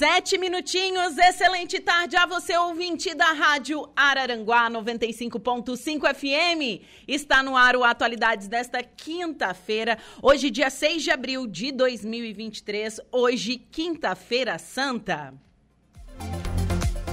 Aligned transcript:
Sete 0.00 0.38
minutinhos. 0.38 1.18
Excelente 1.18 1.78
tarde 1.78 2.16
a 2.16 2.24
você, 2.24 2.56
ouvinte 2.56 3.14
da 3.14 3.32
Rádio 3.32 3.86
Araranguá 3.94 4.70
95.5 4.70 6.14
FM. 6.14 6.82
Está 7.06 7.42
no 7.42 7.54
ar 7.54 7.76
o 7.76 7.84
Atualidades 7.84 8.48
desta 8.48 8.82
quinta-feira, 8.82 9.98
hoje, 10.22 10.50
dia 10.50 10.70
6 10.70 11.02
de 11.02 11.10
abril 11.10 11.46
de 11.46 11.70
2023. 11.70 12.98
Hoje, 13.12 13.58
quinta-feira 13.58 14.58
santa. 14.58 15.34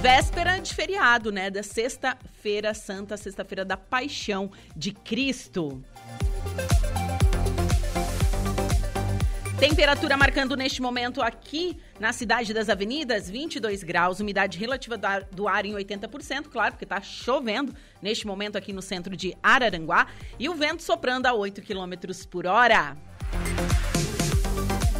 Véspera 0.00 0.56
de 0.58 0.74
feriado, 0.74 1.30
né? 1.30 1.50
Da 1.50 1.62
Sexta-feira 1.62 2.72
Santa, 2.72 3.18
Sexta-feira 3.18 3.66
da 3.66 3.76
Paixão 3.76 4.50
de 4.74 4.92
Cristo. 4.92 5.84
Temperatura 9.58 10.16
marcando 10.16 10.56
neste 10.56 10.80
momento 10.80 11.20
aqui 11.20 11.76
na 11.98 12.12
cidade 12.12 12.54
das 12.54 12.68
avenidas, 12.68 13.28
22 13.28 13.82
graus, 13.82 14.20
umidade 14.20 14.56
relativa 14.56 14.96
do 15.32 15.48
ar 15.48 15.66
em 15.66 15.74
80%, 15.74 16.44
claro, 16.48 16.74
porque 16.74 16.84
está 16.84 17.00
chovendo 17.00 17.74
neste 18.00 18.24
momento 18.24 18.56
aqui 18.56 18.72
no 18.72 18.80
centro 18.80 19.16
de 19.16 19.36
Araranguá, 19.42 20.06
e 20.38 20.48
o 20.48 20.54
vento 20.54 20.80
soprando 20.80 21.26
a 21.26 21.32
8 21.32 21.60
quilômetros 21.60 22.24
por 22.24 22.46
hora. 22.46 22.96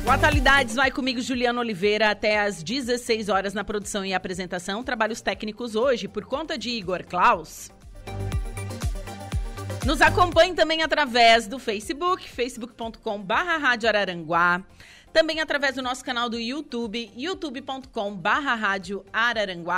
O 0.05 0.11
Atualidades 0.11 0.75
vai 0.75 0.91
comigo, 0.91 1.21
Juliano 1.21 1.61
Oliveira, 1.61 2.11
até 2.11 2.41
às 2.41 2.61
16 2.61 3.29
horas 3.29 3.55
na 3.55 3.63
produção 3.63 4.05
e 4.05 4.13
apresentação. 4.13 4.83
Trabalhos 4.83 5.21
técnicos 5.21 5.77
hoje, 5.77 6.09
por 6.09 6.25
conta 6.25 6.59
de 6.59 6.71
Igor 6.71 7.05
Klaus. 7.05 7.71
Nos 9.85 10.03
acompanhe 10.03 10.55
também 10.55 10.83
através 10.83 11.47
do 11.47 11.59
Facebook, 11.59 12.29
facebook.com 12.29 13.23
barra. 13.23 13.77
Também 15.13 15.41
através 15.41 15.77
do 15.77 15.83
nosso 15.83 16.05
canal 16.05 16.29
do 16.29 16.39
YouTube, 16.39 17.11
youtube.com 17.17 18.15
barra. 18.15 18.77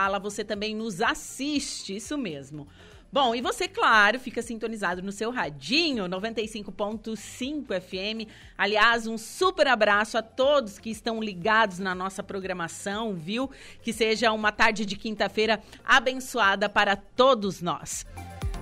Lá 0.08 0.18
você 0.18 0.44
também 0.44 0.74
nos 0.74 1.00
assiste, 1.00 1.94
isso 1.94 2.18
mesmo. 2.18 2.66
Bom, 3.12 3.34
e 3.34 3.40
você, 3.40 3.66
claro, 3.66 4.20
fica 4.20 4.40
sintonizado 4.40 5.02
no 5.02 5.10
seu 5.10 5.32
radinho 5.32 6.04
95.5 6.04 7.80
FM. 7.80 8.30
Aliás, 8.56 9.06
um 9.06 9.18
super 9.18 9.66
abraço 9.66 10.16
a 10.16 10.22
todos 10.22 10.78
que 10.78 10.90
estão 10.90 11.20
ligados 11.20 11.80
na 11.80 11.92
nossa 11.92 12.22
programação, 12.22 13.14
viu? 13.14 13.50
Que 13.83 13.92
seja 13.92 14.30
uma 14.30 14.52
tarde 14.52 14.86
de 14.86 14.94
quinta-feira 14.94 15.60
abençoada 15.84 16.68
para 16.68 16.94
todos 16.94 17.60
nós. 17.60 18.06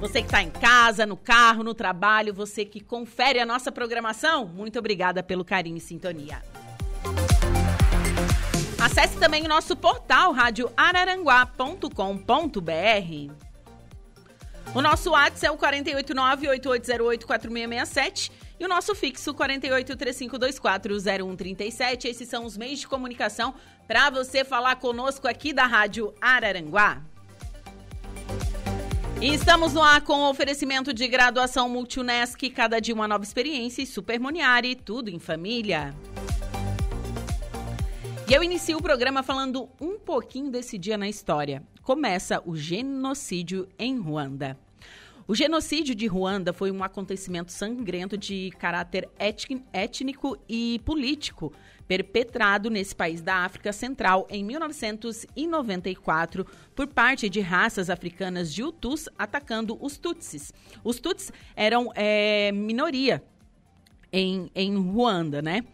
Você 0.01 0.21
que 0.21 0.29
está 0.29 0.41
em 0.41 0.51
casa, 0.51 1.05
no 1.05 1.17
carro, 1.17 1.65
no 1.65 1.75
trabalho, 1.75 2.33
você 2.33 2.65
que 2.65 2.81
confere 2.81 3.41
a 3.41 3.47
nossa 3.47 3.73
programação, 3.73 4.47
muito 4.47 4.79
obrigada 4.79 5.25
pelo 5.25 5.45
carinho 5.45 5.77
e 5.77 5.81
sintonia. 5.81 6.41
Acesse 8.81 9.19
também 9.19 9.45
o 9.45 9.49
nosso 9.49 9.77
portal 9.77 10.31
radioararanguá.com.br. 10.33 13.33
O 14.73 14.81
nosso 14.81 15.11
WhatsApp 15.11 15.47
é 15.47 15.51
o 15.51 15.59
489-8808-4667 15.59 18.31
e 18.61 18.65
o 18.65 18.69
nosso 18.69 18.95
fixo 18.95 19.35
4835240137. 19.35 22.05
Esses 22.05 22.29
são 22.29 22.45
os 22.45 22.57
meios 22.57 22.79
de 22.79 22.87
comunicação 22.87 23.53
para 23.89 24.11
você 24.11 24.45
falar 24.45 24.77
conosco 24.77 25.27
aqui 25.27 25.53
da 25.53 25.67
Rádio 25.67 26.15
Araranguá. 26.21 27.03
E 29.21 29.35
estamos 29.35 29.73
no 29.75 29.83
ar 29.83 30.01
com 30.03 30.31
oferecimento 30.31 30.95
de 30.95 31.09
graduação 31.09 31.69
Multunesc, 31.69 32.49
cada 32.51 32.79
dia 32.79 32.95
uma 32.95 33.09
nova 33.09 33.25
experiência 33.25 33.83
e 33.83 33.87
Supermoniari, 33.87 34.77
tudo 34.77 35.11
em 35.11 35.19
família. 35.19 35.93
E 38.31 38.33
eu 38.33 38.45
inicio 38.45 38.79
o 38.79 38.83
programa 38.83 39.25
falando 39.25 39.69
um 39.81 39.99
pouquinho 39.99 40.53
desse 40.53 40.79
dia 40.79 40.97
na 40.97 41.09
história. 41.09 41.65
Começa 41.83 42.41
o 42.47 42.55
genocídio 42.55 43.69
em 43.77 43.99
Ruanda. 43.99 44.57
O 45.27 45.35
genocídio 45.35 45.97
de 45.97 46.07
Ruanda 46.07 46.53
foi 46.53 46.71
um 46.71 46.85
acontecimento 46.85 47.51
sangrento 47.51 48.17
de 48.17 48.53
caráter 48.57 49.09
étnico 49.19 50.39
e 50.49 50.81
político 50.85 51.53
perpetrado 51.89 52.69
nesse 52.69 52.95
país 52.95 53.23
da 53.23 53.39
África 53.39 53.73
Central 53.73 54.27
em 54.31 54.45
1994 54.45 56.47
por 56.77 56.87
parte 56.87 57.31
de 57.31 57.41
raças 57.41 57.89
africanas 57.89 58.53
de 58.53 58.63
Hutus 58.63 59.09
atacando 59.19 59.79
os 59.81 59.97
Tutsis. 59.97 60.53
Os 60.85 61.01
Tutsis 61.01 61.33
eram 61.57 61.91
é, 61.95 62.53
minoria 62.53 63.25
em, 64.13 64.51
em 64.55 64.77
Ruanda, 64.77 65.41
né? 65.41 65.65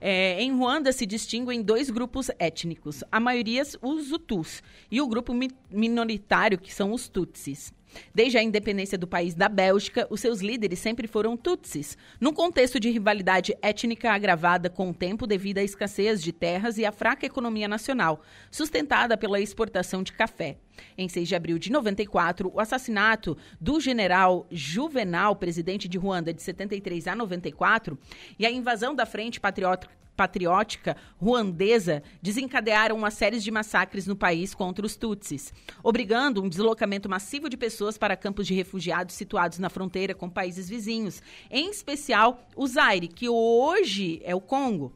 É, 0.00 0.42
em 0.42 0.52
Ruanda 0.52 0.90
se 0.90 1.06
distinguem 1.06 1.62
dois 1.62 1.88
grupos 1.88 2.28
étnicos, 2.36 3.04
a 3.10 3.18
maioria 3.20 3.62
os 3.80 4.10
Hutus 4.10 4.60
e 4.90 5.00
o 5.00 5.06
grupo 5.06 5.32
mi 5.32 5.48
minoritário 5.70 6.58
que 6.58 6.74
são 6.74 6.92
os 6.92 7.08
Tutsis. 7.08 7.72
Desde 8.14 8.38
a 8.38 8.42
independência 8.42 8.98
do 8.98 9.06
país 9.06 9.34
da 9.34 9.48
Bélgica, 9.48 10.06
os 10.10 10.20
seus 10.20 10.40
líderes 10.40 10.78
sempre 10.78 11.06
foram 11.06 11.36
Tutsis, 11.36 11.96
num 12.20 12.32
contexto 12.32 12.78
de 12.78 12.90
rivalidade 12.90 13.56
étnica 13.62 14.12
agravada 14.12 14.68
com 14.68 14.90
o 14.90 14.94
tempo 14.94 15.26
devido 15.26 15.58
à 15.58 15.62
escassez 15.62 16.22
de 16.22 16.32
terras 16.32 16.78
e 16.78 16.84
à 16.84 16.92
fraca 16.92 17.26
economia 17.26 17.68
nacional, 17.68 18.22
sustentada 18.50 19.16
pela 19.16 19.40
exportação 19.40 20.02
de 20.02 20.12
café. 20.12 20.56
Em 20.96 21.08
6 21.08 21.28
de 21.28 21.34
abril 21.34 21.58
de 21.58 21.70
94, 21.70 22.50
o 22.52 22.60
assassinato 22.60 23.36
do 23.60 23.80
general 23.80 24.46
Juvenal, 24.50 25.36
presidente 25.36 25.88
de 25.88 25.98
Ruanda 25.98 26.32
de 26.32 26.42
73 26.42 27.06
a 27.06 27.14
94, 27.14 27.98
e 28.38 28.46
a 28.46 28.50
invasão 28.50 28.94
da 28.94 29.06
Frente 29.06 29.40
Patriótica 29.40 30.01
patriótica 30.16 30.96
ruandesa 31.16 32.02
desencadearam 32.20 32.96
uma 32.96 33.10
série 33.10 33.38
de 33.38 33.50
massacres 33.50 34.06
no 34.06 34.16
país 34.16 34.54
contra 34.54 34.84
os 34.84 34.96
Tutsis, 34.96 35.52
obrigando 35.82 36.42
um 36.42 36.48
deslocamento 36.48 37.08
massivo 37.08 37.48
de 37.48 37.56
pessoas 37.56 37.96
para 37.96 38.16
campos 38.16 38.46
de 38.46 38.54
refugiados 38.54 39.14
situados 39.14 39.58
na 39.58 39.70
fronteira 39.70 40.14
com 40.14 40.28
países 40.28 40.68
vizinhos, 40.68 41.22
em 41.50 41.70
especial 41.70 42.46
o 42.56 42.66
Zaire, 42.66 43.08
que 43.08 43.28
hoje 43.28 44.20
é 44.24 44.34
o 44.34 44.40
Congo. 44.40 44.92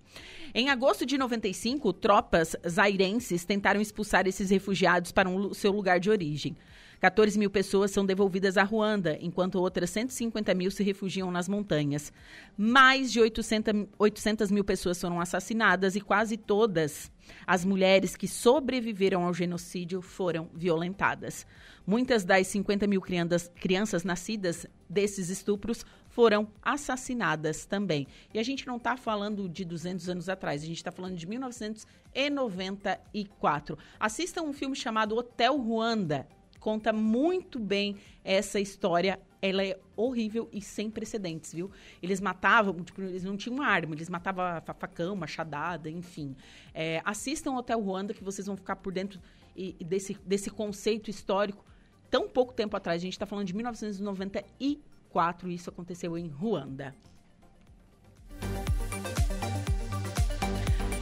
Em 0.55 0.71
agosto 0.71 1.05
de 1.05 1.19
95, 1.19 1.93
tropas 1.93 2.57
zairenses 2.67 3.45
tentaram 3.45 3.81
expulsar 3.81 4.27
esses 4.27 4.49
refugiados 4.49 5.13
para 5.13 5.29
um, 5.29 5.53
seu 5.53 5.71
lugar 5.71 6.01
de 6.01 6.09
origem. 6.09 6.57
14 7.01 7.39
mil 7.39 7.51
pessoas 7.51 7.91
são 7.91 8.07
devolvidas 8.07 8.57
a 8.57 8.63
Ruanda, 8.63 9.19
enquanto 9.21 9.57
outras 9.57 9.91
150 9.91 10.55
mil 10.55 10.71
se 10.71 10.83
refugiam 10.83 11.31
nas 11.31 11.47
montanhas. 11.49 12.11
Mais 12.57 13.13
de 13.13 13.21
800, 13.21 13.87
800 13.99 14.51
mil 14.51 14.65
pessoas 14.65 14.99
foram 15.01 15.21
assassinadas 15.21 15.95
e 15.95 16.01
quase 16.01 16.37
todas 16.37 17.13
as 17.47 17.65
mulheres 17.65 18.17
que 18.17 18.29
sobreviveram 18.29 19.25
ao 19.25 19.35
genocídio 19.35 20.01
foram 20.01 20.49
violentadas. 20.55 21.47
Muitas 21.87 22.25
das 22.25 22.47
50 22.49 22.87
mil 22.87 23.01
crianças, 23.01 23.51
crianças 23.55 24.03
nascidas 24.03 24.67
desses 24.89 25.29
estupros 25.29 25.85
foram 26.09 26.49
assassinadas 26.63 27.67
também. 27.67 28.07
E 28.33 28.39
a 28.39 28.43
gente 28.43 28.67
não 28.67 28.79
está 28.79 28.97
falando 28.97 29.51
de 29.51 29.67
200 29.67 30.09
anos 30.09 30.31
atrás, 30.31 30.63
a 30.63 30.67
gente 30.67 30.79
está 30.79 30.91
falando 30.91 31.15
de 31.15 31.27
1994. 31.27 33.79
Assistam 34.01 34.43
um 34.43 34.55
filme 34.55 34.75
chamado 34.75 35.15
Hotel 35.15 35.59
Ruanda 35.59 36.27
conta 36.67 36.93
muito 36.93 37.61
bem 37.61 37.95
essa 38.25 38.59
história. 38.59 39.21
Ela 39.41 39.65
é 39.65 39.79
horrível 39.95 40.49
e 40.53 40.61
sem 40.61 40.91
precedentes, 40.91 41.55
viu? 41.55 41.71
Eles 42.03 42.21
matavam, 42.21 42.83
tipo, 42.83 43.01
eles 43.03 43.23
não 43.23 43.37
tinham 43.37 43.63
arma, 43.63 43.95
eles 43.95 44.09
matavam 44.09 44.45
facão, 44.77 45.15
machadada, 45.15 45.89
enfim. 45.89 46.35
É, 46.75 47.01
assistam 47.05 47.53
Hotel 47.53 47.81
Ruanda 47.81 48.13
que 48.13 48.25
vocês 48.25 48.49
vão 48.49 48.57
ficar 48.57 48.75
por 48.75 48.93
dentro 48.93 49.21
desse, 49.81 50.19
desse 50.27 50.51
conceito 50.51 51.09
histórico 51.09 51.65
tão 52.11 52.29
pouco 52.29 52.53
tempo 52.53 52.77
atrás. 52.77 53.01
A 53.01 53.05
gente 53.05 53.13
está 53.13 53.27
falando 53.27 53.47
de 53.47 53.55
1994 53.55 55.49
e 55.49 55.55
isso 55.55 55.71
aconteceu 55.71 56.19
em 56.19 56.27
Ruanda. 56.27 56.93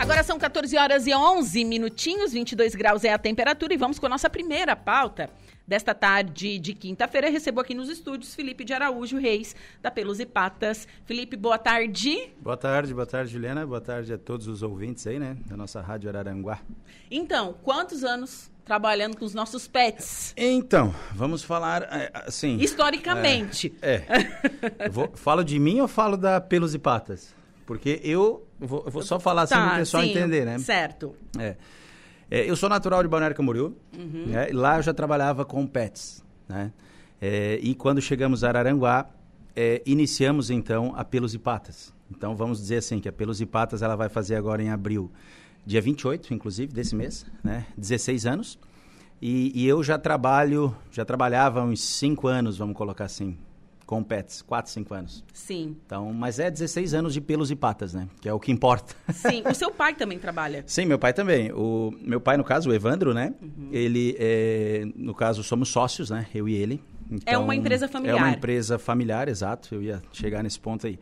Agora 0.05 0.23
são 0.23 0.39
14 0.39 0.77
horas 0.77 1.07
e 1.07 1.15
11 1.15 1.65
minutinhos, 1.65 2.35
22 2.35 2.75
graus 2.75 3.05
é 3.05 3.15
a 3.15 3.19
temperatura 3.19 3.73
e 3.73 3.79
vamos 3.79 3.99
com 3.99 4.05
a 4.05 4.11
nossa 4.11 4.29
primeira 4.29 4.77
pauta. 4.77 5.31
Desta 5.67 5.95
tarde 5.95 6.59
de 6.59 6.75
quinta-feira, 6.75 7.31
recebo 7.31 7.59
aqui 7.59 7.73
nos 7.73 7.89
estúdios 7.89 8.35
Felipe 8.35 8.65
de 8.65 8.75
Araújo 8.75 9.19
Reis, 9.19 9.57
da 9.81 9.91
Pelos 9.91 10.21
e 10.21 10.27
Patas. 10.27 10.87
Felipe, 11.07 11.39
boa 11.39 11.57
tarde. 11.57 12.31
Boa 12.39 12.57
tarde, 12.57 12.93
boa 12.93 13.07
tarde, 13.07 13.33
Juliana. 13.33 13.67
Boa 13.67 13.81
tarde 13.81 14.13
a 14.13 14.19
todos 14.19 14.47
os 14.47 14.63
ouvintes 14.63 15.07
aí, 15.07 15.19
né, 15.19 15.39
da 15.47 15.57
nossa 15.57 15.81
Rádio 15.81 16.11
Araranguá. 16.11 16.61
Então, 17.11 17.55
quantos 17.63 18.05
anos 18.05 18.51
trabalhando 18.63 19.17
com 19.17 19.25
os 19.25 19.33
nossos 19.33 19.67
pets? 19.67 20.35
Então, 20.37 20.95
vamos 21.15 21.43
falar 21.43 21.85
é, 21.85 22.11
assim. 22.27 22.59
Historicamente. 22.59 23.73
É. 23.81 24.03
é. 24.79 24.89
Vou, 24.93 25.11
falo 25.15 25.43
de 25.43 25.59
mim 25.59 25.81
ou 25.81 25.89
falo 25.89 26.19
da 26.19 26.43
Pelos 26.43 26.75
e 26.75 26.79
Patas? 26.79 27.35
Porque 27.65 28.03
eu 28.05 28.47
vou, 28.61 28.83
eu 28.85 28.91
vou 28.91 29.03
só 29.03 29.19
falar 29.19 29.43
assim 29.43 29.55
tá, 29.55 29.65
para 29.65 29.75
o 29.77 29.79
pessoal 29.79 30.03
sim, 30.03 30.11
entender, 30.11 30.45
né? 30.45 30.59
Certo. 30.59 31.17
É. 31.39 31.57
é. 32.39 32.51
eu 32.51 32.57
sou 32.57 32.69
natural 32.69 33.03
de 33.03 33.09
Balneário 33.09 33.37
Camboriú. 33.37 33.77
Uhum. 33.97 34.27
Né? 34.27 34.49
Lá 34.53 34.79
eu 34.79 34.83
já 34.83 34.95
trabalhava 34.95 35.45
com 35.45 35.67
pets, 35.67 36.25
né? 36.49 36.73
É, 37.21 37.59
e 37.63 37.75
quando 37.75 38.03
chegamos 38.03 38.45
a 38.45 38.49
Araranguá, 38.49 39.09
é, 39.57 39.83
iniciamos 39.87 40.51
então 40.51 40.93
a 40.97 41.05
Pelos 41.05 41.35
e 41.35 41.39
Patas. 41.39 41.95
Então 42.11 42.37
vamos 42.37 42.59
dizer 42.59 42.77
assim 42.77 43.01
que 43.01 43.09
a 43.09 43.13
Pelos 43.13 43.41
e 43.41 43.47
Patas 43.47 43.83
ela 43.83 43.97
vai 43.97 44.09
fazer 44.09 44.37
agora 44.37 44.63
em 44.63 44.69
abril, 44.69 45.11
dia 45.65 45.81
28, 45.81 46.35
inclusive, 46.35 46.73
desse 46.73 46.95
mês, 46.95 47.25
né? 47.43 47.67
16 47.79 48.27
anos. 48.27 48.59
E, 49.23 49.53
e 49.55 49.67
eu 49.67 49.83
já 49.83 49.97
trabalho, 49.97 50.77
já 50.91 51.05
trabalhava 51.05 51.63
uns 51.63 51.83
5 51.83 52.27
anos, 52.27 52.59
vamos 52.59 52.77
colocar 52.77 53.05
assim, 53.05 53.39
com 53.87 54.03
pets, 54.03 54.43
4, 54.43 54.71
5 54.73 54.95
anos. 54.95 55.25
Sim. 55.33 55.77
Então, 55.85 56.13
mas 56.13 56.39
é 56.39 56.51
16 56.51 56.95
anos 56.95 57.13
de 57.13 57.21
pelos 57.21 57.51
e 57.51 57.57
patas, 57.57 57.95
né? 57.95 58.09
Que 58.21 58.29
é 58.29 58.33
o 58.33 58.41
que 58.41 58.51
importa. 58.51 58.95
Sim. 59.13 59.43
O 59.49 59.55
seu 59.55 59.71
pai 59.71 59.95
também 59.95 60.19
trabalha? 60.19 60.65
Sim, 60.67 60.87
meu 60.87 60.99
pai 60.99 61.13
também. 61.13 61.53
O 61.53 61.93
meu 62.01 62.21
pai, 62.21 62.37
no 62.37 62.45
caso, 62.45 62.71
o 62.71 62.75
Evandro, 62.75 63.13
né? 63.13 63.35
Uhum. 63.43 63.69
Ele, 63.73 64.17
é, 64.19 64.85
no 64.95 65.15
caso, 65.15 65.43
somos 65.43 65.69
sócios, 65.69 66.11
né? 66.11 66.27
Eu 66.35 66.49
e 66.49 66.55
ele. 66.55 66.83
Então, 67.11 67.35
é 67.35 67.39
uma 67.39 67.55
então, 67.55 67.63
empresa 67.63 67.89
familiar. 67.89 68.17
É 68.17 68.21
uma 68.21 68.31
empresa 68.31 68.79
familiar, 68.79 69.29
exato. 69.29 69.75
Eu 69.75 69.83
ia 69.83 70.03
chegar 70.13 70.43
nesse 70.43 70.59
ponto 70.59 70.87
aí. 70.87 70.99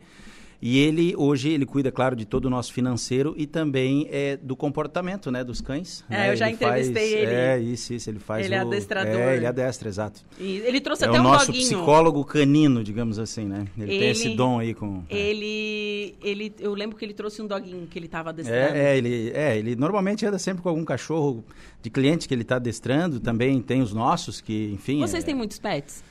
E 0.65 0.79
ele, 0.79 1.13
hoje, 1.17 1.49
ele 1.49 1.65
cuida, 1.65 1.91
claro, 1.91 2.15
de 2.15 2.23
todo 2.23 2.45
o 2.45 2.49
nosso 2.49 2.71
financeiro 2.71 3.33
e 3.35 3.45
também 3.45 4.07
é, 4.09 4.37
do 4.37 4.55
comportamento, 4.55 5.29
né, 5.29 5.43
dos 5.43 5.59
cães. 5.59 6.05
É, 6.09 6.15
né? 6.15 6.31
eu 6.31 6.37
já 6.37 6.45
ele 6.45 6.53
entrevistei 6.55 7.11
faz, 7.11 7.21
ele. 7.21 7.31
É, 7.33 7.59
isso, 7.59 7.93
isso, 7.93 8.09
ele 8.09 8.19
faz 8.19 8.45
Ele 8.45 8.55
é 8.55 8.63
o, 8.63 8.67
adestrador. 8.67 9.13
É, 9.13 9.35
ele 9.35 9.45
adestra, 9.45 9.89
exato. 9.89 10.21
E 10.39 10.59
ele 10.59 10.79
trouxe 10.79 11.03
é 11.03 11.09
até 11.09 11.17
o 11.17 11.19
um 11.19 11.23
nosso 11.25 11.47
doguinho. 11.47 11.65
psicólogo 11.65 12.23
canino, 12.23 12.81
digamos 12.81 13.19
assim, 13.19 13.43
né? 13.43 13.67
Ele, 13.77 13.91
ele 13.91 13.99
tem 13.99 14.09
esse 14.11 14.29
dom 14.35 14.57
aí 14.57 14.73
com... 14.73 15.03
É. 15.09 15.17
Ele, 15.17 16.15
ele, 16.21 16.55
eu 16.57 16.73
lembro 16.73 16.95
que 16.95 17.03
ele 17.03 17.13
trouxe 17.13 17.41
um 17.41 17.45
doguinho 17.45 17.85
que 17.85 17.99
ele 17.99 18.05
estava 18.05 18.29
adestrando. 18.29 18.77
É, 18.77 18.93
é, 18.93 18.97
ele, 18.97 19.31
é, 19.35 19.57
ele 19.57 19.75
normalmente 19.75 20.25
anda 20.25 20.39
sempre 20.39 20.63
com 20.63 20.69
algum 20.69 20.85
cachorro 20.85 21.43
de 21.81 21.89
cliente 21.89 22.25
que 22.25 22.33
ele 22.33 22.43
está 22.43 22.55
adestrando, 22.55 23.19
também 23.19 23.61
tem 23.61 23.81
os 23.81 23.93
nossos 23.93 24.39
que, 24.39 24.71
enfim... 24.71 25.01
Vocês 25.01 25.23
é... 25.23 25.25
têm 25.25 25.35
muitos 25.35 25.59
pets? 25.59 26.01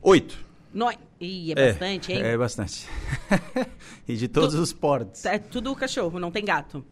Oito. 0.00 0.48
No... 0.72 0.90
Ih, 1.20 1.52
é, 1.52 1.60
é 1.60 1.72
bastante, 1.72 2.12
hein? 2.12 2.22
É 2.22 2.38
bastante. 2.38 2.88
e 4.06 4.16
de 4.16 4.28
todos 4.28 4.54
tu... 4.54 4.60
os 4.60 4.72
portes. 4.72 5.24
É 5.24 5.38
tudo 5.38 5.74
cachorro, 5.74 6.18
não 6.18 6.30
tem 6.30 6.44
gato. 6.44 6.84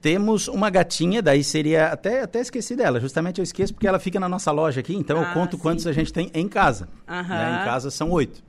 Temos 0.00 0.48
uma 0.48 0.70
gatinha, 0.70 1.22
daí 1.22 1.42
seria. 1.42 1.88
Até, 1.88 2.22
até 2.22 2.40
esqueci 2.40 2.76
dela, 2.76 3.00
justamente 3.00 3.38
eu 3.38 3.42
esqueço 3.42 3.72
porque 3.72 3.86
ela 3.86 3.98
fica 3.98 4.20
na 4.20 4.28
nossa 4.28 4.52
loja 4.52 4.80
aqui, 4.80 4.94
então 4.94 5.18
ah, 5.18 5.22
eu 5.22 5.32
conto 5.32 5.56
sim. 5.56 5.62
quantos 5.62 5.86
a 5.86 5.92
gente 5.92 6.12
tem 6.12 6.30
em 6.34 6.48
casa. 6.48 6.88
Né? 7.06 7.60
Em 7.60 7.64
casa 7.64 7.90
são 7.90 8.10
oito. 8.10 8.42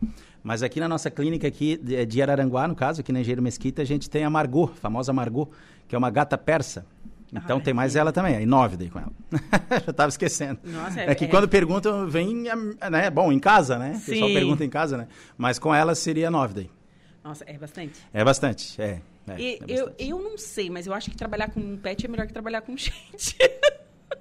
Mas 0.44 0.62
aqui 0.62 0.80
na 0.80 0.88
nossa 0.88 1.10
clínica 1.10 1.48
aqui 1.48 1.78
de 1.78 2.22
Araranguá, 2.22 2.68
no 2.68 2.76
caso, 2.76 3.02
aqui 3.02 3.12
na 3.12 3.20
Engenheiro 3.20 3.42
Mesquita, 3.42 3.82
a 3.82 3.86
gente 3.86 4.10
tem 4.10 4.24
a 4.24 4.30
Margot, 4.30 4.66
a 4.66 4.76
famosa 4.76 5.12
Margot, 5.12 5.50
que 5.88 5.96
é 5.96 5.98
uma 5.98 6.12
gata 6.12 6.38
persa. 6.38 6.86
Então 7.44 7.60
tem 7.60 7.74
mais 7.74 7.96
ela 7.96 8.12
também, 8.12 8.36
aí 8.36 8.46
nove 8.46 8.78
daí 8.78 8.90
com 8.90 9.00
ela. 9.00 9.12
Já 9.86 9.92
estava 9.92 10.10
esquecendo. 10.10 10.60
Nossa, 10.64 11.02
é, 11.02 11.12
é 11.12 11.16
que 11.16 11.26
é... 11.26 11.28
quando 11.28 11.48
perguntam, 11.48 12.08
vem, 12.08 12.46
né? 12.92 13.10
Bom, 13.10 13.32
em 13.32 13.40
casa, 13.40 13.78
né? 13.78 13.94
Sim. 13.96 14.00
O 14.00 14.06
pessoal 14.06 14.32
pergunta 14.32 14.66
em 14.66 14.70
casa, 14.70 14.98
né? 14.98 15.08
Mas 15.38 15.60
com 15.60 15.74
ela 15.74 15.96
seria 15.96 16.30
nove 16.32 16.54
daí. 16.54 16.70
Nossa, 17.24 17.44
é 17.48 17.58
bastante. 17.58 18.00
É 18.14 18.24
bastante, 18.24 18.82
é. 18.82 19.02
é, 19.28 19.42
e, 19.42 19.54
é 19.56 19.60
eu, 19.68 19.92
eu 19.98 20.20
não 20.20 20.38
sei, 20.38 20.70
mas 20.70 20.86
eu 20.86 20.94
acho 20.94 21.10
que 21.10 21.18
trabalhar 21.18 21.50
com 21.50 21.60
um 21.60 21.76
pet 21.76 22.06
é 22.06 22.10
melhor 22.10 22.28
que 22.28 22.34
trabalhar 22.34 22.62
com 22.62 22.76
gente. 22.78 23.36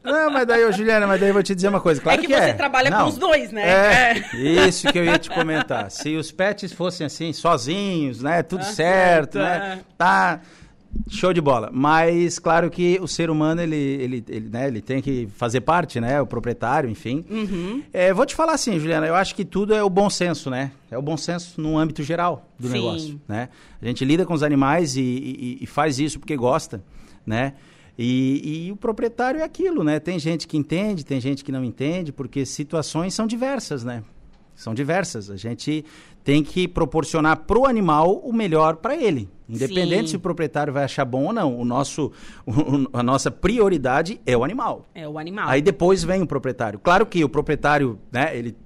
Não, 0.03 0.31
mas 0.31 0.47
daí, 0.47 0.65
ô, 0.65 0.73
Juliana, 0.73 1.07
mas 1.07 1.19
daí 1.19 1.31
eu 1.31 1.35
vou 1.35 1.43
te 1.43 1.55
dizer 1.55 1.69
uma 1.69 1.81
coisa. 1.81 2.01
Claro 2.01 2.19
é 2.19 2.21
que, 2.21 2.27
que 2.27 2.35
você 2.35 2.51
é. 2.51 2.55
trabalha 2.55 2.91
não. 2.91 3.05
com 3.05 3.09
os 3.09 3.19
dois, 3.19 3.53
né? 3.53 3.63
É, 3.63 4.13
é, 4.35 4.67
isso 4.67 4.91
que 4.93 4.99
eu 4.99 5.05
ia 5.05 5.19
te 5.19 5.31
comentar. 5.31 5.91
Se 5.91 6.17
os 6.17 6.31
pets 6.31 6.73
fossem 6.73 7.07
assim, 7.07 7.33
sozinhos, 7.33 8.23
né? 8.23 8.43
Tudo 8.43 8.61
ah, 8.61 8.65
certo, 8.65 9.39
né? 9.39 9.81
Tá 9.97 10.41
Show 11.09 11.33
de 11.33 11.41
bola. 11.41 11.71
Mas, 11.73 12.39
claro 12.39 12.71
que 12.71 12.99
o 13.01 13.07
ser 13.07 13.31
humano, 13.31 13.61
ele, 13.61 13.77
ele, 13.77 14.25
ele, 14.29 14.49
né, 14.49 14.69
ele 14.69 14.81
tem 14.81 15.03
que 15.03 15.29
fazer 15.37 15.61
parte, 15.61 16.01
né? 16.01 16.21
O 16.21 16.27
proprietário, 16.27 16.89
enfim. 16.89 17.25
Uhum. 17.31 17.83
É, 17.93 18.13
vou 18.13 18.25
te 18.25 18.35
falar 18.35 18.53
assim, 18.53 18.79
Juliana, 18.79 19.07
eu 19.07 19.15
acho 19.15 19.35
que 19.35 19.45
tudo 19.45 19.75
é 19.75 19.83
o 19.83 19.91
bom 19.91 20.09
senso, 20.09 20.51
né? 20.51 20.73
É 20.91 20.97
o 20.97 21.03
bom 21.03 21.17
senso 21.17 21.61
no 21.61 21.77
âmbito 21.79 22.03
geral 22.03 22.49
do 22.59 22.69
Sim. 22.69 22.75
negócio, 22.75 23.21
né? 23.29 23.49
A 23.81 23.87
gente 23.87 24.05
lida 24.05 24.25
com 24.25 24.35
os 24.35 24.43
animais 24.43 24.97
e, 24.97 25.03
e, 25.03 25.59
e 25.61 25.67
faz 25.67 25.99
isso 25.99 26.19
porque 26.19 26.37
gosta, 26.37 26.83
né? 27.27 27.55
E, 27.97 28.67
e, 28.67 28.73
o 28.73 28.77
proprietário 28.77 29.41
é 29.41 29.45
aquilo, 29.45 29.85
né? 29.85 30.01
Tem 30.01 30.19
gente 30.19 30.49
que 30.49 30.57
entende, 30.57 31.05
tem 31.05 31.21
gente 31.21 31.45
que 31.45 31.53
não 31.53 31.65
entende, 31.65 32.13
porque 32.13 32.45
situações 32.45 33.15
são 33.15 33.27
diversas, 33.27 33.85
né? 33.85 34.03
São 34.55 34.75
diversas. 34.75 35.31
A 35.31 35.37
gente 35.37 35.85
tem 36.23 36.43
que 36.43 36.67
proporcionar 36.67 37.39
para 37.39 37.59
o 37.59 37.67
animal 37.67 38.17
o 38.19 38.33
melhor 38.33 38.77
para 38.77 38.97
ele. 38.97 39.29
Independente 39.49 40.03
Sim. 40.03 40.07
se 40.09 40.17
o 40.17 40.21
proprietário 40.21 40.73
vai 40.73 40.85
achar 40.85 41.05
bom 41.05 41.27
ou 41.27 41.33
não. 41.33 41.59
O 41.59 41.65
nosso, 41.65 42.13
o, 42.47 42.89
a 42.93 43.03
nossa 43.03 43.31
prioridade 43.31 44.21
é 44.25 44.37
o 44.37 44.43
animal. 44.43 44.87
É 44.95 45.07
o 45.09 45.19
animal. 45.19 45.49
Aí 45.49 45.61
depois 45.61 46.03
vem 46.03 46.23
o 46.23 46.27
proprietário. 46.27 46.79
Claro 46.79 47.05
que 47.05 47.23
o 47.23 47.29
proprietário, 47.29 47.99
né, 48.11 48.37
ele 48.37 48.57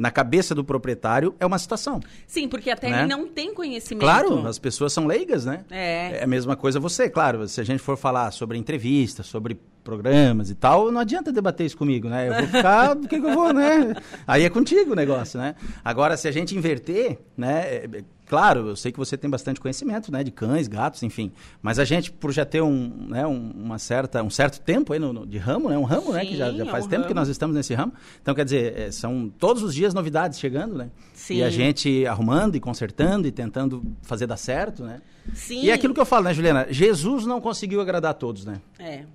na 0.00 0.10
cabeça 0.10 0.54
do 0.54 0.64
proprietário 0.64 1.34
é 1.38 1.44
uma 1.44 1.58
situação. 1.58 2.00
Sim, 2.26 2.48
porque 2.48 2.70
até 2.70 2.88
né? 2.88 3.00
ele 3.00 3.08
não 3.08 3.28
tem 3.28 3.52
conhecimento. 3.52 4.02
Claro, 4.02 4.46
as 4.46 4.58
pessoas 4.58 4.94
são 4.94 5.06
leigas, 5.06 5.44
né? 5.44 5.62
É. 5.70 6.20
É 6.20 6.24
a 6.24 6.26
mesma 6.26 6.56
coisa 6.56 6.80
você, 6.80 7.10
claro. 7.10 7.46
Se 7.46 7.60
a 7.60 7.64
gente 7.64 7.80
for 7.80 7.98
falar 7.98 8.30
sobre 8.30 8.56
entrevistas, 8.56 9.26
sobre 9.26 9.60
programas 9.82 10.50
e 10.50 10.54
tal, 10.54 10.90
não 10.90 11.00
adianta 11.00 11.32
debater 11.32 11.66
isso 11.66 11.76
comigo, 11.76 12.08
né? 12.08 12.28
Eu 12.28 12.34
vou 12.34 12.46
ficar, 12.46 12.94
do 12.94 13.08
que, 13.08 13.20
que 13.20 13.26
eu 13.26 13.34
vou, 13.34 13.52
né? 13.52 13.94
Aí 14.26 14.44
é 14.44 14.50
contigo 14.50 14.92
o 14.92 14.96
negócio, 14.96 15.38
né? 15.38 15.54
Agora, 15.84 16.16
se 16.16 16.28
a 16.28 16.32
gente 16.32 16.56
inverter, 16.56 17.18
né? 17.36 17.60
É, 17.60 18.04
Claro, 18.30 18.68
eu 18.68 18.76
sei 18.76 18.92
que 18.92 18.98
você 18.98 19.16
tem 19.16 19.28
bastante 19.28 19.60
conhecimento, 19.60 20.12
né, 20.12 20.22
de 20.22 20.30
cães, 20.30 20.68
gatos, 20.68 21.02
enfim. 21.02 21.32
Mas 21.60 21.80
a 21.80 21.84
gente, 21.84 22.12
por 22.12 22.30
já 22.30 22.44
ter 22.44 22.62
um, 22.62 23.08
né, 23.08 23.26
um, 23.26 23.50
uma 23.50 23.76
certa, 23.76 24.22
um 24.22 24.30
certo 24.30 24.60
tempo 24.60 24.92
aí 24.92 25.00
no, 25.00 25.12
no 25.12 25.26
de 25.26 25.36
ramo, 25.36 25.68
né, 25.68 25.76
um 25.76 25.82
ramo, 25.82 26.06
Sim, 26.06 26.12
né, 26.12 26.24
que 26.24 26.36
já, 26.36 26.52
já 26.52 26.64
faz 26.66 26.84
é 26.84 26.86
um 26.86 26.90
tempo 26.90 27.02
ramo. 27.02 27.08
que 27.08 27.14
nós 27.14 27.28
estamos 27.28 27.56
nesse 27.56 27.74
ramo. 27.74 27.92
Então, 28.22 28.32
quer 28.32 28.44
dizer, 28.44 28.78
é, 28.78 28.92
são 28.92 29.28
todos 29.36 29.64
os 29.64 29.74
dias 29.74 29.92
novidades 29.92 30.38
chegando, 30.38 30.78
né? 30.78 30.92
Sim. 31.12 31.38
E 31.38 31.42
a 31.42 31.50
gente 31.50 32.06
arrumando 32.06 32.54
e 32.54 32.60
consertando 32.60 33.26
e 33.26 33.32
tentando 33.32 33.82
fazer 34.02 34.28
dar 34.28 34.36
certo, 34.36 34.84
né? 34.84 35.02
Sim. 35.34 35.62
E 35.62 35.70
é 35.70 35.72
aquilo 35.72 35.92
que 35.92 36.00
eu 36.00 36.06
falo, 36.06 36.22
né, 36.26 36.32
Juliana? 36.32 36.68
Jesus 36.70 37.26
não 37.26 37.40
conseguiu 37.40 37.80
agradar 37.80 38.12
a 38.12 38.14
todos, 38.14 38.44
né? 38.44 38.60
É. 38.78 39.06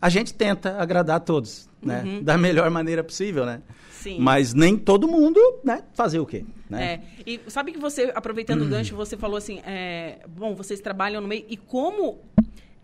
A 0.00 0.08
gente 0.08 0.32
tenta 0.32 0.80
agradar 0.80 1.16
a 1.16 1.20
todos, 1.20 1.68
né? 1.82 2.02
Uhum. 2.04 2.22
Da 2.22 2.38
melhor 2.38 2.70
maneira 2.70 3.04
possível, 3.04 3.44
né? 3.44 3.60
Sim. 3.90 4.18
Mas 4.18 4.54
nem 4.54 4.78
todo 4.78 5.06
mundo, 5.06 5.38
né, 5.62 5.82
fazer 5.92 6.18
o 6.20 6.26
quê? 6.26 6.44
Né? 6.70 6.94
É. 6.94 7.00
E 7.26 7.40
sabe 7.48 7.70
que 7.70 7.78
você, 7.78 8.10
aproveitando 8.14 8.62
o 8.62 8.66
gancho, 8.66 8.96
você 8.96 9.14
falou 9.14 9.36
assim, 9.36 9.60
é, 9.66 10.20
bom, 10.26 10.54
vocês 10.54 10.80
trabalham 10.80 11.20
no 11.20 11.28
meio, 11.28 11.44
e 11.48 11.56
como 11.56 12.18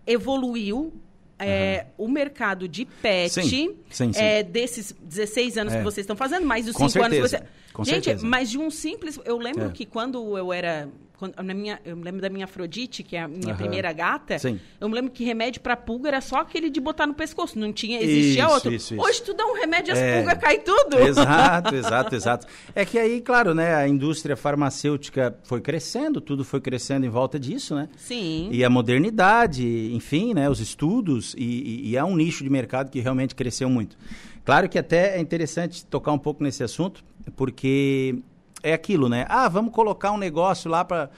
evoluiu 0.07 0.93
é, 1.39 1.87
uhum. 1.97 2.05
o 2.05 2.09
mercado 2.09 2.69
de 2.69 2.85
pet 2.85 3.33
sim, 3.33 3.77
sim, 3.91 4.13
sim. 4.13 4.21
É, 4.21 4.43
desses 4.43 4.95
16 5.01 5.57
anos 5.57 5.73
é. 5.73 5.79
que 5.79 5.85
vocês 5.85 6.05
estão 6.05 6.17
fazendo, 6.17 6.45
mais 6.45 6.69
os 6.69 6.77
5 6.77 7.03
anos 7.03 7.17
que 7.17 7.23
você... 7.23 7.43
Com 7.73 7.85
Gente, 7.85 8.05
certeza. 8.05 8.27
mas 8.27 8.51
de 8.51 8.59
um 8.59 8.71
simples... 8.71 9.19
Eu 9.25 9.39
lembro 9.39 9.67
é. 9.67 9.71
que 9.71 9.85
quando 9.85 10.37
eu 10.37 10.53
era 10.53 10.89
quando, 11.19 11.35
na 11.43 11.55
minha, 11.55 11.81
eu 11.85 11.97
me 11.97 12.05
lembro 12.05 12.21
da 12.21 12.29
minha 12.29 12.45
Afrodite, 12.45 13.03
que 13.03 13.17
é 13.17 13.23
a 13.23 13.29
minha 13.29 13.53
uhum. 13.53 13.57
primeira 13.57 13.93
gata. 13.93 14.39
Sim. 14.39 14.61
Eu 14.81 14.89
me 14.89 14.95
lembro 14.95 15.11
que 15.11 15.25
remédio 15.25 15.61
para 15.61 15.77
pulga 15.77 16.09
era 16.09 16.21
só 16.21 16.41
aquele 16.41 16.69
de 16.69 16.81
botar 16.81 17.07
no 17.07 17.15
pescoço. 17.15 17.59
Não 17.59 17.73
tinha, 17.73 18.01
existia 18.01 18.45
isso, 18.45 18.53
outro. 18.53 18.73
Isso, 18.73 18.95
isso. 18.95 19.03
Hoje 19.03 19.23
tu 19.23 19.35
dá 19.35 19.47
um 19.47 19.55
remédio 19.55 19.91
e 19.91 19.93
as 19.93 19.99
é... 19.99 20.19
pulgas 20.19 20.39
cai 20.39 20.59
tudo. 20.59 20.99
Exato, 20.99 21.75
exato, 21.77 22.15
exato. 22.15 22.47
É 22.75 22.85
que 22.85 22.99
aí, 22.99 23.21
claro, 23.21 23.55
né, 23.55 23.75
a 23.75 23.89
indústria 23.89 24.37
farmacêutica 24.37 25.37
foi 25.45 25.61
crescendo, 25.61 26.21
tudo 26.21 26.45
foi 26.45 26.61
crescendo 26.61 27.07
em 27.07 27.11
volta 27.11 27.39
disso, 27.39 27.75
né? 27.75 27.89
Sim. 27.97 28.49
E 28.53 28.65
a 28.65 28.71
modernidade, 28.71 29.91
enfim, 29.95 30.35
né, 30.35 30.51
os 30.51 30.61
estudos, 30.61 31.35
e, 31.37 31.91
e 31.91 31.97
é 31.97 32.05
um 32.05 32.17
nicho 32.17 32.45
de 32.45 32.51
mercado 32.51 32.91
que 32.91 33.01
realmente 33.01 33.35
cresceu 33.35 33.71
muito. 33.71 33.97
Claro 34.45 34.69
que 34.69 34.79
até 34.79 35.17
é 35.17 35.21
interessante 35.21 35.85
tocar 35.85 36.13
um 36.13 36.19
pouco 36.19 36.45
nesse 36.45 36.63
assunto, 36.63 37.03
porque 37.35 38.17
é 38.63 38.73
aquilo, 38.73 39.09
né? 39.09 39.27
Ah, 39.29 39.49
vamos 39.49 39.73
colocar 39.73 40.13
um 40.13 40.19
negócio 40.19 40.71
lá 40.71 40.85
para 40.85 41.11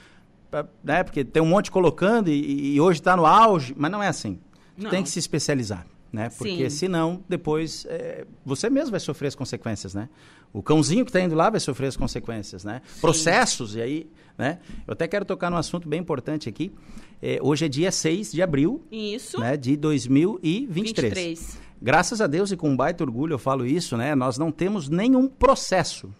pra, 0.50 0.66
né? 0.82 1.02
Porque 1.02 1.24
tem 1.24 1.42
um 1.42 1.46
monte 1.46 1.70
colocando 1.70 2.28
e, 2.28 2.74
e 2.74 2.80
hoje 2.80 3.00
está 3.00 3.16
no 3.16 3.26
auge, 3.26 3.74
mas 3.76 3.90
não 3.90 4.02
é 4.02 4.08
assim. 4.08 4.38
Não. 4.76 4.90
Tem 4.90 5.02
que 5.02 5.10
se 5.10 5.18
especializar. 5.18 5.86
né? 6.12 6.30
Porque 6.36 6.70
Sim. 6.70 6.76
senão, 6.76 7.24
depois, 7.28 7.84
é, 7.88 8.26
você 8.44 8.70
mesmo 8.70 8.92
vai 8.92 9.00
sofrer 9.00 9.28
as 9.28 9.34
consequências, 9.34 9.94
né? 9.94 10.08
O 10.52 10.62
cãozinho 10.62 11.04
que 11.04 11.10
está 11.10 11.20
indo 11.20 11.34
lá 11.34 11.50
vai 11.50 11.60
sofrer 11.60 11.88
as 11.88 11.96
consequências, 11.96 12.64
né? 12.64 12.80
Sim. 12.86 13.00
Processos, 13.00 13.76
e 13.76 13.82
aí, 13.82 14.10
né? 14.36 14.58
Eu 14.86 14.92
até 14.92 15.06
quero 15.06 15.24
tocar 15.24 15.50
num 15.50 15.58
assunto 15.58 15.88
bem 15.88 16.00
importante 16.00 16.48
aqui. 16.48 16.72
É, 17.20 17.38
hoje 17.42 17.66
é 17.66 17.68
dia 17.68 17.90
6 17.90 18.32
de 18.32 18.40
abril 18.40 18.82
Isso. 18.90 19.40
Né, 19.40 19.56
de 19.56 19.76
2023. 19.76 21.12
23. 21.12 21.58
Graças 21.82 22.20
a 22.20 22.26
Deus 22.26 22.50
e 22.50 22.56
com 22.56 22.70
um 22.70 22.76
baita 22.76 23.04
orgulho 23.04 23.34
eu 23.34 23.38
falo 23.38 23.66
isso, 23.66 23.96
né? 23.96 24.14
Nós 24.14 24.38
não 24.38 24.50
temos 24.50 24.88
nenhum 24.88 25.28
processo 25.28 26.12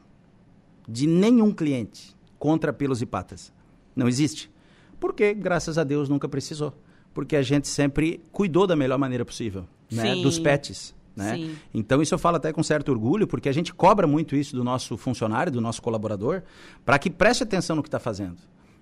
de 0.88 1.06
nenhum 1.06 1.52
cliente 1.52 2.16
contra 2.38 2.72
pelos 2.72 3.02
e 3.02 3.06
patas. 3.06 3.52
Não 3.94 4.08
existe. 4.08 4.50
Porque, 4.98 5.34
graças 5.34 5.76
a 5.76 5.84
Deus, 5.84 6.08
nunca 6.08 6.28
precisou. 6.28 6.72
Porque 7.12 7.36
a 7.36 7.42
gente 7.42 7.68
sempre 7.68 8.20
cuidou 8.32 8.66
da 8.66 8.74
melhor 8.74 8.98
maneira 8.98 9.24
possível, 9.24 9.66
né? 9.90 10.14
Dos 10.16 10.38
pets. 10.38 10.94
Né? 11.14 11.50
Então, 11.74 12.00
isso 12.00 12.14
eu 12.14 12.18
falo 12.18 12.36
até 12.36 12.52
com 12.52 12.62
certo 12.62 12.90
orgulho, 12.90 13.26
porque 13.26 13.48
a 13.48 13.52
gente 13.52 13.74
cobra 13.74 14.06
muito 14.06 14.36
isso 14.36 14.54
do 14.54 14.62
nosso 14.62 14.96
funcionário, 14.96 15.50
do 15.50 15.60
nosso 15.60 15.82
colaborador, 15.82 16.42
para 16.84 16.96
que 16.96 17.10
preste 17.10 17.42
atenção 17.42 17.74
no 17.74 17.82
que 17.82 17.88
está 17.88 17.98
fazendo. 17.98 18.36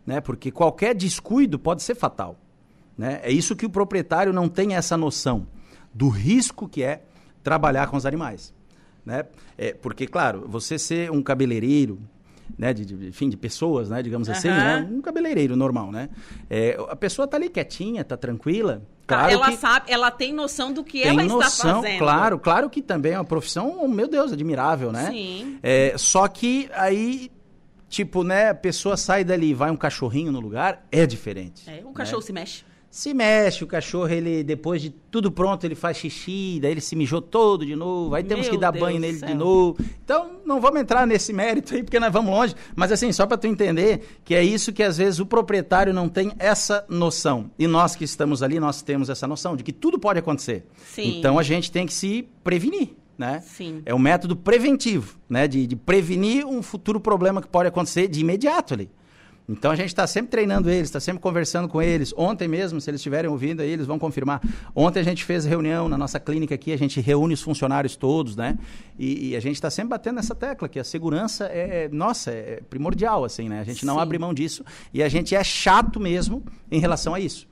Né? 0.07 0.21
Porque 0.21 0.51
qualquer 0.51 0.95
descuido 0.95 1.59
pode 1.59 1.83
ser 1.83 1.95
fatal. 1.95 2.39
Né? 2.97 3.21
É 3.23 3.33
isso 3.33 3.57
que 3.57 3.65
o 3.65 3.71
proprietário 3.71 4.35
não 4.35 4.51
tem 4.51 4.75
essa 4.75 4.99
noção 4.99 5.47
do 5.95 6.11
risco 6.11 6.69
que 6.69 6.83
é 6.83 7.03
trabalhar 7.43 7.87
com 7.87 7.97
os 7.97 8.05
animais. 8.05 8.53
Né? 9.07 9.25
É, 9.57 9.73
porque, 9.73 10.07
claro, 10.07 10.45
você 10.49 10.77
ser 10.79 11.13
um 11.13 11.23
cabeleireiro, 11.23 12.01
né, 12.59 12.75
de, 12.75 12.85
de, 12.85 13.07
enfim, 13.07 13.29
de 13.29 13.37
pessoas, 13.37 13.89
né, 13.89 14.03
digamos 14.03 14.27
uhum. 14.27 14.35
assim, 14.35 14.49
né, 14.49 14.87
um 14.91 15.01
cabeleireiro 15.01 15.55
normal, 15.55 15.93
né? 15.93 16.09
É, 16.51 16.77
a 16.89 16.97
pessoa 16.97 17.29
tá 17.29 17.37
ali 17.37 17.49
quietinha, 17.49 18.05
tá 18.05 18.17
tranquila. 18.17 18.83
Tá, 19.07 19.19
claro 19.19 19.33
ela 19.33 19.51
que 19.51 19.57
sabe, 19.57 19.93
ela 19.93 20.11
tem 20.11 20.33
noção 20.33 20.73
do 20.73 20.83
que 20.83 21.03
ela 21.03 21.23
noção, 21.23 21.41
está 21.41 21.83
fazendo. 21.83 21.99
Claro, 21.99 22.39
claro 22.41 22.69
que 22.69 22.83
também 22.83 23.13
é 23.13 23.19
uma 23.19 23.25
profissão, 23.25 23.87
meu 23.87 24.09
Deus, 24.09 24.33
admirável, 24.33 24.91
né? 24.91 25.11
Sim. 25.11 25.59
É, 25.63 25.95
só 25.97 26.27
que 26.27 26.69
aí 26.75 27.31
tipo, 27.89 28.25
né, 28.25 28.51
a 28.51 28.55
pessoa 28.55 28.97
sai 28.97 29.23
dali 29.23 29.51
e 29.51 29.55
vai 29.55 29.71
um 29.71 29.77
cachorrinho 29.77 30.33
no 30.33 30.41
lugar, 30.41 30.85
é 30.91 31.07
diferente. 31.07 31.71
É, 31.71 31.83
o 31.85 31.93
cachorro 31.93 32.21
né? 32.21 32.27
se 32.27 32.33
mexe 32.33 32.65
se 32.97 33.13
mexe, 33.13 33.63
o 33.63 33.67
cachorro, 33.67 34.09
ele 34.09 34.43
depois 34.43 34.81
de 34.81 34.89
tudo 34.89 35.31
pronto, 35.31 35.63
ele 35.65 35.75
faz 35.75 35.99
xixi, 35.99 36.59
daí 36.63 36.71
ele 36.71 36.81
se 36.81 36.97
mijou 36.97 37.21
todo 37.21 37.67
de 37.67 37.77
novo, 37.77 38.15
aí 38.15 38.25
temos 38.25 38.47
Meu 38.47 38.55
que 38.55 38.59
dar 38.59 38.71
Deus 38.71 38.83
banho 38.83 38.99
nele 38.99 39.19
céu. 39.19 39.29
de 39.29 39.35
novo. 39.35 39.77
Então, 40.03 40.37
não 40.47 40.63
vamos 40.63 40.81
entrar 40.81 41.07
nesse 41.07 41.31
mérito 41.31 41.75
aí, 41.75 41.83
porque 41.83 42.01
nós 42.01 42.11
vamos 42.11 42.31
longe, 42.31 42.55
mas 42.75 42.91
assim, 42.91 43.13
só 43.13 43.27
para 43.27 43.37
tu 43.37 43.47
entender 43.47 44.19
que 44.25 44.35
é 44.35 44.43
isso 44.43 44.73
que 44.73 44.83
às 44.83 44.97
vezes 44.97 45.21
o 45.21 45.27
proprietário 45.27 45.93
não 45.93 46.09
tem 46.09 46.33
essa 46.39 46.87
noção. 46.89 47.51
E 47.59 47.67
nós 47.67 47.95
que 47.95 48.05
estamos 48.05 48.43
ali, 48.43 48.59
nós 48.59 48.81
temos 48.81 49.11
essa 49.11 49.27
noção 49.27 49.57
de 49.57 49.63
que 49.63 49.75
tudo 49.75 49.99
pode 49.99 50.19
acontecer. 50.19 50.67
Sim. 50.87 51.19
Então 51.19 51.39
a 51.39 51.43
gente 51.43 51.71
tem 51.71 51.85
que 51.85 51.93
se 51.93 52.27
prevenir. 52.43 52.95
Né? 53.19 53.43
Sim. 53.47 53.83
É 53.85 53.95
um 53.95 53.99
método 53.99 54.35
preventivo, 54.35 55.19
né? 55.29 55.47
De, 55.47 55.67
de 55.67 55.77
prevenir 55.77 56.47
um 56.47 56.63
futuro 56.63 57.01
problema 57.01 57.43
que 57.43 57.49
pode 57.49 57.69
acontecer 57.69 58.09
de 58.09 58.21
imediato 58.21 58.73
ali. 58.73 58.91
Então 59.49 59.71
a 59.71 59.77
gente 59.77 59.89
está 59.89 60.07
sempre 60.07 60.31
treinando 60.31 60.69
eles, 60.69 60.89
está 60.89 60.99
sempre 60.99 61.23
conversando 61.23 61.69
com 61.69 61.81
eles. 61.81 62.13
Ontem 62.17 62.49
mesmo, 62.49 62.81
se 62.81 62.91
eles 62.91 63.01
estiverem 63.01 63.31
ouvindo 63.31 63.61
aí, 63.61 63.71
eles 63.71 63.87
vão 63.87 63.99
confirmar. 63.99 64.41
Ontem 64.75 65.01
a 65.01 65.03
gente 65.03 65.25
fez 65.25 65.45
reunião 65.45 65.89
na 65.89 65.97
nossa 65.97 66.19
clínica 66.19 66.55
aqui, 66.55 66.73
a 66.73 66.77
gente 66.77 67.01
reúne 67.01 67.35
os 67.35 67.43
funcionários 67.43 67.95
todos, 67.95 68.35
né? 68.35 68.59
E, 68.99 69.31
e 69.31 69.37
a 69.37 69.41
gente 69.41 69.55
está 69.55 69.71
sempre 69.71 69.91
batendo 69.91 70.17
nessa 70.17 70.35
tecla 70.35 70.69
que 70.69 70.79
a 70.79 70.85
segurança 70.85 71.47
é, 71.47 71.85
é, 71.85 71.89
nossa, 71.89 72.31
é 72.31 72.61
primordial, 72.69 73.25
assim, 73.25 73.49
né? 73.49 73.61
A 73.61 73.65
gente 73.65 73.81
Sim. 73.81 73.87
não 73.87 74.01
abre 74.01 74.19
mão 74.19 74.35
disso 74.35 74.65
e 74.93 75.03
a 75.03 75.09
gente 75.09 75.35
é 75.35 75.45
chato 75.45 76.01
mesmo 76.01 76.43
em 76.71 76.81
relação 76.81 77.15
a 77.15 77.21
isso. 77.21 77.47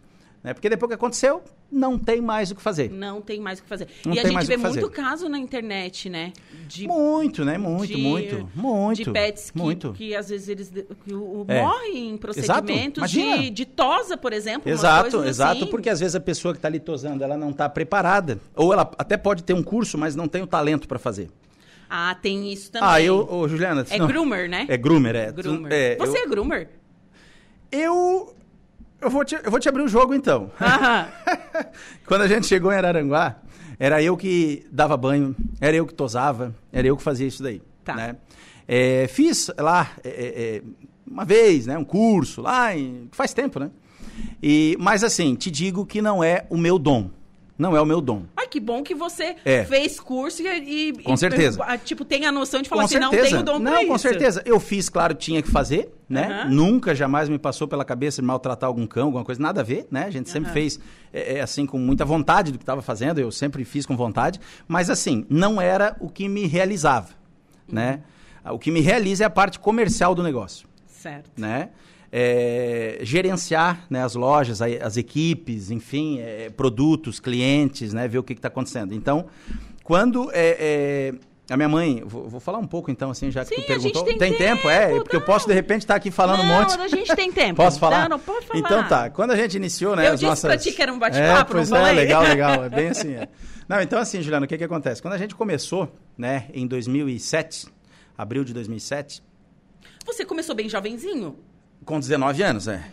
Né? 0.44 0.52
Porque 0.52 0.68
depois 0.68 0.90
que 0.90 0.94
aconteceu, 0.94 1.42
não 1.72 1.98
tem 1.98 2.20
mais 2.20 2.50
o 2.50 2.54
que 2.54 2.60
fazer. 2.60 2.90
Não 2.90 3.22
tem 3.22 3.40
mais 3.40 3.58
o 3.58 3.62
que 3.62 3.68
fazer. 3.68 3.88
Não 4.04 4.12
e 4.12 4.20
a 4.20 4.28
gente 4.28 4.46
vê 4.46 4.58
muito 4.58 4.90
caso 4.90 5.26
na 5.26 5.38
internet, 5.38 6.10
né? 6.10 6.34
De, 6.68 6.86
muito, 6.86 7.46
né? 7.46 7.56
Muito, 7.56 7.86
de, 7.86 7.96
muito, 7.96 8.50
muito. 8.54 9.04
De 9.04 9.10
pets 9.10 9.50
que, 9.50 9.58
muito. 9.58 9.94
que 9.94 10.14
às 10.14 10.28
vezes 10.28 10.48
eles 10.50 10.70
que 10.70 11.14
o, 11.14 11.46
é. 11.48 11.62
morrem 11.62 12.10
em 12.10 12.16
procedimentos 12.18 13.10
de, 13.10 13.48
de 13.48 13.64
tosa, 13.64 14.18
por 14.18 14.34
exemplo. 14.34 14.70
Exato, 14.70 15.24
exato, 15.24 15.62
assim. 15.62 15.70
porque 15.70 15.88
às 15.88 16.00
vezes 16.00 16.14
a 16.14 16.20
pessoa 16.20 16.52
que 16.52 16.58
está 16.58 16.68
ali 16.68 16.78
tosando, 16.78 17.24
ela 17.24 17.38
não 17.38 17.48
está 17.48 17.66
preparada. 17.66 18.38
Ou 18.54 18.70
ela 18.70 18.90
até 18.98 19.16
pode 19.16 19.42
ter 19.44 19.54
um 19.54 19.62
curso, 19.62 19.96
mas 19.96 20.14
não 20.14 20.28
tem 20.28 20.42
o 20.42 20.46
talento 20.46 20.86
para 20.86 20.98
fazer. 20.98 21.30
Ah, 21.88 22.14
tem 22.14 22.52
isso 22.52 22.70
também. 22.70 22.88
Ah, 22.88 23.00
eu, 23.00 23.26
oh, 23.30 23.48
Juliana... 23.48 23.86
É 23.88 23.96
não, 23.96 24.06
groomer, 24.06 24.50
né? 24.50 24.66
É 24.68 24.76
groomer, 24.76 25.16
é. 25.16 25.32
Groomer. 25.32 25.72
é 25.72 25.96
Você 25.96 26.18
eu, 26.18 26.22
é 26.22 26.26
groomer? 26.26 26.68
Eu 27.72 28.34
eu 29.04 29.10
vou 29.10 29.24
te, 29.24 29.34
eu 29.34 29.50
vou 29.50 29.60
te 29.60 29.68
abrir 29.68 29.82
o 29.82 29.88
jogo 29.88 30.14
então. 30.14 30.50
Quando 32.06 32.22
a 32.22 32.26
gente 32.26 32.46
chegou 32.46 32.72
em 32.72 32.76
Araranguá, 32.76 33.36
era 33.78 34.02
eu 34.02 34.16
que 34.16 34.66
dava 34.72 34.96
banho, 34.96 35.36
era 35.60 35.76
eu 35.76 35.86
que 35.86 35.94
tosava, 35.94 36.54
era 36.72 36.86
eu 36.86 36.96
que 36.96 37.02
fazia 37.02 37.26
isso 37.26 37.42
daí. 37.42 37.60
Tá. 37.84 37.94
Né? 37.94 38.16
É, 38.66 39.06
fiz 39.08 39.50
lá 39.58 39.90
é, 40.02 40.08
é, 40.08 40.56
é 40.56 40.62
uma 41.06 41.24
vez, 41.24 41.66
né, 41.66 41.76
um 41.76 41.84
curso 41.84 42.40
lá, 42.40 42.74
em, 42.74 43.08
faz 43.12 43.34
tempo, 43.34 43.60
né? 43.60 43.70
E, 44.42 44.76
mas 44.80 45.04
assim, 45.04 45.34
te 45.34 45.50
digo 45.50 45.84
que 45.84 46.00
não 46.00 46.24
é 46.24 46.46
o 46.48 46.56
meu 46.56 46.78
dom. 46.78 47.10
Não 47.56 47.76
é 47.76 47.80
o 47.80 47.86
meu 47.86 48.00
dom. 48.00 48.24
Ai, 48.36 48.48
que 48.48 48.58
bom 48.58 48.82
que 48.82 48.94
você 48.94 49.36
é. 49.44 49.64
fez 49.64 50.00
curso 50.00 50.42
e, 50.42 50.88
e 50.88 51.02
Com 51.04 51.16
certeza. 51.16 51.64
E, 51.72 51.78
tipo, 51.78 52.04
tem 52.04 52.26
a 52.26 52.32
noção 52.32 52.60
de 52.60 52.68
falar 52.68 52.82
com 52.82 52.86
assim, 52.86 52.98
certeza. 52.98 53.22
não 53.22 53.28
tenho 53.28 53.42
dom 53.44 53.58
não, 53.60 53.60
pra 53.60 53.72
isso. 53.74 53.82
Não, 53.82 53.88
com 53.92 53.98
certeza. 53.98 54.42
Eu 54.44 54.58
fiz, 54.58 54.88
claro, 54.88 55.14
tinha 55.14 55.40
que 55.40 55.48
fazer, 55.48 55.92
né? 56.08 56.44
Uhum. 56.44 56.50
Nunca, 56.50 56.94
jamais 56.94 57.28
me 57.28 57.38
passou 57.38 57.68
pela 57.68 57.84
cabeça 57.84 58.20
de 58.20 58.26
maltratar 58.26 58.66
algum 58.66 58.86
cão, 58.86 59.06
alguma 59.06 59.24
coisa, 59.24 59.40
nada 59.40 59.60
a 59.60 59.64
ver, 59.64 59.86
né? 59.88 60.04
A 60.04 60.10
gente 60.10 60.28
sempre 60.28 60.48
uhum. 60.48 60.54
fez, 60.54 60.80
é, 61.12 61.36
é, 61.36 61.40
assim, 61.40 61.64
com 61.64 61.78
muita 61.78 62.04
vontade 62.04 62.50
do 62.50 62.58
que 62.58 62.62
estava 62.62 62.82
fazendo, 62.82 63.20
eu 63.20 63.30
sempre 63.30 63.64
fiz 63.64 63.86
com 63.86 63.96
vontade, 63.96 64.40
mas 64.66 64.90
assim, 64.90 65.24
não 65.30 65.60
era 65.60 65.96
o 66.00 66.08
que 66.08 66.28
me 66.28 66.46
realizava, 66.46 67.10
uhum. 67.68 67.74
né? 67.76 68.00
O 68.46 68.58
que 68.58 68.70
me 68.70 68.80
realiza 68.80 69.24
é 69.24 69.26
a 69.26 69.30
parte 69.30 69.58
comercial 69.58 70.14
do 70.14 70.22
negócio. 70.22 70.66
Certo. 70.86 71.30
Né? 71.36 71.70
É, 72.16 72.98
gerenciar 73.02 73.86
né, 73.90 74.04
as 74.04 74.14
lojas, 74.14 74.62
as 74.62 74.96
equipes, 74.96 75.72
enfim, 75.72 76.20
é, 76.20 76.48
produtos, 76.48 77.18
clientes, 77.18 77.92
né, 77.92 78.06
ver 78.06 78.18
o 78.18 78.22
que 78.22 78.34
está 78.34 78.46
acontecendo. 78.46 78.94
Então, 78.94 79.26
quando 79.82 80.30
é, 80.32 80.56
é, 80.60 81.14
a 81.50 81.56
minha 81.56 81.68
mãe, 81.68 82.04
vou, 82.06 82.28
vou, 82.28 82.38
falar 82.38 82.58
um 82.58 82.68
pouco 82.68 82.88
então, 82.88 83.10
assim, 83.10 83.32
já 83.32 83.44
que 83.44 83.56
Sim, 83.56 83.62
tu 83.62 83.66
perguntou. 83.66 84.04
tem, 84.04 84.16
tem 84.16 84.32
tempo, 84.32 84.62
tempo, 84.62 84.70
é, 84.70 84.94
porque 85.00 85.16
eu 85.16 85.22
posso 85.22 85.48
de 85.48 85.54
repente 85.54 85.80
estar 85.80 85.94
tá 85.94 85.98
aqui 85.98 86.12
falando 86.12 86.44
não, 86.44 86.54
um 86.54 86.60
monte. 86.60 86.80
a 86.80 86.86
gente 86.86 87.16
tem 87.16 87.32
tempo. 87.32 87.56
posso 87.60 87.80
falar? 87.80 88.02
Não, 88.02 88.10
não 88.10 88.20
pode 88.20 88.46
falar. 88.46 88.60
Então 88.60 88.86
tá, 88.86 89.10
quando 89.10 89.32
a 89.32 89.36
gente 89.36 89.56
iniciou, 89.56 89.96
né, 89.96 90.06
eu 90.06 90.12
as 90.12 90.20
disse 90.20 90.30
nossas... 90.30 90.48
pra 90.48 90.56
ti 90.56 90.70
que 90.70 90.80
era 90.80 90.92
um 90.92 90.98
bate-papo, 91.00 91.50
é, 91.50 91.56
pois 91.56 91.68
não 91.68 91.84
é, 91.84 91.90
legal, 91.90 92.22
legal, 92.22 92.62
é 92.62 92.68
bem 92.68 92.90
assim, 92.94 93.12
é. 93.12 93.28
Não, 93.68 93.80
então 93.80 93.98
assim, 93.98 94.22
Juliana, 94.22 94.46
o 94.46 94.48
que 94.48 94.56
que 94.56 94.62
acontece? 94.62 95.02
Quando 95.02 95.14
a 95.14 95.18
gente 95.18 95.34
começou, 95.34 95.92
né, 96.16 96.46
em 96.54 96.64
2007, 96.64 97.66
abril 98.16 98.44
de 98.44 98.54
2007... 98.54 99.20
Você 100.06 100.24
começou 100.24 100.54
bem 100.54 100.68
jovenzinho? 100.68 101.36
Com 101.84 102.00
19 102.00 102.42
anos, 102.42 102.68
é. 102.68 102.84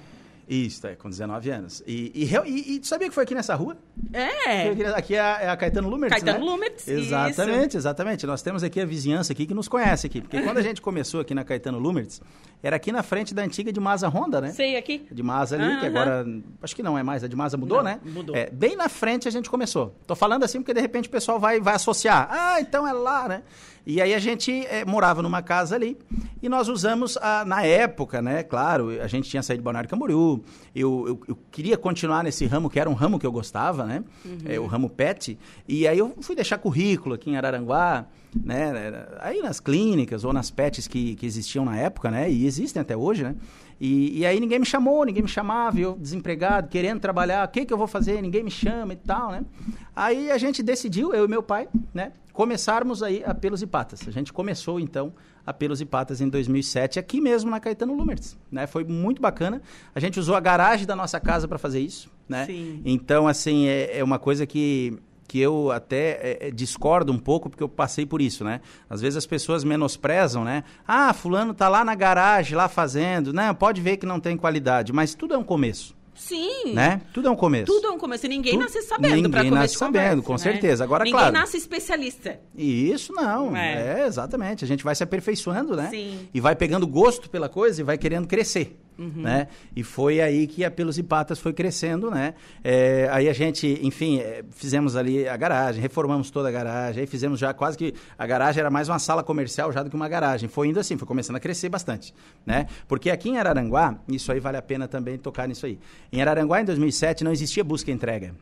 Isso, 0.51 0.85
é, 0.85 0.95
com 0.97 1.09
19 1.09 1.49
anos. 1.49 1.81
E, 1.87 2.11
e, 2.13 2.35
e, 2.45 2.79
e 2.81 2.85
sabia 2.85 3.07
que 3.07 3.15
foi 3.15 3.23
aqui 3.23 3.33
nessa 3.33 3.55
rua? 3.55 3.77
É. 4.11 4.67
Aqui 4.97 5.15
é 5.15 5.21
a, 5.21 5.41
é 5.43 5.49
a 5.49 5.55
Caetano 5.55 5.87
Lumertz, 5.87 6.21
Caetano 6.21 6.45
né? 6.45 6.51
Lumertz, 6.51 6.87
Exatamente, 6.89 7.69
isso. 7.69 7.77
exatamente. 7.77 8.27
Nós 8.27 8.41
temos 8.41 8.61
aqui 8.61 8.81
a 8.81 8.85
vizinhança 8.85 9.31
aqui 9.31 9.45
que 9.45 9.53
nos 9.53 9.69
conhece 9.69 10.07
aqui. 10.07 10.19
Porque 10.19 10.41
quando 10.41 10.57
a 10.57 10.61
gente 10.61 10.81
começou 10.81 11.21
aqui 11.21 11.33
na 11.33 11.45
Caetano 11.45 11.79
Lumertz, 11.79 12.21
era 12.61 12.75
aqui 12.75 12.91
na 12.91 13.01
frente 13.01 13.33
da 13.33 13.43
antiga 13.43 13.71
de 13.71 13.79
Masa 13.79 14.09
Honda, 14.09 14.41
né? 14.41 14.51
Sei, 14.51 14.75
aqui. 14.75 15.07
De 15.09 15.23
Masa 15.23 15.55
ali, 15.55 15.79
que 15.79 15.85
agora, 15.85 16.25
acho 16.61 16.75
que 16.75 16.83
não 16.83 16.97
é 16.97 17.03
mais, 17.03 17.23
a 17.23 17.29
de 17.29 17.35
Masa 17.35 17.55
mudou, 17.55 17.77
não, 17.77 17.85
né? 17.85 18.01
Mudou. 18.03 18.35
É, 18.35 18.49
bem 18.49 18.75
na 18.75 18.89
frente 18.89 19.29
a 19.29 19.31
gente 19.31 19.49
começou. 19.49 19.95
Tô 20.05 20.15
falando 20.15 20.43
assim 20.43 20.59
porque 20.59 20.73
de 20.73 20.81
repente 20.81 21.07
o 21.07 21.11
pessoal 21.11 21.39
vai, 21.39 21.61
vai 21.61 21.75
associar. 21.75 22.27
Ah, 22.29 22.59
então 22.59 22.85
é 22.85 22.91
lá, 22.91 23.25
né? 23.29 23.43
E 23.85 23.99
aí 23.99 24.13
a 24.13 24.19
gente 24.19 24.65
é, 24.67 24.85
morava 24.85 25.21
numa 25.21 25.41
casa 25.41 25.75
ali 25.75 25.97
e 26.41 26.47
nós 26.47 26.67
usamos, 26.67 27.17
a, 27.17 27.43
na 27.45 27.63
época, 27.63 28.21
né? 28.21 28.43
Claro, 28.43 28.89
a 29.01 29.07
gente 29.07 29.29
tinha 29.29 29.41
saído 29.41 29.61
de 29.61 29.63
Balneário 29.63 29.89
Camboriú, 29.89 30.43
eu, 30.75 31.05
eu, 31.07 31.19
eu, 31.29 31.37
queria 31.51 31.77
continuar 31.77 32.23
nesse 32.23 32.45
ramo, 32.45 32.69
que 32.69 32.79
era 32.79 32.89
um 32.89 32.93
ramo 32.93 33.17
que 33.17 33.25
eu 33.25 33.31
gostava, 33.31 33.85
né? 33.85 34.03
Uhum. 34.23 34.37
É, 34.45 34.59
o 34.59 34.65
ramo 34.65 34.89
pet. 34.89 35.37
E 35.67 35.87
aí 35.87 35.97
eu 35.97 36.15
fui 36.21 36.35
deixar 36.35 36.57
currículo 36.57 37.15
aqui 37.15 37.31
em 37.31 37.37
Araranguá, 37.37 38.05
né? 38.35 38.71
Aí 39.19 39.41
nas 39.41 39.59
clínicas 39.59 40.23
ou 40.23 40.31
nas 40.31 40.51
pets 40.51 40.87
que, 40.87 41.15
que 41.15 41.25
existiam 41.25 41.65
na 41.65 41.77
época, 41.77 42.11
né? 42.11 42.31
E 42.31 42.45
existem 42.45 42.81
até 42.81 42.95
hoje, 42.95 43.23
né? 43.23 43.35
E, 43.83 44.19
e 44.19 44.25
aí 44.27 44.39
ninguém 44.39 44.59
me 44.59 44.65
chamou, 44.65 45.03
ninguém 45.03 45.23
me 45.23 45.27
chamava, 45.27 45.79
eu 45.79 45.97
desempregado, 45.97 46.67
querendo 46.67 46.99
trabalhar, 46.99 47.47
o 47.47 47.51
que, 47.51 47.65
que 47.65 47.73
eu 47.73 47.77
vou 47.79 47.87
fazer? 47.87 48.21
Ninguém 48.21 48.43
me 48.43 48.51
chama 48.51 48.93
e 48.93 48.95
tal, 48.95 49.31
né? 49.31 49.43
Aí 49.95 50.29
a 50.29 50.37
gente 50.37 50.61
decidiu, 50.61 51.15
eu 51.15 51.25
e 51.25 51.27
meu 51.27 51.41
pai, 51.41 51.67
né? 51.91 52.11
Começarmos 52.31 53.01
aí 53.01 53.23
a 53.25 53.33
Pelos 53.33 53.63
e 53.63 53.65
Patas. 53.65 54.07
A 54.07 54.11
gente 54.11 54.31
começou, 54.31 54.79
então, 54.79 55.11
a 55.43 55.51
Pelos 55.51 55.81
e 55.81 55.85
Patas 55.85 56.21
em 56.21 56.29
2007, 56.29 56.99
aqui 56.99 57.19
mesmo 57.19 57.49
na 57.49 57.59
Caetano 57.59 57.95
Lumertz, 57.95 58.37
né? 58.51 58.67
Foi 58.67 58.83
muito 58.83 59.19
bacana. 59.19 59.59
A 59.95 59.99
gente 59.99 60.19
usou 60.19 60.35
a 60.35 60.39
garagem 60.39 60.85
da 60.85 60.95
nossa 60.95 61.19
casa 61.19 61.47
para 61.47 61.57
fazer 61.57 61.79
isso, 61.79 62.07
né? 62.29 62.45
Sim. 62.45 62.83
Então, 62.85 63.27
assim, 63.27 63.65
é, 63.65 63.97
é 63.97 64.03
uma 64.03 64.19
coisa 64.19 64.45
que 64.45 64.95
que 65.31 65.39
eu 65.39 65.71
até 65.71 66.19
é, 66.21 66.37
é, 66.47 66.51
discordo 66.51 67.09
um 67.09 67.17
pouco, 67.17 67.49
porque 67.49 67.63
eu 67.63 67.69
passei 67.69 68.05
por 68.05 68.21
isso, 68.21 68.43
né? 68.43 68.59
Às 68.89 68.99
vezes 68.99 69.15
as 69.15 69.25
pessoas 69.25 69.63
menosprezam, 69.63 70.43
né? 70.43 70.65
Ah, 70.85 71.13
fulano 71.13 71.53
tá 71.53 71.69
lá 71.69 71.85
na 71.85 71.95
garagem, 71.95 72.53
lá 72.53 72.67
fazendo. 72.67 73.31
Não, 73.31 73.55
pode 73.55 73.79
ver 73.79 73.95
que 73.95 74.05
não 74.05 74.19
tem 74.19 74.35
qualidade, 74.35 74.91
mas 74.91 75.15
tudo 75.15 75.33
é 75.33 75.37
um 75.37 75.43
começo. 75.43 75.95
Sim. 76.13 76.73
Né? 76.73 76.99
Tudo 77.13 77.29
é 77.29 77.31
um 77.31 77.35
começo. 77.37 77.65
Tudo 77.67 77.87
é 77.87 77.91
um 77.91 77.97
começo. 77.97 78.25
E 78.25 78.29
ninguém 78.29 78.51
Tudo, 78.51 78.63
nasce 78.63 78.81
sabendo 78.81 79.29
ninguém 79.29 79.49
nasce 79.49 79.75
sabendo, 79.75 80.21
com 80.21 80.33
né? 80.33 80.37
certeza. 80.37 80.83
Agora, 80.83 81.05
ninguém 81.05 81.17
claro. 81.17 81.33
nasce 81.33 81.55
especialista. 81.55 82.37
E 82.53 82.91
isso 82.91 83.13
não. 83.13 83.55
É. 83.55 84.01
É. 84.01 84.05
exatamente. 84.07 84.65
A 84.65 84.67
gente 84.67 84.83
vai 84.83 84.93
se 84.93 85.01
aperfeiçoando, 85.01 85.77
né? 85.77 85.87
Sim. 85.89 86.27
E 86.33 86.41
vai 86.41 86.57
pegando 86.57 86.85
gosto 86.85 87.29
pela 87.29 87.47
coisa 87.47 87.79
e 87.79 87.83
vai 87.85 87.97
querendo 87.97 88.27
crescer. 88.27 88.77
Uhum. 88.97 89.21
Né? 89.21 89.47
E 89.75 89.83
foi 89.83 90.21
aí 90.21 90.45
que 90.45 90.63
a 90.63 90.69
Pelos 90.69 90.97
e 90.97 91.03
Patas 91.03 91.39
foi 91.39 91.53
crescendo, 91.53 92.11
né? 92.11 92.33
É, 92.63 93.07
aí 93.11 93.27
a 93.27 93.33
gente, 93.33 93.79
enfim, 93.81 94.19
é, 94.19 94.43
fizemos 94.51 94.95
ali 94.95 95.27
a 95.27 95.35
garagem, 95.35 95.81
reformamos 95.81 96.29
toda 96.29 96.49
a 96.49 96.51
garagem, 96.51 97.01
aí 97.01 97.07
fizemos 97.07 97.39
já 97.39 97.53
quase 97.53 97.77
que 97.77 97.93
a 98.17 98.27
garagem 98.27 98.59
era 98.59 98.69
mais 98.69 98.89
uma 98.89 98.99
sala 98.99 99.23
comercial 99.23 99.71
já 99.71 99.81
do 99.81 99.89
que 99.89 99.95
uma 99.95 100.07
garagem. 100.07 100.47
Foi 100.47 100.67
indo 100.67 100.79
assim, 100.79 100.97
foi 100.97 101.07
começando 101.07 101.35
a 101.37 101.39
crescer 101.39 101.69
bastante, 101.69 102.13
né? 102.45 102.67
Porque 102.87 103.09
aqui 103.09 103.29
em 103.29 103.37
Araranguá, 103.37 103.97
isso 104.07 104.31
aí 104.31 104.39
vale 104.39 104.57
a 104.57 104.61
pena 104.61 104.87
também 104.87 105.17
tocar 105.17 105.47
nisso 105.47 105.65
aí. 105.65 105.79
Em 106.11 106.21
Araranguá, 106.21 106.61
em 106.61 106.65
2007, 106.65 107.23
não 107.23 107.31
existia 107.31 107.63
busca 107.63 107.89
e 107.89 107.93
entrega. 107.93 108.35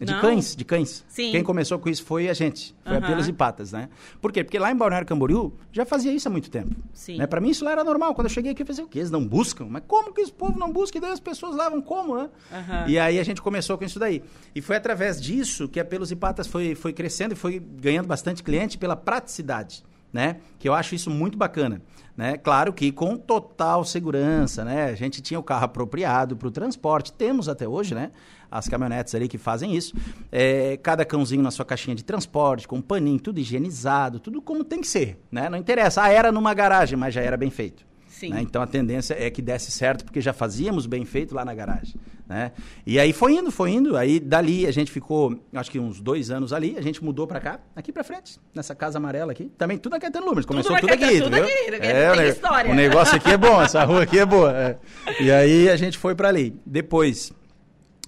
De 0.00 0.12
Não? 0.12 0.20
cães, 0.20 0.56
de 0.56 0.64
cães. 0.64 1.04
Sim. 1.06 1.30
Quem 1.30 1.44
começou 1.44 1.78
com 1.78 1.88
isso 1.88 2.02
foi 2.02 2.28
a 2.28 2.34
gente. 2.34 2.74
Foi 2.82 2.96
Aham. 2.96 3.04
a 3.04 3.08
Pelos 3.08 3.28
e 3.28 3.32
Patas, 3.32 3.70
né? 3.70 3.88
Por 4.20 4.32
quê? 4.32 4.42
Porque 4.42 4.58
lá 4.58 4.72
em 4.72 4.76
Balneário 4.76 5.06
Camboriú 5.06 5.54
já 5.70 5.86
fazia 5.86 6.12
isso 6.12 6.26
há 6.26 6.30
muito 6.30 6.50
tempo. 6.50 6.74
Sim. 6.92 7.18
Né? 7.18 7.26
Para 7.28 7.40
mim 7.40 7.50
isso 7.50 7.64
lá 7.64 7.70
era 7.70 7.84
normal. 7.84 8.12
Quando 8.12 8.26
eu 8.26 8.32
cheguei 8.32 8.50
aqui, 8.50 8.62
eu 8.62 8.66
falei, 8.66 8.82
o 8.82 8.88
quê? 8.88 8.98
Eles 8.98 9.10
não 9.12 9.24
buscam? 9.24 9.66
Mas 9.70 9.84
como 9.86 10.12
que 10.12 10.20
esse 10.20 10.32
povo 10.32 10.58
não 10.58 10.72
busca? 10.72 10.98
E 10.98 11.00
daí 11.00 11.12
as 11.12 11.20
pessoas 11.20 11.54
vão 11.54 11.80
como, 11.80 12.16
né? 12.16 12.28
Aham. 12.52 12.84
E 12.88 12.98
aí 12.98 13.20
a 13.20 13.22
gente 13.22 13.40
começou 13.40 13.78
com 13.78 13.84
isso 13.84 13.98
daí. 14.00 14.20
E 14.52 14.60
foi 14.60 14.74
através 14.76 15.22
disso 15.22 15.68
que 15.68 15.78
a 15.78 15.84
Pelos 15.84 16.10
e 16.10 16.16
Patas 16.16 16.48
foi, 16.48 16.74
foi 16.74 16.92
crescendo 16.92 17.32
e 17.32 17.36
foi 17.36 17.60
ganhando 17.60 18.06
bastante 18.06 18.42
cliente 18.42 18.76
pela 18.76 18.96
praticidade, 18.96 19.84
né? 20.12 20.38
Que 20.58 20.68
eu 20.68 20.74
acho 20.74 20.96
isso 20.96 21.08
muito 21.08 21.38
bacana. 21.38 21.80
Né? 22.16 22.36
Claro 22.36 22.72
que 22.72 22.92
com 22.92 23.16
total 23.16 23.84
segurança, 23.84 24.64
né? 24.64 24.84
A 24.84 24.94
gente 24.94 25.20
tinha 25.20 25.38
o 25.38 25.42
carro 25.42 25.64
apropriado 25.64 26.36
para 26.36 26.46
o 26.46 26.50
transporte, 26.50 27.12
temos 27.12 27.48
até 27.48 27.66
hoje, 27.66 27.92
né? 27.92 28.12
As 28.56 28.68
caminhonetes 28.68 29.14
ali 29.14 29.26
que 29.26 29.36
fazem 29.36 29.74
isso. 29.74 29.92
É, 30.30 30.76
cada 30.82 31.04
cãozinho 31.04 31.42
na 31.42 31.50
sua 31.50 31.64
caixinha 31.64 31.96
de 31.96 32.04
transporte, 32.04 32.68
com 32.68 32.80
paninho, 32.80 33.18
tudo 33.18 33.40
higienizado, 33.40 34.20
tudo 34.20 34.40
como 34.40 34.62
tem 34.62 34.80
que 34.80 34.86
ser, 34.86 35.18
né? 35.30 35.48
Não 35.48 35.58
interessa, 35.58 36.02
ah, 36.04 36.08
era 36.08 36.30
numa 36.30 36.54
garagem, 36.54 36.96
mas 36.96 37.12
já 37.12 37.20
era 37.20 37.36
bem 37.36 37.50
feito. 37.50 37.84
Sim. 38.08 38.28
né? 38.30 38.40
Então 38.42 38.62
a 38.62 38.66
tendência 38.66 39.16
é 39.18 39.28
que 39.28 39.42
desse 39.42 39.72
certo, 39.72 40.04
porque 40.04 40.20
já 40.20 40.32
fazíamos 40.32 40.86
bem 40.86 41.04
feito 41.04 41.34
lá 41.34 41.44
na 41.44 41.52
garagem. 41.52 41.96
Né? 42.28 42.52
E 42.86 42.96
aí 42.98 43.12
foi 43.12 43.32
indo, 43.34 43.50
foi 43.50 43.72
indo. 43.72 43.96
Aí 43.96 44.20
dali 44.20 44.68
a 44.68 44.70
gente 44.70 44.90
ficou, 44.92 45.36
acho 45.52 45.68
que 45.68 45.80
uns 45.80 46.00
dois 46.00 46.30
anos 46.30 46.52
ali, 46.52 46.76
a 46.78 46.80
gente 46.80 47.02
mudou 47.02 47.26
pra 47.26 47.40
cá, 47.40 47.58
aqui 47.74 47.92
pra 47.92 48.04
frente, 48.04 48.38
nessa 48.54 48.72
casa 48.72 48.98
amarela 48.98 49.32
aqui. 49.32 49.50
Também 49.58 49.76
tudo 49.78 49.94
aqui 49.94 50.06
é 50.06 50.10
Caetano 50.10 50.26
Lumens, 50.26 50.46
começou 50.46 50.76
tudo, 50.76 50.86
Caetano, 50.86 51.10
aqui, 51.10 51.20
tudo 51.22 51.36
entendeu? 51.36 51.44
aqui, 51.76 51.86
É, 51.86 52.10
tem 52.12 52.18
o 52.20 52.22
ne- 52.22 52.28
história. 52.28 52.70
O 52.70 52.74
negócio 52.74 53.16
aqui 53.16 53.30
é 53.32 53.36
bom, 53.36 53.60
essa 53.60 53.82
rua 53.84 54.04
aqui 54.04 54.18
é 54.20 54.24
boa. 54.24 54.56
é. 54.56 54.78
E 55.20 55.32
aí 55.32 55.68
a 55.68 55.76
gente 55.76 55.98
foi 55.98 56.14
pra 56.14 56.28
ali. 56.28 56.54
Depois, 56.64 57.32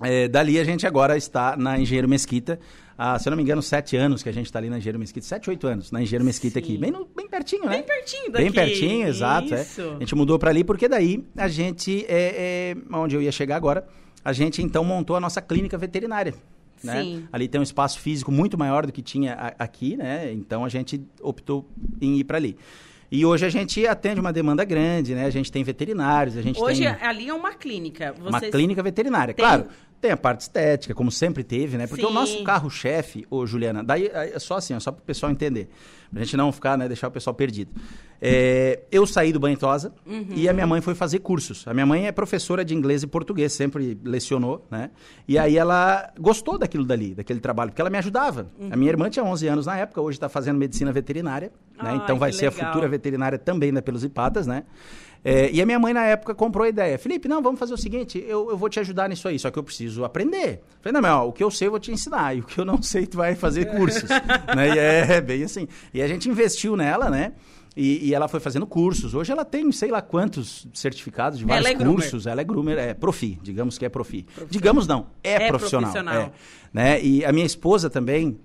é, 0.02 0.28
dali 0.28 0.58
a 0.58 0.64
gente 0.64 0.86
agora 0.86 1.16
está 1.16 1.56
na 1.56 1.78
Engenheiro 1.78 2.08
Mesquita. 2.08 2.58
Há, 2.98 3.18
se 3.18 3.28
eu 3.28 3.30
não 3.30 3.36
me 3.36 3.42
engano, 3.42 3.60
sete 3.62 3.94
anos 3.96 4.22
que 4.22 4.28
a 4.28 4.32
gente 4.32 4.46
está 4.46 4.58
ali 4.58 4.70
na 4.70 4.78
Engenheiro 4.78 4.98
Mesquita. 4.98 5.26
Sete, 5.26 5.50
oito 5.50 5.66
anos 5.66 5.90
na 5.92 6.00
Engenheiro 6.02 6.24
Mesquita 6.24 6.58
aqui. 6.58 6.72
Sim. 6.72 6.78
Bem, 6.78 6.90
no- 6.90 7.06
bem 7.14 7.28
pertinho, 7.28 7.64
né? 7.66 7.70
Bem 7.72 7.82
pertinho 7.82 8.32
daqui. 8.32 8.44
Bem 8.44 8.52
pertinho, 8.52 9.06
exato. 9.08 9.54
é. 9.54 9.60
A 9.60 9.98
gente 10.00 10.14
mudou 10.14 10.38
para 10.38 10.50
ali 10.50 10.64
porque 10.64 10.88
daí 10.88 11.22
a 11.36 11.46
gente, 11.48 12.04
é, 12.08 12.74
é, 12.74 12.96
onde 12.96 13.14
eu 13.14 13.20
ia 13.22 13.32
chegar 13.32 13.56
agora, 13.56 13.86
a 14.24 14.32
gente 14.32 14.62
então 14.62 14.82
montou 14.84 15.14
a 15.16 15.20
nossa 15.20 15.42
clínica 15.42 15.76
veterinária. 15.76 16.34
Né? 16.84 17.22
Ali 17.32 17.48
tem 17.48 17.58
um 17.58 17.64
espaço 17.64 17.98
físico 17.98 18.30
muito 18.30 18.56
maior 18.58 18.84
do 18.86 18.92
que 18.92 19.00
tinha 19.02 19.34
a- 19.34 19.54
aqui, 19.64 19.96
né? 19.96 20.30
Então 20.32 20.64
a 20.64 20.68
gente 20.68 21.02
optou 21.22 21.68
em 22.00 22.18
ir 22.18 22.24
para 22.24 22.36
ali. 22.36 22.56
E 23.10 23.24
hoje 23.24 23.46
a 23.46 23.48
gente 23.48 23.86
atende 23.86 24.20
uma 24.20 24.32
demanda 24.32 24.64
grande, 24.64 25.14
né? 25.14 25.26
A 25.26 25.30
gente 25.30 25.50
tem 25.50 25.62
veterinários, 25.62 26.36
a 26.36 26.42
gente 26.42 26.60
Hoje 26.60 26.80
tem 26.82 26.88
ali 26.88 27.28
é 27.28 27.34
uma 27.34 27.54
clínica. 27.54 28.14
uma 28.20 28.38
Vocês- 28.40 28.50
clínica 28.50 28.82
veterinária. 28.82 29.32
Tem- 29.32 29.44
Claro, 29.44 29.66
tem 30.00 30.10
a 30.10 30.16
parte 30.16 30.42
estética, 30.42 30.94
como 30.94 31.10
sempre 31.10 31.42
teve, 31.42 31.76
né? 31.76 31.86
Porque 31.86 32.04
o 32.04 32.08
Sim. 32.08 32.14
nosso 32.14 32.44
carro-chefe, 32.44 33.26
ô 33.30 33.46
Juliana, 33.46 33.82
daí 33.82 34.06
é 34.12 34.38
só 34.38 34.56
assim, 34.56 34.74
ó, 34.74 34.80
só 34.80 34.92
para 34.92 35.00
o 35.02 35.04
pessoal 35.04 35.32
entender. 35.32 35.68
Pra 36.12 36.22
gente 36.22 36.36
não 36.36 36.52
ficar, 36.52 36.78
né, 36.78 36.86
deixar 36.86 37.08
o 37.08 37.10
pessoal 37.10 37.34
perdido. 37.34 37.70
É, 38.22 38.80
eu 38.90 39.06
saí 39.06 39.32
do 39.32 39.38
Banho 39.40 39.56
Tosa 39.58 39.92
Uhum. 40.06 40.28
e 40.34 40.48
a 40.48 40.52
minha 40.52 40.66
mãe 40.66 40.80
foi 40.80 40.94
fazer 40.94 41.18
cursos. 41.18 41.66
A 41.68 41.74
minha 41.74 41.84
mãe 41.84 42.06
é 42.06 42.12
professora 42.12 42.64
de 42.64 42.74
inglês 42.74 43.02
e 43.02 43.06
português, 43.06 43.52
sempre 43.52 43.98
lecionou, 44.04 44.64
né? 44.70 44.90
E 45.28 45.36
aí 45.38 45.56
ela 45.58 46.10
gostou 46.18 46.56
daquilo 46.58 46.84
dali, 46.84 47.14
daquele 47.14 47.40
trabalho, 47.40 47.70
porque 47.70 47.80
ela 47.80 47.90
me 47.90 47.98
ajudava. 47.98 48.48
A 48.70 48.76
minha 48.76 48.90
irmã 48.90 49.10
tinha 49.10 49.24
11 49.24 49.46
anos 49.48 49.66
na 49.66 49.76
época, 49.76 50.00
hoje 50.00 50.16
está 50.16 50.28
fazendo 50.28 50.56
medicina 50.56 50.92
veterinária, 50.92 51.52
né? 51.76 51.90
Ai, 51.90 51.96
Então 51.96 52.18
vai 52.18 52.32
ser 52.32 52.46
a 52.46 52.50
legal. 52.50 52.66
futura 52.68 52.88
veterinária 52.88 53.38
também 53.38 53.72
da 53.72 53.82
Pelos 53.82 54.04
e 54.04 54.08
Patas, 54.08 54.46
né? 54.46 54.62
É, 55.28 55.50
e 55.50 55.60
a 55.60 55.66
minha 55.66 55.78
mãe, 55.78 55.92
na 55.92 56.04
época, 56.04 56.34
comprou 56.34 56.64
a 56.64 56.68
ideia. 56.68 56.96
Felipe, 56.98 57.26
não, 57.26 57.42
vamos 57.42 57.58
fazer 57.58 57.74
o 57.74 57.76
seguinte, 57.76 58.24
eu, 58.28 58.48
eu 58.50 58.56
vou 58.56 58.68
te 58.68 58.78
ajudar 58.78 59.08
nisso 59.08 59.26
aí, 59.26 59.38
só 59.38 59.50
que 59.50 59.58
eu 59.58 59.62
preciso 59.64 60.04
aprender. 60.04 60.60
Falei, 60.80 60.92
não, 60.92 61.00
mas 61.02 61.10
ó, 61.12 61.26
o 61.28 61.32
que 61.32 61.42
eu 61.42 61.50
sei 61.50 61.66
eu 61.66 61.72
vou 61.72 61.80
te 61.80 61.90
ensinar, 61.90 62.36
e 62.36 62.40
o 62.40 62.44
que 62.44 62.58
eu 62.60 62.64
não 62.64 62.80
sei 62.80 63.06
tu 63.06 63.16
vai 63.16 63.34
fazer 63.34 63.66
cursos. 63.76 64.08
né? 64.08 64.68
E 64.74 64.78
é 64.78 65.20
bem 65.20 65.42
assim. 65.42 65.66
E 65.92 66.00
a 66.00 66.06
gente 66.06 66.28
investiu 66.28 66.76
nela, 66.76 67.10
né? 67.10 67.32
E, 67.76 68.08
e 68.08 68.14
ela 68.14 68.26
foi 68.28 68.40
fazendo 68.40 68.66
cursos. 68.66 69.12
Hoje 69.14 69.30
ela 69.32 69.44
tem 69.44 69.70
sei 69.72 69.90
lá 69.90 70.00
quantos 70.00 70.66
certificados 70.72 71.38
de 71.38 71.44
Ela 71.44 71.54
vários 71.54 71.70
é 71.70 71.74
groomer. 71.74 71.94
cursos. 72.00 72.26
Ela 72.26 72.40
é 72.40 72.44
groomer, 72.44 72.78
é 72.78 72.94
profi, 72.94 73.38
digamos 73.42 73.76
que 73.76 73.84
é 73.84 73.88
profi. 73.90 74.24
Digamos 74.48 74.86
não, 74.86 75.08
é, 75.22 75.44
É 75.44 75.48
profissional. 75.48 75.90
profissional. 75.92 76.22
é, 76.22 76.32
né? 76.72 77.02
E 77.02 77.22
a 77.24 77.32
minha 77.32 77.44
esposa 77.44 77.90
também, 77.90 78.38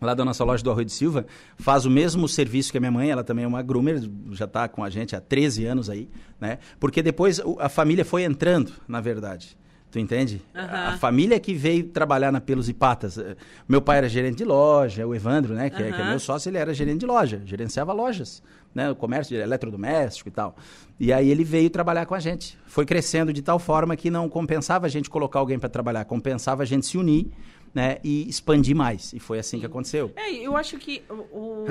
lá 0.00 0.14
da 0.14 0.24
nossa 0.24 0.44
loja 0.44 0.62
do 0.62 0.70
Arroio 0.70 0.84
de 0.86 0.92
Silva, 0.92 1.26
faz 1.56 1.84
o 1.84 1.90
mesmo 1.90 2.28
serviço 2.28 2.70
que 2.70 2.78
a 2.78 2.80
minha 2.80 2.92
mãe, 2.92 3.10
ela 3.10 3.24
também 3.24 3.44
é 3.44 3.48
uma 3.48 3.62
groomer, 3.62 4.00
já 4.32 4.44
está 4.44 4.68
com 4.68 4.82
a 4.84 4.90
gente 4.90 5.14
há 5.16 5.20
13 5.20 5.66
anos 5.66 5.90
aí, 5.90 6.08
né? 6.40 6.58
Porque 6.78 7.02
depois 7.02 7.40
a 7.58 7.68
família 7.68 8.04
foi 8.04 8.22
entrando, 8.24 8.72
na 8.86 9.00
verdade. 9.00 9.56
Tu 9.90 9.98
entende? 9.98 10.42
Aham. 10.54 10.88
A 10.94 10.98
família 10.98 11.40
que 11.40 11.54
veio 11.54 11.84
trabalhar 11.84 12.30
na 12.30 12.42
Pelos 12.42 12.68
e 12.68 12.74
Patas. 12.74 13.16
eh, 13.16 13.34
Meu 13.66 13.80
pai 13.80 13.96
era 13.96 14.08
gerente 14.08 14.36
de 14.36 14.44
loja, 14.44 15.06
o 15.06 15.14
Evandro, 15.14 15.54
né, 15.54 15.70
que, 15.70 15.82
é, 15.82 15.90
que 15.90 15.98
é 15.98 16.04
meu 16.04 16.20
sócio, 16.20 16.50
ele 16.50 16.58
era 16.58 16.74
gerente 16.74 17.00
de 17.00 17.06
loja, 17.06 17.40
gerenciava 17.46 17.90
lojas, 17.94 18.42
né, 18.74 18.90
o 18.90 18.94
comércio 18.94 19.34
de 19.34 19.42
eletrodoméstico 19.42 20.28
e 20.28 20.32
tal. 20.32 20.54
E 21.00 21.10
aí 21.10 21.30
ele 21.30 21.42
veio 21.42 21.70
trabalhar 21.70 22.04
com 22.04 22.14
a 22.14 22.20
gente. 22.20 22.58
Foi 22.66 22.84
crescendo 22.84 23.32
de 23.32 23.40
tal 23.40 23.58
forma 23.58 23.96
que 23.96 24.10
não 24.10 24.28
compensava 24.28 24.84
a 24.84 24.90
gente 24.90 25.08
colocar 25.08 25.38
alguém 25.38 25.58
para 25.58 25.70
trabalhar, 25.70 26.04
compensava 26.04 26.64
a 26.64 26.66
gente 26.66 26.84
se 26.84 26.98
unir, 26.98 27.30
né, 27.74 27.98
e 28.02 28.28
expandir 28.28 28.74
mais. 28.74 29.12
E 29.12 29.18
foi 29.20 29.38
assim 29.38 29.60
que 29.60 29.66
aconteceu. 29.66 30.10
É, 30.16 30.32
eu 30.32 30.56
acho 30.56 30.76
que 30.78 31.02
o, 31.08 31.14
o- 31.14 31.66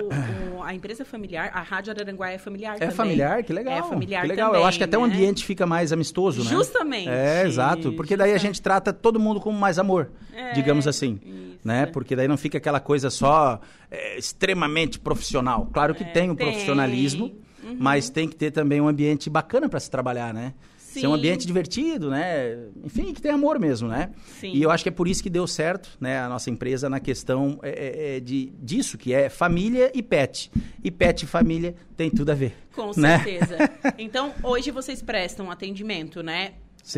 o- 0.60 0.64
a 0.64 0.74
empresa 0.74 1.04
familiar, 1.06 1.52
a 1.54 1.62
Rádio 1.62 1.92
Araranguá 1.94 2.30
é 2.32 2.38
familiar 2.38 2.76
É 2.76 2.80
também. 2.80 2.96
familiar, 2.96 3.44
que 3.44 3.52
legal. 3.54 3.74
É 3.78 3.84
familiar 3.84 4.22
que 4.22 4.28
legal. 4.28 4.48
também, 4.48 4.62
Eu 4.62 4.68
acho 4.68 4.78
que 4.78 4.84
até 4.84 4.98
o 4.98 5.06
né? 5.06 5.14
ambiente 5.14 5.46
fica 5.46 5.66
mais 5.66 5.92
amistoso, 5.92 6.44
né? 6.44 6.50
Justamente. 6.50 7.10
É, 7.10 7.44
exato. 7.46 7.92
Porque 7.94 8.16
daí 8.16 8.34
a 8.34 8.38
gente 8.38 8.62
trata 8.62 8.92
todo 8.94 9.20
mundo 9.20 9.40
com 9.40 9.52
mais 9.52 9.78
amor, 9.80 10.12
É, 10.34 10.54
digamos 10.54 10.88
assim. 10.88 11.20
isso. 11.24 11.48
Né? 11.64 11.86
Porque 11.88 12.16
daí 12.16 12.28
não 12.28 12.38
fica 12.38 12.58
aquela 12.58 12.80
coisa 12.80 13.10
só 13.10 13.60
é, 13.92 14.18
extremamente 14.18 15.00
profissional. 15.00 15.70
Claro 15.74 15.94
que 15.96 16.04
É, 16.04 16.08
tem 16.08 16.30
o 16.32 16.36
tem. 16.36 16.46
profissionalismo, 16.48 17.36
mas 17.78 18.10
tem 18.10 18.28
que 18.30 18.36
ter 18.36 18.52
também 18.52 18.80
um 18.80 18.88
ambiente 18.88 19.30
bacana 19.30 19.68
para 19.68 19.80
se 19.80 19.90
trabalhar, 19.92 20.34
né? 20.34 20.54
Ser 21.02 21.08
um 21.08 21.12
Sim. 21.12 21.18
ambiente 21.18 21.46
divertido, 21.46 22.10
né? 22.10 22.58
Enfim, 22.84 23.14
que 23.14 23.22
tem 23.22 23.32
amor 23.32 23.60
mesmo, 23.60 23.88
né? 23.88 24.12
Sim. 24.40 24.52
E 24.54 24.62
eu 24.62 24.72
acho 24.72 24.84
que 24.84 24.90
é 24.90 24.92
por 24.92 25.08
isso 25.08 25.22
que 25.22 25.30
deu 25.30 25.46
certo, 25.48 25.90
né? 26.00 26.20
A 26.20 26.30
nossa 26.30 26.50
empresa 26.50 26.90
na 26.90 27.00
questão 27.00 27.60
é, 27.62 27.70
é, 27.70 28.18
é 28.18 28.20
de, 28.20 28.52
disso, 28.62 28.98
que 28.98 29.14
é 29.14 29.30
família 29.30 29.92
e 29.94 30.02
pet. 30.02 30.52
E 30.84 30.92
pet 30.92 31.24
e 31.24 31.28
família 31.28 31.76
tem 31.96 32.10
tudo 32.10 32.32
a 32.32 32.36
ver. 32.36 32.56
Com 32.74 32.92
né? 32.98 33.24
certeza. 33.24 33.58
Então, 33.98 34.34
hoje 34.44 34.70
vocês 34.70 35.02
prestam 35.02 35.50
atendimento, 35.50 36.22
né? 36.22 36.54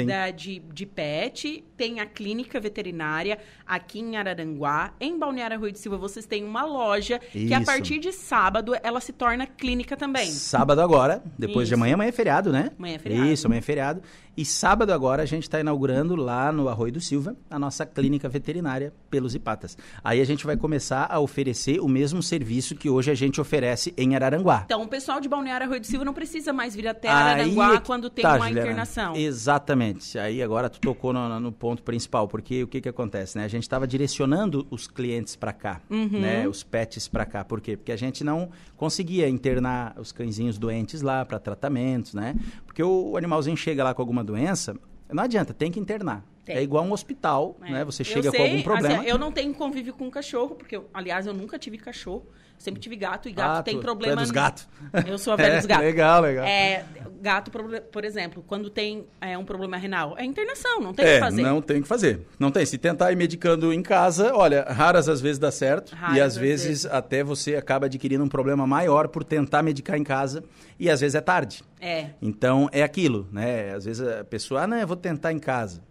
Da, 0.06 0.30
de, 0.30 0.60
de 0.60 0.86
pet, 0.86 1.64
tem 1.76 2.00
a 2.00 2.06
clínica 2.06 2.60
veterinária 2.60 3.40
aqui 3.66 4.00
em 4.00 4.18
Araranguá. 4.18 4.94
Em 5.00 5.18
Balneário 5.18 5.60
Rui 5.60 5.72
de 5.72 5.80
Silva, 5.80 5.98
vocês 5.98 6.28
têm 6.28 6.44
uma 6.44 6.64
loja 6.64 7.18
que 7.18 7.54
a 7.54 7.58
Isso. 7.58 7.66
partir 7.66 7.98
de 7.98 8.12
sábado 8.12 8.74
ela 8.84 9.02
se 9.02 9.12
torna 9.12 9.48
clínica 9.48 9.98
também. 9.98 10.30
Sábado 10.30 10.80
agora, 10.80 11.24
depois 11.38 11.68
de 11.68 11.74
Isso. 11.74 11.80
amanhã, 11.80 11.96
amanhã 11.96 12.10
é 12.10 12.12
feriado, 12.12 12.52
né? 12.52 12.72
Amanhã 12.78 12.96
é 12.96 13.00
feriado. 13.00 13.28
Isso, 13.28 13.48
amanhã 13.48 13.60
é 13.60 13.64
feriado. 13.64 14.04
E 14.40 14.46
sábado 14.46 14.94
agora 14.94 15.22
a 15.22 15.26
gente 15.26 15.44
está 15.44 15.60
inaugurando 15.60 16.16
lá 16.16 16.50
no 16.50 16.70
Arroio 16.70 16.94
do 16.94 17.02
Silva 17.02 17.36
a 17.50 17.60
nossa 17.60 17.86
clínica 17.86 18.30
veterinária 18.30 18.94
Pelos 19.10 19.36
e 19.36 19.40
Patas. 19.40 19.78
Aí 20.02 20.22
a 20.22 20.24
gente 20.24 20.46
vai 20.46 20.56
começar 20.56 21.08
a 21.12 21.20
oferecer 21.20 21.82
o 21.82 21.90
mesmo 21.90 22.24
serviço 22.24 22.74
que 22.74 22.90
hoje 22.90 23.12
a 23.12 23.16
gente 23.16 23.42
oferece 23.42 23.94
em 23.98 24.16
Araranguá. 24.16 24.62
Então, 24.64 24.82
o 24.82 24.88
pessoal 24.88 25.20
de 25.20 25.28
Balneário 25.28 25.68
Rui 25.68 25.82
de 25.82 25.88
Silva 25.88 26.06
não 26.06 26.14
precisa 26.14 26.54
mais 26.54 26.74
vir 26.74 26.88
até 26.88 27.10
Araranguá 27.10 27.74
é 27.76 27.80
quando 27.82 28.10
tem 28.10 28.24
tá, 28.24 28.36
uma 28.38 28.48
Juliana. 28.48 28.62
internação. 28.62 29.14
Exatamente. 29.18 30.18
Aí 30.18 30.42
agora 30.42 30.70
tu 30.70 30.80
tocou 30.80 31.12
no, 31.12 31.38
no 31.38 31.52
ponto 31.52 31.84
principal, 31.84 32.26
porque 32.26 32.64
o 32.64 32.68
que 32.70 32.80
que 32.80 32.88
acontece, 32.88 33.38
né? 33.38 33.44
A 33.44 33.50
gente 33.50 33.64
estava 33.64 33.86
direcionando 33.86 34.66
os 34.72 34.88
clientes 34.88 35.36
para 35.36 35.52
cá, 35.52 35.82
Uhum. 35.90 36.08
né? 36.22 36.48
Os 36.48 36.64
pets 36.64 37.10
para 37.10 37.26
cá. 37.26 37.44
Por 37.44 37.60
quê? 37.60 37.76
Porque 37.76 37.92
a 37.92 37.98
gente 37.98 38.24
não 38.24 38.50
conseguia 38.78 39.28
internar 39.28 39.96
os 40.00 40.14
cãezinhos 40.14 40.58
doentes 40.58 41.02
lá 41.02 41.26
para 41.26 41.40
tratamentos, 41.40 42.14
né? 42.14 42.36
Porque 42.66 42.82
o, 42.82 43.10
o 43.12 43.18
animalzinho 43.18 43.58
chega 43.58 43.84
lá 43.84 43.94
com 43.94 44.02
alguma 44.02 44.29
doença, 44.30 44.76
não 45.12 45.24
adianta, 45.24 45.54
tem 45.54 45.72
que 45.72 45.80
internar. 45.80 46.24
Tem. 46.46 46.56
É 46.58 46.64
igual 46.64 46.84
um 46.84 46.92
hospital, 46.92 47.56
É. 47.62 47.72
né? 47.72 47.86
Você 47.86 48.04
chega 48.04 48.32
com 48.32 48.38
sei, 48.38 48.46
algum 48.52 48.64
problema. 48.64 48.96
assim, 49.00 49.08
eu 49.08 49.18
não 49.18 49.32
tenho 49.32 49.54
convívio 49.54 49.94
com 49.94 50.10
cachorro, 50.10 50.56
porque, 50.56 50.76
eu, 50.78 50.90
aliás, 50.94 51.26
eu 51.28 51.34
nunca 51.34 51.58
tive 51.60 51.78
cachorro. 51.78 52.26
Sempre 52.60 52.82
tive 52.82 52.98
gato, 52.98 53.30
e 53.30 53.32
gato 53.32 53.60
Ah, 53.60 53.64
tem 53.64 53.76
tu- 53.76 53.80
tu 53.80 53.84
problema... 53.84 54.14
é 54.22 54.24
dos 54.24 54.32
gatos. 54.32 54.68
Eu 55.08 55.18
sou 55.18 55.32
a 55.32 55.38
velha 55.38 55.54
É, 55.54 55.58
dos 55.60 55.66
gatos. 55.66 55.86
legal, 55.86 56.22
legal. 56.22 56.46
É, 56.46 56.84
gato, 57.22 57.50
por 57.90 58.04
exemplo, 58.04 58.44
quando 58.46 58.70
tem 58.70 59.08
é, 59.22 59.38
um 59.38 59.46
problema 59.46 59.78
renal, 59.78 60.14
é 60.18 60.26
internação, 60.26 60.82
não 60.82 60.94
tem 60.94 61.06
é, 61.06 61.14
que 61.14 61.20
fazer. 61.22 61.42
Não 61.42 61.62
tem 61.62 61.82
que 61.82 61.88
fazer. 61.88 62.28
Não 62.38 62.52
tem. 62.52 62.66
Se 62.66 62.78
tentar 62.78 63.14
ir 63.14 63.16
medicando 63.16 63.72
em 63.72 63.82
casa, 63.82 64.36
olha, 64.36 64.64
raras 64.64 65.08
às 65.08 65.22
vezes 65.22 65.40
dá 65.40 65.50
certo. 65.52 65.96
Raras 65.96 66.18
e 66.18 66.22
às 66.22 66.36
vezes, 66.36 66.68
vezes, 66.68 66.86
até 66.86 67.24
você 67.24 67.56
acaba 67.56 67.86
adquirindo 67.86 68.26
um 68.26 68.30
problema 68.30 68.68
maior 68.68 69.08
por 69.08 69.24
tentar 69.24 69.64
medicar 69.64 69.98
em 69.98 70.04
casa. 70.04 70.44
E 70.78 70.90
às 70.90 71.00
vezes 71.00 71.16
é 71.16 71.22
tarde. 71.22 71.64
É. 71.80 72.08
Então 72.22 72.68
é 72.74 72.84
aquilo, 72.84 73.26
né? 73.32 73.74
Às 73.74 73.86
vezes 73.86 74.06
a 74.06 74.26
pessoa, 74.26 74.64
ah, 74.64 74.68
não, 74.68 74.78
eu 74.78 74.86
vou 74.88 74.98
tentar 74.98 75.32
em 75.32 75.40
casa. 75.40 75.82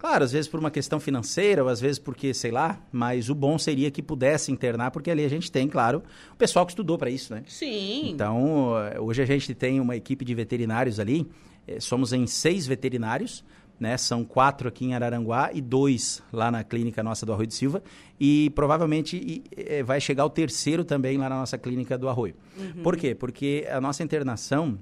Claro, 0.00 0.24
às 0.24 0.32
vezes 0.32 0.48
por 0.48 0.58
uma 0.58 0.70
questão 0.70 0.98
financeira, 0.98 1.62
ou 1.62 1.68
às 1.68 1.78
vezes 1.78 1.98
porque, 1.98 2.32
sei 2.32 2.50
lá, 2.50 2.80
mas 2.90 3.28
o 3.28 3.34
bom 3.34 3.58
seria 3.58 3.90
que 3.90 4.02
pudesse 4.02 4.50
internar, 4.50 4.90
porque 4.90 5.10
ali 5.10 5.22
a 5.22 5.28
gente 5.28 5.52
tem, 5.52 5.68
claro, 5.68 6.02
o 6.32 6.36
pessoal 6.36 6.64
que 6.64 6.72
estudou 6.72 6.96
para 6.96 7.10
isso, 7.10 7.34
né? 7.34 7.42
Sim. 7.46 8.08
Então, 8.08 8.72
hoje 8.98 9.20
a 9.20 9.26
gente 9.26 9.54
tem 9.54 9.78
uma 9.78 9.94
equipe 9.94 10.24
de 10.24 10.34
veterinários 10.34 10.98
ali, 10.98 11.30
eh, 11.68 11.78
somos 11.80 12.14
em 12.14 12.26
seis 12.26 12.66
veterinários, 12.66 13.44
né? 13.78 13.94
São 13.98 14.24
quatro 14.24 14.68
aqui 14.68 14.86
em 14.86 14.94
Araranguá 14.94 15.50
e 15.52 15.60
dois 15.60 16.22
lá 16.32 16.50
na 16.50 16.64
clínica 16.64 17.02
nossa 17.02 17.26
do 17.26 17.32
Arroio 17.32 17.46
de 17.46 17.54
Silva. 17.54 17.82
E 18.18 18.50
provavelmente 18.54 19.16
e, 19.16 19.44
e, 19.54 19.82
vai 19.82 20.00
chegar 20.00 20.24
o 20.24 20.30
terceiro 20.30 20.82
também 20.82 21.18
lá 21.18 21.28
na 21.28 21.36
nossa 21.36 21.56
clínica 21.58 21.98
do 21.98 22.08
Arroio. 22.08 22.34
Uhum. 22.58 22.82
Por 22.82 22.96
quê? 22.96 23.14
Porque 23.14 23.66
a 23.70 23.80
nossa 23.80 24.02
internação 24.02 24.78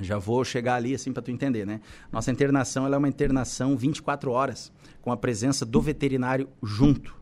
já 0.00 0.18
vou 0.18 0.44
chegar 0.44 0.74
ali 0.74 0.94
assim 0.94 1.12
para 1.12 1.22
tu 1.22 1.30
entender, 1.30 1.66
né? 1.66 1.80
Nossa 2.12 2.30
internação 2.30 2.92
é 2.92 2.96
uma 2.96 3.08
internação 3.08 3.76
24 3.76 4.30
horas, 4.30 4.72
com 5.02 5.10
a 5.10 5.16
presença 5.16 5.64
do 5.64 5.80
veterinário 5.80 6.48
junto. 6.62 7.16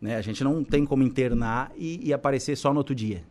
Né? 0.00 0.16
A 0.16 0.22
gente 0.22 0.42
não 0.44 0.62
tem 0.62 0.84
como 0.84 1.02
internar 1.02 1.72
e, 1.76 2.08
e 2.08 2.12
aparecer 2.12 2.56
só 2.56 2.72
no 2.72 2.78
outro 2.78 2.94
dia. 2.94 3.24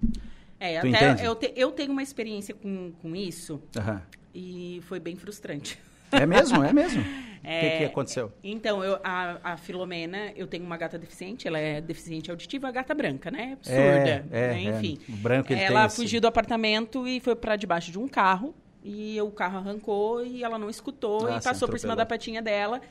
É, 0.60 0.80
tu 0.80 0.88
até 0.88 1.28
eu, 1.28 1.36
te, 1.36 1.54
eu, 1.56 1.72
tenho 1.72 1.92
uma 1.92 2.02
experiência 2.02 2.56
com, 2.56 2.92
com 3.02 3.16
isso 3.16 3.62
uhum. 3.76 4.00
e 4.34 4.82
foi 4.88 5.00
bem 5.00 5.16
frustrante. 5.16 5.80
É 6.12 6.26
mesmo? 6.26 6.64
É 6.64 6.74
mesmo? 6.74 7.02
O 7.02 7.06
é, 7.44 7.62
que, 7.62 7.78
que, 7.78 7.86
aconteceu? 7.86 8.32
Então, 8.44 8.84
eu, 8.84 9.00
a, 9.04 9.54
a, 9.54 9.58
Filomena, 9.58 10.32
eu 10.36 10.48
tenho 10.48 10.64
uma 10.64 10.78
gata 10.78 10.98
deficiente, 10.98 11.48
ela 11.48 11.60
é 11.60 11.82
deficiente 11.82 12.32
auditiva, 12.32 12.68
a 12.68 12.72
gata 12.72 12.94
branca, 12.94 13.30
né? 13.30 13.58
Surda. 13.62 13.80
É, 13.80 14.26
é, 14.32 14.48
né? 14.48 14.62
enfim. 14.64 15.00
É, 15.08 15.12
branco 15.12 15.54
Ela 15.54 15.90
fugiu 15.90 16.22
do 16.22 16.28
apartamento 16.28 17.08
e 17.08 17.20
foi 17.20 17.36
para 17.36 17.56
debaixo 17.56 17.92
de 17.92 18.00
um 18.00 18.08
carro. 18.08 18.54
E 18.84 19.20
o 19.20 19.32
carro 19.32 19.58
arrancou 19.58 20.24
e 20.24 20.44
ela 20.44 20.60
não 20.60 20.70
escutou 20.70 21.28
ah, 21.28 21.38
e 21.38 21.42
passou 21.42 21.68
por 21.68 21.80
cima 21.80 21.96
da 21.96 22.06
patinha 22.06 22.40
dela. 22.40 22.82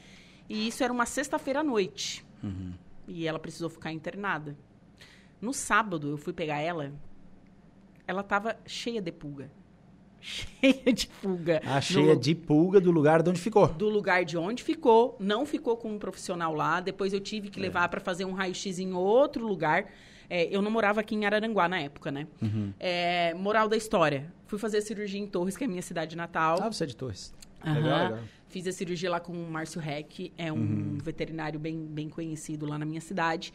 E 0.49 0.67
isso 0.67 0.83
era 0.83 0.93
uma 0.93 1.07
sexta-feira 1.07 1.61
à 1.61 1.63
noite. 1.63 2.25
Uhum. 2.43 2.73
E 3.07 3.29
ela 3.29 3.39
precisou 3.39 3.71
ficar 3.71 3.93
internada. 3.93 4.57
No 5.41 5.53
sábado, 5.53 6.11
eu 6.11 6.17
fui 6.17 6.33
pegar 6.33 6.59
ela, 6.61 6.93
ela 8.09 8.23
estava 8.23 8.57
cheia 8.67 9.01
de 9.01 9.13
pulga 9.13 9.51
cheia 10.25 10.93
de 10.93 11.07
pulga. 11.07 11.61
Ah, 11.65 11.81
cheia 11.81 12.15
no, 12.15 12.21
de 12.21 12.35
pulga 12.35 12.81
do 12.81 12.91
lugar 12.91 13.23
de 13.23 13.29
onde 13.29 13.41
ficou. 13.41 13.69
Do 13.69 13.89
lugar 13.89 14.25
de 14.25 14.39
onde 14.39 14.63
ficou. 14.63 15.17
Não 15.21 15.45
ficou 15.45 15.77
com 15.77 15.93
um 15.93 15.99
profissional 15.99 16.55
lá. 16.55 16.81
Depois 16.81 17.13
eu 17.13 17.21
tive 17.21 17.51
que 17.51 17.59
é. 17.59 17.63
levar 17.63 17.89
para 17.89 18.01
fazer 18.01 18.25
um 18.25 18.33
raio-x 18.33 18.79
em 18.79 18.95
outro 18.95 19.47
lugar. 19.47 19.87
É, 20.31 20.49
eu 20.51 20.63
não 20.63 20.71
morava 20.71 21.01
aqui 21.01 21.15
em 21.15 21.27
Araranguá 21.27 21.69
na 21.69 21.79
época, 21.79 22.11
né? 22.11 22.27
Uhum. 22.41 22.73
É, 22.81 23.35
moral 23.35 23.69
da 23.69 23.77
história. 23.77 24.33
Fui 24.47 24.59
fazer 24.59 24.81
cirurgia 24.81 25.21
em 25.21 25.27
Torres, 25.27 25.57
que 25.57 25.65
é 25.65 25.67
a 25.67 25.71
minha 25.71 25.83
cidade 25.83 26.17
natal. 26.17 26.59
Ah, 26.63 26.73
você 26.73 26.85
é 26.85 26.87
de 26.87 26.97
Torres. 26.97 27.35
Uhum. 27.63 27.75
Legal, 27.75 28.05
legal. 28.05 28.19
Fiz 28.49 28.67
a 28.67 28.73
cirurgia 28.73 29.11
lá 29.11 29.21
com 29.21 29.33
o 29.33 29.51
Márcio 29.51 29.81
Reck. 29.81 30.33
É 30.39 30.51
um 30.51 30.57
uhum. 30.57 30.99
veterinário 31.03 31.61
bem, 31.61 31.85
bem 31.85 32.09
conhecido 32.09 32.65
lá 32.65 32.79
na 32.79 32.87
minha 32.87 33.01
cidade. 33.03 33.53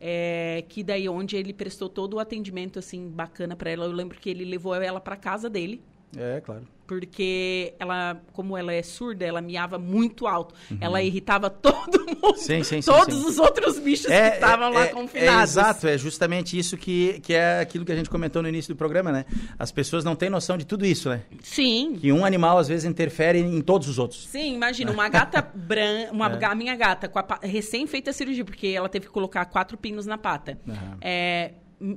É, 0.00 0.64
que 0.68 0.82
daí 0.84 1.08
onde 1.08 1.36
ele 1.36 1.52
prestou 1.52 1.88
todo 1.88 2.14
o 2.14 2.18
atendimento 2.20 2.78
assim 2.78 3.08
bacana 3.08 3.56
para 3.56 3.70
ela. 3.70 3.86
Eu 3.86 3.92
lembro 3.92 4.18
que 4.20 4.30
ele 4.30 4.44
levou 4.44 4.74
ela 4.74 5.00
para 5.00 5.16
casa 5.16 5.50
dele 5.50 5.82
é, 6.16 6.40
claro. 6.40 6.66
Porque 6.86 7.74
ela, 7.78 8.20
como 8.32 8.56
ela 8.56 8.72
é 8.72 8.82
surda, 8.82 9.24
ela 9.24 9.40
miava 9.40 9.78
muito 9.78 10.26
alto. 10.26 10.54
Uhum. 10.70 10.76
Ela 10.80 11.02
irritava 11.02 11.48
todo 11.50 12.04
mundo. 12.06 12.36
Sim, 12.36 12.62
sim, 12.62 12.80
todos 12.80 13.18
sim, 13.18 13.26
os 13.26 13.38
outros 13.38 13.78
bichos 13.78 14.10
é, 14.10 14.30
que 14.30 14.34
estavam 14.36 14.68
é, 14.68 14.70
lá 14.70 14.84
é, 14.84 14.88
confinados. 14.88 15.40
É, 15.40 15.42
exato, 15.42 15.88
é 15.88 15.96
justamente 15.96 16.58
isso 16.58 16.76
que, 16.76 17.18
que 17.20 17.32
é 17.32 17.60
aquilo 17.60 17.84
que 17.84 17.92
a 17.92 17.96
gente 17.96 18.10
comentou 18.10 18.42
no 18.42 18.48
início 18.48 18.74
do 18.74 18.76
programa, 18.76 19.10
né? 19.10 19.24
As 19.58 19.72
pessoas 19.72 20.04
não 20.04 20.14
têm 20.14 20.28
noção 20.28 20.58
de 20.58 20.66
tudo 20.66 20.84
isso, 20.84 21.08
né? 21.08 21.22
Sim. 21.42 21.96
Que 21.98 22.12
um 22.12 22.24
animal, 22.24 22.58
às 22.58 22.68
vezes, 22.68 22.84
interfere 22.84 23.38
em 23.38 23.60
todos 23.62 23.88
os 23.88 23.98
outros. 23.98 24.26
Sim, 24.26 24.54
imagina, 24.54 24.92
uma 24.92 25.08
gata 25.08 25.40
branca, 25.40 26.12
uma 26.12 26.26
é. 26.36 26.54
minha 26.54 26.76
gata, 26.76 27.08
com 27.08 27.18
a 27.18 27.38
recém-feita 27.42 28.12
cirurgia, 28.12 28.44
porque 28.44 28.66
ela 28.66 28.88
teve 28.88 29.06
que 29.06 29.12
colocar 29.12 29.46
quatro 29.46 29.78
pinos 29.78 30.04
na 30.04 30.18
pata. 30.18 30.58
Uhum. 30.66 30.98
É, 31.00 31.52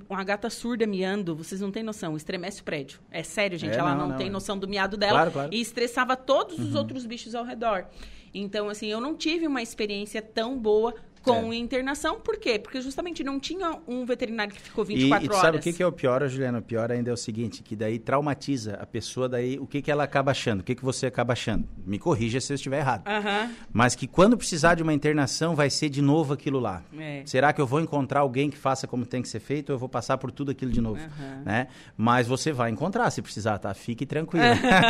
uma 0.10 0.24
gata 0.24 0.50
surda 0.50 0.88
miando, 0.88 1.36
vocês 1.36 1.62
não 1.62 1.72
têm 1.72 1.84
noção, 1.84 2.18
estremece 2.18 2.62
o 2.62 2.64
prédio. 2.64 3.00
É 3.12 3.22
sério, 3.24 3.58
gente. 3.58 3.76
É, 3.76 3.80
ela 3.80 3.94
não, 3.94 4.10
não, 4.10 4.18
tem 4.18 4.28
é. 4.28 4.30
noção 4.30 4.58
do 4.58 4.68
miado 4.68 4.98
dela. 4.98 5.14
Claro, 5.14 5.32
claro. 5.32 5.54
E 5.54 5.62
estressava 5.62 6.16
todos 6.16 6.58
os 6.60 6.74
uhum. 6.74 6.80
outros 6.80 7.06
bichos 7.06 7.36
ao 7.36 7.44
redor. 7.44 7.86
Então, 8.34 8.68
assim, 8.68 8.88
eu 8.88 9.00
não 9.00 9.16
tive 9.16 9.48
uma 9.48 9.62
experiência 9.62 10.22
tão 10.22 10.58
boa 10.58 10.94
com 11.26 11.52
é. 11.52 11.56
internação. 11.56 12.20
Por 12.20 12.38
quê? 12.38 12.60
Porque 12.60 12.80
justamente 12.80 13.24
não 13.24 13.40
tinha 13.40 13.80
um 13.88 14.06
veterinário 14.06 14.54
que 14.54 14.62
ficou 14.62 14.86
24 14.86 15.24
e, 15.24 15.28
e 15.28 15.30
horas. 15.30 15.42
sabe 15.42 15.58
o 15.58 15.62
que, 15.62 15.74
que 15.74 15.82
é 15.82 15.88
o 15.88 15.92
pior, 15.92 16.28
Juliana? 16.28 16.60
O 16.60 16.62
pior 16.62 16.92
ainda 16.92 17.10
é 17.10 17.14
o 17.14 17.18
seguinte, 17.18 17.64
que 17.64 17.76
daí 17.76 17.98
traumatiza 17.98 18.76
a 18.76 18.86
pessoa, 18.86 19.28
daí 19.28 19.58
o 19.60 19.66
que, 19.66 19.82
que 19.82 19.92
ela 19.92 20.04
acaba 20.04 20.32
achando? 20.32 20.62
O 20.62 20.64
que, 20.64 20.76
que 20.76 20.86
você 20.86 21.08
acaba 21.08 21.34
achando? 21.34 21.68
Me 21.86 21.98
corrija 21.98 22.40
se 22.40 22.54
eu 22.54 22.56
estiver 22.56 22.80
errado. 22.80 23.08
Uhum. 23.08 23.54
Mas 23.74 23.96
que 23.96 24.08
quando 24.08 24.38
precisar 24.38 24.76
de 24.76 24.84
uma 24.84 24.94
internação, 24.94 25.56
vai 25.56 25.70
ser 25.70 25.90
de 25.90 26.02
novo 26.02 26.34
aquilo 26.34 26.60
lá. 26.60 26.84
É. 26.98 27.24
Será 27.26 27.52
que 27.52 27.60
eu 27.60 27.68
vou 27.68 27.82
encontrar 27.82 28.20
alguém 28.22 28.50
que 28.50 28.58
faça 28.58 28.86
como 28.88 29.06
tem 29.06 29.22
que 29.22 29.28
ser 29.28 29.40
feito 29.40 29.70
ou 29.70 29.76
eu 29.76 29.80
vou 29.80 29.90
passar 29.90 30.18
por 30.18 30.32
tudo 30.32 30.52
aquilo 30.52 30.72
de 30.72 30.82
novo? 30.82 31.02
Uhum. 31.02 31.44
Né? 31.44 31.68
Mas 31.98 32.28
você 32.28 32.52
vai 32.52 32.70
encontrar 32.70 33.10
se 33.10 33.22
precisar, 33.22 33.58
tá? 33.58 33.74
Fique 33.74 34.06
tranquilo. 34.06 34.46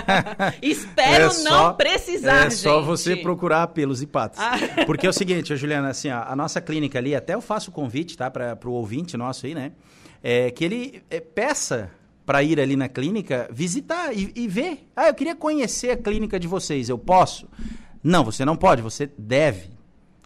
Espero 0.62 1.32
é 1.32 1.44
não 1.44 1.74
precisar, 1.74 2.48
É 2.48 2.50
gente. 2.50 2.56
só 2.56 2.82
você 2.82 3.16
procurar 3.16 3.68
pelos 3.68 4.02
e 4.02 4.08
patos. 4.08 4.40
Ah. 4.40 4.56
Porque 4.86 5.06
é 5.06 5.10
o 5.10 5.14
seguinte, 5.14 5.56
Juliana, 5.56 5.90
assim, 5.90 6.10
a, 6.26 6.34
a 6.34 6.36
nossa 6.36 6.60
clínica 6.62 6.98
ali, 7.00 7.16
até 7.16 7.34
eu 7.34 7.42
faço 7.42 7.70
o 7.70 7.74
convite, 7.74 8.18
tá? 8.18 8.30
Para 8.30 8.58
o 8.66 8.72
ouvinte 8.72 9.16
nosso 9.18 9.46
aí, 9.46 9.54
né? 9.54 9.72
É, 10.24 10.50
que 10.52 10.64
ele 10.64 11.04
é, 11.10 11.20
peça 11.20 11.92
para 12.26 12.42
ir 12.42 12.60
ali 12.60 12.76
na 12.76 12.90
clínica, 12.90 13.48
visitar 13.52 14.12
e, 14.16 14.32
e 14.36 14.48
ver. 14.48 14.90
Ah, 14.96 15.08
eu 15.08 15.14
queria 15.14 15.36
conhecer 15.36 15.92
a 15.92 15.98
clínica 15.98 16.40
de 16.40 16.48
vocês, 16.48 16.90
eu 16.90 16.98
posso? 16.98 17.48
Não, 18.04 18.24
você 18.24 18.44
não 18.44 18.56
pode, 18.56 18.82
você 18.82 19.10
deve. 19.18 19.70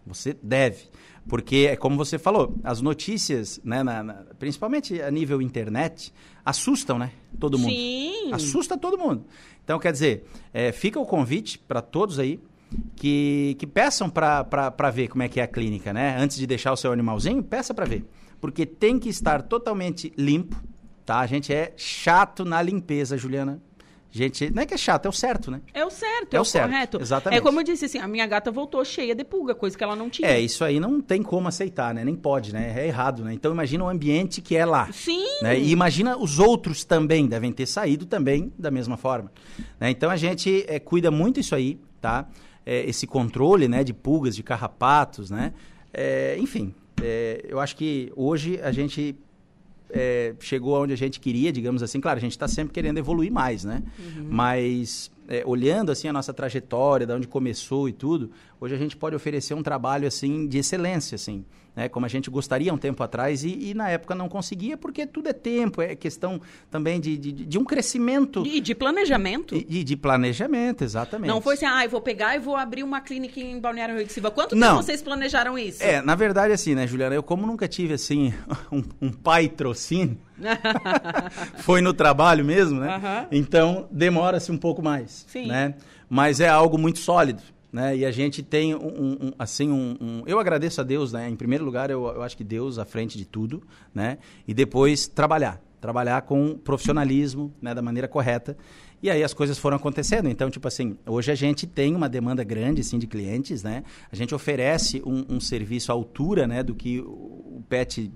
Você 0.06 0.36
deve. 0.42 0.90
Porque, 1.28 1.68
é 1.70 1.76
como 1.76 1.96
você 1.96 2.18
falou, 2.18 2.56
as 2.64 2.82
notícias, 2.82 3.60
né, 3.64 3.84
na, 3.84 4.04
na, 4.04 4.14
principalmente 4.40 5.02
a 5.02 5.12
nível 5.12 5.42
internet, 5.42 6.14
assustam, 6.44 6.98
né? 6.98 7.12
Todo 7.40 7.60
mundo. 7.60 7.72
Sim. 7.72 8.32
Assusta 8.34 8.78
todo 8.78 8.98
mundo. 8.98 9.26
Então, 9.64 9.78
quer 9.78 9.92
dizer, 9.92 10.26
é, 10.52 10.72
fica 10.72 11.00
o 11.00 11.06
convite 11.06 11.60
para 11.60 11.82
todos 11.82 12.18
aí 12.18 12.40
que, 12.96 13.56
que 13.60 13.68
peçam 13.68 14.10
para 14.10 14.92
ver 14.92 15.08
como 15.08 15.24
é 15.24 15.30
que 15.30 15.40
é 15.40 15.44
a 15.44 15.48
clínica, 15.48 15.94
né? 15.94 16.16
Antes 16.20 16.38
de 16.38 16.46
deixar 16.46 16.72
o 16.72 16.78
seu 16.78 16.92
animalzinho, 16.92 17.42
peça 17.44 17.74
para 17.74 17.86
ver. 17.86 18.06
Porque 18.40 18.66
tem 18.66 19.00
que 19.00 19.10
estar 19.10 19.42
totalmente 19.44 20.14
limpo, 20.18 20.56
tá? 21.06 21.20
A 21.20 21.28
gente 21.28 21.54
é 21.54 21.74
chato 21.76 22.46
na 22.46 22.62
limpeza, 22.62 23.18
Juliana. 23.18 23.62
Gente, 24.12 24.50
não 24.50 24.64
é 24.64 24.66
que 24.66 24.74
é 24.74 24.78
chato, 24.78 25.06
é 25.06 25.10
o 25.10 25.12
certo, 25.12 25.52
né? 25.52 25.62
É 25.72 25.86
o 25.86 25.90
certo, 25.90 26.34
é, 26.34 26.38
é 26.38 26.42
o, 26.42 26.46
certo, 26.46 26.72
correto. 26.72 27.00
Exatamente. 27.00 27.40
É 27.40 27.42
como 27.44 27.60
eu 27.60 27.64
disse, 27.64 27.86
assim, 27.86 28.00
a 28.00 28.08
minha 28.08 28.26
gata 28.26 28.50
voltou 28.50 28.84
cheia 28.84 29.14
de 29.14 29.24
pulga, 29.24 29.54
coisa 29.54 29.78
que 29.78 29.84
ela 29.84 29.96
não 29.96 30.10
tinha. 30.10 30.28
É, 30.28 30.40
isso 30.40 30.64
aí 30.64 30.80
não 30.80 31.00
tem 31.00 31.22
como 31.22 31.48
aceitar, 31.48 31.94
né? 31.94 32.04
Nem 32.04 32.16
pode, 32.16 32.52
né? 32.52 32.74
É 32.76 32.88
errado, 32.88 33.24
né? 33.24 33.34
Então 33.34 33.52
imagina 33.52 33.84
o 33.84 33.88
ambiente 33.88 34.42
que 34.42 34.56
é 34.56 34.66
lá. 34.66 34.92
Sim. 34.92 35.24
Né? 35.44 35.60
E 35.60 35.70
imagina 35.72 36.18
os 36.18 36.40
outros 36.40 36.84
também 36.84 37.28
devem 37.28 37.52
ter 37.52 37.68
saído 37.68 38.08
também 38.08 38.52
da 38.58 38.72
mesma 38.72 38.98
forma. 38.98 39.32
Né? 39.80 39.92
Então 39.92 40.10
a 40.10 40.18
gente 40.18 40.66
é, 40.68 40.80
cuida 40.80 41.12
muito 41.12 41.40
isso 41.40 41.54
aí, 41.54 41.80
tá? 42.02 42.28
É, 42.70 42.88
esse 42.88 43.08
controle 43.08 43.68
né, 43.68 43.84
de 43.84 43.96
pulgas, 43.96 44.36
de 44.36 44.44
carrapatos, 44.44 45.32
né? 45.32 45.54
É, 45.92 46.38
enfim, 46.38 46.72
é, 47.02 47.44
eu 47.50 47.60
acho 47.60 47.76
que 47.76 48.14
hoje 48.16 48.60
a 48.62 48.72
gente 48.72 49.16
é, 49.90 50.36
chegou 50.40 50.76
aonde 50.76 50.94
a 50.94 50.96
gente 50.96 51.20
queria, 51.20 51.52
digamos 51.52 51.82
assim. 51.82 52.00
Claro, 52.00 52.20
a 52.20 52.22
gente 52.22 52.34
está 52.34 52.48
sempre 52.48 52.72
querendo 52.72 53.00
evoluir 53.00 53.32
mais, 53.32 53.64
né? 53.64 53.82
Uhum. 53.98 54.28
Mas 54.30 55.10
é, 55.30 55.44
olhando 55.46 55.92
assim 55.92 56.10
a 56.10 56.14
nossa 56.14 56.34
trajetória, 56.34 57.08
de 57.08 57.14
onde 57.14 57.28
começou 57.28 57.88
e 57.88 57.94
tudo, 57.94 58.32
hoje 58.60 58.76
a 58.76 58.78
gente 58.78 58.98
pode 58.98 59.16
oferecer 59.16 59.54
um 59.54 59.64
trabalho 59.64 60.06
assim 60.06 60.48
de 60.48 60.58
excelência, 60.58 61.16
assim 61.16 61.46
né, 61.80 61.88
como 61.88 62.06
a 62.06 62.10
gente 62.10 62.30
gostaria 62.30 62.74
um 62.74 62.78
tempo 62.78 63.02
atrás 63.02 63.46
e, 63.46 63.70
e, 63.70 63.74
na 63.74 63.90
época 63.90 64.14
não 64.14 64.28
conseguia, 64.28 64.76
porque 64.76 65.06
tudo 65.06 65.30
é 65.30 65.34
tempo, 65.34 65.82
é 65.82 65.96
questão 65.96 66.42
também 66.70 67.00
de, 67.00 67.18
de, 67.18 67.32
de 67.32 67.58
um 67.58 67.64
crescimento. 67.64 68.46
E 68.46 68.60
de 68.60 68.76
planejamento. 68.76 69.56
E 69.56 69.64
de, 69.64 69.84
de, 69.84 69.96
planejamento, 69.96 70.84
exatamente. 70.84 71.30
Não 71.30 71.40
foi 71.40 71.54
assim, 71.56 71.66
ah, 71.66 71.86
eu 71.86 71.90
vou 71.90 72.02
pegar 72.02 72.36
e 72.36 72.40
vou 72.40 72.58
abrir 72.58 72.84
uma 72.84 73.00
clínica 73.00 73.40
em 73.40 73.60
Balneário 73.60 73.96
Rio 73.96 74.06
de 74.06 74.12
Silva. 74.12 74.30
Quanto 74.30 74.58
não. 74.58 74.76
tempo 74.76 74.84
vocês 74.84 75.02
planejaram 75.02 75.58
isso? 75.58 75.82
É, 75.82 76.02
na 76.02 76.16
verdade, 76.16 76.52
assim, 76.52 76.76
né, 76.76 76.86
Juliana, 76.86 77.16
eu 77.16 77.24
como 77.24 77.48
nunca 77.48 77.68
tive, 77.68 77.94
assim, 77.94 78.34
um, 78.70 78.84
um 79.02 79.12
patrocínio, 79.12 80.18
foi 81.60 81.82
no 81.82 81.94
trabalho 81.94 82.44
mesmo, 82.44 82.80
né? 82.80 82.96
Uhum. 82.98 83.28
Então, 83.32 83.88
demora-se 83.92 84.52
um 84.52 84.58
pouco 84.58 84.82
mais, 84.82 85.26
Sim. 85.28 85.48
né? 85.48 85.76
Mas 86.10 86.40
é 86.40 86.50
algo 86.50 86.78
muito 86.78 87.00
sólido 87.00 87.42
né? 87.72 87.96
E 87.96 88.06
a 88.06 88.12
gente 88.12 88.42
tem 88.42 88.76
um, 88.76 89.18
um 89.22 89.32
assim 89.38 89.72
um, 89.72 89.96
um, 90.02 90.24
eu 90.26 90.40
agradeço 90.40 90.82
a 90.82 90.84
Deus, 90.84 91.14
né? 91.14 91.30
Em 91.30 91.36
primeiro 91.36 91.64
lugar, 91.64 91.90
eu, 91.90 92.08
eu 92.08 92.24
acho 92.24 92.36
que 92.36 92.44
Deus 92.44 92.80
à 92.80 92.86
frente 92.86 93.18
de 93.18 93.26
tudo, 93.26 93.62
né? 93.94 94.18
E 94.48 94.54
depois 94.54 95.08
trabalhar, 95.08 95.62
trabalhar 95.80 96.22
com 96.24 96.58
profissionalismo, 96.58 97.54
né, 97.62 97.74
da 97.74 97.82
maneira 97.82 98.08
correta. 98.08 98.58
E 99.02 99.10
aí 99.10 99.24
as 99.24 99.34
coisas 99.34 99.58
foram 99.58 99.78
acontecendo. 99.78 100.28
Então, 100.28 100.50
tipo 100.50 100.68
assim, 100.68 100.98
hoje 101.06 101.32
a 101.32 101.36
gente 101.36 101.66
tem 101.66 101.96
uma 101.96 102.10
demanda 102.10 102.44
grande, 102.44 102.84
sim, 102.84 103.00
de 103.00 103.08
clientes, 103.08 103.64
né? 103.64 103.84
A 104.12 104.16
gente 104.16 104.36
oferece 104.36 105.02
um, 105.06 105.26
um 105.30 105.40
serviço 105.40 105.92
à 105.92 105.96
altura, 105.96 106.46
né, 106.48 106.64
do 106.64 106.76
que 106.76 107.00
o 107.00 107.64
pet 107.70 108.12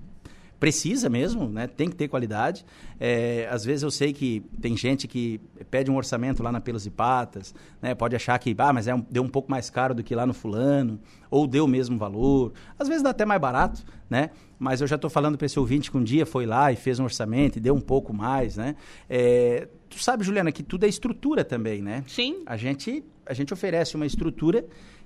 precisa 0.64 1.10
mesmo, 1.10 1.46
né? 1.46 1.66
Tem 1.66 1.90
que 1.90 1.94
ter 1.94 2.08
qualidade. 2.08 2.64
É, 2.98 3.46
às 3.50 3.66
vezes 3.66 3.82
eu 3.82 3.90
sei 3.90 4.14
que 4.14 4.42
tem 4.62 4.74
gente 4.74 5.06
que 5.06 5.38
pede 5.70 5.90
um 5.90 5.96
orçamento 5.96 6.42
lá 6.42 6.50
na 6.50 6.58
Pelos 6.58 6.86
e 6.86 6.90
Patas, 6.90 7.54
né? 7.82 7.94
Pode 7.94 8.16
achar 8.16 8.38
que, 8.38 8.54
ah, 8.56 8.72
mas 8.72 8.88
é 8.88 8.94
um, 8.94 9.04
deu 9.10 9.22
um 9.22 9.28
pouco 9.28 9.50
mais 9.50 9.68
caro 9.68 9.94
do 9.94 10.02
que 10.02 10.14
lá 10.14 10.24
no 10.24 10.32
fulano, 10.32 10.98
ou 11.30 11.46
deu 11.46 11.66
o 11.66 11.68
mesmo 11.68 11.98
valor. 11.98 12.54
Às 12.78 12.88
vezes 12.88 13.02
dá 13.02 13.10
até 13.10 13.26
mais 13.26 13.38
barato, 13.38 13.84
né? 14.08 14.30
Mas 14.58 14.80
eu 14.80 14.86
já 14.86 14.96
estou 14.96 15.10
falando 15.10 15.36
para 15.36 15.44
esse 15.44 15.58
ouvinte 15.58 15.90
que 15.90 15.98
um 15.98 16.02
dia 16.02 16.24
foi 16.24 16.46
lá 16.46 16.72
e 16.72 16.76
fez 16.76 16.98
um 16.98 17.04
orçamento 17.04 17.58
e 17.58 17.60
deu 17.60 17.74
um 17.74 17.80
pouco 17.82 18.14
mais, 18.14 18.56
né? 18.56 18.74
É, 19.06 19.68
tu 19.90 20.02
sabe, 20.02 20.24
Juliana, 20.24 20.50
que 20.50 20.62
tudo 20.62 20.86
é 20.86 20.88
estrutura 20.88 21.44
também, 21.44 21.82
né? 21.82 22.04
Sim. 22.06 22.42
A 22.46 22.56
gente, 22.56 23.04
a 23.26 23.34
gente 23.34 23.52
oferece 23.52 23.96
uma 23.96 24.06
estrutura 24.06 24.64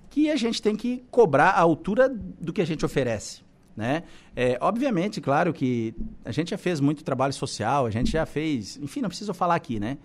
que 0.08 0.30
a 0.30 0.36
gente 0.36 0.62
tem 0.62 0.76
que 0.76 1.02
cobrar 1.10 1.50
a 1.50 1.60
altura 1.60 2.08
do 2.08 2.52
que 2.52 2.62
a 2.62 2.64
gente 2.64 2.86
oferece. 2.86 3.47
Né? 3.78 4.02
É, 4.34 4.58
obviamente, 4.60 5.20
claro 5.20 5.52
que 5.52 5.94
a 6.24 6.32
gente 6.32 6.50
já 6.50 6.58
fez 6.58 6.80
muito 6.80 7.04
trabalho 7.04 7.32
social, 7.32 7.86
a 7.86 7.90
gente 7.90 8.10
já 8.10 8.26
fez, 8.26 8.76
enfim, 8.82 9.00
não 9.00 9.08
preciso 9.08 9.32
falar 9.32 9.54
aqui, 9.54 9.78
né? 9.78 9.98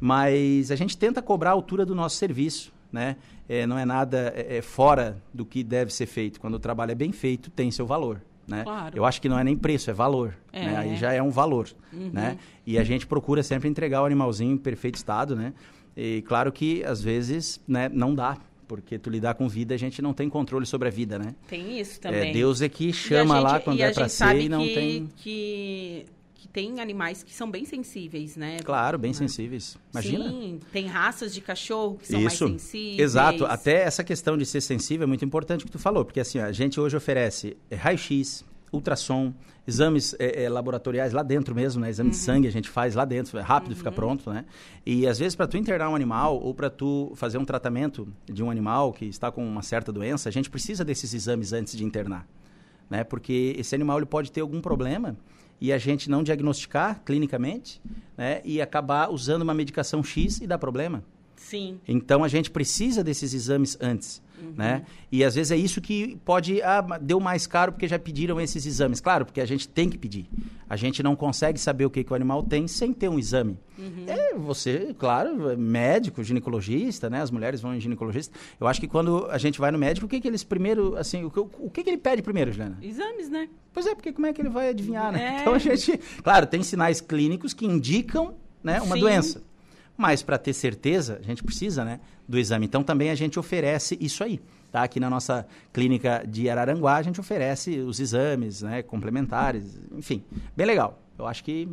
Mas 0.00 0.70
a 0.70 0.76
gente 0.76 0.96
tenta 0.96 1.20
cobrar 1.20 1.50
a 1.50 1.52
altura 1.52 1.84
do 1.84 1.94
nosso 1.94 2.16
serviço, 2.16 2.72
né? 2.90 3.16
É, 3.46 3.66
não 3.66 3.78
é 3.78 3.84
nada 3.84 4.32
é, 4.34 4.56
é 4.56 4.62
fora 4.62 5.22
do 5.32 5.44
que 5.44 5.62
deve 5.62 5.92
ser 5.92 6.06
feito. 6.06 6.40
Quando 6.40 6.54
o 6.54 6.58
trabalho 6.58 6.92
é 6.92 6.94
bem 6.94 7.12
feito, 7.12 7.50
tem 7.50 7.70
seu 7.70 7.86
valor. 7.86 8.22
Né? 8.46 8.62
Claro. 8.64 8.96
Eu 8.96 9.04
acho 9.04 9.20
que 9.20 9.28
não 9.28 9.38
é 9.38 9.44
nem 9.44 9.58
preço, 9.58 9.90
é 9.90 9.92
valor. 9.92 10.34
É. 10.50 10.64
Né? 10.64 10.76
Aí 10.78 10.96
já 10.96 11.12
é 11.12 11.22
um 11.22 11.28
valor. 11.28 11.68
Uhum. 11.92 12.08
Né? 12.10 12.38
E 12.66 12.78
a 12.78 12.82
gente 12.82 13.06
procura 13.06 13.42
sempre 13.42 13.68
entregar 13.68 14.00
o 14.00 14.06
animalzinho 14.06 14.54
em 14.54 14.56
perfeito 14.56 14.94
estado. 14.94 15.36
Né? 15.36 15.52
E 15.94 16.22
claro 16.22 16.50
que 16.50 16.82
às 16.82 17.02
vezes 17.02 17.60
né, 17.68 17.90
não 17.90 18.14
dá. 18.14 18.38
Porque 18.68 18.98
tu 18.98 19.08
lidar 19.08 19.34
com 19.34 19.48
vida, 19.48 19.74
a 19.74 19.78
gente 19.78 20.02
não 20.02 20.12
tem 20.12 20.28
controle 20.28 20.66
sobre 20.66 20.88
a 20.88 20.90
vida, 20.90 21.18
né? 21.18 21.34
Tem 21.48 21.80
isso 21.80 21.98
também. 21.98 22.30
É, 22.30 22.32
Deus 22.32 22.60
é 22.60 22.68
que 22.68 22.92
chama 22.92 23.36
gente, 23.36 23.44
lá 23.44 23.60
quando 23.60 23.80
é 23.80 23.90
para 23.90 24.08
ser 24.08 24.36
e 24.36 24.48
não 24.48 24.62
que, 24.62 24.74
tem. 24.74 25.08
Que, 25.16 26.06
que 26.34 26.48
tem 26.48 26.78
animais 26.78 27.22
que 27.22 27.34
são 27.34 27.50
bem 27.50 27.64
sensíveis, 27.64 28.36
né? 28.36 28.58
Claro, 28.62 28.98
bem 28.98 29.14
sensíveis. 29.14 29.78
Imagina. 29.90 30.28
Sim, 30.28 30.60
tem 30.70 30.86
raças 30.86 31.32
de 31.32 31.40
cachorro 31.40 31.96
que 31.96 32.06
são 32.06 32.20
Isso. 32.20 32.44
mais 32.44 32.60
sensíveis. 32.60 33.00
Exato. 33.00 33.46
Até 33.46 33.82
essa 33.82 34.04
questão 34.04 34.36
de 34.36 34.44
ser 34.44 34.60
sensível 34.60 35.04
é 35.04 35.06
muito 35.06 35.24
importante 35.24 35.62
o 35.62 35.66
que 35.66 35.72
tu 35.72 35.78
falou, 35.78 36.04
porque 36.04 36.20
assim, 36.20 36.38
a 36.38 36.52
gente 36.52 36.78
hoje 36.78 36.94
oferece 36.94 37.56
é, 37.70 37.74
raio-x, 37.74 38.44
ultrassom, 38.72 39.32
exames 39.66 40.14
é, 40.18 40.44
é, 40.44 40.48
laboratoriais 40.48 41.12
lá 41.12 41.22
dentro 41.22 41.54
mesmo, 41.54 41.80
né? 41.80 41.90
Exame 41.90 42.10
de 42.10 42.16
sangue 42.16 42.48
a 42.48 42.50
gente 42.50 42.68
faz 42.68 42.94
lá 42.94 43.04
dentro, 43.04 43.38
é 43.38 43.42
rápido, 43.42 43.76
fica 43.76 43.92
pronto, 43.92 44.30
né? 44.30 44.44
E 44.84 45.06
às 45.06 45.18
vezes 45.18 45.34
para 45.34 45.46
tu 45.46 45.56
internar 45.56 45.88
um 45.90 45.94
animal 45.94 46.40
ou 46.40 46.54
para 46.54 46.70
tu 46.70 47.12
fazer 47.16 47.38
um 47.38 47.44
tratamento 47.44 48.08
de 48.26 48.42
um 48.42 48.50
animal 48.50 48.92
que 48.92 49.04
está 49.06 49.30
com 49.30 49.46
uma 49.46 49.62
certa 49.62 49.92
doença, 49.92 50.28
a 50.28 50.32
gente 50.32 50.50
precisa 50.50 50.84
desses 50.84 51.14
exames 51.14 51.52
antes 51.52 51.76
de 51.76 51.84
internar, 51.84 52.26
né? 52.88 53.04
Porque 53.04 53.54
esse 53.58 53.74
animal 53.74 53.98
ele 53.98 54.06
pode 54.06 54.32
ter 54.32 54.40
algum 54.40 54.60
problema 54.60 55.16
e 55.60 55.72
a 55.72 55.78
gente 55.78 56.08
não 56.08 56.22
diagnosticar 56.22 57.02
clinicamente, 57.04 57.80
né? 58.16 58.40
E 58.44 58.60
acabar 58.60 59.10
usando 59.10 59.42
uma 59.42 59.54
medicação 59.54 60.02
X 60.02 60.40
e 60.40 60.46
dar 60.46 60.58
problema. 60.58 61.02
Sim. 61.40 61.80
Então 61.86 62.24
a 62.24 62.28
gente 62.28 62.50
precisa 62.50 63.02
desses 63.02 63.32
exames 63.32 63.76
antes, 63.80 64.20
né? 64.56 64.84
E 65.10 65.24
às 65.24 65.34
vezes 65.34 65.50
é 65.50 65.56
isso 65.56 65.80
que 65.80 66.16
pode 66.24 66.60
ah, 66.62 66.80
deu 67.00 67.18
mais 67.20 67.46
caro 67.46 67.72
porque 67.72 67.88
já 67.88 67.98
pediram 67.98 68.40
esses 68.40 68.66
exames. 68.66 69.00
Claro, 69.00 69.24
porque 69.24 69.40
a 69.40 69.46
gente 69.46 69.66
tem 69.68 69.88
que 69.88 69.96
pedir. 69.96 70.28
A 70.68 70.76
gente 70.76 71.02
não 71.02 71.16
consegue 71.16 71.58
saber 71.58 71.86
o 71.86 71.90
que, 71.90 72.04
que 72.04 72.12
o 72.12 72.16
animal 72.16 72.42
tem 72.42 72.68
sem 72.68 72.92
ter 72.92 73.08
um 73.08 73.18
exame. 73.18 73.58
É 74.06 74.34
você, 74.34 74.94
claro, 74.98 75.50
é 75.50 75.56
médico, 75.56 76.22
ginecologista, 76.22 77.08
né? 77.08 77.22
As 77.22 77.30
mulheres 77.30 77.60
vão 77.60 77.74
em 77.74 77.80
ginecologista. 77.80 78.36
Eu 78.60 78.66
acho 78.66 78.80
que 78.80 78.88
quando 78.88 79.26
a 79.30 79.38
gente 79.38 79.58
vai 79.58 79.70
no 79.70 79.78
médico, 79.78 80.06
o 80.06 80.08
que 80.08 80.20
que 80.20 80.28
eles 80.28 80.44
primeiro, 80.44 80.96
assim, 80.96 81.24
o 81.24 81.30
que, 81.30 81.40
o 81.40 81.70
que 81.70 81.82
que 81.84 81.90
ele 81.90 81.98
pede 81.98 82.20
primeiro, 82.20 82.52
Juliana? 82.52 82.78
Exames, 82.82 83.28
né? 83.30 83.48
Pois 83.72 83.86
é, 83.86 83.94
porque 83.94 84.12
como 84.12 84.26
é 84.26 84.32
que 84.32 84.42
ele 84.42 84.48
vai 84.48 84.70
adivinhar, 84.70 85.12
né? 85.12 85.36
É. 85.38 85.40
Então 85.40 85.54
a 85.54 85.58
gente, 85.58 85.98
claro, 86.22 86.46
tem 86.46 86.62
sinais 86.62 87.00
clínicos 87.00 87.54
que 87.54 87.64
indicam, 87.64 88.34
né, 88.62 88.80
uma 88.80 88.96
Sim. 88.96 89.00
doença. 89.00 89.47
Mas 89.98 90.22
para 90.22 90.38
ter 90.38 90.52
certeza, 90.52 91.18
a 91.20 91.26
gente 91.26 91.42
precisa, 91.42 91.84
né, 91.84 91.98
do 92.26 92.38
exame. 92.38 92.64
Então 92.64 92.84
também 92.84 93.10
a 93.10 93.16
gente 93.16 93.36
oferece 93.36 93.98
isso 94.00 94.22
aí, 94.22 94.40
tá? 94.70 94.84
Aqui 94.84 95.00
na 95.00 95.10
nossa 95.10 95.44
clínica 95.72 96.24
de 96.24 96.48
Araranguá, 96.48 96.94
a 96.94 97.02
gente 97.02 97.20
oferece 97.20 97.80
os 97.80 97.98
exames, 97.98 98.62
né, 98.62 98.80
complementares, 98.80 99.80
enfim, 99.92 100.22
bem 100.56 100.66
legal. 100.66 101.02
Eu 101.18 101.26
acho 101.26 101.42
que 101.42 101.68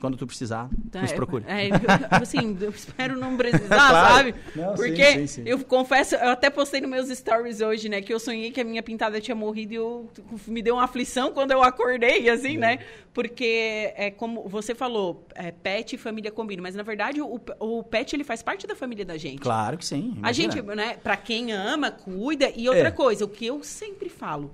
quando 0.00 0.16
tu 0.16 0.26
precisar, 0.26 0.68
Tá, 0.90 1.02
nos 1.02 1.12
é, 1.12 1.14
procure. 1.14 1.44
É, 1.46 1.68
eu, 1.68 1.72
assim, 2.10 2.56
eu 2.60 2.70
espero 2.70 3.18
não 3.18 3.36
precisar, 3.36 3.66
Claro. 3.68 4.14
sabe? 4.16 4.34
Não, 4.56 4.76
sim, 4.76 4.82
Porque 4.82 5.12
sim, 5.12 5.26
sim. 5.26 5.42
eu 5.46 5.58
confesso, 5.64 6.14
eu 6.14 6.30
até 6.30 6.48
postei 6.48 6.80
nos 6.80 6.88
meus 6.90 7.08
stories 7.10 7.60
hoje, 7.60 7.88
né? 7.88 8.00
Que 8.00 8.12
eu 8.12 8.18
sonhei 8.18 8.50
que 8.50 8.60
a 8.60 8.64
minha 8.64 8.82
pintada 8.82 9.20
tinha 9.20 9.34
morrido 9.34 9.72
e 9.72 9.76
eu 9.76 10.08
me 10.46 10.62
deu 10.62 10.74
uma 10.76 10.84
aflição 10.84 11.32
quando 11.32 11.50
eu 11.52 11.62
acordei, 11.62 12.28
assim, 12.30 12.56
né? 12.56 12.78
Porque 13.12 13.92
é 13.94 14.10
como 14.10 14.48
você 14.48 14.74
falou, 14.74 15.26
é, 15.34 15.50
pet 15.50 15.94
e 15.94 15.98
família 15.98 16.30
combinam, 16.30 16.62
mas 16.62 16.74
na 16.74 16.82
verdade 16.82 17.20
o, 17.20 17.40
o 17.58 17.82
pet 17.82 18.16
ele 18.16 18.24
faz 18.24 18.42
parte 18.42 18.66
da 18.66 18.74
família 18.74 19.04
da 19.04 19.18
gente. 19.18 19.40
Claro 19.40 19.76
que 19.76 19.84
sim. 19.84 20.12
A 20.16 20.18
imagina. 20.30 20.52
gente, 20.54 20.62
né, 20.74 20.96
pra 21.02 21.16
quem 21.16 21.52
ama, 21.52 21.90
cuida. 21.90 22.50
E 22.56 22.68
outra 22.68 22.88
É. 22.88 22.90
coisa, 22.90 23.24
o 23.24 23.28
que 23.28 23.44
eu 23.46 23.62
sempre 23.62 24.08
falo, 24.08 24.52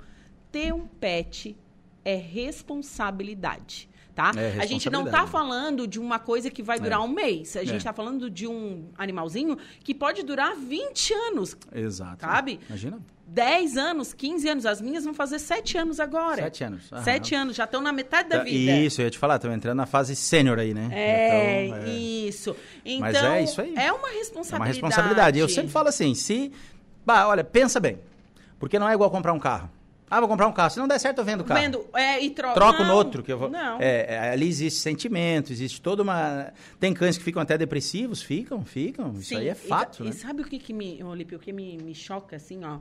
ter 0.50 0.74
um 0.74 0.86
pet 0.86 1.56
é 2.04 2.16
responsabilidade. 2.16 3.88
Tá? 4.16 4.32
É 4.34 4.56
a 4.62 4.64
gente 4.64 4.88
não 4.88 5.04
tá 5.04 5.26
falando 5.26 5.86
de 5.86 6.00
uma 6.00 6.18
coisa 6.18 6.50
que 6.50 6.62
vai 6.62 6.80
durar 6.80 6.98
É. 7.00 7.02
um 7.02 7.06
mês. 7.08 7.54
A 7.54 7.62
gente 7.64 7.82
É. 7.82 7.84
tá 7.84 7.92
falando 7.92 8.30
de 8.30 8.46
um 8.46 8.88
animalzinho 8.96 9.58
que 9.84 9.94
pode 9.94 10.22
durar 10.22 10.56
20 10.56 11.12
anos, 11.12 11.54
Exato. 11.70 12.24
Sabe? 12.24 12.58
Imagina. 12.66 12.98
10 13.26 13.76
anos, 13.76 14.14
15 14.14 14.48
anos. 14.48 14.64
As 14.64 14.80
minhas 14.80 15.04
vão 15.04 15.12
fazer 15.12 15.38
7 15.38 15.76
anos 15.76 16.00
agora. 16.00 16.44
Sete 16.44 16.64
anos. 16.64 16.90
Aham. 16.90 17.02
7 17.02 17.34
anos, 17.34 17.56
já 17.56 17.64
estão 17.64 17.82
na 17.82 17.92
metade 17.92 18.30
da 18.30 18.38
Tá, 18.38 18.44
vida. 18.44 18.72
Isso, 18.72 19.02
eu 19.02 19.04
ia 19.04 19.10
te 19.10 19.18
falar, 19.18 19.36
estamos 19.36 19.54
entrando 19.54 19.76
na 19.76 19.84
fase 19.86 20.16
sênior 20.16 20.58
aí, 20.58 20.72
né? 20.72 20.88
É, 20.92 21.66
Então, 21.66 21.78
é. 21.80 21.88
isso. 21.90 22.56
Então, 22.86 23.00
Mas 23.00 23.16
é 23.16 23.42
isso 23.42 23.60
aí. 23.60 23.74
é 23.76 23.92
uma 23.92 24.08
É 24.08 24.14
responsabilidade. 24.14 24.56
uma 24.56 24.64
responsabilidade. 24.88 25.38
Eu 25.40 25.48
sempre 25.50 25.70
falo 25.70 25.88
assim, 25.88 26.14
se... 26.14 26.50
Bah, 27.04 27.28
olha, 27.28 27.44
pensa 27.44 27.78
bem. 27.78 27.98
Porque 28.58 28.78
não 28.78 28.88
é 28.88 28.94
igual 28.94 29.10
comprar 29.10 29.34
um 29.34 29.38
carro. 29.38 29.68
Ah, 30.10 30.20
vou 30.20 30.28
comprar 30.28 30.46
um 30.46 30.52
carro. 30.52 30.70
Se 30.70 30.78
não 30.78 30.86
der 30.86 30.98
certo, 30.98 31.18
eu 31.18 31.24
vendo 31.24 31.40
o 31.40 31.44
carro. 31.44 31.60
Vendo, 31.60 31.84
é, 31.94 32.22
e 32.22 32.30
troca. 32.30 32.54
Troco 32.54 32.82
não, 32.82 32.90
no 32.90 32.94
outro. 32.94 33.22
Que 33.22 33.32
eu 33.32 33.38
vou... 33.38 33.50
Não. 33.50 33.80
É, 33.80 34.14
é, 34.14 34.30
ali 34.30 34.48
existe 34.48 34.80
sentimento, 34.80 35.52
existe 35.52 35.80
toda 35.80 36.02
uma... 36.02 36.52
Tem 36.78 36.94
cães 36.94 37.18
que 37.18 37.24
ficam 37.24 37.42
até 37.42 37.58
depressivos, 37.58 38.22
ficam, 38.22 38.64
ficam. 38.64 39.12
Isso 39.14 39.30
Sim, 39.30 39.36
aí 39.36 39.48
é 39.48 39.52
e- 39.52 39.54
fato, 39.54 40.02
e, 40.04 40.06
né? 40.06 40.12
sabe 40.12 40.42
o 40.42 40.44
que, 40.44 40.58
que 40.58 40.72
me, 40.72 41.02
Olipe, 41.02 41.34
o 41.34 41.38
que 41.38 41.52
me, 41.52 41.76
me 41.78 41.94
choca, 41.94 42.36
assim, 42.36 42.64
ó? 42.64 42.78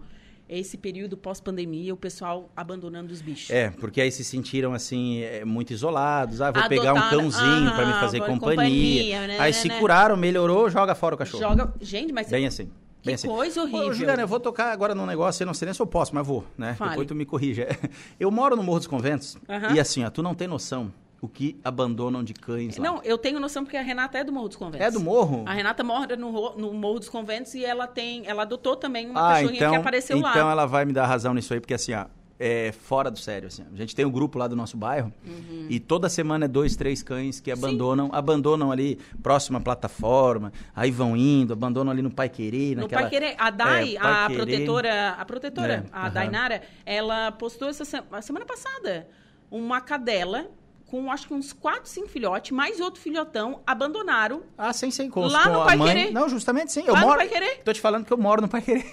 É 0.48 0.60
esse 0.60 0.78
período 0.78 1.18
pós-pandemia, 1.18 1.92
o 1.92 1.98
pessoal 1.98 2.52
abandonando 2.56 3.12
os 3.12 3.20
bichos. 3.20 3.50
É, 3.50 3.72
porque 3.72 4.00
aí 4.00 4.12
se 4.12 4.24
sentiram 4.24 4.76
assim, 4.76 5.22
é, 5.24 5.44
muito 5.44 5.74
isolados. 5.74 6.40
Ah, 6.40 6.52
vou 6.52 6.62
Adotaram, 6.62 6.70
pegar 6.70 6.94
um 6.94 7.10
cãozinho 7.10 7.74
pra 7.74 7.84
me 7.84 7.94
ah, 7.94 8.00
fazer 8.00 8.20
companhia. 8.20 8.56
companhia, 8.56 9.28
né, 9.28 9.40
aí 9.40 9.52
né, 9.52 9.52
se 9.54 9.68
né. 9.68 9.80
curaram, 9.80 10.16
melhorou, 10.16 10.70
joga 10.70 10.94
fora 10.94 11.16
o 11.16 11.18
cachorro. 11.18 11.42
Joga. 11.42 11.74
Gente, 11.82 12.14
mas 12.14 12.30
Bem 12.30 12.46
assim. 12.46 12.70
Que 13.10 13.16
assim. 13.16 13.28
coisa 13.28 13.62
horrível. 13.62 13.88
Ô, 13.88 13.94
Juliana, 13.94 14.22
eu 14.24 14.28
vou 14.28 14.40
tocar 14.40 14.72
agora 14.72 14.94
num 14.94 15.06
negócio, 15.06 15.44
eu 15.44 15.48
não 15.48 15.54
sei 15.54 15.68
nem 15.68 15.74
se 15.74 15.82
eu 15.82 15.88
posso, 15.88 16.14
mas 16.14 16.26
vou, 16.26 16.44
né? 16.58 16.74
Fale. 16.76 16.92
Depois 16.92 17.08
tu 17.08 17.16
me 17.16 17.26
corrige. 17.26 17.66
Eu 18.20 18.32
moro 18.32 18.56
no 18.56 18.64
Morro 18.64 18.80
dos 18.80 18.88
Conventos 18.88 19.38
e 19.74 19.80
assim, 19.80 20.04
ó, 20.04 20.10
tu 20.10 20.24
não 20.24 20.34
tem 20.34 20.48
noção 20.48 20.92
o 21.22 21.28
que 21.28 21.60
abandonam 21.64 22.24
de 22.24 22.34
cães 22.34 22.78
lá. 22.78 22.84
Não, 22.84 23.04
eu 23.04 23.18
tenho 23.18 23.40
noção 23.40 23.64
porque 23.64 23.78
a 23.78 23.82
Renata 23.82 24.18
é 24.18 24.24
do 24.24 24.32
Morro 24.32 24.48
dos 24.48 24.58
Conventos. 24.58 24.86
É 24.86 24.92
do 24.92 25.00
morro? 25.00 25.44
A 25.46 25.54
Renata 25.54 25.84
mora 25.84 26.16
no, 26.16 26.56
no 26.56 26.74
Morro 26.74 27.00
dos 27.00 27.10
Conventos 27.10 27.56
e 27.56 27.66
ela 27.66 27.88
tem. 27.88 28.26
Ela 28.28 28.44
adotou 28.44 28.76
também 28.76 29.10
uma 29.10 29.20
ah, 29.20 29.34
cachorrinha 29.34 29.58
então, 29.58 29.72
que 29.72 29.78
apareceu 29.78 30.18
então 30.18 30.46
lá. 30.46 30.52
ela 30.52 30.66
vai 30.66 30.86
me 30.86 30.94
dar 30.94 31.06
razão 31.08 31.34
nisso 31.34 31.54
aí, 31.54 31.60
porque 31.60 31.74
assim, 31.74 31.94
ó, 31.94 32.06
é 32.40 32.72
fora 32.74 33.10
do 33.10 33.18
sério, 33.18 33.48
assim. 33.48 33.64
A 33.74 33.78
gente 33.78 33.96
tem 33.96 34.04
um 34.06 34.12
grupo 34.12 34.38
lá 34.38 34.48
do 34.48 34.56
nosso 34.56 34.76
bairro 34.76 35.12
Uhum. 35.26 35.68
e 35.70 35.80
toda 35.80 36.10
semana 36.10 36.46
é 36.46 36.48
dois, 36.48 36.76
três 36.76 37.02
cães 37.02 37.40
que 37.40 37.50
abandonam, 37.52 38.10
abandonam 38.14 38.72
ali 38.72 39.00
próxima 39.24 39.62
plataforma, 39.62 40.52
aí 40.76 40.92
vão 40.92 41.16
indo, 41.16 41.54
abandonam 41.54 41.92
ali 41.92 42.02
no 42.02 42.12
Pai 42.12 42.28
Querer, 42.30 42.76
No 42.76 42.82
naquela... 42.84 43.02
Pai 43.04 43.10
Querer, 43.10 43.36
a 43.38 43.50
Dai, 43.50 43.96
É, 43.96 44.00
a 44.00 44.28
Querer. 44.28 44.36
protetora, 44.38 45.10
a 45.12 45.26
protetora, 45.26 45.74
É, 45.74 45.84
a 45.92 46.02
aham. 46.06 46.14
Dainara, 46.14 46.62
ela 46.86 47.32
postou 47.32 47.70
essa 47.70 47.86
se- 47.86 48.04
a 48.12 48.22
semana 48.22 48.46
passada 48.46 49.08
uma 49.50 49.80
cadela 49.80 50.48
com 50.88 51.12
acho 51.12 51.28
que 51.28 51.34
uns 51.34 51.52
4, 51.52 51.90
5 51.90 52.08
filhotes, 52.08 52.52
mais 52.52 52.80
outro 52.80 53.02
filhotão, 53.02 53.60
abandonaram. 53.66 54.44
Ah, 54.58 54.72
sim, 54.72 54.92
sim, 54.92 55.10
com, 55.10 55.22
Lá 55.26 55.44
com 55.46 55.50
no 55.54 55.66
Pai 55.66 55.76
mãe. 55.78 55.88
Querer. 55.96 56.12
Não, 56.14 56.30
justamente 56.30 56.72
sim. 56.72 56.84
Eu 56.86 56.94
Lá 56.94 57.00
no 57.02 57.08
moro. 57.08 57.18
Pai 57.20 57.28
Querer. 57.28 57.62
Tô 57.64 57.74
te 57.74 57.82
falando 57.82 58.06
que 58.06 58.14
eu 58.14 58.18
moro 58.18 58.42
no 58.44 58.48
Pai 58.48 58.62
Querer. 58.62 58.86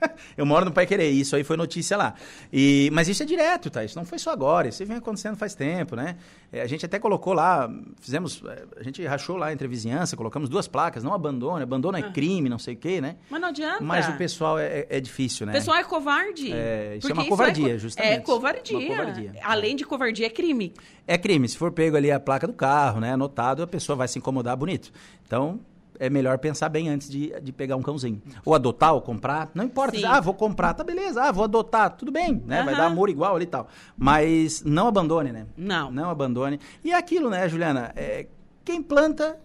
eu 0.36 0.46
moro 0.46 0.64
no 0.64 0.72
Pai 0.72 0.86
Querer, 0.86 1.10
isso 1.10 1.36
aí 1.36 1.44
foi 1.44 1.56
notícia 1.56 1.96
lá. 1.96 2.14
E, 2.52 2.90
mas 2.92 3.08
isso 3.08 3.22
é 3.22 3.26
direto, 3.26 3.70
tá? 3.70 3.84
Isso 3.84 3.96
não 3.96 4.04
foi 4.04 4.18
só 4.18 4.30
agora, 4.30 4.68
isso 4.68 4.84
vem 4.84 4.96
acontecendo 4.96 5.36
faz 5.36 5.54
tempo, 5.54 5.96
né? 5.96 6.16
É, 6.52 6.62
a 6.62 6.66
gente 6.66 6.84
até 6.84 6.98
colocou 6.98 7.32
lá, 7.32 7.70
fizemos, 8.00 8.42
é, 8.46 8.64
a 8.78 8.82
gente 8.82 9.04
rachou 9.04 9.36
lá 9.36 9.52
entre 9.52 9.66
a 9.66 9.70
vizinhança, 9.70 10.16
colocamos 10.16 10.48
duas 10.48 10.66
placas, 10.66 11.04
não 11.04 11.14
abandone, 11.14 11.62
abandono 11.62 11.96
é 11.96 12.00
ah. 12.00 12.10
crime, 12.10 12.48
não 12.48 12.58
sei 12.58 12.74
o 12.74 12.76
quê, 12.76 13.00
né? 13.00 13.16
Mas 13.30 13.40
não 13.40 13.48
adianta. 13.48 13.82
Mas 13.82 14.08
o 14.08 14.12
pessoal 14.16 14.58
é, 14.58 14.86
é 14.88 15.00
difícil, 15.00 15.46
né? 15.46 15.52
O 15.52 15.54
pessoal 15.54 15.76
é 15.76 15.84
covarde. 15.84 16.52
É, 16.52 16.96
isso 16.96 17.10
é 17.10 17.12
uma 17.12 17.26
covardia, 17.26 17.74
é, 17.74 17.78
justamente. 17.78 18.12
É 18.12 18.20
covardia. 18.20 18.88
Covardia. 18.88 19.32
Além 19.42 19.76
de 19.76 19.84
covardia, 19.84 20.26
é 20.26 20.30
crime. 20.30 20.72
É 21.06 21.18
crime. 21.18 21.48
Se 21.48 21.56
for 21.56 21.72
pego 21.72 21.96
ali 21.96 22.10
a 22.10 22.20
placa 22.20 22.46
do 22.46 22.52
carro, 22.52 23.00
né, 23.00 23.12
anotado, 23.12 23.62
a 23.62 23.66
pessoa 23.66 23.96
vai 23.96 24.08
se 24.08 24.18
incomodar 24.18 24.56
bonito. 24.56 24.92
Então, 25.26 25.60
é 26.00 26.08
melhor 26.08 26.38
pensar 26.38 26.70
bem 26.70 26.88
antes 26.88 27.10
de, 27.10 27.38
de 27.40 27.52
pegar 27.52 27.76
um 27.76 27.82
cãozinho. 27.82 28.22
Ou 28.42 28.54
adotar 28.54 28.94
ou 28.94 29.02
comprar, 29.02 29.50
não 29.54 29.62
importa. 29.62 29.98
Sim. 29.98 30.06
Ah, 30.06 30.18
vou 30.18 30.32
comprar, 30.32 30.72
tá 30.72 30.82
beleza. 30.82 31.22
Ah, 31.22 31.30
vou 31.30 31.44
adotar, 31.44 31.94
tudo 31.94 32.10
bem, 32.10 32.42
né? 32.46 32.60
Uhum. 32.60 32.64
Vai 32.64 32.74
dar 32.74 32.86
amor 32.86 33.10
igual 33.10 33.36
ali 33.36 33.44
e 33.44 33.48
tal. 33.48 33.68
Mas 33.98 34.64
não 34.64 34.88
abandone, 34.88 35.30
né? 35.30 35.46
Não. 35.54 35.90
Não 35.90 36.08
abandone. 36.08 36.58
E 36.82 36.90
é 36.90 36.96
aquilo, 36.96 37.28
né, 37.28 37.46
Juliana? 37.50 37.92
É, 37.94 38.26
quem 38.64 38.82
planta, 38.82 39.38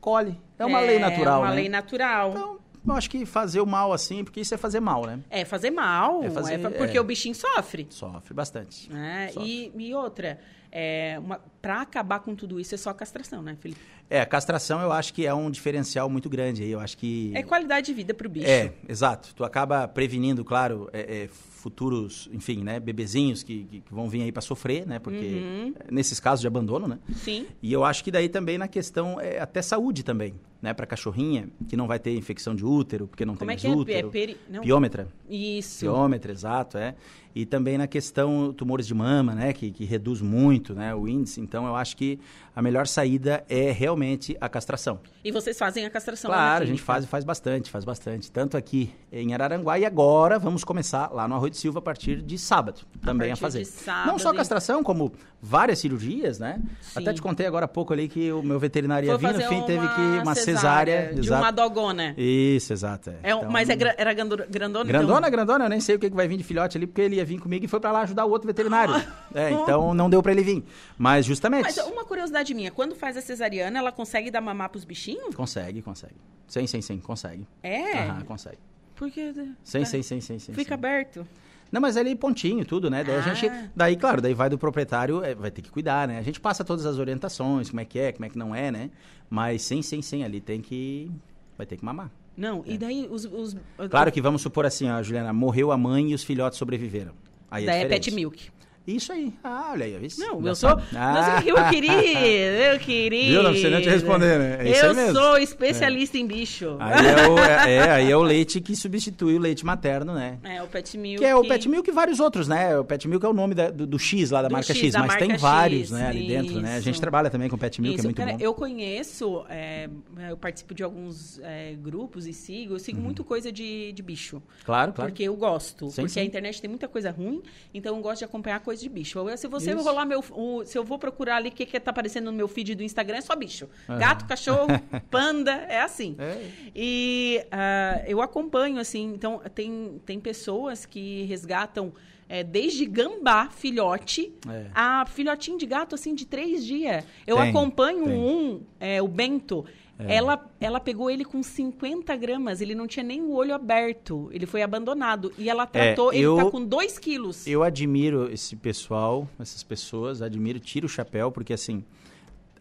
colhe. 0.00 0.36
É 0.58 0.66
uma 0.66 0.80
é, 0.80 0.86
lei 0.86 0.98
natural, 0.98 1.36
É 1.36 1.44
uma 1.44 1.50
né? 1.50 1.54
lei 1.54 1.68
natural. 1.68 2.30
Então, 2.30 2.58
eu 2.88 2.94
acho 2.94 3.08
que 3.08 3.24
fazer 3.24 3.60
o 3.60 3.66
mal 3.66 3.92
assim, 3.92 4.24
porque 4.24 4.40
isso 4.40 4.52
é 4.52 4.56
fazer 4.56 4.80
mal, 4.80 5.06
né? 5.06 5.20
É 5.30 5.44
fazer 5.44 5.70
mal, 5.70 6.24
é 6.24 6.30
fazer, 6.30 6.54
é 6.54 6.70
porque 6.70 6.98
é, 6.98 7.00
o 7.00 7.04
bichinho 7.04 7.36
sofre. 7.36 7.86
Sofre 7.88 8.34
bastante. 8.34 8.90
É, 8.92 9.28
sofre. 9.28 9.72
E, 9.76 9.88
e 9.90 9.94
outra, 9.94 10.40
é, 10.72 11.20
para 11.62 11.82
acabar 11.82 12.20
com 12.20 12.34
tudo 12.34 12.58
isso 12.58 12.74
é 12.74 12.78
só 12.78 12.92
castração, 12.92 13.42
né, 13.42 13.56
Felipe? 13.60 13.80
É, 14.10 14.20
a 14.20 14.26
castração 14.26 14.82
eu 14.82 14.90
acho 14.90 15.14
que 15.14 15.24
é 15.24 15.32
um 15.32 15.48
diferencial 15.48 16.10
muito 16.10 16.28
grande 16.28 16.64
aí. 16.64 16.70
Eu 16.72 16.80
acho 16.80 16.98
que. 16.98 17.30
É 17.32 17.44
qualidade 17.44 17.86
de 17.86 17.94
vida 17.94 18.12
para 18.12 18.26
o 18.26 18.30
bicho. 18.30 18.48
É, 18.48 18.72
exato. 18.88 19.32
Tu 19.34 19.44
acaba 19.44 19.86
prevenindo, 19.86 20.44
claro, 20.44 20.90
é, 20.92 21.22
é, 21.22 21.28
futuros, 21.28 22.28
enfim, 22.32 22.64
né, 22.64 22.80
bebezinhos 22.80 23.44
que, 23.44 23.64
que, 23.64 23.80
que 23.82 23.94
vão 23.94 24.08
vir 24.08 24.22
aí 24.22 24.32
para 24.32 24.42
sofrer, 24.42 24.84
né? 24.84 24.98
Porque 24.98 25.24
uhum. 25.24 25.74
nesses 25.90 26.18
casos 26.18 26.40
de 26.40 26.48
abandono, 26.48 26.88
né? 26.88 26.98
Sim. 27.14 27.46
E 27.62 27.72
eu 27.72 27.84
acho 27.84 28.02
que 28.02 28.10
daí 28.10 28.28
também 28.28 28.58
na 28.58 28.66
questão 28.66 29.20
é 29.20 29.38
até 29.38 29.62
saúde 29.62 30.02
também, 30.02 30.34
né? 30.60 30.74
Para 30.74 30.86
cachorrinha 30.86 31.48
que 31.68 31.76
não 31.76 31.86
vai 31.86 31.98
ter 31.98 32.14
infecção 32.16 32.54
de 32.54 32.64
útero, 32.64 33.06
porque 33.06 33.24
não 33.24 33.34
Como 33.34 33.48
tem 33.48 33.56
é 33.56 33.58
que 33.58 33.68
útero. 33.68 34.08
É? 34.08 34.10
Peri... 34.10 34.36
Piômetra. 34.62 35.08
Isso. 35.28 35.80
Piômetra, 35.80 36.32
exato, 36.32 36.78
é. 36.78 36.94
E 37.34 37.46
também 37.46 37.78
na 37.78 37.86
questão 37.86 38.52
tumores 38.52 38.86
de 38.86 38.94
mama, 38.94 39.34
né? 39.34 39.52
Que, 39.52 39.70
que 39.70 39.84
reduz 39.84 40.20
muito, 40.20 40.74
né? 40.74 40.92
O 40.94 41.06
índice. 41.06 41.40
Então 41.40 41.64
eu 41.64 41.76
acho 41.76 41.96
que 41.96 42.18
a 42.54 42.60
melhor 42.60 42.86
saída 42.86 43.44
é 43.48 43.70
realmente 43.70 44.36
a 44.40 44.48
castração. 44.48 44.98
E 45.24 45.30
vocês 45.30 45.56
fazem 45.56 45.86
a 45.86 45.90
castração? 45.90 46.28
Claro, 46.28 46.64
a 46.64 46.66
gente 46.66 46.82
faz 46.82 47.04
e 47.04 47.06
faz 47.06 47.24
bastante, 47.24 47.70
faz 47.70 47.84
bastante. 47.84 48.30
Tanto 48.32 48.56
aqui 48.56 48.90
em 49.12 49.32
Araranguá 49.32 49.78
e 49.78 49.84
agora 49.84 50.38
vamos 50.38 50.64
começar 50.64 51.12
lá 51.12 51.28
no 51.28 51.36
Arroio 51.36 51.50
de 51.50 51.56
Silva 51.56 51.78
a 51.78 51.82
partir 51.82 52.20
de 52.20 52.36
sábado 52.36 52.80
também 53.00 53.30
a, 53.30 53.34
a 53.34 53.36
fazer. 53.36 53.64
Sábado, 53.64 54.08
Não 54.08 54.18
só 54.18 54.30
a 54.30 54.34
castração, 54.34 54.82
como 54.82 55.12
várias 55.40 55.78
cirurgias, 55.78 56.40
né? 56.40 56.60
Sim. 56.80 57.00
Até 57.00 57.12
te 57.12 57.22
contei 57.22 57.46
agora 57.46 57.66
há 57.66 57.68
pouco 57.68 57.92
ali 57.92 58.08
que 58.08 58.32
o 58.32 58.42
meu 58.42 58.58
veterinário 58.58 59.06
ia 59.06 59.16
vir, 59.16 59.32
no 59.32 59.40
fim 59.42 59.62
teve 59.62 59.86
que 59.88 60.00
uma 60.22 60.34
cesárea. 60.56 61.14
de 61.14 61.20
exato. 61.20 61.42
uma 61.42 61.50
dogona. 61.50 62.14
Isso, 62.16 62.72
exato. 62.72 63.10
É. 63.10 63.30
É, 63.30 63.32
então, 63.32 63.50
mas 63.50 63.68
é 63.68 63.76
era 63.96 64.12
grandona? 64.12 64.46
Grandona, 64.46 64.90
então... 64.90 65.30
grandona, 65.30 65.64
eu 65.64 65.68
nem 65.68 65.80
sei 65.80 65.96
o 65.96 65.98
que 65.98 66.10
vai 66.10 66.28
vir 66.28 66.36
de 66.36 66.44
filhote 66.44 66.76
ali, 66.76 66.86
porque 66.86 67.00
ele 67.00 67.16
ia 67.16 67.24
vir 67.24 67.38
comigo 67.40 67.64
e 67.64 67.68
foi 67.68 67.80
para 67.80 67.92
lá 67.92 68.00
ajudar 68.02 68.24
o 68.24 68.30
outro 68.30 68.46
veterinário. 68.46 68.94
é, 69.34 69.50
então 69.50 69.94
não 69.94 70.08
deu 70.10 70.22
para 70.22 70.32
ele 70.32 70.42
vir. 70.42 70.64
Mas 70.96 71.26
justamente. 71.26 71.64
Mas 71.64 71.76
uma 71.78 72.04
curiosidade 72.04 72.52
minha, 72.54 72.70
quando 72.70 72.94
faz 72.94 73.16
a 73.16 73.20
cesariana, 73.20 73.78
ela 73.78 73.92
consegue 73.92 74.30
dar 74.30 74.40
mamar 74.40 74.68
pros 74.68 74.84
bichinhos? 74.84 75.34
Consegue, 75.34 75.82
consegue. 75.82 76.14
Sim, 76.46 76.66
sim, 76.66 76.80
sim, 76.80 76.98
consegue. 76.98 77.46
É? 77.62 78.00
Aham, 78.00 78.22
consegue. 78.22 78.58
Porque. 78.96 79.32
Sim, 79.64 79.84
sim, 79.84 80.02
sim, 80.02 80.20
sim, 80.20 80.38
sim. 80.38 80.52
Fica 80.52 80.70
sim. 80.70 80.74
aberto. 80.74 81.26
Não, 81.70 81.80
mas 81.80 81.96
ali 81.96 82.16
pontinho, 82.16 82.64
tudo, 82.64 82.90
né? 82.90 83.04
Daí 83.04 83.16
ah. 83.16 83.18
a 83.18 83.34
gente. 83.34 83.70
Daí, 83.74 83.96
claro, 83.96 84.20
daí 84.20 84.34
vai 84.34 84.50
do 84.50 84.58
proprietário, 84.58 85.22
é, 85.22 85.34
vai 85.34 85.50
ter 85.50 85.62
que 85.62 85.70
cuidar, 85.70 86.08
né? 86.08 86.18
A 86.18 86.22
gente 86.22 86.40
passa 86.40 86.64
todas 86.64 86.84
as 86.84 86.98
orientações, 86.98 87.70
como 87.70 87.80
é 87.80 87.84
que 87.84 87.98
é, 87.98 88.12
como 88.12 88.24
é 88.24 88.28
que 88.28 88.38
não 88.38 88.54
é, 88.54 88.70
né? 88.70 88.90
Mas 89.28 89.62
sim, 89.62 89.82
sim, 89.82 90.02
sim, 90.02 90.24
ali 90.24 90.40
tem 90.40 90.60
que. 90.60 91.10
Vai 91.56 91.66
ter 91.66 91.76
que 91.76 91.84
mamar. 91.84 92.10
Não, 92.36 92.64
é. 92.66 92.72
e 92.72 92.78
daí 92.78 93.06
os, 93.10 93.24
os, 93.24 93.56
Claro 93.90 94.10
que 94.10 94.20
vamos 94.20 94.42
supor 94.42 94.64
assim, 94.64 94.88
ó, 94.90 95.02
Juliana, 95.02 95.32
morreu 95.32 95.70
a 95.70 95.76
mãe 95.76 96.10
e 96.10 96.14
os 96.14 96.24
filhotes 96.24 96.58
sobreviveram. 96.58 97.12
Aí 97.50 97.64
é 97.64 97.66
daí 97.66 97.80
é, 97.80 97.84
é 97.84 97.88
pet 97.88 98.10
milk. 98.10 98.50
Isso 98.86 99.12
aí. 99.12 99.32
Ah, 99.44 99.70
olha 99.72 99.84
aí. 99.84 100.06
Isso. 100.06 100.20
Não, 100.20 100.44
eu 100.46 100.54
sou. 100.54 100.70
Ah. 100.94 101.42
Eu 101.44 101.56
queria, 101.68 102.72
eu 102.72 102.78
queria. 102.78 103.30
Viu? 103.30 103.42
Não 103.42 103.50
precisa 103.50 103.70
nem 103.70 103.82
te 103.82 103.88
responder, 103.88 104.38
né? 104.38 104.58
É 104.60 104.70
isso 104.70 104.86
eu 104.86 104.94
mesmo. 104.94 105.14
sou 105.14 105.38
especialista 105.38 106.16
é. 106.16 106.20
em 106.20 106.26
bicho. 106.26 106.76
Aí 106.78 107.06
é, 107.06 107.28
o, 107.28 107.38
é, 107.38 107.76
é, 107.76 107.90
aí 107.90 108.10
é 108.10 108.16
o 108.16 108.22
leite 108.22 108.60
que 108.60 108.74
substitui 108.74 109.36
o 109.36 109.38
leite 109.38 109.64
materno, 109.64 110.14
né? 110.14 110.38
É, 110.42 110.62
o 110.62 110.66
pet 110.66 110.96
milk. 110.96 111.18
Que 111.18 111.24
é 111.24 111.36
o 111.36 111.46
pet 111.46 111.68
milk 111.68 111.88
e 111.88 111.92
vários 111.92 112.20
outros, 112.20 112.48
né? 112.48 112.78
O 112.78 112.84
pet 112.84 113.06
milk 113.06 113.24
é 113.24 113.28
o 113.28 113.32
nome 113.32 113.54
da, 113.54 113.70
do, 113.70 113.86
do, 113.86 113.98
X 113.98 114.30
lá 114.30 114.42
da 114.42 114.48
do 114.48 114.52
marca 114.52 114.72
X, 114.72 114.94
X 114.94 114.94
mas 114.94 115.16
tem 115.16 115.30
X, 115.32 115.40
vários, 115.40 115.90
né, 115.90 116.08
ali 116.08 116.26
dentro, 116.26 116.52
isso. 116.52 116.60
né? 116.60 116.76
A 116.76 116.80
gente 116.80 117.00
trabalha 117.00 117.30
também 117.30 117.48
com 117.48 117.58
pet 117.58 117.80
milk, 117.80 117.94
é 117.94 117.98
isso, 117.98 118.06
é 118.06 118.08
muito 118.08 118.16
cara, 118.16 118.32
bom. 118.32 118.38
Eu 118.40 118.54
conheço, 118.54 119.44
é, 119.48 119.88
eu 120.28 120.36
participo 120.36 120.74
de 120.74 120.82
alguns 120.82 121.38
é, 121.40 121.74
grupos 121.74 122.26
e 122.26 122.32
sigo, 122.32 122.74
eu 122.74 122.78
sigo 122.78 122.98
uhum. 122.98 123.04
muito 123.04 123.22
coisa 123.22 123.52
de, 123.52 123.92
de 123.92 124.02
bicho. 124.02 124.42
Claro, 124.64 124.92
claro. 124.92 125.10
Porque 125.10 125.22
eu 125.22 125.36
gosto. 125.36 125.90
Sim, 125.90 126.02
porque 126.02 126.14
sim. 126.14 126.20
a 126.20 126.24
internet 126.24 126.60
tem 126.60 126.68
muita 126.68 126.88
coisa 126.88 127.10
ruim, 127.10 127.42
então 127.72 127.96
eu 127.96 128.02
gosto 128.02 128.18
de 128.18 128.24
acompanhar 128.24 128.60
coisa 128.70 128.82
de 128.82 128.88
bicho. 128.88 129.18
Se 129.36 129.48
você 129.48 129.60
você 129.60 129.72
Isso. 129.72 129.82
rolar 129.82 130.04
meu. 130.04 130.24
O, 130.30 130.64
se 130.64 130.78
eu 130.78 130.84
vou 130.84 130.98
procurar 130.98 131.36
ali 131.36 131.48
o 131.48 131.52
que, 131.52 131.66
que 131.66 131.78
tá 131.78 131.90
aparecendo 131.90 132.26
no 132.26 132.32
meu 132.32 132.48
feed 132.48 132.74
do 132.74 132.82
Instagram, 132.82 133.18
é 133.18 133.20
só 133.20 133.34
bicho. 133.34 133.68
Uhum. 133.88 133.98
Gato, 133.98 134.24
cachorro, 134.26 134.68
panda, 135.10 135.52
é 135.68 135.80
assim. 135.80 136.16
É. 136.18 136.50
E 136.74 137.44
uh, 137.46 138.04
eu 138.06 138.22
acompanho, 138.22 138.78
assim, 138.78 139.12
então 139.14 139.40
tem, 139.54 140.00
tem 140.06 140.20
pessoas 140.20 140.86
que 140.86 141.24
resgatam. 141.24 141.92
É, 142.32 142.44
desde 142.44 142.86
gambá, 142.86 143.48
filhote, 143.50 144.32
é. 144.48 144.66
a 144.72 145.04
filhotinho 145.04 145.58
de 145.58 145.66
gato, 145.66 145.96
assim, 145.96 146.14
de 146.14 146.24
três 146.24 146.64
dias. 146.64 147.04
Eu 147.26 147.38
tem, 147.38 147.48
acompanho 147.48 148.04
tem. 148.04 148.16
um, 148.16 148.62
é, 148.78 149.02
o 149.02 149.08
Bento. 149.08 149.66
É. 150.06 150.14
Ela, 150.14 150.50
ela 150.60 150.80
pegou 150.80 151.10
ele 151.10 151.24
com 151.24 151.42
50 151.42 152.16
gramas, 152.16 152.60
ele 152.60 152.74
não 152.74 152.86
tinha 152.86 153.02
nem 153.02 153.20
o 153.20 153.32
olho 153.32 153.54
aberto, 153.54 154.28
ele 154.32 154.46
foi 154.46 154.62
abandonado. 154.62 155.32
E 155.36 155.48
ela 155.50 155.66
tratou, 155.66 156.12
é, 156.12 156.18
eu, 156.18 156.36
ele 156.36 156.44
tá 156.44 156.50
com 156.50 156.64
2 156.64 156.98
quilos. 156.98 157.46
Eu 157.46 157.62
admiro 157.62 158.32
esse 158.32 158.56
pessoal, 158.56 159.28
essas 159.38 159.62
pessoas, 159.62 160.22
admiro, 160.22 160.58
tiro 160.58 160.86
o 160.86 160.88
chapéu, 160.88 161.30
porque 161.30 161.52
assim, 161.52 161.84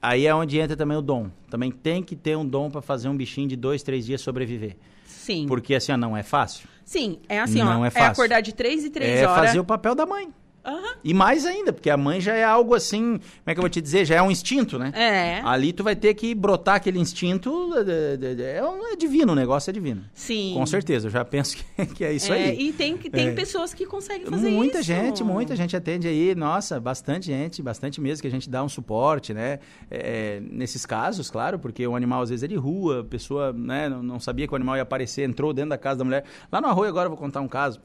aí 0.01 0.25
é 0.25 0.35
onde 0.35 0.59
entra 0.59 0.75
também 0.75 0.97
o 0.97 1.01
dom. 1.01 1.29
Também 1.49 1.71
tem 1.71 2.03
que 2.03 2.15
ter 2.15 2.35
um 2.35 2.45
dom 2.45 2.69
para 2.69 2.81
fazer 2.81 3.07
um 3.07 3.15
bichinho 3.15 3.47
de 3.47 3.55
dois, 3.55 3.83
três 3.83 4.05
dias 4.05 4.21
sobreviver. 4.21 4.75
Sim. 5.05 5.45
Porque 5.47 5.75
assim, 5.75 5.91
ó, 5.91 5.97
não 5.97 6.15
é 6.15 6.23
fácil. 6.23 6.67
Sim, 6.83 7.19
é 7.29 7.39
assim, 7.39 7.59
não 7.59 7.81
ó, 7.81 7.85
é, 7.85 7.89
fácil. 7.89 8.07
é 8.07 8.11
acordar 8.11 8.41
de 8.41 8.53
três 8.53 8.83
e 8.83 8.89
três 8.89 9.19
é 9.19 9.27
horas. 9.27 9.43
É 9.43 9.47
fazer 9.47 9.59
o 9.59 9.63
papel 9.63 9.93
da 9.93 10.05
mãe. 10.05 10.33
Uhum. 10.65 10.93
E 11.03 11.13
mais 11.13 11.45
ainda, 11.45 11.71
porque 11.71 11.89
a 11.89 11.97
mãe 11.97 12.19
já 12.19 12.33
é 12.35 12.43
algo 12.43 12.75
assim, 12.75 13.17
como 13.17 13.21
é 13.45 13.53
que 13.53 13.59
eu 13.59 13.61
vou 13.61 13.69
te 13.69 13.81
dizer? 13.81 14.05
Já 14.05 14.15
é 14.15 14.21
um 14.21 14.29
instinto, 14.29 14.77
né? 14.77 14.91
É. 14.93 15.41
Ali 15.45 15.71
tu 15.71 15.83
vai 15.83 15.95
ter 15.95 16.13
que 16.13 16.35
brotar 16.35 16.75
aquele 16.75 16.99
instinto. 16.99 17.71
É, 17.75 18.93
é 18.93 18.95
divino, 18.95 19.31
o 19.31 19.35
negócio 19.35 19.69
é 19.69 19.73
divino. 19.73 20.03
Sim. 20.13 20.53
Com 20.55 20.65
certeza, 20.65 21.07
eu 21.07 21.11
já 21.11 21.23
penso 21.23 21.57
que, 21.75 21.85
que 21.87 22.03
é 22.03 22.13
isso 22.13 22.33
é, 22.33 22.49
aí. 22.49 22.69
E 22.69 22.73
tem, 22.73 22.97
tem 22.97 23.29
é. 23.29 23.31
pessoas 23.31 23.73
que 23.73 23.85
conseguem 23.85 24.27
fazer 24.27 24.49
muita 24.49 24.79
isso. 24.79 24.91
Muita 24.91 25.03
gente, 25.05 25.23
muita 25.23 25.55
gente 25.55 25.75
atende 25.75 26.07
aí. 26.07 26.35
Nossa, 26.35 26.79
bastante 26.79 27.27
gente, 27.27 27.61
bastante 27.61 28.01
mesmo, 28.01 28.21
que 28.21 28.27
a 28.27 28.31
gente 28.31 28.49
dá 28.49 28.63
um 28.63 28.69
suporte, 28.69 29.33
né? 29.33 29.59
É, 29.89 30.41
nesses 30.51 30.85
casos, 30.85 31.29
claro, 31.29 31.57
porque 31.57 31.85
o 31.87 31.95
animal 31.95 32.21
às 32.21 32.29
vezes 32.29 32.43
é 32.43 32.47
de 32.47 32.55
rua, 32.55 33.01
a 33.01 33.03
pessoa 33.03 33.53
né, 33.53 33.87
não, 33.87 34.03
não 34.03 34.19
sabia 34.19 34.47
que 34.47 34.53
o 34.53 34.55
animal 34.55 34.75
ia 34.75 34.83
aparecer, 34.83 35.27
entrou 35.27 35.53
dentro 35.53 35.69
da 35.69 35.77
casa 35.77 35.99
da 35.99 36.05
mulher. 36.05 36.23
Lá 36.51 36.59
no 36.59 36.67
arroio 36.67 36.89
agora 36.89 37.05
eu 37.05 37.09
vou 37.09 37.17
contar 37.17 37.41
um 37.41 37.47
caso 37.47 37.79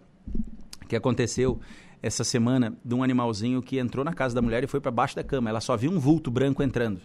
que 0.89 0.97
aconteceu 0.97 1.61
essa 2.05 2.23
semana 2.23 2.77
de 2.85 2.95
um 2.95 3.03
animalzinho 3.03 3.62
que 3.62 3.79
entrou 3.79 4.05
na 4.05 4.12
casa 4.12 4.35
da 4.35 4.43
mulher 4.43 4.62
e 4.62 4.67
foi 4.67 4.79
para 4.79 4.90
baixo 4.90 5.17
da 5.17 5.25
cama. 5.25 5.49
Ela 5.49 5.61
só 5.62 5.75
viu 5.75 5.90
um 5.90 5.99
vulto 5.99 6.31
branco 6.31 6.62
entrando. 6.62 7.01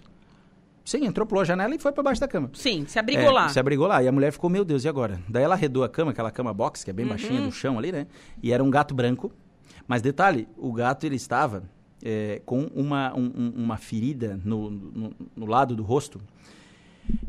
Sim, 0.84 1.06
entrou 1.06 1.26
pela 1.26 1.46
janela 1.46 1.74
e 1.74 1.80
foi 1.80 1.94
para 1.94 2.04
baixo 2.04 2.20
da 2.20 2.28
cama. 2.28 2.50
Sim, 2.54 2.86
se 2.86 3.00
abrigou 3.00 3.24
é, 3.24 3.32
lá. 3.32 3.48
Se 3.48 3.58
abrigou 3.58 3.88
lá. 3.88 4.04
E 4.04 4.10
a 4.10 4.12
mulher 4.12 4.34
ficou, 4.34 4.50
meu 4.50 4.66
Deus, 4.66 4.84
e 4.84 4.90
agora? 4.90 5.22
Daí 5.30 5.42
ela 5.42 5.56
arredou 5.56 5.86
a 5.86 5.90
cama, 5.90 6.12
aquela 6.12 6.30
cama 6.32 6.54
box, 6.54 6.84
que 6.84 6.90
é 6.90 6.94
bem 6.94 7.06
uhum. 7.06 7.12
baixinha 7.12 7.42
do 7.42 7.50
chão 7.50 7.80
ali, 7.80 7.94
né? 7.94 8.08
E 8.44 8.52
era 8.52 8.62
um 8.62 8.70
gato 8.70 8.94
branco. 8.94 9.32
Mas 9.88 10.02
detalhe, 10.02 10.50
o 10.58 10.74
gato 10.74 11.06
ele 11.06 11.16
estava 11.16 11.64
é, 12.04 12.42
com 12.46 12.64
uma, 12.76 13.16
um, 13.16 13.54
uma 13.56 13.78
ferida 13.78 14.38
no, 14.44 14.70
no, 14.70 15.16
no 15.34 15.46
lado 15.46 15.78
do 15.78 15.84
rosto 15.84 16.20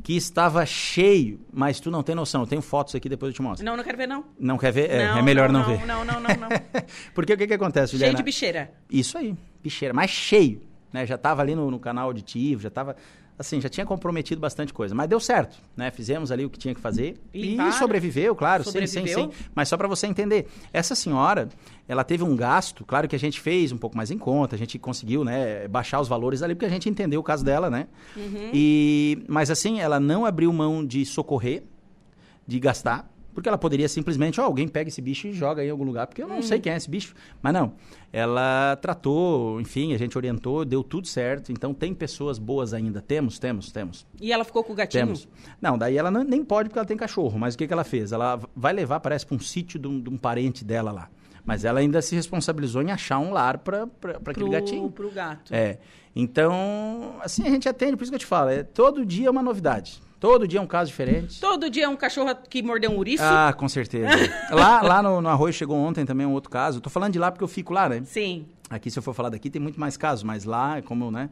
que 0.02 0.16
estava 0.16 0.64
cheio, 0.66 1.40
mas 1.52 1.80
tu 1.80 1.90
não 1.90 2.02
tem 2.02 2.14
noção. 2.14 2.42
Eu 2.42 2.46
tenho 2.46 2.62
fotos 2.62 2.94
aqui, 2.94 3.08
depois 3.08 3.30
eu 3.30 3.34
te 3.34 3.42
mostro. 3.42 3.64
Não, 3.64 3.76
não 3.76 3.84
quero 3.84 3.96
ver, 3.96 4.06
não. 4.06 4.24
Não 4.38 4.58
quer 4.58 4.72
ver? 4.72 4.90
É, 4.90 5.08
não, 5.08 5.18
é 5.18 5.22
melhor 5.22 5.50
não, 5.50 5.60
não, 5.60 5.68
ver. 5.68 5.86
Não, 5.86 6.04
não, 6.04 6.20
não, 6.20 6.36
não. 6.36 6.48
Porque 7.14 7.34
o 7.34 7.36
que, 7.36 7.46
que 7.46 7.54
acontece, 7.54 7.92
Juliana? 7.92 8.12
Cheio 8.12 8.16
de 8.16 8.22
bicheira. 8.22 8.72
Isso 8.90 9.18
aí, 9.18 9.36
bicheira, 9.62 9.94
mas 9.94 10.10
cheio. 10.10 10.62
Né? 10.92 11.06
Já 11.06 11.14
estava 11.14 11.42
ali 11.42 11.54
no, 11.54 11.70
no 11.70 11.78
canal 11.78 12.06
auditivo, 12.06 12.62
já 12.62 12.68
estava 12.68 12.96
assim, 13.40 13.58
já 13.58 13.70
tinha 13.70 13.86
comprometido 13.86 14.38
bastante 14.38 14.70
coisa. 14.70 14.94
Mas 14.94 15.08
deu 15.08 15.18
certo, 15.18 15.58
né? 15.74 15.90
Fizemos 15.90 16.30
ali 16.30 16.44
o 16.44 16.50
que 16.50 16.58
tinha 16.58 16.74
que 16.74 16.80
fazer. 16.80 17.18
E, 17.32 17.56
e 17.56 17.72
sobreviveu, 17.72 18.36
claro, 18.36 18.62
sobreviveu. 18.62 19.06
sim, 19.06 19.08
sim, 19.08 19.32
sim. 19.32 19.48
Mas 19.54 19.66
só 19.66 19.78
para 19.78 19.88
você 19.88 20.06
entender, 20.06 20.46
essa 20.74 20.94
senhora, 20.94 21.48
ela 21.88 22.04
teve 22.04 22.22
um 22.22 22.36
gasto, 22.36 22.84
claro 22.84 23.08
que 23.08 23.16
a 23.16 23.18
gente 23.18 23.40
fez 23.40 23.72
um 23.72 23.78
pouco 23.78 23.96
mais 23.96 24.10
em 24.10 24.18
conta, 24.18 24.56
a 24.56 24.58
gente 24.58 24.78
conseguiu, 24.78 25.24
né, 25.24 25.66
baixar 25.68 26.00
os 26.00 26.06
valores 26.06 26.42
ali, 26.42 26.54
porque 26.54 26.66
a 26.66 26.70
gente 26.70 26.86
entendeu 26.86 27.18
o 27.18 27.22
caso 27.22 27.42
dela, 27.42 27.70
né? 27.70 27.88
Uhum. 28.14 28.50
E, 28.52 29.24
mas 29.26 29.50
assim, 29.50 29.80
ela 29.80 29.98
não 29.98 30.26
abriu 30.26 30.52
mão 30.52 30.84
de 30.84 31.06
socorrer, 31.06 31.62
de 32.46 32.60
gastar, 32.60 33.10
Porque 33.34 33.48
ela 33.48 33.58
poderia 33.58 33.88
simplesmente, 33.88 34.40
ó, 34.40 34.44
alguém 34.44 34.66
pega 34.66 34.88
esse 34.88 35.00
bicho 35.00 35.28
e 35.28 35.32
joga 35.32 35.64
em 35.64 35.70
algum 35.70 35.84
lugar, 35.84 36.06
porque 36.06 36.22
eu 36.22 36.28
não 36.28 36.42
sei 36.42 36.58
quem 36.58 36.72
é 36.72 36.76
esse 36.76 36.90
bicho. 36.90 37.14
Mas 37.40 37.52
não, 37.52 37.74
ela 38.12 38.76
tratou, 38.76 39.60
enfim, 39.60 39.94
a 39.94 39.98
gente 39.98 40.16
orientou, 40.16 40.64
deu 40.64 40.82
tudo 40.82 41.06
certo. 41.06 41.52
Então 41.52 41.72
tem 41.72 41.94
pessoas 41.94 42.38
boas 42.38 42.74
ainda. 42.74 43.00
Temos, 43.00 43.38
temos, 43.38 43.70
temos. 43.70 44.06
E 44.20 44.32
ela 44.32 44.44
ficou 44.44 44.64
com 44.64 44.72
o 44.72 44.76
gatinho? 44.76 45.06
Temos. 45.06 45.28
Não, 45.60 45.78
daí 45.78 45.96
ela 45.96 46.10
não, 46.10 46.24
nem 46.24 46.44
pode 46.44 46.68
porque 46.68 46.78
ela 46.78 46.86
tem 46.86 46.96
cachorro. 46.96 47.38
Mas 47.38 47.54
o 47.54 47.58
que, 47.58 47.66
que 47.66 47.72
ela 47.72 47.84
fez? 47.84 48.12
Ela 48.12 48.40
vai 48.54 48.72
levar, 48.72 49.00
parece, 49.00 49.24
para 49.24 49.36
um 49.36 49.40
sítio 49.40 49.78
de 49.78 49.86
um, 49.86 50.00
de 50.00 50.10
um 50.10 50.16
parente 50.16 50.64
dela 50.64 50.90
lá. 50.90 51.08
Mas 51.44 51.64
ela 51.64 51.80
ainda 51.80 52.02
se 52.02 52.14
responsabilizou 52.14 52.82
em 52.82 52.90
achar 52.90 53.18
um 53.18 53.32
lar 53.32 53.58
para 53.58 53.88
aquele 54.26 54.50
gatinho. 54.50 54.90
Pro 54.90 55.10
gato. 55.10 55.54
É. 55.54 55.78
Então, 56.14 57.16
assim, 57.22 57.46
a 57.46 57.50
gente 57.50 57.68
atende, 57.68 57.96
por 57.96 58.02
isso 58.02 58.10
que 58.10 58.16
eu 58.16 58.20
te 58.20 58.26
falo, 58.26 58.50
é, 58.50 58.62
todo 58.62 59.06
dia 59.06 59.28
é 59.28 59.30
uma 59.30 59.42
novidade. 59.42 60.00
Todo 60.20 60.46
dia 60.46 60.60
é 60.60 60.62
um 60.62 60.66
caso 60.66 60.90
diferente. 60.90 61.40
Todo 61.40 61.70
dia 61.70 61.86
é 61.86 61.88
um 61.88 61.96
cachorro 61.96 62.36
que 62.48 62.62
mordeu 62.62 62.90
um 62.90 62.96
ouriço? 62.96 63.24
Ah, 63.24 63.54
com 63.56 63.66
certeza. 63.66 64.06
lá 64.52 64.82
lá 64.82 65.02
no, 65.02 65.22
no 65.22 65.28
Arroio 65.30 65.52
chegou 65.54 65.78
ontem 65.78 66.04
também 66.04 66.26
um 66.26 66.32
outro 66.32 66.50
caso. 66.50 66.78
Tô 66.78 66.90
falando 66.90 67.14
de 67.14 67.18
lá 67.18 67.32
porque 67.32 67.42
eu 67.42 67.48
fico 67.48 67.72
lá, 67.72 67.88
né? 67.88 68.02
Sim. 68.04 68.44
Aqui, 68.68 68.90
se 68.90 68.98
eu 68.98 69.02
for 69.02 69.14
falar 69.14 69.30
daqui, 69.30 69.48
tem 69.48 69.60
muito 69.60 69.80
mais 69.80 69.96
casos, 69.96 70.22
mas 70.22 70.44
lá, 70.44 70.82
como, 70.82 71.10
né? 71.10 71.30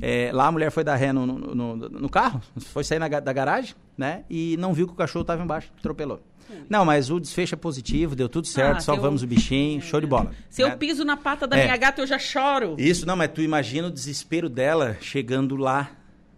É, 0.00 0.30
lá 0.34 0.48
a 0.48 0.52
mulher 0.52 0.70
foi 0.70 0.84
dar 0.84 0.96
ré 0.96 1.14
no, 1.14 1.26
no, 1.26 1.54
no, 1.54 1.76
no 1.76 2.08
carro, 2.10 2.40
foi 2.58 2.84
sair 2.84 2.98
na, 2.98 3.08
da 3.08 3.32
garagem, 3.32 3.74
né? 3.96 4.22
E 4.28 4.56
não 4.58 4.74
viu 4.74 4.86
que 4.86 4.92
o 4.92 4.96
cachorro 4.96 5.22
estava 5.22 5.42
embaixo, 5.42 5.72
atropelou. 5.78 6.20
Não, 6.68 6.84
mas 6.84 7.10
o 7.10 7.18
desfecho 7.18 7.54
é 7.54 7.58
positivo, 7.58 8.14
deu 8.14 8.28
tudo 8.28 8.46
certo, 8.46 8.76
ah, 8.76 8.80
salvamos 8.80 9.22
eu... 9.22 9.26
o 9.26 9.28
bichinho, 9.28 9.80
show 9.82 10.00
de 10.00 10.06
bola. 10.06 10.30
Se 10.48 10.62
né? 10.62 10.70
eu 10.70 10.76
piso 10.76 11.04
na 11.04 11.16
pata 11.16 11.44
da 11.44 11.56
é. 11.56 11.64
minha 11.64 11.76
gata, 11.76 12.02
eu 12.02 12.06
já 12.06 12.18
choro. 12.18 12.76
Isso, 12.78 13.04
não, 13.04 13.16
mas 13.16 13.32
tu 13.32 13.40
imagina 13.40 13.88
o 13.88 13.90
desespero 13.90 14.48
dela 14.48 14.96
chegando 15.00 15.56
lá 15.56 15.90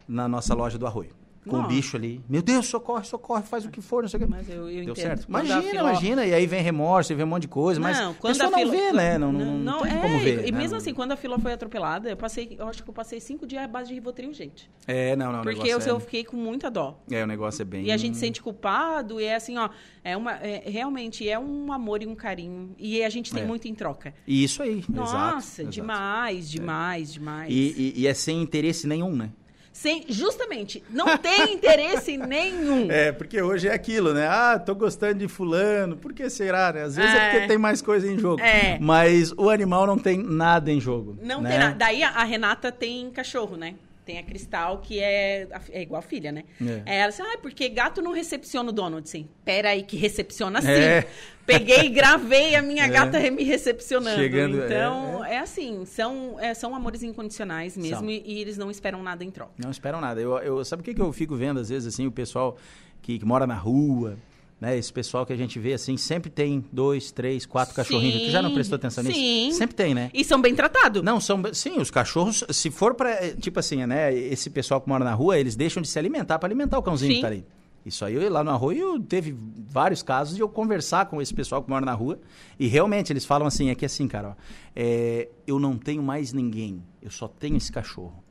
na 0.09 0.27
nossa 0.27 0.55
loja 0.55 0.79
do 0.79 0.87
arroio 0.87 1.18
com 1.49 1.61
o 1.61 1.67
bicho 1.67 1.97
ali. 1.97 2.21
Meu 2.29 2.43
Deus, 2.43 2.67
socorre, 2.67 3.05
socorre, 3.05 3.43
faz 3.43 3.65
o 3.65 3.71
que 3.71 3.81
for, 3.81 4.03
não 4.03 4.09
sei 4.09 4.21
o 4.21 4.23
que. 4.25 4.31
Mas 4.31 4.49
eu, 4.49 4.57
eu 4.57 4.65
Deu 4.67 4.83
entendo. 4.83 4.97
certo. 4.97 5.27
Imagina, 5.29 5.81
imagina, 5.81 6.27
e 6.27 6.35
aí 6.35 6.47
vem 6.47 6.63
remorso, 6.63 7.13
e 7.13 7.17
vem 7.17 7.25
um 7.25 7.29
monte 7.29 7.43
de 7.43 7.49
coisa, 7.49 7.81
mas 7.81 7.99
não, 7.99 8.15
quando 8.15 8.41
a 8.41 8.45
pessoa 8.45 8.65
não 8.65 8.71
vê, 8.71 8.93
né? 8.93 9.19
Não, 9.19 9.33
não, 9.33 9.45
não, 9.45 9.59
não 9.59 9.83
tem 9.83 9.93
é, 9.93 10.01
como 10.01 10.19
ver. 10.19 10.47
E 10.47 10.53
né? 10.53 10.59
mesmo 10.59 10.77
assim, 10.77 10.95
quando 10.95 11.13
a 11.13 11.17
filó 11.17 11.39
foi 11.39 11.53
atropelada, 11.53 12.11
eu 12.11 12.17
passei, 12.17 12.57
eu 12.59 12.69
acho 12.69 12.83
que 12.83 12.91
eu 12.91 12.95
passei 12.95 13.21
cinco 13.21 13.47
dias 13.47 13.63
à 13.63 13.69
base 13.69 13.89
de 13.89 13.95
Rivotril, 13.95 14.33
gente. 14.33 14.71
É, 14.87 15.17
não, 15.17 15.33
não. 15.33 15.43
Porque 15.43 15.69
eu, 15.69 15.79
é... 15.79 15.91
eu 15.91 16.01
fiquei 16.01 16.25
com 16.25 16.37
muita 16.37 16.71
dó. 16.71 17.01
É, 17.11 17.23
o 17.23 17.27
negócio 17.27 17.63
é 17.63 17.65
bem... 17.65 17.85
E 17.85 17.93
a 17.93 17.97
gente 17.97 18.17
sente 18.17 18.43
culpado, 18.43 19.21
e 19.21 19.25
é 19.25 19.35
assim, 19.35 19.57
ó, 19.57 19.69
é 20.05 20.17
uma, 20.17 20.33
é, 20.35 20.63
realmente 20.67 21.29
é 21.29 21.39
um 21.39 21.73
amor 21.73 22.03
e 22.03 22.07
um 22.07 22.15
carinho, 22.15 22.75
e 22.79 23.03
a 23.03 23.09
gente 23.09 23.33
tem 23.33 23.43
é. 23.43 23.47
muito 23.47 23.67
em 23.69 23.75
troca. 23.75 24.15
E 24.27 24.45
isso 24.45 24.63
aí, 24.63 24.85
Nossa, 24.89 25.63
exato, 25.63 25.75
demais, 25.75 26.39
exato. 26.39 26.51
demais, 26.51 27.13
demais. 27.13 27.53
E, 27.53 27.95
e, 27.97 28.03
e 28.03 28.07
é 28.07 28.15
sem 28.15 28.43
interesse 28.43 28.87
nenhum, 28.87 29.15
né? 29.15 29.31
Sem 29.79 30.05
justamente 30.09 30.83
não 30.91 31.17
tem 31.17 31.55
interesse 31.55 32.17
nenhum. 32.17 32.91
É, 32.91 33.13
porque 33.13 33.41
hoje 33.41 33.69
é 33.69 33.73
aquilo, 33.73 34.13
né? 34.13 34.27
Ah, 34.27 34.59
tô 34.59 34.75
gostando 34.75 35.15
de 35.15 35.29
fulano, 35.29 35.97
por 35.97 36.13
que 36.13 36.29
será, 36.29 36.73
né? 36.73 36.83
Às 36.83 36.97
vezes 36.97 37.15
é, 37.15 37.17
é 37.17 37.31
porque 37.31 37.47
tem 37.47 37.59
mais 37.59 37.81
coisa 37.81 38.11
em 38.11 38.19
jogo. 38.19 38.43
É. 38.43 38.77
Mas 38.81 39.33
o 39.37 39.49
animal 39.49 39.87
não 39.87 39.97
tem 39.97 40.19
nada 40.19 40.73
em 40.73 40.81
jogo. 40.81 41.17
Não 41.23 41.41
né? 41.41 41.51
tem 41.51 41.59
nada. 41.61 41.75
Daí 41.77 42.03
a 42.03 42.25
Renata 42.25 42.73
tem 42.73 43.09
cachorro, 43.11 43.57
né? 43.57 43.77
Tem 44.09 44.17
a 44.17 44.23
Cristal, 44.23 44.79
que 44.79 45.01
é, 45.01 45.47
é 45.71 45.83
igual 45.83 45.99
a 45.99 46.03
filha, 46.03 46.33
né? 46.33 46.45
É. 46.87 47.01
ela 47.01 47.11
disse, 47.11 47.21
ah, 47.21 47.37
porque 47.43 47.69
gato 47.69 48.01
não 48.01 48.15
recepciona 48.15 48.71
o 48.71 48.73
dono. 48.73 48.97
Eu 48.97 49.01
disse, 49.03 49.29
pera 49.45 49.69
aí, 49.69 49.83
que 49.83 49.99
recepciona 49.99 50.63
sim. 50.63 50.71
É. 50.71 51.07
Peguei 51.45 51.81
e 51.81 51.89
gravei 51.91 52.55
a 52.55 52.63
minha 52.63 52.85
é. 52.89 52.89
gata 52.89 53.19
me 53.31 53.45
recepcionando. 53.45 54.17
Chegando, 54.17 54.65
então, 54.65 55.23
é, 55.27 55.33
é. 55.33 55.35
é 55.35 55.39
assim, 55.41 55.85
são, 55.85 56.41
é, 56.41 56.55
são 56.55 56.75
amores 56.75 57.03
incondicionais 57.03 57.77
mesmo 57.77 58.09
e, 58.09 58.23
e, 58.25 58.41
eles 58.41 58.57
não 58.57 58.71
esperam 58.71 59.03
nada 59.03 59.23
em 59.23 59.31
troca. 59.31 59.53
Não 59.59 59.71
esperam 59.71 60.01
nada. 60.01 60.19
Eu, 60.19 60.39
eu, 60.39 60.65
sabe 60.65 60.81
o 60.81 60.85
que, 60.87 60.95
que 60.95 61.03
eu 61.03 61.13
fico 61.13 61.37
vendo, 61.37 61.61
às 61.61 61.69
vezes, 61.69 61.93
assim, 61.93 62.07
o 62.07 62.11
pessoal 62.11 62.57
que, 63.03 63.19
que 63.19 63.27
mora 63.27 63.47
na 63.47 63.57
rua, 63.57 64.17
né? 64.61 64.77
Esse 64.77 64.93
pessoal 64.93 65.25
que 65.25 65.33
a 65.33 65.37
gente 65.37 65.59
vê 65.59 65.73
assim, 65.75 65.97
sempre 65.97 66.31
tem 66.31 66.65
dois, 66.73 67.13
três, 67.13 67.47
quatro 67.47 67.75
cachorrinhos. 67.75 68.21
Sim, 68.21 68.27
tu 68.27 68.31
já 68.31 68.43
não 68.43 68.53
prestou 68.53 68.77
atenção 68.77 69.05
nisso? 69.05 69.19
Sim. 69.19 69.53
Sempre 69.53 69.77
tem, 69.77 69.95
né? 69.95 70.11
E 70.13 70.25
são 70.25 70.41
bem 70.41 70.55
tratados. 70.55 71.03
Não, 71.03 71.21
são. 71.21 71.43
Sim, 71.53 71.79
os 71.79 71.91
cachorros, 71.91 72.45
se 72.51 72.71
for 72.71 72.95
para 72.95 73.33
Tipo 73.37 73.61
assim, 73.61 73.87
né? 73.87 74.13
Esse 74.15 74.51
pessoal 74.51 74.81
que 74.81 74.89
mora 74.89 75.05
na 75.05 75.15
rua, 75.15 75.39
eles 75.39 75.55
deixam 75.55 75.81
de 75.81 75.89
se 75.89 75.99
alimentar 75.99 76.39
para 76.39 76.49
alimentar 76.49 76.79
o 76.79 76.83
cãozinho 76.83 77.13
sim. 77.13 77.17
que 77.17 77.23
tá 77.23 77.29
ali. 77.29 77.45
Isso 77.87 78.05
aí, 78.05 78.29
lá 78.29 78.45
no 78.45 78.51
arroio, 78.51 79.01
teve 79.01 79.35
vários 79.71 80.03
casos 80.03 80.35
de 80.35 80.43
eu 80.43 80.49
conversar 80.49 81.07
com 81.07 81.23
esse 81.23 81.33
pessoal 81.33 81.63
que 81.63 81.71
mora 81.71 81.87
na 81.87 81.95
rua. 81.95 82.21
E 82.59 82.67
realmente, 82.67 83.13
eles 83.13 83.25
falam 83.25 83.47
assim: 83.47 83.71
é 83.71 83.75
que 83.75 83.87
assim, 83.87 84.09
cara, 84.09 84.31
ó, 84.31 84.35
é, 84.75 85.29
eu 85.47 85.59
não 85.59 85.79
tenho 85.79 86.03
mais 86.03 86.33
ninguém, 86.33 86.83
eu 87.01 87.11
só 87.11 87.29
tenho 87.29 87.57
esse 87.57 87.71
cachorro. 87.71 88.23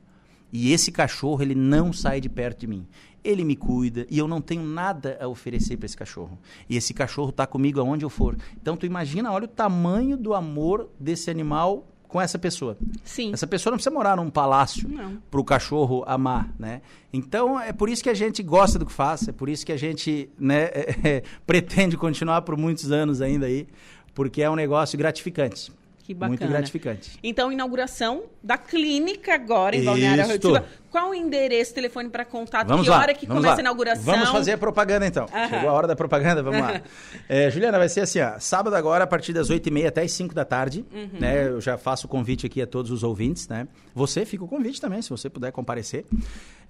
E 0.52 0.72
esse 0.72 0.90
cachorro, 0.90 1.42
ele 1.42 1.54
não 1.54 1.92
sai 1.92 2.20
de 2.20 2.28
perto 2.28 2.60
de 2.60 2.66
mim 2.66 2.86
ele 3.22 3.44
me 3.44 3.56
cuida 3.56 4.06
e 4.10 4.18
eu 4.18 4.28
não 4.28 4.40
tenho 4.40 4.62
nada 4.62 5.18
a 5.20 5.28
oferecer 5.28 5.76
para 5.76 5.86
esse 5.86 5.96
cachorro. 5.96 6.38
E 6.68 6.76
esse 6.76 6.94
cachorro 6.94 7.30
está 7.30 7.46
comigo 7.46 7.80
aonde 7.80 8.04
eu 8.04 8.10
for. 8.10 8.36
Então 8.60 8.76
tu 8.76 8.86
imagina, 8.86 9.32
olha 9.32 9.44
o 9.44 9.48
tamanho 9.48 10.16
do 10.16 10.34
amor 10.34 10.88
desse 10.98 11.30
animal 11.30 11.86
com 12.08 12.20
essa 12.20 12.38
pessoa. 12.38 12.76
Sim. 13.04 13.32
Essa 13.32 13.46
pessoa 13.46 13.70
não 13.70 13.76
precisa 13.76 13.94
morar 13.94 14.16
num 14.16 14.30
palácio 14.30 14.88
para 15.30 15.40
o 15.40 15.44
cachorro 15.44 16.02
amar, 16.06 16.52
né? 16.58 16.80
Então 17.12 17.60
é 17.60 17.72
por 17.72 17.88
isso 17.88 18.02
que 18.02 18.08
a 18.08 18.14
gente 18.14 18.42
gosta 18.42 18.78
do 18.78 18.86
que 18.86 18.92
faz, 18.92 19.28
é 19.28 19.32
por 19.32 19.48
isso 19.48 19.64
que 19.64 19.72
a 19.72 19.76
gente 19.76 20.30
né, 20.38 20.64
é, 20.72 20.96
é, 21.04 21.22
pretende 21.46 21.96
continuar 21.96 22.42
por 22.42 22.56
muitos 22.56 22.90
anos 22.90 23.20
ainda 23.20 23.46
aí, 23.46 23.68
porque 24.14 24.42
é 24.42 24.50
um 24.50 24.56
negócio 24.56 24.98
gratificante. 24.98 25.70
Que 26.08 26.14
bacana. 26.14 26.38
Muito 26.38 26.48
gratificante. 26.48 27.18
Então, 27.22 27.52
inauguração 27.52 28.22
da 28.42 28.56
clínica 28.56 29.34
agora 29.34 29.76
em 29.76 29.84
Balneário 29.84 30.24
Arroio 30.24 30.64
Qual 30.90 31.10
o 31.10 31.14
endereço, 31.14 31.74
telefone 31.74 32.08
para 32.08 32.24
contato? 32.24 32.66
Vamos 32.66 32.84
que 32.84 32.90
lá, 32.90 33.00
hora 33.00 33.12
que 33.12 33.26
começa 33.26 33.48
lá. 33.48 33.56
a 33.56 33.60
inauguração? 33.60 34.04
Vamos 34.04 34.30
fazer 34.30 34.52
a 34.52 34.58
propaganda 34.58 35.06
então. 35.06 35.26
Chegou 35.50 35.68
a 35.68 35.72
hora 35.74 35.86
da 35.86 35.94
propaganda, 35.94 36.42
vamos 36.42 36.62
lá. 36.62 36.80
É, 37.28 37.50
Juliana, 37.50 37.76
vai 37.76 37.90
ser 37.90 38.00
assim, 38.00 38.20
ó, 38.20 38.38
sábado 38.38 38.74
agora, 38.74 39.04
a 39.04 39.06
partir 39.06 39.34
das 39.34 39.50
8h30 39.50 39.86
até 39.86 40.00
as 40.00 40.10
5 40.12 40.34
da 40.34 40.46
tarde. 40.46 40.82
Uhum. 40.90 41.20
Né, 41.20 41.48
eu 41.48 41.60
já 41.60 41.76
faço 41.76 42.06
o 42.06 42.08
convite 42.08 42.46
aqui 42.46 42.62
a 42.62 42.66
todos 42.66 42.90
os 42.90 43.02
ouvintes. 43.02 43.46
Né? 43.46 43.68
Você 43.94 44.24
fica 44.24 44.42
o 44.42 44.48
convite 44.48 44.80
também, 44.80 45.02
se 45.02 45.10
você 45.10 45.28
puder 45.28 45.52
comparecer. 45.52 46.06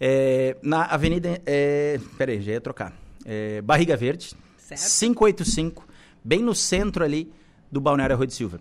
É, 0.01 0.57
na 0.61 0.83
Avenida. 0.83 1.41
É, 1.47 2.01
peraí, 2.17 2.43
já 2.43 2.53
ia 2.55 2.61
trocar. 2.61 2.93
É, 3.25 3.63
Barriga 3.63 3.97
Verde, 3.97 4.35
certo. 4.57 4.99
585, 4.99 5.87
bem 6.25 6.43
no 6.43 6.57
centro 6.57 7.05
ali 7.05 7.33
do 7.71 7.81
Balneário 7.81 8.17
Arroio 8.17 8.27
de 8.27 8.35
Silva. 8.35 8.61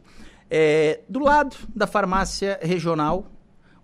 É, 0.50 1.02
do 1.10 1.20
lado 1.20 1.56
da 1.76 1.86
farmácia 1.86 2.60
regional, 2.62 3.28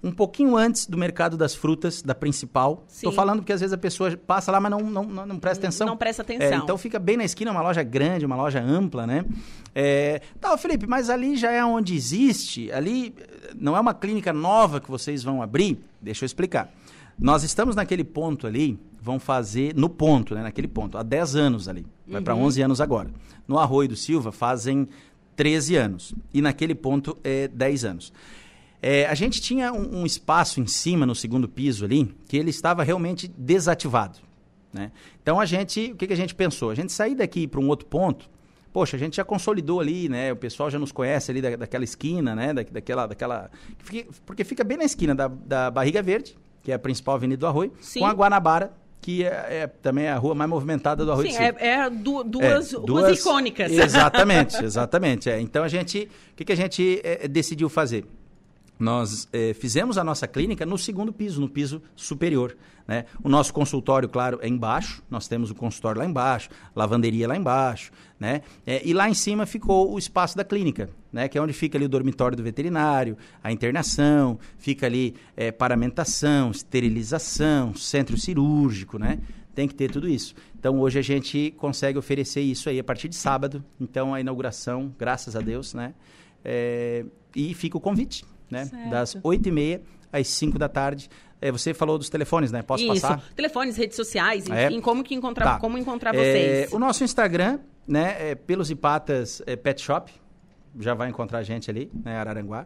um 0.03 0.11
pouquinho 0.11 0.57
antes 0.57 0.85
do 0.85 0.97
mercado 0.97 1.37
das 1.37 1.55
frutas, 1.55 2.01
da 2.01 2.13
principal. 2.13 2.83
Estou 2.89 3.11
falando 3.13 3.39
porque 3.39 3.53
às 3.53 3.61
vezes 3.61 3.73
a 3.73 3.77
pessoa 3.77 4.15
passa 4.17 4.51
lá, 4.51 4.59
mas 4.59 4.69
não, 4.69 4.79
não, 4.81 5.03
não, 5.05 5.25
não 5.25 5.39
presta 5.39 5.65
atenção. 5.65 5.87
Não 5.87 5.95
presta 5.95 6.21
atenção. 6.21 6.47
É, 6.47 6.55
então 6.55 6.77
fica 6.77 6.99
bem 6.99 7.15
na 7.15 7.23
esquina, 7.23 7.51
uma 7.51 7.61
loja 7.61 7.81
grande, 7.83 8.25
uma 8.25 8.35
loja 8.35 8.61
ampla, 8.61 9.07
né? 9.07 9.23
É, 9.73 10.21
tá, 10.41 10.57
Felipe, 10.57 10.85
mas 10.85 11.09
ali 11.09 11.37
já 11.37 11.51
é 11.51 11.63
onde 11.63 11.95
existe, 11.95 12.69
ali 12.73 13.15
não 13.55 13.77
é 13.77 13.79
uma 13.79 13.93
clínica 13.93 14.33
nova 14.33 14.81
que 14.81 14.91
vocês 14.91 15.23
vão 15.23 15.41
abrir? 15.41 15.79
Deixa 16.01 16.25
eu 16.25 16.27
explicar. 16.27 16.69
Nós 17.17 17.43
estamos 17.43 17.75
naquele 17.75 18.03
ponto 18.03 18.45
ali, 18.45 18.77
vão 19.01 19.19
fazer, 19.19 19.73
no 19.75 19.87
ponto, 19.87 20.35
né, 20.35 20.41
naquele 20.41 20.67
ponto, 20.67 20.97
há 20.97 21.03
10 21.03 21.35
anos 21.35 21.69
ali, 21.69 21.85
vai 22.05 22.17
uhum. 22.17 22.23
para 22.23 22.35
11 22.35 22.61
anos 22.61 22.81
agora. 22.81 23.09
No 23.47 23.57
Arroio 23.57 23.89
do 23.89 23.95
Silva 23.95 24.31
fazem 24.31 24.87
13 25.35 25.75
anos. 25.75 26.13
E 26.33 26.41
naquele 26.41 26.75
ponto, 26.75 27.17
é, 27.23 27.47
10 27.47 27.85
anos. 27.85 28.13
É, 28.81 29.05
a 29.05 29.15
gente 29.15 29.41
tinha 29.41 29.71
um, 29.71 30.01
um, 30.01 30.05
espaço 30.05 30.59
em 30.59 30.67
cima, 30.67 31.05
no 31.05 31.15
segundo 31.15 31.47
piso 31.47 31.85
ali, 31.85 32.13
que 32.27 32.35
ele 32.35 32.49
estava 32.49 32.83
realmente 32.83 33.29
desativado. 33.29 34.19
Né? 34.73 34.91
Então 35.21 35.39
a 35.39 35.45
gente, 35.45 35.91
o 35.93 35.95
que, 35.95 36.07
que 36.07 36.13
a 36.13 36.17
gente 36.17 36.35
pensou? 36.35 36.69
A 36.69 36.75
gente 36.75 36.91
sair 36.91 37.15
daqui 37.15 37.47
para 37.47 37.61
um 37.61 37.69
outro 37.69 37.85
ponto, 37.85 38.29
poxa, 38.73 38.97
a 38.97 38.99
gente 38.99 39.15
já 39.15 39.23
consolidou 39.23 39.79
ali, 39.79 40.09
né? 40.09 40.33
O 40.33 40.35
pessoal 40.35 40.69
já 40.69 40.79
nos 40.79 40.91
conhece 40.91 41.31
ali 41.31 41.41
da, 41.41 41.55
daquela 41.55 41.83
esquina, 41.83 42.35
né? 42.35 42.53
Da, 42.53 42.63
daquela, 42.63 43.07
daquela, 43.07 43.51
porque 44.25 44.43
fica 44.43 44.63
bem 44.63 44.77
na 44.77 44.83
esquina 44.83 45.13
da, 45.15 45.27
da 45.27 45.71
Barriga 45.71 46.01
Verde, 46.01 46.35
que 46.63 46.71
é 46.71 46.75
a 46.75 46.79
principal 46.79 47.15
avenida 47.15 47.39
do 47.39 47.47
Arroio, 47.47 47.71
Sim. 47.79 47.99
com 47.99 48.05
a 48.07 48.11
Guanabara, 48.11 48.73
que 49.03 49.25
é, 49.25 49.27
é, 49.27 49.67
também 49.67 50.05
é 50.05 50.11
a 50.11 50.17
rua 50.17 50.33
mais 50.33 50.49
movimentada 50.49 51.03
do 51.03 51.11
Arroio 51.11 51.29
Sim, 51.29 51.37
é, 51.37 51.55
é 51.59 51.89
du, 51.89 52.23
duas, 52.23 52.73
é, 52.73 52.79
duas 52.79 53.03
ruas 53.03 53.19
icônicas. 53.19 53.69
Exatamente, 53.69 54.55
exatamente. 54.63 55.29
É. 55.29 55.41
Então 55.41 55.61
a 55.61 55.67
gente, 55.67 56.09
o 56.31 56.35
que, 56.37 56.45
que 56.45 56.53
a 56.53 56.55
gente 56.55 57.01
é, 57.03 57.27
decidiu 57.27 57.67
fazer? 57.67 58.05
Nós 58.83 59.29
é, 59.31 59.53
fizemos 59.53 59.97
a 59.97 60.03
nossa 60.03 60.27
clínica 60.27 60.65
no 60.65 60.77
segundo 60.77 61.13
piso, 61.13 61.39
no 61.39 61.47
piso 61.47 61.81
superior. 61.95 62.57
Né? 62.85 63.05
O 63.23 63.29
nosso 63.29 63.53
consultório, 63.53 64.09
claro, 64.09 64.39
é 64.41 64.47
embaixo. 64.47 65.01
Nós 65.09 65.25
temos 65.25 65.49
o 65.49 65.55
consultório 65.55 65.99
lá 65.99 66.05
embaixo, 66.05 66.49
lavanderia 66.75 67.25
lá 67.25 67.37
embaixo, 67.37 67.93
né? 68.19 68.41
É, 68.65 68.85
e 68.85 68.93
lá 68.93 69.09
em 69.09 69.13
cima 69.13 69.45
ficou 69.45 69.93
o 69.93 69.97
espaço 69.97 70.35
da 70.35 70.43
clínica, 70.43 70.89
né? 71.13 71.29
Que 71.29 71.37
é 71.37 71.41
onde 71.41 71.53
fica 71.53 71.77
ali 71.77 71.85
o 71.85 71.89
dormitório 71.89 72.35
do 72.35 72.43
veterinário, 72.43 73.17
a 73.41 73.53
internação, 73.53 74.37
fica 74.57 74.85
ali 74.85 75.15
é, 75.37 75.49
paramentação, 75.49 76.51
esterilização, 76.51 77.73
centro 77.73 78.17
cirúrgico, 78.17 78.99
né? 78.99 79.19
Tem 79.55 79.65
que 79.65 79.75
ter 79.75 79.89
tudo 79.89 80.09
isso. 80.09 80.35
Então 80.59 80.77
hoje 80.81 80.99
a 80.99 81.01
gente 81.01 81.53
consegue 81.57 81.97
oferecer 81.97 82.41
isso 82.41 82.67
aí 82.67 82.79
a 82.79 82.83
partir 82.83 83.07
de 83.07 83.15
sábado. 83.15 83.63
Então 83.79 84.13
a 84.13 84.19
inauguração, 84.19 84.93
graças 84.99 85.37
a 85.37 85.39
Deus, 85.39 85.73
né? 85.73 85.93
É, 86.43 87.05
e 87.33 87.53
fica 87.53 87.77
o 87.77 87.79
convite, 87.79 88.25
né? 88.49 88.65
Certo. 88.65 88.89
Das 88.89 89.17
oito 89.23 89.47
e 89.49 89.51
meia 89.51 89.81
às 90.11 90.27
5 90.27 90.57
da 90.59 90.69
tarde 90.69 91.09
É, 91.45 91.51
você 91.51 91.73
falou 91.73 91.97
dos 91.97 92.09
telefones, 92.09 92.53
né? 92.53 92.61
Posso 92.61 92.85
Isso. 92.85 93.01
passar? 93.01 93.21
Telefones, 93.35 93.75
redes 93.75 93.97
sociais, 93.97 94.45
enfim, 94.47 94.77
É. 94.77 94.79
como 94.81 95.03
que 95.03 95.13
encontrar, 95.13 95.43
Tá. 95.55 95.59
como 95.59 95.77
encontrar 95.77 96.15
É, 96.15 96.17
vocês. 96.17 96.71
o 96.71 96.79
nosso 96.79 97.03
Instagram, 97.03 97.59
né, 97.85 98.15
é 98.31 98.33
pelos 98.35 98.69
Ipatas 98.71 99.41
é, 99.45 99.57
Pet 99.57 99.81
Shop, 99.81 100.09
já 100.79 100.93
vai 100.93 101.09
encontrar 101.09 101.39
a 101.39 101.43
gente 101.43 101.69
ali, 101.69 101.91
né, 102.01 102.15
Araranguá. 102.17 102.65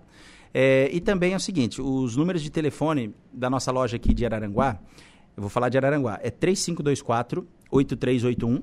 É, 0.53 0.91
e 0.93 1.01
também 1.01 1.33
é 1.33 1.35
o 1.35 1.39
seguinte, 1.39 1.81
os 1.81 2.15
números 2.15 2.43
de 2.43 2.51
telefone 2.51 3.15
da 3.33 3.49
nossa 3.49 3.71
loja 3.71 3.95
aqui 3.95 4.13
de 4.13 4.23
Araranguá, 4.23 4.77
eu 5.35 5.41
vou 5.41 5.49
falar 5.49 5.69
de 5.69 5.77
Araranguá, 5.79 6.19
é 6.21 6.29
3524 6.29 7.47
8381 7.71 8.61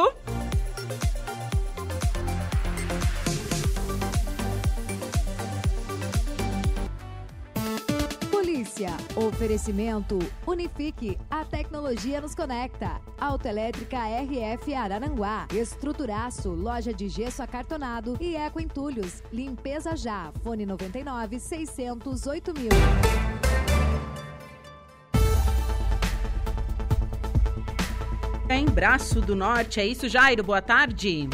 Polícia. 8.55 8.87
Oferecimento 9.17 10.17
Unifique. 10.47 11.17
A 11.29 11.43
tecnologia 11.43 12.21
nos 12.21 12.33
conecta. 12.33 13.01
Autoelétrica 13.19 13.97
RF 13.97 14.73
Araranguá. 14.73 15.45
Estruturaço. 15.53 16.51
Loja 16.51 16.93
de 16.93 17.09
gesso 17.09 17.43
acartonado 17.43 18.15
e 18.17 18.33
Eco 18.33 18.61
Entulhos. 18.61 19.21
Limpeza 19.29 19.93
já. 19.97 20.31
Fone 20.41 20.65
99 20.65 21.37
608 21.37 22.53
mil. 22.53 22.69
Em 28.49 28.65
Braço 28.67 29.19
do 29.19 29.35
Norte, 29.35 29.81
é 29.81 29.85
isso, 29.85 30.07
Jairo? 30.07 30.45
Boa 30.45 30.61
tarde. 30.61 31.27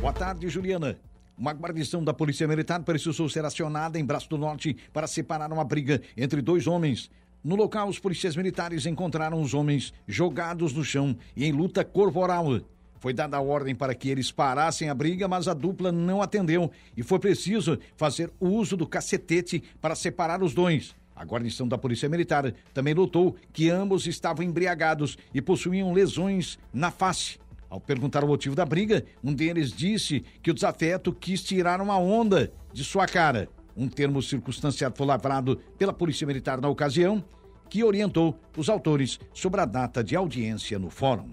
Boa 0.00 0.12
tarde, 0.12 0.48
Juliana. 0.48 0.96
Uma 1.36 1.52
guarnição 1.52 2.04
da 2.04 2.12
Polícia 2.12 2.46
Militar 2.46 2.82
precisou 2.82 3.28
ser 3.28 3.44
acionada 3.44 3.98
em 3.98 4.04
Braço 4.04 4.28
do 4.28 4.36
Norte 4.38 4.76
para 4.92 5.06
separar 5.06 5.52
uma 5.52 5.64
briga 5.64 6.00
entre 6.16 6.42
dois 6.42 6.66
homens. 6.66 7.10
No 7.42 7.56
local, 7.56 7.88
os 7.88 7.98
policiais 7.98 8.36
militares 8.36 8.86
encontraram 8.86 9.40
os 9.40 9.54
homens 9.54 9.92
jogados 10.06 10.72
no 10.72 10.84
chão 10.84 11.16
e 11.34 11.44
em 11.44 11.52
luta 11.52 11.84
corporal. 11.84 12.60
Foi 13.00 13.12
dada 13.12 13.36
a 13.36 13.40
ordem 13.40 13.74
para 13.74 13.94
que 13.94 14.08
eles 14.08 14.30
parassem 14.30 14.88
a 14.88 14.94
briga, 14.94 15.26
mas 15.26 15.48
a 15.48 15.54
dupla 15.54 15.90
não 15.90 16.22
atendeu 16.22 16.70
e 16.96 17.02
foi 17.02 17.18
preciso 17.18 17.78
fazer 17.96 18.30
uso 18.38 18.76
do 18.76 18.86
cacetete 18.86 19.60
para 19.80 19.96
separar 19.96 20.42
os 20.42 20.54
dois. 20.54 20.94
A 21.16 21.24
guarnição 21.24 21.66
da 21.66 21.76
Polícia 21.76 22.08
Militar 22.08 22.54
também 22.72 22.94
notou 22.94 23.34
que 23.52 23.70
ambos 23.70 24.06
estavam 24.06 24.44
embriagados 24.44 25.18
e 25.34 25.42
possuíam 25.42 25.92
lesões 25.92 26.58
na 26.72 26.90
face. 26.90 27.41
Ao 27.72 27.80
perguntar 27.80 28.22
o 28.22 28.28
motivo 28.28 28.54
da 28.54 28.66
briga, 28.66 29.02
um 29.24 29.32
deles 29.32 29.72
disse 29.72 30.22
que 30.42 30.50
o 30.50 30.54
desafeto 30.54 31.10
quis 31.10 31.42
tirar 31.42 31.80
uma 31.80 31.96
onda 31.96 32.52
de 32.70 32.84
sua 32.84 33.06
cara. 33.06 33.48
Um 33.74 33.88
termo 33.88 34.20
circunstanciado 34.20 34.94
foi 34.94 35.06
lavrado 35.06 35.58
pela 35.78 35.90
Polícia 35.90 36.26
Militar 36.26 36.60
na 36.60 36.68
ocasião, 36.68 37.24
que 37.70 37.82
orientou 37.82 38.38
os 38.58 38.68
autores 38.68 39.18
sobre 39.32 39.62
a 39.62 39.64
data 39.64 40.04
de 40.04 40.14
audiência 40.14 40.78
no 40.78 40.90
fórum. 40.90 41.30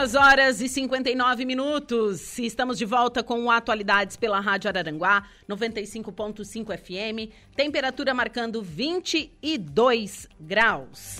Duas 0.00 0.14
horas 0.14 0.62
e 0.62 0.68
59 0.70 1.44
minutos. 1.44 2.38
Estamos 2.38 2.78
de 2.78 2.86
volta 2.86 3.22
com 3.22 3.50
Atualidades 3.50 4.16
pela 4.16 4.40
Rádio 4.40 4.68
Araranguá, 4.68 5.28
95.5 5.46 6.74
FM. 6.74 7.30
Temperatura 7.54 8.14
marcando 8.14 8.62
22 8.62 10.26
graus. 10.40 11.18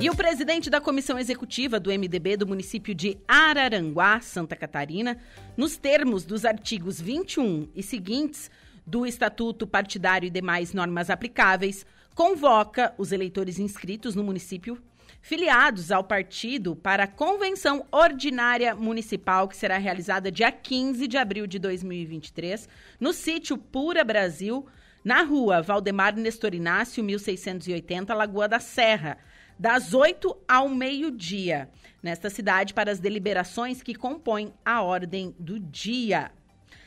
E 0.00 0.08
o 0.08 0.16
presidente 0.16 0.70
da 0.70 0.80
comissão 0.80 1.18
executiva 1.18 1.78
do 1.78 1.90
MDB 1.90 2.38
do 2.38 2.46
município 2.46 2.94
de 2.94 3.18
Araranguá, 3.28 4.22
Santa 4.22 4.56
Catarina, 4.56 5.18
nos 5.54 5.76
termos 5.76 6.24
dos 6.24 6.46
artigos 6.46 6.98
21 6.98 7.68
e 7.74 7.82
seguintes 7.82 8.50
do 8.86 9.04
Estatuto 9.04 9.66
Partidário 9.66 10.28
e 10.28 10.30
demais 10.30 10.72
normas 10.72 11.10
aplicáveis, 11.10 11.84
convoca 12.14 12.94
os 12.96 13.12
eleitores 13.12 13.58
inscritos 13.58 14.14
no 14.14 14.24
município 14.24 14.82
filiados 15.24 15.90
ao 15.90 16.04
partido 16.04 16.76
para 16.76 17.04
a 17.04 17.08
convenção 17.08 17.86
ordinária 17.90 18.74
municipal 18.74 19.48
que 19.48 19.56
será 19.56 19.78
realizada 19.78 20.30
dia 20.30 20.52
15 20.52 21.08
de 21.08 21.16
abril 21.16 21.46
de 21.46 21.58
2023 21.58 22.68
no 23.00 23.10
sítio 23.10 23.56
Pura 23.56 24.04
Brasil, 24.04 24.66
na 25.02 25.22
rua 25.22 25.62
Valdemar 25.62 26.14
Nestor 26.14 26.54
Inácio, 26.54 27.02
1680, 27.02 28.12
Lagoa 28.12 28.46
da 28.46 28.60
Serra, 28.60 29.16
das 29.58 29.94
8 29.94 30.36
ao 30.46 30.68
meio-dia, 30.68 31.70
nesta 32.02 32.28
cidade 32.28 32.74
para 32.74 32.92
as 32.92 33.00
deliberações 33.00 33.82
que 33.82 33.94
compõem 33.94 34.52
a 34.62 34.82
ordem 34.82 35.34
do 35.38 35.58
dia. 35.58 36.32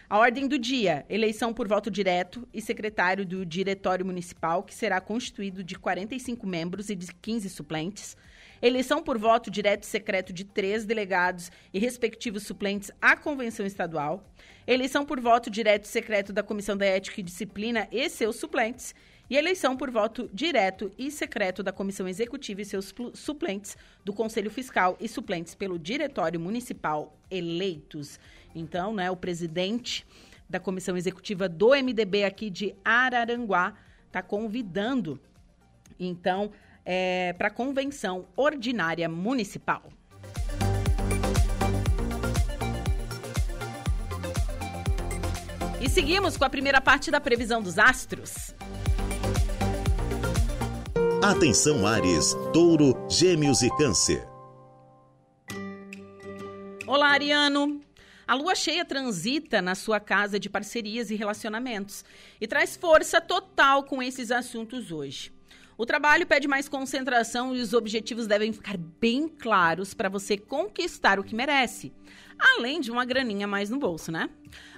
A 0.10 0.20
ordem 0.20 0.48
do 0.48 0.58
dia: 0.58 1.06
eleição 1.10 1.54
por 1.54 1.68
voto 1.68 1.92
direto 1.92 2.48
e 2.54 2.62
secretário 2.62 3.26
do 3.26 3.46
Diretório 3.46 4.06
Municipal, 4.06 4.64
que 4.64 4.74
será 4.74 5.02
constituído 5.02 5.64
de 5.64 5.76
45 5.76 6.48
membros 6.48 6.90
e 6.90 6.96
de 6.96 7.14
15 7.14 7.50
suplentes. 7.50 8.16
Eleição 8.62 9.04
por 9.04 9.18
voto 9.18 9.52
direto 9.52 9.84
e 9.84 9.86
secreto 9.86 10.34
de 10.34 10.44
três 10.44 10.86
delegados 10.86 11.52
e 11.74 11.80
respectivos 11.80 12.44
suplentes 12.44 12.92
à 13.02 13.16
Convenção 13.16 13.66
Estadual. 13.66 14.24
Eleição 14.66 15.06
por 15.06 15.20
voto 15.20 15.50
direto 15.50 15.86
e 15.86 15.88
secreto 15.88 16.34
da 16.34 16.42
Comissão 16.42 16.76
da 16.76 16.86
Ética 16.86 17.20
e 17.20 17.24
Disciplina 17.24 17.88
e 17.92 18.10
seus 18.10 18.38
suplentes. 18.38 18.96
E 19.30 19.36
eleição 19.36 19.76
por 19.76 19.92
voto 19.92 20.30
direto 20.34 20.90
e 20.98 21.12
secreto 21.12 21.62
da 21.62 21.74
Comissão 21.74 22.08
Executiva 22.08 22.62
e 22.62 22.66
seus 22.66 22.94
suplentes 23.14 23.76
do 24.04 24.14
Conselho 24.14 24.50
Fiscal 24.50 24.98
e 25.02 25.08
suplentes 25.08 25.54
pelo 25.54 25.78
Diretório 25.78 26.40
Municipal 26.40 27.18
eleitos. 27.30 28.20
Então, 28.56 28.94
né, 28.94 29.12
o 29.12 29.18
presidente 29.18 30.06
da 30.50 30.60
Comissão 30.62 30.96
Executiva 30.96 31.50
do 31.50 31.72
MDB 31.72 32.24
aqui 32.24 32.50
de 32.50 32.74
Araranguá 32.86 33.74
está 34.08 34.22
convidando, 34.22 35.20
então, 36.00 36.52
para 37.38 37.50
a 37.50 37.52
Convenção 37.52 38.28
Ordinária 38.36 39.10
Municipal. 39.10 39.84
E 45.80 45.90
seguimos 45.90 46.38
com 46.38 46.46
a 46.46 46.50
primeira 46.50 46.82
parte 46.82 47.12
da 47.12 47.20
previsão 47.20 47.62
dos 47.62 47.78
astros. 47.78 48.56
Atenção 51.22 51.86
Ares, 51.86 52.34
Touro, 52.54 52.96
Gêmeos 53.10 53.62
e 53.62 53.70
Câncer. 53.76 54.26
Olá, 56.86 57.10
Ariano! 57.10 57.82
A 58.26 58.34
lua 58.34 58.56
cheia 58.56 58.84
transita 58.84 59.62
na 59.62 59.76
sua 59.76 60.00
casa 60.00 60.40
de 60.40 60.50
parcerias 60.50 61.12
e 61.12 61.16
relacionamentos 61.16 62.04
e 62.42 62.48
traz 62.48 62.76
força 62.76 63.22
total 63.22 63.84
com 63.84 64.02
esses 64.02 64.32
assuntos 64.32 64.92
hoje. 64.92 65.37
O 65.78 65.86
trabalho 65.86 66.26
pede 66.26 66.48
mais 66.48 66.68
concentração 66.68 67.56
e 67.56 67.62
os 67.62 67.72
objetivos 67.72 68.26
devem 68.26 68.52
ficar 68.52 68.78
bem 68.78 69.28
claros 69.28 69.94
para 69.94 70.10
você 70.10 70.36
conquistar 70.36 71.20
o 71.20 71.24
que 71.24 71.36
merece, 71.36 71.94
além 72.40 72.82
de 72.82 72.90
uma 72.90 73.06
graninha 73.06 73.46
mais 73.46 73.70
no 73.70 73.78
bolso, 73.78 74.12
né? 74.12 74.28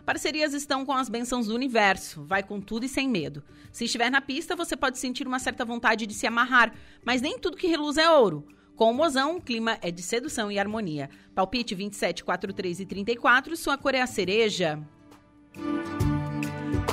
Parcerias 0.06 0.54
estão 0.54 0.86
com 0.86 0.92
as 0.92 1.08
bênçãos 1.08 1.48
do 1.48 1.56
universo, 1.56 2.24
vai 2.26 2.44
com 2.44 2.60
tudo 2.60 2.86
e 2.86 2.90
sem 2.90 3.08
medo. 3.08 3.42
Se 3.72 3.86
estiver 3.86 4.12
na 4.12 4.20
pista, 4.20 4.58
você 4.58 4.76
pode 4.76 5.00
sentir 5.00 5.26
uma 5.26 5.40
certa 5.40 5.64
vontade 5.64 6.06
de 6.06 6.14
se 6.14 6.28
amarrar, 6.28 6.74
mas 7.06 7.22
nem 7.22 7.40
tudo 7.40 7.56
que 7.56 7.68
reluz 7.68 7.98
é 7.98 8.12
ouro. 8.12 8.46
Com 8.76 8.92
o 8.92 8.94
mozão, 8.94 9.38
o 9.38 9.42
clima 9.42 9.78
é 9.82 9.92
de 9.92 10.02
sedução 10.02 10.52
e 10.52 10.60
harmonia. 10.60 11.10
Palpite 11.34 11.76
27, 11.76 12.26
43 12.26 12.82
e 12.82 12.86
34, 12.86 13.56
sua 13.56 13.78
cor 13.78 13.96
é 13.96 14.02
a 14.02 14.08
cereja. 14.08 14.82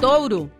Touro. 0.00 0.50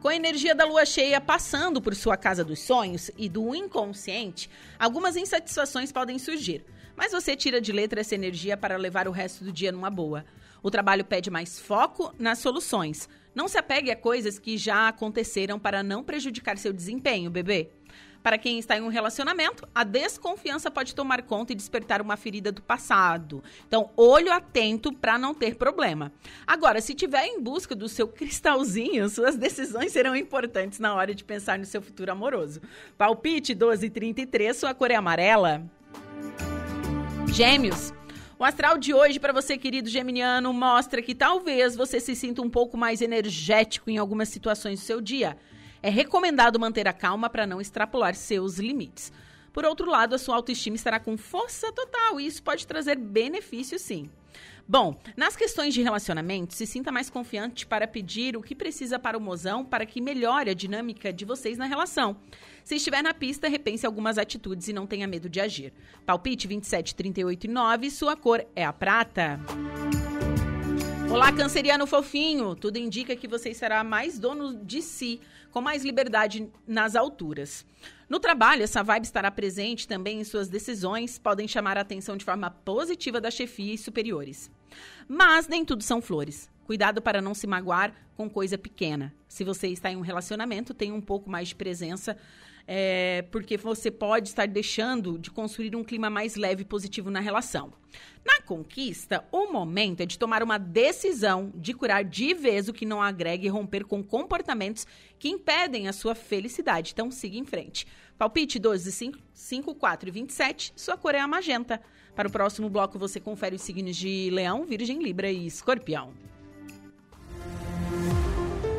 Com 0.00 0.08
a 0.08 0.16
energia 0.16 0.54
da 0.54 0.64
lua 0.64 0.86
cheia 0.86 1.20
passando 1.20 1.78
por 1.78 1.94
sua 1.94 2.16
casa 2.16 2.42
dos 2.42 2.60
sonhos 2.60 3.10
e 3.18 3.28
do 3.28 3.54
inconsciente, 3.54 4.48
algumas 4.78 5.14
insatisfações 5.14 5.92
podem 5.92 6.18
surgir. 6.18 6.64
Mas 6.96 7.12
você 7.12 7.36
tira 7.36 7.60
de 7.60 7.70
letra 7.70 8.00
essa 8.00 8.14
energia 8.14 8.56
para 8.56 8.78
levar 8.78 9.06
o 9.06 9.10
resto 9.10 9.44
do 9.44 9.52
dia 9.52 9.70
numa 9.70 9.90
boa. 9.90 10.24
O 10.62 10.70
trabalho 10.70 11.04
pede 11.04 11.28
mais 11.28 11.60
foco 11.60 12.14
nas 12.18 12.38
soluções. 12.38 13.10
Não 13.34 13.46
se 13.46 13.58
apegue 13.58 13.90
a 13.90 13.96
coisas 13.96 14.38
que 14.38 14.56
já 14.56 14.88
aconteceram 14.88 15.58
para 15.58 15.82
não 15.82 16.02
prejudicar 16.02 16.56
seu 16.56 16.72
desempenho, 16.72 17.30
bebê. 17.30 17.68
Para 18.22 18.36
quem 18.36 18.58
está 18.58 18.76
em 18.76 18.82
um 18.82 18.88
relacionamento, 18.88 19.66
a 19.74 19.82
desconfiança 19.82 20.70
pode 20.70 20.94
tomar 20.94 21.22
conta 21.22 21.52
e 21.52 21.56
despertar 21.56 22.02
uma 22.02 22.16
ferida 22.16 22.52
do 22.52 22.60
passado. 22.60 23.42
Então, 23.66 23.90
olho 23.96 24.30
atento 24.30 24.92
para 24.92 25.18
não 25.18 25.34
ter 25.34 25.54
problema. 25.54 26.12
Agora, 26.46 26.80
se 26.82 26.94
tiver 26.94 27.24
em 27.24 27.40
busca 27.40 27.74
do 27.74 27.88
seu 27.88 28.06
cristalzinho, 28.08 29.08
suas 29.08 29.36
decisões 29.36 29.92
serão 29.92 30.14
importantes 30.14 30.78
na 30.78 30.94
hora 30.94 31.14
de 31.14 31.24
pensar 31.24 31.58
no 31.58 31.64
seu 31.64 31.80
futuro 31.80 32.12
amoroso. 32.12 32.60
Palpite 32.98 33.54
1233, 33.54 34.56
sua 34.56 34.74
cor 34.74 34.90
é 34.90 34.96
amarela. 34.96 35.62
Gêmeos. 37.32 37.92
O 38.38 38.44
astral 38.44 38.78
de 38.78 38.94
hoje 38.94 39.20
para 39.20 39.34
você, 39.34 39.58
querido 39.58 39.88
geminiano, 39.88 40.52
mostra 40.52 41.02
que 41.02 41.14
talvez 41.14 41.76
você 41.76 42.00
se 42.00 42.16
sinta 42.16 42.40
um 42.40 42.48
pouco 42.48 42.76
mais 42.76 43.02
energético 43.02 43.90
em 43.90 43.98
algumas 43.98 44.30
situações 44.30 44.80
do 44.80 44.84
seu 44.84 45.00
dia. 45.00 45.36
É 45.82 45.88
recomendado 45.88 46.60
manter 46.60 46.86
a 46.86 46.92
calma 46.92 47.30
para 47.30 47.46
não 47.46 47.60
extrapolar 47.60 48.14
seus 48.14 48.58
limites. 48.58 49.12
Por 49.52 49.64
outro 49.64 49.90
lado, 49.90 50.14
a 50.14 50.18
sua 50.18 50.36
autoestima 50.36 50.76
estará 50.76 51.00
com 51.00 51.16
força 51.16 51.72
total 51.72 52.20
e 52.20 52.26
isso 52.26 52.42
pode 52.42 52.66
trazer 52.66 52.96
benefícios 52.96 53.82
sim. 53.82 54.08
Bom, 54.68 54.96
nas 55.16 55.34
questões 55.34 55.74
de 55.74 55.82
relacionamento, 55.82 56.54
se 56.54 56.64
sinta 56.64 56.92
mais 56.92 57.10
confiante 57.10 57.66
para 57.66 57.88
pedir 57.88 58.36
o 58.36 58.42
que 58.42 58.54
precisa 58.54 59.00
para 59.00 59.18
o 59.18 59.20
mozão 59.20 59.64
para 59.64 59.84
que 59.84 60.00
melhore 60.00 60.50
a 60.50 60.54
dinâmica 60.54 61.12
de 61.12 61.24
vocês 61.24 61.58
na 61.58 61.66
relação. 61.66 62.16
Se 62.62 62.76
estiver 62.76 63.02
na 63.02 63.12
pista, 63.12 63.48
repense 63.48 63.84
algumas 63.84 64.16
atitudes 64.16 64.68
e 64.68 64.72
não 64.72 64.86
tenha 64.86 65.08
medo 65.08 65.28
de 65.28 65.40
agir. 65.40 65.72
Palpite 66.06 66.46
27, 66.46 66.94
38 66.94 67.44
e 67.44 67.48
9, 67.48 67.90
sua 67.90 68.14
cor 68.14 68.46
é 68.54 68.64
a 68.64 68.72
prata. 68.72 69.40
Olá, 71.10 71.32
canceriano 71.32 71.88
fofinho! 71.88 72.54
Tudo 72.54 72.76
indica 72.76 73.16
que 73.16 73.26
você 73.26 73.52
será 73.52 73.82
mais 73.82 74.16
dono 74.16 74.64
de 74.64 74.80
si, 74.80 75.20
com 75.50 75.60
mais 75.60 75.84
liberdade 75.84 76.48
nas 76.64 76.94
alturas. 76.94 77.66
No 78.08 78.20
trabalho, 78.20 78.62
essa 78.62 78.80
vibe 78.84 79.06
estará 79.06 79.28
presente 79.28 79.88
também 79.88 80.20
em 80.20 80.24
suas 80.24 80.48
decisões, 80.48 81.18
podem 81.18 81.48
chamar 81.48 81.76
a 81.76 81.80
atenção 81.80 82.16
de 82.16 82.24
forma 82.24 82.48
positiva 82.48 83.20
da 83.20 83.28
chefia 83.28 83.74
e 83.74 83.78
superiores. 83.78 84.52
Mas 85.08 85.48
nem 85.48 85.64
tudo 85.64 85.82
são 85.82 86.00
flores. 86.00 86.48
Cuidado 86.64 87.02
para 87.02 87.20
não 87.20 87.34
se 87.34 87.48
magoar 87.48 87.92
com 88.16 88.30
coisa 88.30 88.56
pequena. 88.56 89.12
Se 89.26 89.42
você 89.42 89.66
está 89.66 89.90
em 89.90 89.96
um 89.96 90.02
relacionamento, 90.02 90.72
tenha 90.72 90.94
um 90.94 91.00
pouco 91.00 91.28
mais 91.28 91.48
de 91.48 91.56
presença, 91.56 92.16
é, 92.66 93.24
porque 93.30 93.56
você 93.56 93.90
pode 93.90 94.28
estar 94.28 94.46
deixando 94.46 95.18
de 95.18 95.30
construir 95.30 95.74
um 95.76 95.84
clima 95.84 96.08
mais 96.08 96.36
leve 96.36 96.62
e 96.62 96.64
positivo 96.64 97.10
na 97.10 97.20
relação. 97.20 97.72
Na 98.24 98.40
conquista, 98.42 99.24
o 99.32 99.50
momento 99.50 100.02
é 100.02 100.06
de 100.06 100.18
tomar 100.18 100.42
uma 100.42 100.58
decisão 100.58 101.52
de 101.54 101.72
curar 101.72 102.04
de 102.04 102.34
vez 102.34 102.68
o 102.68 102.72
que 102.72 102.84
não 102.84 103.02
agrega 103.02 103.46
e 103.46 103.48
romper 103.48 103.84
com 103.84 104.02
comportamentos 104.02 104.86
que 105.18 105.28
impedem 105.28 105.88
a 105.88 105.92
sua 105.92 106.14
felicidade. 106.14 106.92
Então, 106.92 107.10
siga 107.10 107.38
em 107.38 107.44
frente. 107.44 107.86
Palpite 108.18 108.58
12, 108.58 108.92
5, 108.92 109.18
5 109.32 109.74
4 109.74 110.08
e 110.08 110.12
27, 110.12 110.72
sua 110.76 110.96
cor 110.96 111.14
é 111.14 111.20
a 111.20 111.26
magenta. 111.26 111.80
Para 112.14 112.28
o 112.28 112.30
próximo 112.30 112.68
bloco, 112.68 112.98
você 112.98 113.18
confere 113.18 113.56
os 113.56 113.62
signos 113.62 113.96
de 113.96 114.28
Leão, 114.30 114.66
Virgem, 114.66 115.02
Libra 115.02 115.30
e 115.30 115.46
Escorpião. 115.46 116.12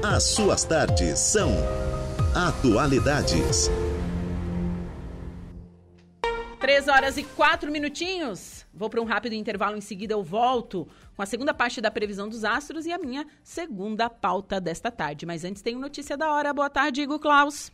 As 0.04 0.24
suas 0.24 0.64
tardes 0.64 1.20
são 1.20 1.52
Atualidades. 2.34 3.70
Três 6.62 6.88
horas 6.88 7.18
e 7.18 7.24
quatro 7.24 7.70
minutinhos. 7.70 8.66
Vou 8.74 8.90
para 8.90 9.02
um 9.02 9.04
rápido 9.04 9.34
intervalo, 9.34 9.76
em 9.76 9.82
seguida 9.82 10.14
eu 10.14 10.24
volto 10.24 10.88
com 11.14 11.22
a 11.22 11.26
segunda 11.26 11.54
parte 11.54 11.82
da 11.82 11.92
previsão 11.92 12.30
dos 12.30 12.46
astros 12.46 12.86
e 12.86 12.92
a 12.94 12.98
minha 12.98 13.28
segunda 13.44 14.10
pauta 14.10 14.62
desta 14.62 14.90
tarde. 14.90 15.26
Mas 15.26 15.44
antes 15.44 15.62
tem 15.62 15.76
notícia 15.76 16.16
da 16.16 16.32
hora. 16.32 16.54
Boa 16.54 16.70
tarde, 16.70 17.02
Igor 17.02 17.20
Klaus. 17.20 17.70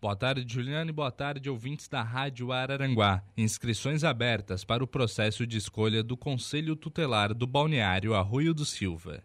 Boa 0.00 0.14
tarde, 0.14 0.46
Juliana, 0.46 0.90
e 0.90 0.94
boa 0.94 1.10
tarde, 1.10 1.50
ouvintes 1.50 1.88
da 1.88 2.02
Rádio 2.02 2.52
Araranguá. 2.52 3.20
Inscrições 3.36 4.04
abertas 4.04 4.64
para 4.64 4.84
o 4.84 4.86
processo 4.86 5.44
de 5.44 5.58
escolha 5.58 6.04
do 6.04 6.16
Conselho 6.16 6.76
Tutelar 6.76 7.34
do 7.34 7.48
Balneário 7.48 8.14
Arroio 8.14 8.54
do 8.54 8.64
Silva. 8.64 9.24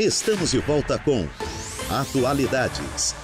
Estamos 0.00 0.50
de 0.50 0.58
volta 0.60 0.98
com 0.98 1.28
Atualidades. 1.90 3.14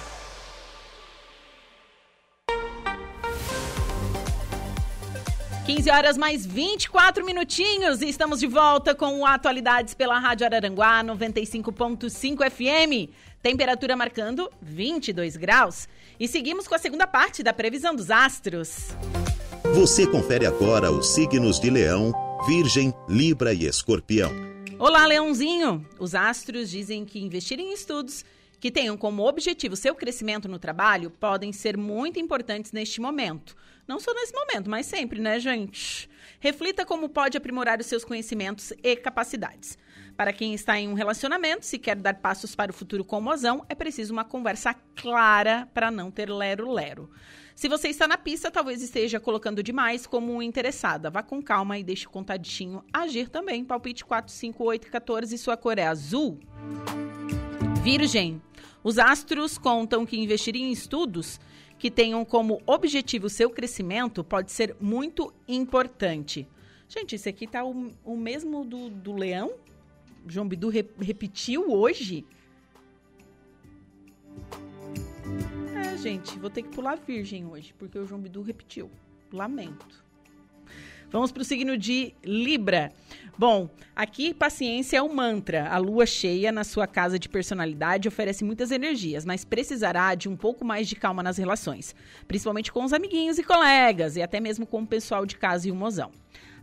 Quinze 5.65 5.89
horas 5.89 6.17
mais 6.17 6.45
24 6.45 7.25
minutinhos 7.25 8.01
e 8.01 8.07
estamos 8.07 8.39
de 8.39 8.47
volta 8.47 8.93
com 8.93 9.25
Atualidades 9.25 9.93
pela 9.95 10.19
Rádio 10.19 10.45
Araranguá 10.45 11.03
95.5 11.03 12.49
FM. 12.49 13.11
Temperatura 13.41 13.95
marcando 13.95 14.47
22 14.61 15.35
graus. 15.35 15.89
E 16.19 16.27
seguimos 16.27 16.67
com 16.67 16.75
a 16.75 16.79
segunda 16.79 17.07
parte 17.07 17.41
da 17.41 17.53
previsão 17.53 17.95
dos 17.95 18.11
astros. 18.11 18.95
Você 19.73 20.07
confere 20.07 20.45
agora 20.45 20.91
os 20.91 21.13
signos 21.13 21.59
de 21.59 21.69
Leão, 21.69 22.11
Virgem, 22.47 22.93
Libra 23.07 23.53
e 23.53 23.65
Escorpião. 23.65 24.31
Olá, 24.79 25.05
Leãozinho! 25.05 25.85
Os 25.99 26.15
astros 26.15 26.69
dizem 26.69 27.05
que 27.05 27.19
investir 27.19 27.59
em 27.59 27.73
estudos 27.73 28.25
que 28.59 28.71
tenham 28.71 28.97
como 28.97 29.27
objetivo 29.27 29.75
seu 29.75 29.93
crescimento 29.93 30.47
no 30.47 30.57
trabalho 30.57 31.11
podem 31.11 31.53
ser 31.53 31.77
muito 31.77 32.19
importantes 32.19 32.71
neste 32.71 32.99
momento. 32.99 33.55
Não 33.87 33.99
só 33.99 34.13
nesse 34.13 34.33
momento, 34.33 34.69
mas 34.69 34.85
sempre, 34.85 35.21
né, 35.21 35.39
gente? 35.39 36.09
Reflita 36.39 36.85
como 36.85 37.09
pode 37.09 37.37
aprimorar 37.37 37.79
os 37.79 37.85
seus 37.85 38.03
conhecimentos 38.03 38.73
e 38.83 38.95
capacidades. 38.95 39.77
Para 40.15 40.33
quem 40.33 40.55
está 40.55 40.79
em 40.79 40.87
um 40.87 40.95
relacionamento, 40.95 41.65
se 41.65 41.77
quer 41.77 41.95
dar 41.95 42.15
passos 42.15 42.55
para 42.55 42.71
o 42.71 42.73
futuro 42.73 43.05
com 43.05 43.19
o 43.19 43.21
mozão, 43.21 43.63
é 43.69 43.75
preciso 43.75 44.11
uma 44.11 44.25
conversa 44.25 44.73
clara 44.95 45.69
para 45.73 45.91
não 45.91 46.09
ter 46.09 46.27
lero-lero. 46.27 47.09
Se 47.57 47.67
você 47.67 47.87
está 47.87 48.07
na 48.07 48.19
pista, 48.19 48.51
talvez 48.51 48.83
esteja 48.83 49.19
colocando 49.19 49.63
demais 49.63 50.05
como 50.05 50.43
interessada. 50.43 51.09
Vá 51.09 51.23
com 51.23 51.41
calma 51.41 51.75
e 51.79 51.83
deixe 51.83 52.05
o 52.05 52.09
contadinho 52.11 52.83
agir 52.93 53.29
também. 53.29 53.65
Palpite 53.65 54.05
4, 54.05 54.31
5, 54.31 54.63
8, 54.63 54.91
14 54.91 55.33
e 55.33 55.37
sua 55.39 55.57
cor 55.57 55.79
é 55.79 55.87
azul. 55.87 56.37
Virgem. 57.81 58.39
Os 58.83 58.99
astros 58.99 59.57
contam 59.57 60.05
que 60.05 60.19
investir 60.19 60.55
em 60.55 60.71
estudos 60.71 61.39
que 61.79 61.89
tenham 61.89 62.23
como 62.23 62.61
objetivo 62.63 63.27
seu 63.27 63.49
crescimento 63.49 64.23
pode 64.23 64.51
ser 64.51 64.75
muito 64.79 65.33
importante. 65.47 66.47
Gente, 66.87 67.15
esse 67.15 67.27
aqui 67.27 67.47
tá 67.47 67.65
o, 67.65 67.91
o 68.05 68.15
mesmo 68.15 68.63
do, 68.63 68.87
do 68.87 69.13
leão? 69.13 69.55
João 70.27 70.47
Bidu 70.47 70.69
re, 70.69 70.87
repetiu 70.99 71.71
hoje? 71.71 72.23
Gente, 75.97 76.37
vou 76.37 76.49
ter 76.49 76.61
que 76.61 76.69
pular 76.69 76.95
virgem 76.95 77.45
hoje, 77.45 77.73
porque 77.77 77.97
o 77.97 78.05
João 78.05 78.21
Bidu 78.21 78.41
repetiu. 78.41 78.89
Lamento. 79.33 80.05
Vamos 81.09 81.31
para 81.31 81.41
o 81.41 81.45
signo 81.45 81.77
de 81.77 82.13
Libra. 82.23 82.91
Bom, 83.37 83.69
aqui 83.95 84.33
paciência 84.33 84.97
é 84.97 85.01
o 85.01 85.13
mantra. 85.13 85.69
A 85.69 85.77
lua 85.77 86.05
cheia 86.05 86.51
na 86.51 86.63
sua 86.63 86.85
casa 86.85 87.17
de 87.17 87.27
personalidade 87.27 88.07
oferece 88.07 88.43
muitas 88.43 88.71
energias, 88.71 89.25
mas 89.25 89.43
precisará 89.43 90.15
de 90.15 90.29
um 90.29 90.35
pouco 90.35 90.63
mais 90.63 90.87
de 90.87 90.95
calma 90.95 91.23
nas 91.23 91.37
relações, 91.37 91.95
principalmente 92.27 92.71
com 92.71 92.83
os 92.83 92.93
amiguinhos 92.93 93.37
e 93.37 93.43
colegas, 93.43 94.15
e 94.15 94.21
até 94.21 94.39
mesmo 94.39 94.65
com 94.65 94.81
o 94.81 94.87
pessoal 94.87 95.25
de 95.25 95.37
casa 95.37 95.67
e 95.67 95.71
o 95.71 95.75
mozão. 95.75 96.11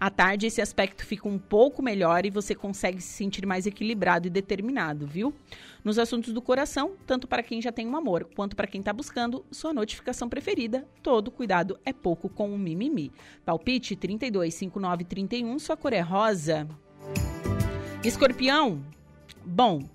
À 0.04 0.10
tarde, 0.10 0.44
esse 0.44 0.60
aspecto 0.60 1.02
fica 1.02 1.26
um 1.26 1.38
pouco 1.38 1.82
melhor 1.82 2.26
e 2.26 2.30
você 2.30 2.54
consegue 2.54 3.00
se 3.00 3.08
sentir 3.08 3.46
mais 3.46 3.66
equilibrado 3.66 4.26
e 4.26 4.30
determinado, 4.30 5.06
viu? 5.06 5.32
Nos 5.82 5.98
assuntos 5.98 6.30
do 6.34 6.42
coração, 6.42 6.92
tanto 7.06 7.26
para 7.26 7.42
quem 7.42 7.62
já 7.62 7.72
tem 7.72 7.88
um 7.88 7.96
amor, 7.96 8.28
quanto 8.36 8.54
para 8.54 8.66
quem 8.66 8.80
está 8.82 8.92
buscando 8.92 9.46
sua 9.50 9.72
notificação 9.72 10.28
preferida, 10.28 10.86
todo 11.02 11.30
cuidado 11.30 11.78
é 11.86 11.92
pouco 11.94 12.28
com 12.28 12.54
o 12.54 12.58
mimimi. 12.58 13.10
Palpite 13.46 13.96
32, 13.96 14.52
59, 14.52 15.04
31, 15.04 15.58
sua 15.58 15.74
cor 15.74 15.94
é 15.94 16.00
rosa. 16.00 16.68
Escorpião, 18.04 18.84
bom, 19.42 19.88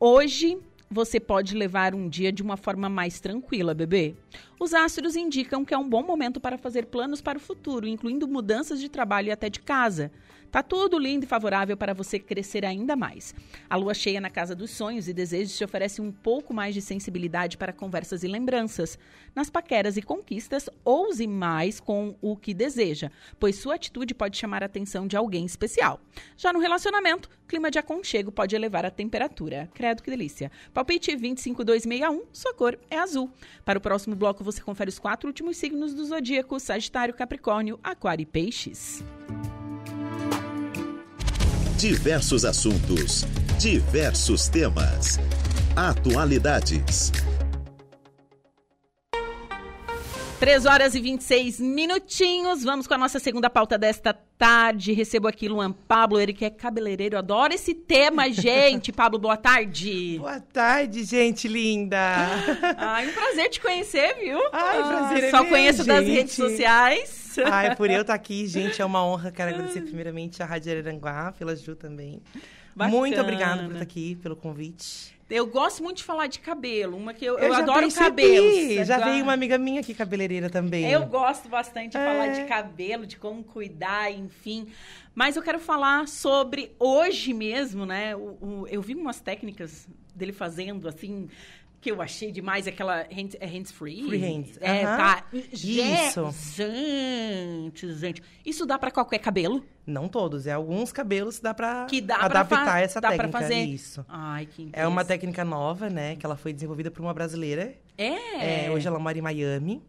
hoje 0.00 0.58
você 0.92 1.18
pode 1.18 1.56
levar 1.56 1.94
um 1.94 2.08
dia 2.08 2.30
de 2.30 2.42
uma 2.42 2.56
forma 2.56 2.88
mais 2.88 3.18
tranquila, 3.18 3.72
bebê. 3.72 4.14
Os 4.60 4.74
astros 4.74 5.16
indicam 5.16 5.64
que 5.64 5.72
é 5.72 5.78
um 5.78 5.88
bom 5.88 6.02
momento 6.02 6.38
para 6.38 6.58
fazer 6.58 6.86
planos 6.86 7.20
para 7.20 7.38
o 7.38 7.40
futuro, 7.40 7.88
incluindo 7.88 8.28
mudanças 8.28 8.78
de 8.78 8.88
trabalho 8.88 9.28
e 9.28 9.32
até 9.32 9.48
de 9.48 9.60
casa. 9.60 10.12
Tá 10.52 10.62
tudo 10.62 10.98
lindo 10.98 11.24
e 11.24 11.26
favorável 11.26 11.78
para 11.78 11.94
você 11.94 12.18
crescer 12.18 12.62
ainda 12.62 12.94
mais. 12.94 13.34
A 13.70 13.74
lua 13.74 13.94
cheia 13.94 14.20
na 14.20 14.28
casa 14.28 14.54
dos 14.54 14.70
sonhos 14.70 15.08
e 15.08 15.14
desejos 15.14 15.56
te 15.56 15.64
oferece 15.64 16.02
um 16.02 16.12
pouco 16.12 16.52
mais 16.52 16.74
de 16.74 16.82
sensibilidade 16.82 17.56
para 17.56 17.72
conversas 17.72 18.22
e 18.22 18.28
lembranças. 18.28 18.98
Nas 19.34 19.48
paqueras 19.48 19.96
e 19.96 20.02
conquistas, 20.02 20.68
ouse 20.84 21.26
mais 21.26 21.80
com 21.80 22.14
o 22.20 22.36
que 22.36 22.52
deseja, 22.52 23.10
pois 23.40 23.56
sua 23.56 23.76
atitude 23.76 24.12
pode 24.12 24.36
chamar 24.36 24.62
a 24.62 24.66
atenção 24.66 25.06
de 25.06 25.16
alguém 25.16 25.46
especial. 25.46 25.98
Já 26.36 26.52
no 26.52 26.60
relacionamento, 26.60 27.30
clima 27.48 27.70
de 27.70 27.78
aconchego 27.78 28.30
pode 28.30 28.54
elevar 28.54 28.84
a 28.84 28.90
temperatura. 28.90 29.70
Credo 29.72 30.02
que 30.02 30.10
delícia. 30.10 30.52
Palpite 30.74 31.16
25261, 31.16 32.26
sua 32.30 32.52
cor 32.52 32.78
é 32.90 32.98
azul. 32.98 33.32
Para 33.64 33.78
o 33.78 33.82
próximo 33.82 34.14
bloco, 34.14 34.44
você 34.44 34.60
confere 34.60 34.90
os 34.90 34.98
quatro 34.98 35.28
últimos 35.28 35.56
signos 35.56 35.94
do 35.94 36.04
zodíaco: 36.04 36.60
Sagitário, 36.60 37.14
Capricórnio, 37.14 37.80
Aquário 37.82 38.22
e 38.22 38.26
Peixes. 38.26 39.02
Diversos 41.82 42.44
assuntos, 42.44 43.26
diversos 43.58 44.46
temas. 44.46 45.18
Atualidades. 45.74 47.10
3 50.38 50.64
horas 50.64 50.94
e 50.94 51.00
26 51.00 51.58
minutinhos. 51.58 52.62
Vamos 52.62 52.86
com 52.86 52.94
a 52.94 52.98
nossa 52.98 53.18
segunda 53.18 53.50
pauta 53.50 53.76
desta 53.76 54.14
tarde. 54.38 54.92
Recebo 54.92 55.26
aqui 55.26 55.48
Luan 55.48 55.72
Pablo, 55.72 56.20
ele 56.20 56.32
que 56.32 56.44
é 56.44 56.50
cabeleireiro. 56.50 57.18
Adoro 57.18 57.52
esse 57.52 57.74
tema, 57.74 58.30
gente. 58.30 58.92
Pablo, 58.92 59.18
boa 59.18 59.36
tarde. 59.36 60.18
Boa 60.20 60.38
tarde, 60.38 61.02
gente 61.02 61.48
linda. 61.48 61.98
Ai, 62.78 63.08
um 63.08 63.12
prazer 63.12 63.50
te 63.50 63.60
conhecer, 63.60 64.14
viu? 64.20 64.38
Ai, 64.52 64.78
ah, 64.78 64.84
prazer 64.84 65.24
é 65.24 65.30
Só 65.32 65.44
conheço 65.46 65.78
gente. 65.78 65.86
das 65.88 66.06
redes 66.06 66.34
sociais. 66.34 67.21
Ai, 67.50 67.74
por 67.76 67.90
eu 67.90 68.02
estar 68.02 68.14
aqui, 68.14 68.46
gente, 68.46 68.80
é 68.80 68.84
uma 68.84 69.04
honra. 69.04 69.30
Quero 69.30 69.50
agradecer 69.54 69.82
primeiramente 69.82 70.42
a 70.42 70.46
Rádio 70.46 70.72
Araranguá, 70.72 71.32
pela 71.38 71.54
Ju 71.56 71.74
também. 71.76 72.22
Bacana. 72.74 72.96
Muito 72.96 73.20
obrigada 73.20 73.62
por 73.64 73.72
estar 73.72 73.82
aqui, 73.82 74.16
pelo 74.16 74.34
convite. 74.36 75.12
Eu 75.28 75.46
gosto 75.46 75.82
muito 75.82 75.98
de 75.98 76.04
falar 76.04 76.26
de 76.26 76.38
cabelo. 76.40 76.94
Uma 76.96 77.14
que 77.14 77.24
eu, 77.24 77.38
eu, 77.38 77.50
já 77.52 77.58
adoro 77.60 77.90
cabelos. 77.92 78.86
Já 78.86 78.98
veio 78.98 79.22
uma 79.22 79.32
amiga 79.32 79.56
minha 79.56 79.80
aqui, 79.80 79.94
cabeleireira 79.94 80.50
também. 80.50 80.90
Eu 80.90 81.06
gosto 81.06 81.48
bastante 81.48 81.92
de 81.92 81.96
É. 81.96 82.04
falar 82.04 82.28
de 82.28 82.44
cabelo, 82.44 83.06
de 83.06 83.16
como 83.16 83.42
cuidar, 83.42 84.10
enfim. 84.12 84.68
Mas 85.14 85.34
eu 85.36 85.42
quero 85.42 85.58
falar 85.58 86.06
sobre 86.06 86.72
hoje 86.78 87.32
mesmo, 87.32 87.86
né? 87.86 88.14
O, 88.14 88.20
o- 88.42 88.66
eu 88.68 88.82
vi 88.82 88.94
umas 88.94 89.20
técnicas 89.20 89.86
dele 90.14 90.32
fazendo 90.32 90.86
assim. 90.86 91.28
Que 91.82 91.90
eu 91.90 92.00
achei 92.00 92.30
demais, 92.32 92.66
aquela 92.68 93.00
hand, 93.12 93.30
é 93.40 93.44
hands-free. 93.46 94.04
Free 94.04 94.18
hands, 94.18 94.56
É, 94.60 94.84
aham. 94.84 94.96
tá. 94.96 95.24
Isso. 95.52 96.30
Gente, 96.54 97.92
gente. 97.94 98.22
Isso 98.46 98.64
dá 98.64 98.78
pra 98.78 98.90
qualquer 98.90 99.18
cabelo? 99.18 99.64
Não 99.84 100.06
todos, 100.08 100.46
é 100.46 100.52
alguns 100.52 100.92
cabelos 100.92 101.38
que 101.38 101.42
dá 101.42 101.52
pra 101.52 101.84
Que 101.86 102.00
dá 102.00 102.16
pra 102.18 102.26
adaptar 102.26 102.64
fa- 102.66 102.80
essa 102.80 103.00
dá 103.00 103.08
pra 103.08 103.16
técnica. 103.26 103.38
fazer. 103.40 103.64
Isso. 103.64 104.06
Ai, 104.08 104.46
que 104.46 104.68
É 104.72 104.86
uma 104.86 105.04
técnica 105.04 105.44
nova, 105.44 105.90
né? 105.90 106.14
Que 106.14 106.24
ela 106.24 106.36
foi 106.36 106.52
desenvolvida 106.52 106.88
por 106.90 107.02
uma 107.02 107.12
brasileira. 107.12 107.74
É. 107.98 108.66
É, 108.66 108.70
hoje 108.70 108.86
ela 108.86 109.00
mora 109.00 109.18
em 109.18 109.20
Miami. 109.20 109.82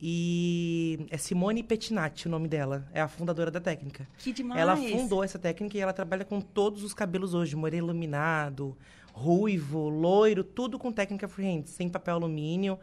E 0.00 1.06
é 1.10 1.16
Simone 1.16 1.62
Pettinati 1.62 2.26
o 2.26 2.30
nome 2.30 2.46
dela. 2.46 2.86
É 2.92 3.00
a 3.00 3.08
fundadora 3.08 3.50
da 3.50 3.60
técnica. 3.60 4.06
Que 4.18 4.32
demais. 4.32 4.60
Ela 4.60 4.76
fundou 4.76 5.24
essa 5.24 5.38
técnica 5.38 5.76
e 5.76 5.80
ela 5.80 5.92
trabalha 5.92 6.24
com 6.24 6.40
todos 6.40 6.84
os 6.84 6.92
cabelos 6.92 7.32
hoje. 7.34 7.56
Moreno 7.56 7.86
iluminado, 7.86 8.76
ruivo, 9.14 9.88
loiro, 9.88 10.42
tudo 10.42 10.78
com 10.78 10.92
técnica 10.92 11.28
freehand. 11.28 11.62
Sem 11.66 11.88
papel 11.88 12.16
alumínio, 12.16 12.78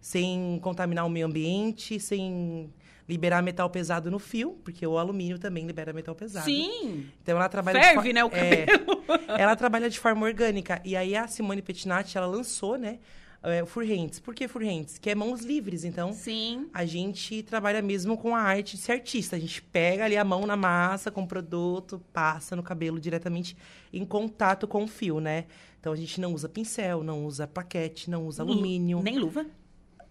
sem 0.00 0.58
contaminar 0.60 1.06
o 1.06 1.08
meio 1.08 1.26
ambiente, 1.26 2.00
sem 2.00 2.68
liberar 3.08 3.40
metal 3.40 3.70
pesado 3.70 4.10
no 4.10 4.18
fio, 4.18 4.58
porque 4.64 4.84
o 4.84 4.98
alumínio 4.98 5.38
também 5.38 5.64
libera 5.64 5.92
metal 5.92 6.14
pesado. 6.14 6.44
Sim. 6.44 7.06
Então 7.22 7.36
ela 7.36 7.48
trabalha 7.48 7.80
Ferve, 7.80 8.12
né, 8.12 8.24
o 8.24 8.28
É, 8.32 8.66
cabelo. 8.66 9.02
ela 9.38 9.54
trabalha 9.54 9.88
de 9.88 9.98
forma 9.98 10.26
orgânica. 10.26 10.80
E 10.84 10.96
aí 10.96 11.14
a 11.14 11.28
Simone 11.28 11.62
Pettinati, 11.62 12.18
ela 12.18 12.26
lançou, 12.26 12.76
né, 12.76 12.98
é, 13.44 13.62
o 13.62 13.66
Freehands. 13.66 14.18
Por 14.18 14.34
que 14.34 14.48
Freehands? 14.48 14.98
Que 14.98 15.10
é 15.10 15.14
mãos 15.14 15.42
livres, 15.42 15.84
então 15.84 16.12
Sim. 16.12 16.68
a 16.74 16.84
gente 16.84 17.44
trabalha 17.44 17.80
mesmo 17.80 18.18
com 18.18 18.34
a 18.34 18.40
arte 18.40 18.74
de 18.76 18.82
ser 18.82 18.92
artista. 18.92 19.36
A 19.36 19.38
gente 19.38 19.62
pega 19.62 20.04
ali 20.04 20.16
a 20.16 20.24
mão 20.24 20.44
na 20.44 20.56
massa 20.56 21.12
com 21.12 21.22
o 21.22 21.28
produto, 21.28 22.02
passa 22.12 22.56
no 22.56 22.62
cabelo 22.62 22.98
diretamente 22.98 23.56
em 23.92 24.04
contato 24.04 24.66
com 24.66 24.82
o 24.82 24.88
fio, 24.88 25.20
né? 25.20 25.44
Então 25.86 25.92
a 25.92 25.96
gente 25.96 26.20
não 26.20 26.34
usa 26.34 26.48
pincel, 26.48 27.04
não 27.04 27.24
usa 27.24 27.46
plaquete, 27.46 28.10
não 28.10 28.26
usa 28.26 28.42
alumínio. 28.42 29.00
Nem 29.04 29.20
luva. 29.20 29.46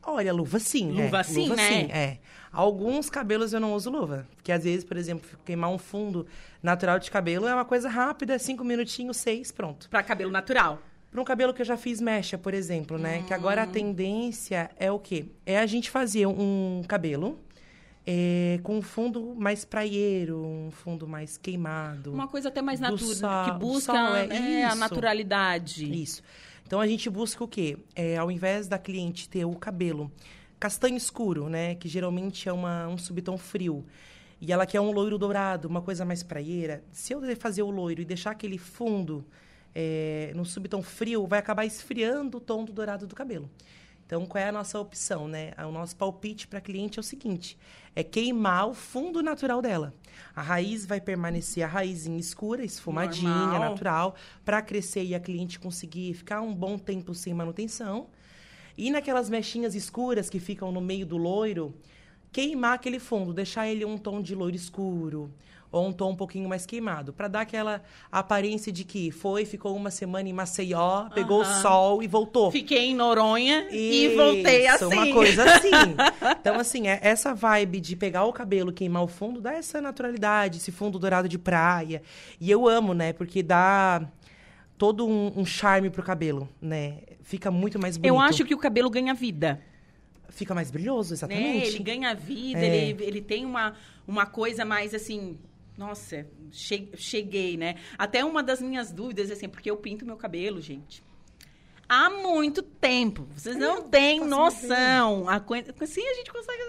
Olha, 0.01 0.31
luva 0.31 0.57
sim, 0.57 0.89
né? 0.89 1.03
Luva 1.03 1.21
sim, 1.21 1.49
luva 1.49 1.55
né? 1.57 1.67
sim, 1.67 1.91
é. 1.91 2.19
Alguns 2.49 3.09
cabelos 3.09 3.51
eu 3.51 3.59
não 3.59 3.73
uso 3.73 3.89
luva. 3.89 4.25
Porque 4.37 4.53
às 4.53 4.63
vezes, 4.63 4.85
por 4.85 4.95
exemplo, 4.95 5.27
queimar 5.43 5.69
um 5.69 5.77
fundo 5.77 6.25
natural 6.63 6.97
de 6.97 7.11
cabelo 7.11 7.45
é 7.45 7.53
uma 7.53 7.65
coisa 7.65 7.89
rápida, 7.89 8.39
cinco 8.39 8.63
minutinhos, 8.63 9.17
seis, 9.17 9.51
pronto. 9.51 9.89
Pra 9.89 10.01
cabelo 10.01 10.31
natural. 10.31 10.81
Para 11.11 11.19
um 11.19 11.25
cabelo 11.25 11.53
que 11.53 11.61
eu 11.61 11.65
já 11.65 11.75
fiz 11.75 11.99
mecha, 11.99 12.37
por 12.37 12.53
exemplo, 12.53 12.97
né? 12.97 13.25
Que 13.27 13.33
agora 13.33 13.63
a 13.63 13.67
tendência 13.67 14.71
é 14.77 14.89
o 14.89 14.97
quê? 14.97 15.25
É 15.45 15.59
a 15.59 15.65
gente 15.65 15.91
fazer 15.91 16.25
um 16.25 16.83
cabelo 16.87 17.37
é, 18.05 18.59
com 18.61 18.77
um 18.77 18.81
fundo 18.81 19.33
mais 19.35 19.65
praieiro, 19.65 20.45
um 20.45 20.69
fundo 20.71 21.07
mais 21.07 21.37
queimado. 21.37 22.13
Uma 22.13 22.27
coisa 22.27 22.49
até 22.49 22.61
mais 22.61 22.79
natural, 22.79 23.45
que 23.45 23.59
busca 23.59 23.93
sol, 23.93 24.15
é 24.15 24.27
é, 24.27 24.65
a 24.65 24.69
isso. 24.69 24.77
naturalidade. 24.77 26.01
Isso. 26.01 26.21
Então 26.65 26.79
a 26.79 26.87
gente 26.87 27.09
busca 27.09 27.43
o 27.43 27.47
quê? 27.47 27.77
É, 27.95 28.17
ao 28.17 28.29
invés 28.29 28.67
da 28.67 28.77
cliente 28.77 29.27
ter 29.27 29.45
o 29.45 29.55
cabelo 29.55 30.11
castanho 30.59 30.97
escuro, 30.97 31.49
né? 31.49 31.75
Que 31.75 31.87
geralmente 31.87 32.47
é 32.47 32.53
uma, 32.53 32.87
um 32.87 32.97
subtom 32.97 33.37
frio. 33.37 33.85
E 34.39 34.51
ela 34.51 34.65
quer 34.65 34.81
um 34.81 34.91
loiro 34.91 35.17
dourado, 35.17 35.67
uma 35.67 35.81
coisa 35.81 36.05
mais 36.05 36.21
praieira. 36.21 36.83
Se 36.91 37.13
eu 37.13 37.21
fazer 37.35 37.63
o 37.63 37.69
loiro 37.69 38.01
e 38.01 38.05
deixar 38.05 38.31
aquele 38.31 38.57
fundo 38.57 39.25
é, 39.73 40.31
no 40.35 40.45
subtom 40.45 40.81
frio, 40.81 41.25
vai 41.25 41.39
acabar 41.39 41.65
esfriando 41.65 42.37
o 42.37 42.41
tom 42.41 42.63
do 42.63 42.73
dourado 42.73 43.07
do 43.07 43.15
cabelo. 43.15 43.49
Então, 44.05 44.23
qual 44.25 44.43
é 44.43 44.49
a 44.49 44.51
nossa 44.51 44.79
opção, 44.79 45.27
né? 45.27 45.51
O 45.57 45.71
nosso 45.71 45.95
palpite 45.95 46.47
para 46.47 46.59
a 46.59 46.61
cliente 46.61 46.99
é 46.99 47.01
o 47.01 47.03
seguinte: 47.03 47.57
é 47.95 48.03
queimar 48.03 48.67
o 48.67 48.73
fundo 48.73 49.23
natural 49.23 49.61
dela. 49.61 49.93
A 50.35 50.41
raiz 50.41 50.85
vai 50.85 50.99
permanecer 50.99 51.63
a 51.63 51.67
raizinha 51.67 52.19
escura, 52.19 52.63
esfumadinha, 52.63 53.29
Normal. 53.29 53.59
natural, 53.69 54.15
para 54.43 54.61
crescer 54.61 55.03
e 55.03 55.15
a 55.15 55.19
cliente 55.19 55.59
conseguir 55.59 56.13
ficar 56.13 56.41
um 56.41 56.53
bom 56.53 56.77
tempo 56.77 57.13
sem 57.13 57.33
manutenção. 57.33 58.07
E 58.77 58.91
naquelas 58.91 59.29
mechinhas 59.29 59.73
escuras 59.73 60.29
que 60.29 60.39
ficam 60.39 60.71
no 60.71 60.81
meio 60.81 61.05
do 61.05 61.15
loiro, 61.15 61.73
queimar 62.31 62.73
aquele 62.73 62.99
fundo, 62.99 63.33
deixar 63.33 63.67
ele 63.67 63.85
um 63.85 63.97
tom 63.97 64.21
de 64.21 64.35
loiro 64.35 64.57
escuro 64.57 65.31
ou 65.71 65.87
um 65.87 65.91
tom 65.91 66.11
um 66.11 66.15
pouquinho 66.15 66.47
mais 66.47 66.65
queimado, 66.65 67.11
para 67.11 67.27
dar 67.27 67.41
aquela 67.41 67.81
aparência 68.11 68.71
de 68.71 68.83
que 68.83 69.11
foi, 69.11 69.45
ficou 69.45 69.75
uma 69.75 69.91
semana 69.91 70.29
em 70.29 70.33
Maceió, 70.33 71.09
pegou 71.09 71.41
o 71.41 71.45
sol 71.45 72.01
e 72.01 72.07
voltou. 72.07 72.49
Fiquei 72.51 72.85
em 72.85 72.95
Noronha 72.95 73.67
e 73.71 74.15
voltei 74.15 74.65
Isso, 74.67 74.85
assim. 74.85 74.95
uma 74.95 75.13
coisa 75.13 75.43
assim. 75.43 75.71
Então, 76.39 76.59
assim, 76.59 76.87
é 76.87 76.99
essa 77.01 77.33
vibe 77.33 77.79
de 77.81 77.95
pegar 77.95 78.23
o 78.25 78.31
cabelo, 78.33 78.71
queimar 78.71 79.03
o 79.03 79.07
fundo, 79.07 79.41
dá 79.41 79.53
essa 79.53 79.81
naturalidade, 79.81 80.57
esse 80.57 80.71
fundo 80.71 80.97
dourado 80.99 81.27
de 81.27 81.37
praia. 81.37 82.01
E 82.39 82.49
eu 82.49 82.67
amo, 82.67 82.93
né? 82.93 83.13
Porque 83.13 83.41
dá 83.43 84.07
todo 84.77 85.07
um, 85.07 85.31
um 85.35 85.45
charme 85.45 85.89
pro 85.89 86.03
cabelo, 86.03 86.47
né? 86.61 86.99
Fica 87.21 87.49
muito 87.49 87.79
mais 87.79 87.97
bonito. 87.97 88.13
Eu 88.13 88.19
acho 88.19 88.45
que 88.45 88.53
o 88.53 88.57
cabelo 88.57 88.89
ganha 88.89 89.13
vida. 89.13 89.61
Fica 90.29 90.53
mais 90.53 90.69
brilhoso, 90.69 91.11
Né? 91.11 91.15
exatamente. 91.15 91.67
Ele 91.67 91.79
ganha 91.79 92.13
vida, 92.13 92.59
É. 92.59 92.89
ele, 92.89 93.03
ele 93.03 93.21
tem 93.21 93.45
uma, 93.45 93.73
uma 94.07 94.25
coisa 94.25 94.65
mais 94.65 94.93
assim. 94.93 95.37
Nossa, 95.77 96.25
cheguei, 96.51 97.57
né? 97.57 97.75
Até 97.97 98.23
uma 98.23 98.41
das 98.41 98.61
minhas 98.61 98.91
dúvidas, 98.91 99.29
assim, 99.29 99.49
porque 99.49 99.69
eu 99.69 99.77
pinto 99.77 100.05
meu 100.05 100.15
cabelo, 100.15 100.61
gente. 100.61 101.03
Há 101.87 102.09
muito 102.09 102.63
tempo. 102.63 103.27
Vocês 103.35 103.55
não 103.55 103.83
têm 103.83 104.19
noção. 104.25 105.29
A 105.29 105.39
Sim, 105.85 106.07
a 106.07 106.13
gente 106.15 106.31
consegue. 106.31 106.61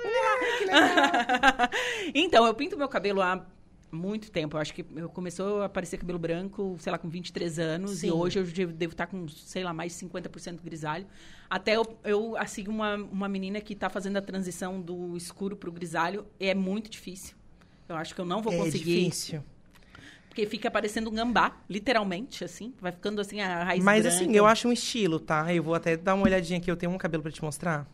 Ah, 0.73 1.71
então, 2.15 2.47
eu 2.47 2.55
pinto 2.55 2.77
meu 2.77 2.89
cabelo 2.89 3.23
há 3.23 3.47
muito 3.91 4.31
tempo. 4.31 4.57
Eu 4.57 4.61
acho 4.61 4.75
que 4.75 4.85
eu 4.95 5.09
começou 5.09 5.63
a 5.63 5.67
aparecer 5.67 5.97
cabelo 5.97 6.19
branco, 6.19 6.77
sei 6.81 6.93
lá, 6.93 6.99
com 6.99 7.09
23 7.09 7.59
anos. 7.59 7.91
Sim. 7.93 8.09
E 8.09 8.11
hoje 8.11 8.39
eu 8.39 8.67
devo 8.67 8.93
estar 8.93 9.07
com, 9.07 9.27
sei 9.29 9.65
lá, 9.65 9.73
mais 9.73 9.97
de 9.99 10.07
50% 10.07 10.61
grisalho. 10.63 11.07
Até 11.49 11.77
eu, 11.77 11.99
eu 12.05 12.35
sigo 12.47 12.71
uma, 12.71 12.97
uma 12.97 13.29
menina 13.29 13.61
que 13.61 13.73
está 13.73 13.89
fazendo 13.89 14.19
a 14.19 14.23
transição 14.23 14.81
do 14.81 15.17
escuro 15.17 15.57
para 15.57 15.71
o 15.71 15.73
grisalho. 15.73 16.27
É 16.39 16.55
muito 16.55 16.91
difícil. 16.91 17.36
Eu 17.89 17.97
acho 17.97 18.15
que 18.15 18.21
eu 18.21 18.25
não 18.25 18.43
vou 18.43 18.53
é 18.53 18.57
conseguir. 18.57 18.99
É 18.99 19.01
difícil. 19.01 19.45
Porque 20.29 20.47
fica 20.47 20.71
parecendo 20.71 21.09
um 21.09 21.15
gambá, 21.15 21.57
literalmente, 21.69 22.45
assim. 22.45 22.75
Vai 22.79 22.93
ficando 22.93 23.21
assim 23.21 23.41
a 23.41 23.65
raiz 23.65 23.83
Mas 23.83 24.03
branca. 24.03 24.17
assim, 24.17 24.37
eu 24.37 24.45
acho 24.45 24.69
um 24.69 24.73
estilo, 24.73 25.19
tá? 25.19 25.53
Eu 25.55 25.63
vou 25.63 25.75
até 25.75 25.97
dar 25.97 26.15
uma 26.15 26.25
olhadinha 26.25 26.59
aqui. 26.59 26.71
Eu 26.71 26.77
tenho 26.77 26.93
um 26.93 26.99
cabelo 26.99 27.23
para 27.23 27.33
te 27.33 27.43
mostrar. 27.43 27.87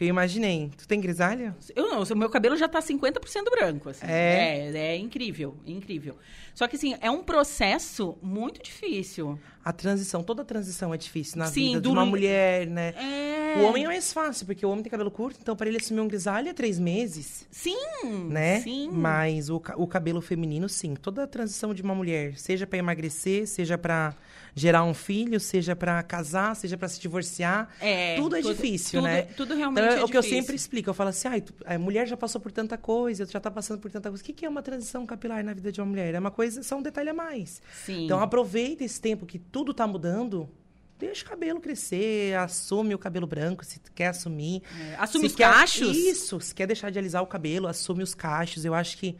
Eu 0.00 0.06
imaginei. 0.08 0.70
Tu 0.76 0.88
tem 0.88 1.00
grisalha? 1.00 1.54
Eu 1.76 1.88
não, 1.90 2.02
o 2.02 2.16
meu 2.16 2.30
cabelo 2.30 2.56
já 2.56 2.66
tá 2.66 2.80
50% 2.80 3.20
branco, 3.50 3.90
assim. 3.90 4.06
É. 4.06 4.70
é. 4.74 4.94
É 4.94 4.96
incrível, 4.96 5.54
incrível. 5.66 6.16
Só 6.54 6.68
que, 6.68 6.76
assim, 6.76 6.96
é 7.00 7.10
um 7.10 7.22
processo 7.22 8.16
muito 8.22 8.62
difícil. 8.62 9.38
A 9.64 9.72
transição, 9.72 10.22
toda 10.22 10.44
transição 10.44 10.92
é 10.92 10.96
difícil 10.96 11.38
na 11.38 11.46
Sim, 11.46 11.68
vida 11.68 11.80
do... 11.80 11.88
de 11.90 11.94
uma 11.94 12.04
mulher, 12.04 12.66
né? 12.66 12.94
É. 12.96 13.60
O 13.60 13.64
homem 13.64 13.84
é 13.84 13.86
mais 13.86 14.12
fácil, 14.12 14.46
porque 14.46 14.64
o 14.64 14.70
homem 14.70 14.82
tem 14.82 14.90
cabelo 14.90 15.10
curto, 15.10 15.38
então 15.40 15.54
para 15.54 15.68
ele 15.68 15.76
assumir 15.76 16.00
um 16.00 16.08
grisalho 16.08 16.48
é 16.48 16.52
três 16.52 16.78
meses. 16.78 17.46
Sim, 17.50 17.76
né? 18.28 18.60
Sim. 18.60 18.90
Mas 18.90 19.50
o, 19.50 19.62
o 19.76 19.86
cabelo 19.86 20.20
feminino, 20.20 20.68
sim. 20.68 20.94
Toda 20.94 21.24
a 21.24 21.26
transição 21.26 21.72
de 21.72 21.82
uma 21.82 21.94
mulher, 21.94 22.36
seja 22.38 22.66
para 22.66 22.78
emagrecer, 22.78 23.46
seja 23.46 23.78
para 23.78 24.16
gerar 24.54 24.84
um 24.84 24.92
filho, 24.92 25.38
seja 25.38 25.74
para 25.74 26.02
casar, 26.02 26.56
seja 26.56 26.76
para 26.76 26.88
se 26.88 27.00
divorciar. 27.00 27.68
É, 27.80 28.16
tudo 28.16 28.36
é 28.36 28.42
tudo, 28.42 28.54
difícil, 28.54 29.00
tudo, 29.00 29.10
né? 29.10 29.22
Tudo 29.22 29.54
realmente 29.54 29.84
então, 29.84 29.98
é, 29.98 30.00
é 30.00 30.04
o 30.04 30.08
que 30.08 30.16
eu 30.16 30.22
sempre 30.22 30.56
explico. 30.56 30.90
Eu 30.90 30.94
falo 30.94 31.10
assim, 31.10 31.28
ah, 31.28 31.74
a 31.74 31.78
mulher 31.78 32.06
já 32.06 32.16
passou 32.16 32.40
por 32.40 32.52
tanta 32.52 32.76
coisa, 32.76 33.24
já 33.26 33.38
está 33.38 33.50
passando 33.50 33.80
por 33.80 33.90
tanta 33.90 34.08
coisa. 34.08 34.22
O 34.22 34.26
que, 34.26 34.32
que 34.32 34.44
é 34.44 34.48
uma 34.48 34.62
transição 34.62 35.06
capilar 35.06 35.44
na 35.44 35.54
vida 35.54 35.70
de 35.70 35.80
uma 35.80 35.86
mulher? 35.86 36.14
É 36.14 36.18
uma 36.18 36.30
coisa, 36.30 36.41
só 36.50 36.76
um 36.76 36.82
detalhe 36.82 37.10
a 37.10 37.14
mais. 37.14 37.62
Sim. 37.84 38.04
Então 38.04 38.20
aproveita 38.20 38.84
esse 38.84 39.00
tempo 39.00 39.26
que 39.26 39.38
tudo 39.38 39.72
está 39.72 39.86
mudando 39.86 40.48
deixa 40.98 41.24
o 41.24 41.28
cabelo 41.28 41.60
crescer, 41.60 42.36
assume 42.36 42.94
o 42.94 42.98
cabelo 42.98 43.26
branco 43.26 43.64
se 43.64 43.80
quer 43.92 44.08
assumir. 44.08 44.62
É, 44.80 44.94
assume 44.96 45.24
se 45.24 45.32
os 45.32 45.36
quer, 45.36 45.52
cachos? 45.52 45.96
Isso, 45.96 46.40
se 46.40 46.54
quer 46.54 46.66
deixar 46.66 46.90
de 46.90 46.98
alisar 46.98 47.22
o 47.22 47.26
cabelo, 47.26 47.66
assume 47.66 48.04
os 48.04 48.14
cachos. 48.14 48.64
Eu 48.64 48.72
acho 48.72 48.96
que 48.96 49.16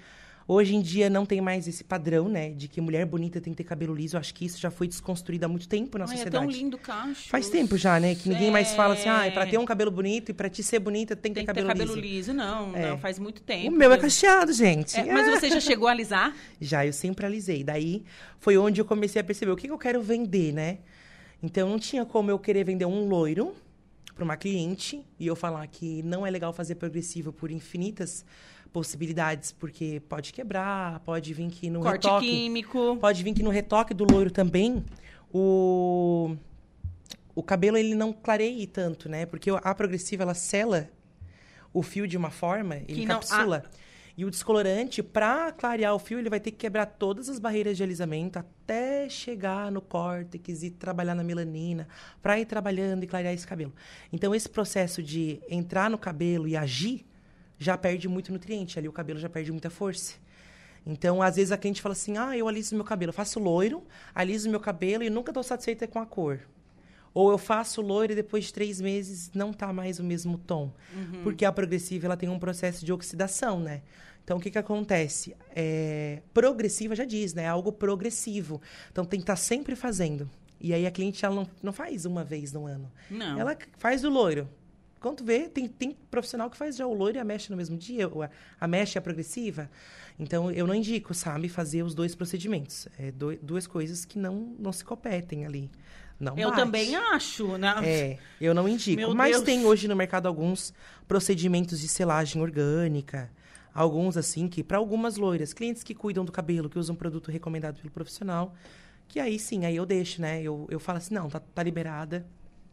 Hoje 0.53 0.75
em 0.75 0.83
dia 0.83 1.09
não 1.09 1.25
tem 1.25 1.41
mais 1.41 1.67
esse 1.67 1.83
padrão, 1.83 2.29
né? 2.29 2.51
De 2.51 2.69
que 2.69 2.79
mulher 2.79 3.07
bonita 3.07 3.41
tem 3.41 3.55
que 3.55 3.57
ter 3.57 3.65
cabelo 3.65 3.95
liso. 3.95 4.17
Eu 4.17 4.21
acho 4.21 4.35
que 4.35 4.45
isso 4.45 4.61
já 4.61 4.71
foi 4.71 4.87
desconstruído 4.87 5.45
há 5.45 5.49
muito 5.49 5.67
tempo 5.67 5.97
na 5.97 6.05
Ai, 6.05 6.09
sociedade. 6.09 6.37
É 6.37 6.41
tão 6.41 6.51
lindo 6.51 6.77
cacho. 6.77 7.31
Faz 7.31 7.49
tempo 7.49 7.77
já, 7.79 7.99
né? 7.99 8.15
Que 8.15 8.29
ninguém 8.29 8.49
é... 8.49 8.51
mais 8.51 8.75
fala 8.75 8.93
assim, 8.93 9.09
ah, 9.09 9.31
pra 9.33 9.47
ter 9.47 9.57
um 9.57 9.65
cabelo 9.65 9.91
bonito 9.91 10.29
e 10.31 10.35
pra 10.35 10.51
te 10.51 10.63
ser 10.63 10.79
bonita 10.79 11.17
tem 11.17 11.33
que 11.33 11.37
tem 11.37 11.47
ter 11.47 11.47
cabelo, 11.47 11.69
ter 11.69 11.79
cabelo 11.79 11.99
liso. 11.99 12.35
Não, 12.35 12.77
é. 12.77 12.91
não, 12.91 12.99
faz 12.99 13.19
muito 13.19 13.41
tempo. 13.41 13.75
O 13.75 13.79
meu 13.79 13.91
é 13.91 13.97
cacheado, 13.97 14.53
gente. 14.53 14.99
É, 14.99 15.11
mas 15.11 15.41
você 15.41 15.49
já 15.49 15.61
chegou 15.61 15.89
a 15.89 15.93
alisar? 15.93 16.37
Já, 16.61 16.85
eu 16.85 16.93
sempre 16.93 17.25
alisei. 17.25 17.65
Daí 17.65 18.05
foi 18.39 18.59
onde 18.59 18.79
eu 18.79 18.85
comecei 18.85 19.23
a 19.23 19.25
perceber 19.25 19.53
o 19.53 19.57
que, 19.57 19.67
que 19.67 19.73
eu 19.73 19.79
quero 19.79 20.03
vender, 20.03 20.53
né? 20.53 20.79
Então 21.43 21.67
não 21.69 21.79
tinha 21.79 22.05
como 22.05 22.31
eu 22.31 22.39
querer 22.39 22.65
vender 22.65 22.85
um 22.85 23.09
loiro 23.09 23.55
para 24.15 24.23
uma 24.23 24.37
cliente 24.37 25.03
e 25.19 25.27
eu 25.27 25.35
falar 25.35 25.67
que 25.67 26.03
não 26.03 26.27
é 26.27 26.31
legal 26.31 26.53
fazer 26.53 26.75
progressivo 26.75 27.33
por 27.33 27.51
infinitas 27.51 28.25
possibilidades, 28.73 29.53
porque 29.53 30.01
pode 30.09 30.33
quebrar, 30.33 31.01
pode 31.01 31.33
vir 31.35 31.51
que 31.51 31.69
no 31.69 31.81
Corte 31.81 32.07
retoque... 32.07 32.27
químico. 32.27 32.97
Pode 33.01 33.23
vir 33.23 33.35
que 33.35 33.43
no 33.43 33.51
retoque 33.51 33.93
do 33.93 34.05
loiro 34.05 34.31
também, 34.31 34.85
o, 35.33 36.35
o 37.35 37.43
cabelo 37.43 37.77
ele 37.77 37.95
não 37.95 38.13
clareie 38.13 38.67
tanto, 38.67 39.09
né? 39.09 39.27
Porque 39.27 39.51
a 39.51 39.75
progressiva, 39.75 40.23
ela 40.23 40.35
sela 40.35 40.89
o 41.73 41.83
fio 41.83 42.07
de 42.07 42.17
uma 42.17 42.31
forma, 42.31 42.77
ele 42.89 43.05
encapsula. 43.05 43.65
Ah. 43.67 43.83
E 44.15 44.27
o 44.27 44.31
descolorante, 44.31 45.03
para 45.03 45.53
clarear 45.53 45.95
o 45.95 45.99
fio, 45.99 46.19
ele 46.19 46.29
vai 46.29 46.39
ter 46.39 46.51
que 46.51 46.59
quebrar 46.59 46.85
todas 46.85 47.31
as 47.31 47.39
barreiras 47.39 47.79
de 47.79 47.83
alisamento 47.83 48.39
até 48.39 49.09
chegar 49.09 49.73
no 49.73 49.81
córtex 49.81 50.63
e 50.63 50.71
trabalhar 50.71 51.15
na 51.15 51.25
melanina, 51.25 51.89
para 52.21 52.39
ir 52.39 52.45
trabalhando 52.45 53.05
e 53.05 53.07
clarear 53.07 53.33
esse 53.33 53.47
cabelo. 53.47 53.73
Então, 54.13 54.35
esse 54.35 54.51
processo 54.51 55.03
de 55.03 55.41
entrar 55.49 55.89
no 55.89 55.97
cabelo 55.97 56.47
e 56.47 56.55
agir 56.55 57.07
já 57.63 57.77
perde 57.79 58.09
muito 58.09 58.33
nutriente. 58.33 58.79
Ali 58.79 58.89
o 58.89 58.93
cabelo 58.93 59.19
já 59.19 59.29
perde 59.29 59.51
muita 59.53 59.71
força. 59.71 60.15
Então, 60.85 61.23
às 61.23 61.37
vezes 61.37 61.53
a 61.53 61.57
cliente 61.57 61.81
fala 61.81 61.93
assim: 61.93 62.17
ah, 62.17 62.37
eu 62.37 62.49
aliso 62.49 62.75
meu 62.75 62.85
cabelo, 62.85 63.11
eu 63.11 63.15
faço 63.15 63.39
loiro, 63.39 63.83
aliso 64.15 64.51
meu 64.51 64.61
cabelo 64.61 65.03
e 65.03 65.11
nunca 65.11 65.31
estou 65.31 65.43
satisfeita 65.43 65.87
com 65.87 65.99
a 65.99 66.07
cor. 66.07 66.41
Ou 67.15 67.31
eu 67.31 67.39
faço 67.39 67.83
loiro 67.83 68.13
e 68.13 68.17
depois 68.17 68.47
de 68.47 68.55
três 68.55 68.81
meses 68.81 69.31
não 69.35 69.53
tá 69.53 69.73
mais 69.73 69.99
o 69.99 70.05
mesmo 70.05 70.39
tom. 70.39 70.73
Uhum. 70.95 71.23
Porque 71.23 71.45
a 71.45 71.53
progressiva 71.53 72.07
ela 72.07 72.17
tem 72.17 72.29
um 72.29 72.39
processo 72.39 72.85
de 72.85 72.93
oxidação, 72.93 73.61
né? 73.61 73.83
Então, 74.25 74.39
o 74.39 74.41
que, 74.41 74.51
que 74.51 74.59
acontece? 74.59 75.37
É, 75.55 76.23
progressiva 76.33 76.95
já 76.95 77.05
diz, 77.05 77.35
né? 77.35 77.43
É 77.43 77.49
algo 77.49 77.73
progressivo. 77.73 78.63
Então, 78.91 79.05
tem 79.05 79.21
que 79.21 79.25
estar 79.25 79.35
tá 79.35 79.37
sempre 79.37 79.77
fazendo. 79.77 80.31
E 80.61 80.73
aí, 80.73 80.87
a 80.87 80.91
cliente 80.91 81.25
ela 81.25 81.35
não, 81.35 81.47
não 81.63 81.73
faz 81.73 82.07
uma 82.07 82.25
vez 82.25 82.53
no 82.53 82.67
ano. 82.67 82.91
Não. 83.11 83.39
Ela 83.39 83.59
faz 83.77 84.05
o 84.05 84.09
loiro. 84.09 84.49
Quando 85.03 85.25
vê, 85.25 85.49
tem, 85.49 85.67
tem 85.67 85.97
profissional 86.09 86.49
que 86.49 86.57
faz 86.57 86.77
já 86.77 86.87
o 86.87 86.95
loiro 86.95 87.19
e 87.19 87.21
a 87.21 87.25
mecha 87.25 87.51
no 87.51 87.57
mesmo 87.57 87.77
dia, 87.77 88.07
a, 88.07 88.65
a 88.65 88.69
mecha 88.69 88.97
e 88.97 89.01
a 89.01 89.03
progressiva. 89.03 89.69
Então, 90.17 90.51
eu 90.53 90.65
não 90.65 90.75
indico, 90.75 91.13
sabe, 91.13 91.49
fazer 91.49 91.83
os 91.83 91.93
dois 91.93 92.15
procedimentos. 92.15 92.87
É 92.97 93.11
do, 93.11 93.37
duas 93.37 93.67
coisas 93.67 94.05
que 94.05 94.17
não, 94.17 94.55
não 94.59 94.73
se 94.73 94.85
competem 94.85 95.45
ali. 95.45 95.69
Não 96.21 96.39
eu 96.39 96.51
bate. 96.51 96.63
também 96.63 96.95
acho, 96.95 97.59
né? 97.59 97.75
É, 97.83 98.19
eu 98.41 98.55
não 98.55 98.69
indico. 98.69 98.97
Meu 98.97 99.13
Mas 99.13 99.33
Deus. 99.33 99.45
tem 99.45 99.67
hoje 99.67 99.89
no 99.89 99.97
mercado 99.97 100.29
alguns 100.29 100.73
procedimentos 101.09 101.81
de 101.81 101.89
selagem 101.89 102.41
orgânica. 102.41 103.29
Alguns, 103.75 104.17
assim, 104.17 104.47
que 104.47 104.63
para 104.63 104.79
algumas 104.79 105.17
loiras, 105.17 105.53
clientes 105.53 105.83
que 105.83 105.95
cuidam 105.95 106.25
do 106.25 106.31
cabelo, 106.31 106.71
que 106.71 106.79
usam 106.79 106.95
produto 106.95 107.31
recomendado 107.31 107.81
pelo 107.81 107.91
profissional, 107.91 108.55
que 109.09 109.19
aí 109.19 109.37
sim, 109.39 109.65
aí 109.65 109.75
eu 109.75 109.85
deixo, 109.85 110.23
né? 110.23 110.41
Eu, 110.43 110.69
eu 110.71 110.79
falo 110.79 110.99
assim, 110.99 111.13
não, 111.15 111.29
tá, 111.29 111.41
tá 111.41 111.63
liberada, 111.63 112.25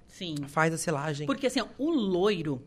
Sim. 0.10 0.36
Faz 0.48 0.74
a 0.74 0.78
selagem. 0.78 1.26
Porque 1.26 1.48
assim, 1.48 1.62
o 1.78 1.90
loiro, 1.90 2.62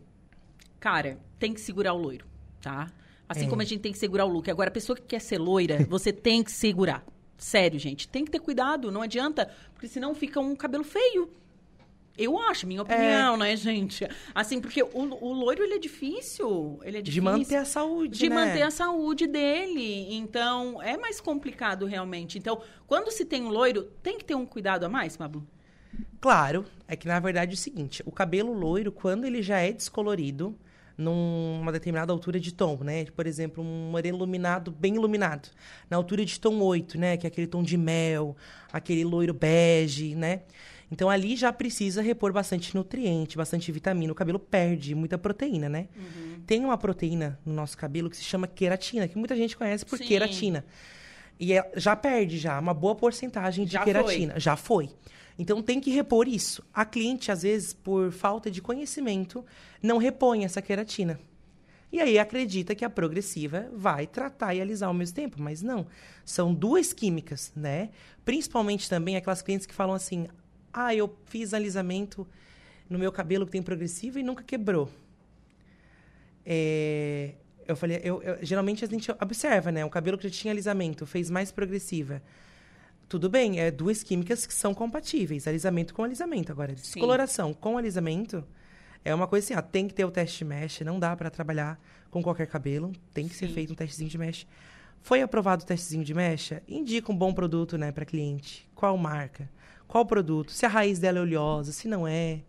cara, 0.80 1.18
tem 1.38 1.52
que 1.52 1.60
segurar 1.60 1.92
o 1.92 1.98
loiro, 1.98 2.24
tá? 2.60 2.90
Assim 3.28 3.46
é. 3.46 3.48
como 3.48 3.62
a 3.62 3.64
gente 3.64 3.80
tem 3.80 3.92
que 3.92 3.98
segurar 3.98 4.24
o 4.24 4.28
look. 4.28 4.50
Agora, 4.50 4.68
a 4.68 4.72
pessoa 4.72 4.96
que 4.96 5.02
quer 5.02 5.20
ser 5.20 5.38
loira, 5.38 5.84
você 5.88 6.12
tem 6.12 6.42
que 6.42 6.52
segurar. 6.52 7.04
Sério, 7.36 7.78
gente. 7.78 8.08
Tem 8.08 8.24
que 8.24 8.30
ter 8.30 8.38
cuidado. 8.38 8.90
Não 8.92 9.02
adianta, 9.02 9.50
porque 9.72 9.88
senão 9.88 10.14
fica 10.14 10.38
um 10.40 10.54
cabelo 10.54 10.84
feio. 10.84 11.30
Eu 12.16 12.38
acho, 12.38 12.66
minha 12.66 12.82
opinião, 12.82 13.34
é. 13.34 13.38
né, 13.38 13.56
gente? 13.56 14.06
Assim, 14.34 14.60
porque 14.60 14.82
o, 14.82 14.88
o 14.92 15.32
loiro, 15.32 15.62
ele 15.62 15.74
é 15.74 15.78
difícil. 15.78 16.78
Ele 16.84 16.98
é 16.98 17.02
difícil. 17.02 17.22
De 17.22 17.38
manter 17.38 17.56
a 17.56 17.64
saúde, 17.64 18.18
De 18.18 18.28
né? 18.28 18.34
manter 18.34 18.62
a 18.62 18.70
saúde 18.70 19.26
dele. 19.26 20.14
Então, 20.14 20.80
é 20.82 20.96
mais 20.98 21.20
complicado, 21.20 21.86
realmente. 21.86 22.38
Então, 22.38 22.60
quando 22.86 23.10
se 23.10 23.24
tem 23.24 23.42
um 23.42 23.48
loiro, 23.48 23.84
tem 24.02 24.18
que 24.18 24.24
ter 24.26 24.34
um 24.34 24.44
cuidado 24.44 24.84
a 24.84 24.90
mais, 24.90 25.16
Pablo? 25.16 25.46
Claro, 26.20 26.64
é 26.86 26.96
que 26.96 27.06
na 27.06 27.18
verdade 27.18 27.52
é 27.52 27.54
o 27.54 27.56
seguinte, 27.56 28.02
o 28.06 28.12
cabelo 28.12 28.52
loiro, 28.52 28.92
quando 28.92 29.24
ele 29.24 29.42
já 29.42 29.58
é 29.58 29.72
descolorido, 29.72 30.56
numa 30.96 31.72
determinada 31.72 32.12
altura 32.12 32.38
de 32.38 32.52
tom, 32.52 32.78
né? 32.82 33.04
Por 33.06 33.26
exemplo, 33.26 33.62
um 33.62 33.90
moreno 33.90 34.18
iluminado, 34.18 34.70
bem 34.70 34.94
iluminado. 34.94 35.48
Na 35.88 35.96
altura 35.96 36.24
de 36.24 36.38
tom 36.38 36.60
8, 36.60 36.98
né? 36.98 37.16
Que 37.16 37.26
é 37.26 37.28
aquele 37.28 37.46
tom 37.46 37.62
de 37.62 37.76
mel, 37.76 38.36
aquele 38.72 39.04
loiro 39.04 39.34
bege, 39.34 40.14
né? 40.14 40.42
Então, 40.90 41.08
ali 41.08 41.36
já 41.36 41.50
precisa 41.50 42.02
repor 42.02 42.32
bastante 42.32 42.74
nutriente, 42.74 43.36
bastante 43.36 43.72
vitamina. 43.72 44.12
O 44.12 44.14
cabelo 44.14 44.38
perde 44.38 44.94
muita 44.94 45.16
proteína, 45.16 45.66
né? 45.66 45.88
Uhum. 45.96 46.42
Tem 46.46 46.62
uma 46.62 46.76
proteína 46.76 47.38
no 47.46 47.54
nosso 47.54 47.78
cabelo 47.78 48.10
que 48.10 48.16
se 48.16 48.24
chama 48.24 48.46
queratina, 48.46 49.08
que 49.08 49.16
muita 49.16 49.34
gente 49.34 49.56
conhece 49.56 49.86
por 49.86 49.96
Sim. 49.96 50.04
queratina. 50.04 50.64
E 51.40 51.54
é, 51.54 51.72
já 51.76 51.96
perde 51.96 52.36
já 52.36 52.58
uma 52.58 52.74
boa 52.74 52.94
porcentagem 52.94 53.64
de 53.64 53.72
já 53.72 53.82
queratina. 53.82 54.32
Foi. 54.32 54.40
Já 54.40 54.54
foi. 54.54 54.90
Então 55.38 55.62
tem 55.62 55.80
que 55.80 55.90
repor 55.90 56.28
isso. 56.28 56.62
A 56.72 56.84
cliente, 56.84 57.32
às 57.32 57.42
vezes, 57.42 57.72
por 57.72 58.12
falta 58.12 58.50
de 58.50 58.60
conhecimento, 58.60 59.44
não 59.82 59.98
repõe 59.98 60.44
essa 60.44 60.62
queratina. 60.62 61.18
E 61.92 62.00
aí 62.00 62.18
acredita 62.18 62.74
que 62.74 62.84
a 62.84 62.90
progressiva 62.90 63.68
vai 63.74 64.06
tratar 64.06 64.54
e 64.54 64.60
alisar 64.60 64.88
ao 64.88 64.94
mesmo 64.94 65.14
tempo, 65.14 65.40
mas 65.40 65.60
não. 65.60 65.86
São 66.24 66.54
duas 66.54 66.92
químicas, 66.92 67.52
né? 67.54 67.90
Principalmente 68.24 68.88
também 68.88 69.16
aquelas 69.16 69.42
clientes 69.42 69.66
que 69.66 69.74
falam 69.74 69.94
assim: 69.94 70.26
"Ah, 70.72 70.94
eu 70.94 71.14
fiz 71.26 71.52
alisamento 71.52 72.26
no 72.88 72.98
meu 72.98 73.12
cabelo 73.12 73.44
que 73.44 73.52
tem 73.52 73.62
progressiva 73.62 74.18
e 74.18 74.22
nunca 74.22 74.42
quebrou". 74.42 74.88
É, 76.46 77.34
eu 77.68 77.76
falei, 77.76 78.00
eu, 78.02 78.22
eu, 78.22 78.38
geralmente 78.42 78.84
a 78.84 78.88
gente 78.88 79.10
observa, 79.20 79.70
né? 79.70 79.84
O 79.84 79.90
cabelo 79.90 80.16
que 80.16 80.24
já 80.24 80.30
tinha 80.30 80.52
alisamento 80.52 81.04
fez 81.04 81.30
mais 81.30 81.52
progressiva 81.52 82.22
tudo 83.12 83.28
bem, 83.28 83.60
é 83.60 83.70
duas 83.70 84.02
químicas 84.02 84.46
que 84.46 84.54
são 84.54 84.72
compatíveis, 84.72 85.46
alisamento 85.46 85.92
com 85.92 86.02
alisamento. 86.02 86.50
Agora, 86.50 86.72
descoloração 86.74 87.48
Sim. 87.48 87.58
com 87.60 87.76
alisamento 87.76 88.42
é 89.04 89.14
uma 89.14 89.26
coisa 89.26 89.44
assim, 89.44 89.54
ó, 89.54 89.60
tem 89.60 89.86
que 89.86 89.92
ter 89.92 90.06
o 90.06 90.10
teste 90.10 90.38
de 90.38 90.44
mesh, 90.46 90.80
não 90.80 90.98
dá 90.98 91.14
para 91.14 91.28
trabalhar 91.28 91.78
com 92.10 92.22
qualquer 92.22 92.46
cabelo, 92.46 92.90
tem 93.12 93.28
que 93.28 93.34
Sim. 93.34 93.48
ser 93.48 93.52
feito 93.52 93.74
um 93.74 93.76
testezinho 93.76 94.08
de 94.08 94.16
mesh. 94.16 94.46
Foi 95.02 95.20
aprovado 95.20 95.62
o 95.62 95.66
testezinho 95.66 96.02
de 96.02 96.14
mecha? 96.14 96.62
Indica 96.66 97.12
um 97.12 97.14
bom 97.14 97.34
produto, 97.34 97.76
né, 97.76 97.92
para 97.92 98.06
cliente. 98.06 98.66
Qual 98.74 98.96
marca? 98.96 99.46
Qual 99.86 100.06
produto? 100.06 100.50
Se 100.50 100.64
a 100.64 100.68
raiz 100.70 100.98
dela 100.98 101.18
é 101.18 101.20
oleosa, 101.20 101.70
se 101.70 101.86
não 101.86 102.08
é. 102.08 102.40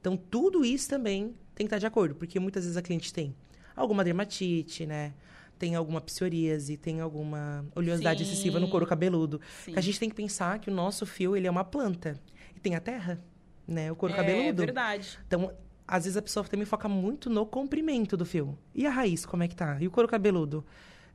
Então, 0.00 0.16
tudo 0.16 0.64
isso 0.64 0.88
também 0.88 1.34
tem 1.52 1.66
que 1.66 1.74
estar 1.74 1.78
de 1.78 1.86
acordo, 1.86 2.14
porque 2.14 2.38
muitas 2.38 2.62
vezes 2.62 2.76
a 2.76 2.82
cliente 2.82 3.12
tem 3.12 3.34
alguma 3.74 4.04
dermatite, 4.04 4.86
né? 4.86 5.14
Tem 5.62 5.76
alguma 5.76 6.00
psoríase, 6.00 6.76
tem 6.76 7.00
alguma 7.00 7.64
oleosidade 7.72 8.24
Sim. 8.24 8.32
excessiva 8.32 8.58
no 8.58 8.68
couro 8.68 8.84
cabeludo. 8.84 9.40
A 9.76 9.80
gente 9.80 9.96
tem 9.96 10.08
que 10.08 10.14
pensar 10.16 10.58
que 10.58 10.68
o 10.68 10.74
nosso 10.74 11.06
fio, 11.06 11.36
ele 11.36 11.46
é 11.46 11.50
uma 11.52 11.62
planta. 11.62 12.20
E 12.56 12.58
tem 12.58 12.74
a 12.74 12.80
terra, 12.80 13.22
né? 13.64 13.92
O 13.92 13.94
couro 13.94 14.12
é, 14.12 14.16
cabeludo. 14.16 14.60
É 14.60 14.66
verdade. 14.66 15.20
Então, 15.24 15.52
às 15.86 16.02
vezes 16.02 16.16
a 16.16 16.22
pessoa 16.22 16.44
também 16.44 16.66
foca 16.66 16.88
muito 16.88 17.30
no 17.30 17.46
comprimento 17.46 18.16
do 18.16 18.26
fio. 18.26 18.58
E 18.74 18.84
a 18.88 18.90
raiz, 18.90 19.24
como 19.24 19.44
é 19.44 19.46
que 19.46 19.54
tá? 19.54 19.76
E 19.80 19.86
o 19.86 19.90
couro 19.92 20.08
cabeludo? 20.08 20.66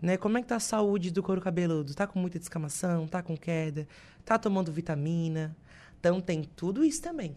Né? 0.01 0.15
Como 0.15 0.37
é 0.37 0.41
que 0.41 0.47
tá 0.47 0.55
a 0.55 0.61
saúde 0.61 1.11
do 1.11 1.21
couro 1.21 1.41
cabeludo? 1.41 1.93
Tá 1.93 2.07
com 2.07 2.17
muita 2.17 2.39
descamação? 2.39 3.05
Tá 3.05 3.21
com 3.21 3.35
queda? 3.35 3.85
Tá 4.23 4.37
tomando 4.37 4.71
vitamina? 4.71 5.57
Então, 5.99 6.21
tem 6.21 6.41
tudo 6.41 6.85
isso 6.85 7.01
também. 7.01 7.35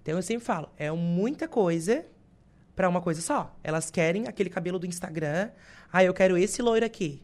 Então, 0.00 0.14
eu 0.14 0.22
sempre 0.22 0.44
falo, 0.44 0.70
é 0.76 0.92
muita 0.92 1.48
coisa 1.48 2.06
para 2.74 2.88
uma 2.88 3.00
coisa 3.00 3.20
só. 3.20 3.54
Elas 3.62 3.90
querem 3.90 4.26
aquele 4.28 4.48
cabelo 4.48 4.78
do 4.78 4.86
Instagram. 4.86 5.50
Ah, 5.92 6.02
eu 6.02 6.14
quero 6.14 6.38
esse 6.38 6.62
loiro 6.62 6.86
aqui. 6.86 7.22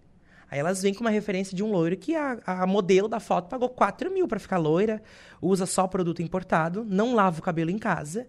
Aí 0.51 0.59
elas 0.59 0.83
vêm 0.83 0.95
com 0.95 1.01
uma 1.01 1.11
referência 1.11 1.57
de 1.57 1.63
um 1.63 1.71
loiro 1.71 1.97
que 1.97 2.15
a, 2.15 2.39
a 2.45 2.67
modelo 2.67 3.09
da 3.09 3.21
foto 3.21 3.49
pagou 3.49 3.69
4 3.69 4.11
mil 4.11 4.27
para 4.27 4.39
ficar 4.39 4.57
loira, 4.57 5.03
usa 5.41 5.67
só 5.67 5.87
produto 5.87 6.23
importado, 6.23 6.85
não 6.85 7.15
lava 7.15 7.39
o 7.39 7.43
cabelo 7.43 7.71
em 7.71 7.79
casa. 7.79 8.27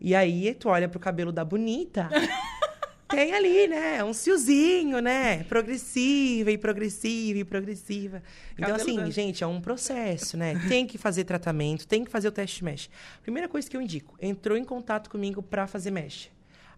E 0.00 0.14
aí 0.14 0.54
tu 0.54 0.68
olha 0.68 0.88
pro 0.88 0.98
cabelo 0.98 1.30
da 1.30 1.44
bonita. 1.44 2.08
tem 3.08 3.34
ali, 3.34 3.68
né? 3.68 4.02
Um 4.02 4.14
fiozinho, 4.14 5.00
né? 5.00 5.44
Progressiva 5.44 6.50
e 6.50 6.56
progressiva 6.56 7.38
e 7.40 7.44
progressiva. 7.44 8.22
Então, 8.58 8.74
assim, 8.74 9.10
gente, 9.10 9.44
é 9.44 9.46
um 9.46 9.60
processo, 9.60 10.36
né? 10.36 10.54
Tem 10.68 10.86
que 10.86 10.96
fazer 10.96 11.24
tratamento, 11.24 11.86
tem 11.86 12.04
que 12.04 12.10
fazer 12.10 12.28
o 12.28 12.32
teste 12.32 12.64
mesh. 12.64 12.88
Primeira 13.22 13.48
coisa 13.48 13.68
que 13.68 13.76
eu 13.76 13.82
indico, 13.82 14.16
entrou 14.20 14.56
em 14.56 14.64
contato 14.64 15.10
comigo 15.10 15.42
para 15.42 15.66
fazer 15.66 15.90
mesh. 15.90 16.30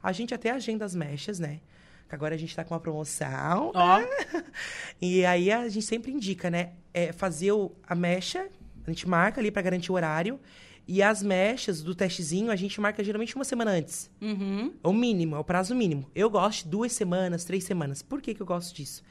A 0.02 0.10
gente 0.10 0.34
até 0.34 0.50
agenda 0.50 0.84
as 0.84 0.94
mechas, 0.94 1.38
né? 1.38 1.60
Que 2.08 2.14
agora 2.14 2.34
a 2.34 2.38
gente 2.38 2.54
tá 2.54 2.64
com 2.64 2.74
uma 2.74 2.80
promoção. 2.80 3.72
Ó. 3.74 4.00
Oh. 4.00 4.42
e 5.00 5.24
aí 5.24 5.50
a 5.50 5.68
gente 5.68 5.86
sempre 5.86 6.12
indica, 6.12 6.50
né? 6.50 6.72
É 6.92 7.12
fazer 7.12 7.52
o, 7.52 7.72
a 7.86 7.94
mecha, 7.94 8.48
a 8.86 8.90
gente 8.90 9.08
marca 9.08 9.40
ali 9.40 9.50
para 9.50 9.62
garantir 9.62 9.90
o 9.90 9.94
horário. 9.94 10.38
E 10.86 11.02
as 11.02 11.22
mechas 11.22 11.82
do 11.82 11.94
testezinho 11.94 12.50
a 12.50 12.56
gente 12.56 12.78
marca 12.80 13.02
geralmente 13.02 13.34
uma 13.34 13.44
semana 13.44 13.70
antes. 13.70 14.10
Uhum. 14.20 14.72
É 14.82 14.88
o 14.88 14.92
mínimo, 14.92 15.34
é 15.34 15.38
o 15.38 15.44
prazo 15.44 15.74
mínimo. 15.74 16.10
Eu 16.14 16.28
gosto 16.28 16.64
de 16.64 16.70
duas 16.70 16.92
semanas, 16.92 17.44
três 17.44 17.64
semanas. 17.64 18.02
Por 18.02 18.20
que, 18.20 18.34
que 18.34 18.42
eu 18.42 18.46
gosto 18.46 18.74
disso? 18.74 19.02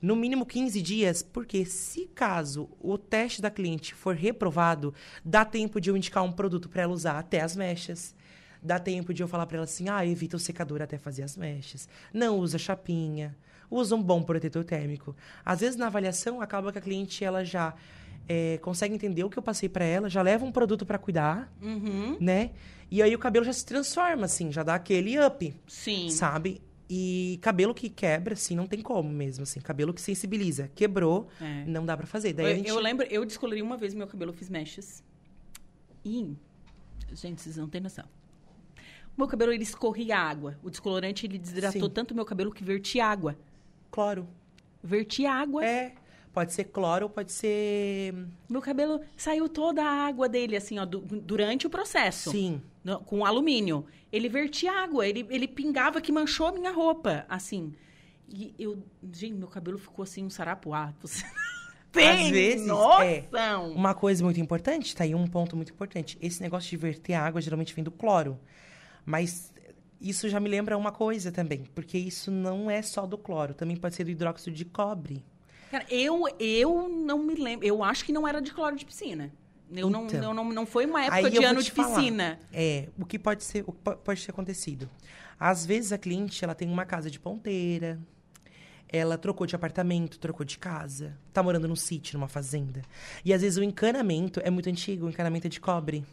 No 0.00 0.16
mínimo 0.16 0.44
15 0.44 0.82
dias, 0.82 1.22
porque 1.22 1.64
se 1.64 2.06
caso 2.06 2.68
o 2.80 2.98
teste 2.98 3.40
da 3.40 3.52
cliente 3.52 3.94
for 3.94 4.16
reprovado, 4.16 4.92
dá 5.24 5.44
tempo 5.44 5.80
de 5.80 5.90
eu 5.90 5.96
indicar 5.96 6.24
um 6.24 6.32
produto 6.32 6.68
para 6.68 6.82
ela 6.82 6.92
usar 6.92 7.20
até 7.20 7.40
as 7.40 7.54
mechas. 7.54 8.16
Dá 8.62 8.78
tempo 8.78 9.12
de 9.12 9.22
eu 9.22 9.28
falar 9.28 9.46
para 9.46 9.56
ela 9.56 9.64
assim: 9.64 9.88
ah, 9.88 10.06
evita 10.06 10.36
o 10.36 10.40
secador 10.40 10.80
até 10.80 10.96
fazer 10.96 11.22
as 11.22 11.36
mechas. 11.36 11.88
Não 12.12 12.38
usa 12.38 12.58
chapinha. 12.58 13.36
Usa 13.70 13.96
um 13.96 14.02
bom 14.02 14.22
protetor 14.22 14.64
térmico. 14.64 15.16
Às 15.44 15.60
vezes, 15.60 15.76
na 15.76 15.86
avaliação, 15.86 16.42
acaba 16.42 16.70
que 16.70 16.78
a 16.78 16.80
cliente 16.80 17.24
ela 17.24 17.42
já 17.42 17.74
é, 18.28 18.58
consegue 18.58 18.94
entender 18.94 19.24
o 19.24 19.30
que 19.30 19.38
eu 19.38 19.42
passei 19.42 19.68
para 19.68 19.84
ela, 19.84 20.08
já 20.08 20.22
leva 20.22 20.44
um 20.44 20.52
produto 20.52 20.84
para 20.84 20.98
cuidar, 20.98 21.52
uhum. 21.60 22.16
né? 22.20 22.50
E 22.90 23.02
aí 23.02 23.14
o 23.14 23.18
cabelo 23.18 23.44
já 23.44 23.52
se 23.52 23.64
transforma, 23.64 24.26
assim, 24.26 24.52
já 24.52 24.62
dá 24.62 24.74
aquele 24.74 25.18
up. 25.18 25.54
Sim. 25.66 26.10
Sabe? 26.10 26.60
E 26.88 27.38
cabelo 27.40 27.72
que 27.72 27.88
quebra, 27.88 28.34
assim, 28.34 28.54
não 28.54 28.66
tem 28.66 28.82
como 28.82 29.08
mesmo, 29.08 29.44
assim. 29.44 29.60
Cabelo 29.60 29.94
que 29.94 30.00
sensibiliza. 30.00 30.70
Quebrou, 30.74 31.28
é. 31.40 31.64
não 31.66 31.86
dá 31.86 31.96
para 31.96 32.06
fazer. 32.06 32.34
Daí 32.34 32.50
eu, 32.50 32.56
gente... 32.56 32.68
eu 32.68 32.78
lembro, 32.78 33.06
eu 33.06 33.24
descolori 33.24 33.62
uma 33.62 33.78
vez 33.78 33.94
meu 33.94 34.06
cabelo, 34.06 34.32
fiz 34.32 34.50
mechas. 34.50 35.02
E, 36.04 36.36
gente, 37.14 37.40
vocês 37.40 37.56
não 37.56 37.68
têm 37.68 37.80
noção. 37.80 38.04
Meu 39.16 39.26
cabelo, 39.26 39.52
ele 39.52 39.62
escorria 39.62 40.16
água. 40.18 40.58
O 40.62 40.70
descolorante, 40.70 41.26
ele 41.26 41.38
desidratou 41.38 41.82
Sim. 41.82 41.90
tanto 41.90 42.14
meu 42.14 42.24
cabelo 42.24 42.52
que 42.52 42.64
vertia 42.64 43.06
água. 43.06 43.36
Cloro. 43.90 44.26
Vertia 44.82 45.32
água. 45.32 45.64
É. 45.64 45.92
Pode 46.32 46.54
ser 46.54 46.64
cloro, 46.64 47.10
pode 47.10 47.30
ser. 47.30 48.14
Meu 48.48 48.62
cabelo 48.62 49.02
saiu 49.16 49.50
toda 49.50 49.84
a 49.84 50.06
água 50.06 50.28
dele, 50.30 50.56
assim, 50.56 50.78
ó, 50.78 50.86
du 50.86 51.00
durante 51.00 51.66
o 51.66 51.70
processo. 51.70 52.30
Sim. 52.30 52.62
No, 52.82 53.00
com 53.00 53.24
alumínio. 53.24 53.84
Ele 54.10 54.30
vertia 54.30 54.72
água, 54.72 55.06
ele, 55.06 55.26
ele 55.28 55.46
pingava 55.46 56.00
que 56.00 56.10
manchou 56.10 56.46
a 56.46 56.52
minha 56.52 56.72
roupa, 56.72 57.26
assim. 57.28 57.74
E 58.26 58.54
eu. 58.58 58.82
Gente, 59.12 59.34
meu 59.34 59.48
cabelo 59.48 59.76
ficou 59.76 60.02
assim, 60.04 60.24
um 60.24 60.30
sarapuá. 60.30 60.94
Você... 61.00 61.22
Tem 61.92 62.08
Às 62.08 62.30
vezes, 62.30 62.68
é 62.68 63.56
uma 63.58 63.92
coisa 63.92 64.24
muito 64.24 64.40
importante, 64.40 64.96
tá 64.96 65.04
aí 65.04 65.14
um 65.14 65.26
ponto 65.26 65.54
muito 65.54 65.70
importante. 65.74 66.16
Esse 66.22 66.40
negócio 66.40 66.70
de 66.70 66.76
verter 66.78 67.12
água 67.12 67.38
geralmente 67.38 67.74
vem 67.74 67.84
do 67.84 67.90
cloro. 67.90 68.40
Mas 69.04 69.52
isso 70.00 70.28
já 70.28 70.40
me 70.40 70.48
lembra 70.48 70.76
uma 70.76 70.92
coisa 70.92 71.30
também, 71.30 71.64
porque 71.74 71.96
isso 71.96 72.30
não 72.30 72.70
é 72.70 72.82
só 72.82 73.06
do 73.06 73.16
cloro, 73.16 73.54
também 73.54 73.76
pode 73.76 73.94
ser 73.94 74.04
do 74.04 74.10
hidróxido 74.10 74.54
de 74.54 74.64
cobre. 74.64 75.24
Cara, 75.70 75.86
eu, 75.88 76.24
eu 76.38 76.88
não 76.88 77.18
me 77.18 77.34
lembro. 77.34 77.66
Eu 77.66 77.82
acho 77.82 78.04
que 78.04 78.12
não 78.12 78.28
era 78.28 78.42
de 78.42 78.52
cloro 78.52 78.76
de 78.76 78.84
piscina. 78.84 79.32
Eu, 79.70 79.88
então, 79.88 80.04
não, 80.04 80.22
eu 80.22 80.34
não, 80.34 80.52
não 80.52 80.66
foi 80.66 80.84
uma 80.84 81.02
época 81.02 81.30
de 81.30 81.42
ano 81.42 81.62
de 81.62 81.70
falar, 81.70 81.96
piscina. 81.96 82.38
É, 82.52 82.88
o 82.98 83.06
que 83.06 83.18
pode 83.18 83.42
ser, 83.42 83.64
o 83.66 83.72
que 83.72 83.78
pode 84.04 84.22
ter 84.22 84.30
acontecido. 84.30 84.88
Às 85.40 85.64
vezes 85.64 85.92
a 85.92 85.98
cliente 85.98 86.44
ela 86.44 86.54
tem 86.54 86.68
uma 86.68 86.84
casa 86.84 87.10
de 87.10 87.18
ponteira, 87.18 87.98
ela 88.86 89.16
trocou 89.16 89.46
de 89.46 89.56
apartamento, 89.56 90.18
trocou 90.18 90.44
de 90.44 90.58
casa, 90.58 91.18
tá 91.32 91.42
morando 91.42 91.66
num 91.66 91.74
sítio, 91.74 92.18
numa 92.18 92.28
fazenda. 92.28 92.82
E 93.24 93.32
às 93.32 93.40
vezes 93.40 93.56
o 93.56 93.62
encanamento 93.62 94.40
é 94.44 94.50
muito 94.50 94.68
antigo, 94.68 95.06
o 95.06 95.08
encanamento 95.08 95.46
é 95.46 95.50
de 95.50 95.58
cobre. 95.58 96.04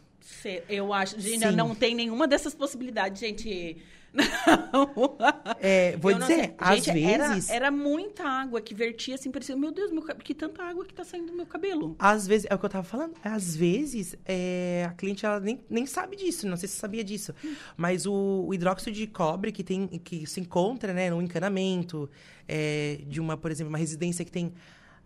Eu 0.68 0.92
acho, 0.92 1.18
gente, 1.20 1.50
não 1.52 1.74
tem 1.74 1.94
nenhuma 1.94 2.26
dessas 2.26 2.54
possibilidades, 2.54 3.20
gente. 3.20 3.76
Não. 4.12 5.16
É, 5.60 5.96
vou 5.96 6.12
dizer, 6.12 6.54
às 6.58 6.84
Gente, 6.84 6.92
vezes. 6.92 7.48
Era, 7.48 7.66
era, 7.66 7.70
muita 7.70 8.24
água 8.24 8.60
que 8.60 8.74
vertia 8.74 9.14
assim, 9.14 9.30
parecia, 9.30 9.56
meu 9.56 9.70
Deus, 9.70 9.92
meu, 9.92 10.02
que 10.02 10.34
tanta 10.34 10.62
água 10.64 10.84
que 10.84 10.92
tá 10.92 11.04
saindo 11.04 11.28
do 11.28 11.32
meu 11.32 11.46
cabelo. 11.46 11.94
Às 11.98 12.26
vezes, 12.26 12.46
é 12.50 12.54
o 12.54 12.58
que 12.58 12.64
eu 12.64 12.70
tava 12.70 12.84
falando, 12.84 13.14
às 13.22 13.54
vezes 13.54 14.16
é, 14.24 14.86
a 14.88 14.92
cliente 14.94 15.24
ela 15.24 15.38
nem, 15.38 15.60
nem 15.70 15.86
sabe 15.86 16.16
disso, 16.16 16.48
não 16.48 16.56
sei 16.56 16.68
se 16.68 16.76
sabia 16.76 17.04
disso. 17.04 17.32
Hum. 17.44 17.54
Mas 17.76 18.04
o, 18.04 18.46
o, 18.48 18.54
hidróxido 18.54 18.90
de 18.90 19.06
cobre 19.06 19.52
que, 19.52 19.62
tem, 19.62 19.86
que 19.86 20.26
se 20.26 20.40
encontra 20.40 20.92
né, 20.92 21.10
no 21.10 21.22
encanamento 21.22 22.10
é, 22.48 22.98
de 23.06 23.20
uma, 23.20 23.36
por 23.36 23.50
exemplo, 23.50 23.68
uma 23.68 23.78
residência 23.78 24.24
que 24.24 24.32
tem 24.32 24.52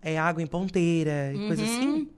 é, 0.00 0.18
água 0.18 0.42
em 0.42 0.46
ponteira 0.46 1.32
e 1.32 1.36
uhum. 1.36 1.46
coisa 1.48 1.62
assim. 1.62 2.08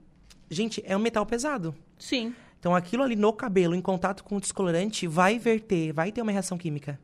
Gente, 0.48 0.82
é 0.86 0.96
um 0.96 1.00
metal 1.00 1.26
pesado. 1.26 1.74
Sim. 1.98 2.32
Então, 2.66 2.74
aquilo 2.74 3.04
ali 3.04 3.14
no 3.14 3.32
cabelo, 3.32 3.76
em 3.76 3.80
contato 3.80 4.24
com 4.24 4.38
o 4.38 4.40
descolorante, 4.40 5.06
vai 5.06 5.38
verter, 5.38 5.92
vai 5.92 6.10
ter 6.10 6.20
uma 6.20 6.32
reação 6.32 6.58
química. 6.58 6.98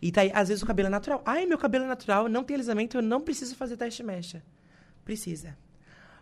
E 0.00 0.12
tá 0.12 0.20
aí, 0.20 0.30
às 0.32 0.46
vezes 0.46 0.62
o 0.62 0.66
cabelo 0.66 0.86
é 0.86 0.90
natural. 0.90 1.20
Ai, 1.26 1.44
meu 1.44 1.58
cabelo 1.58 1.86
é 1.86 1.88
natural, 1.88 2.28
não 2.28 2.44
tem 2.44 2.54
alisamento, 2.54 2.96
eu 2.96 3.02
não 3.02 3.20
preciso 3.20 3.56
fazer 3.56 3.76
teste 3.76 4.04
mecha. 4.04 4.44
Precisa. 5.04 5.58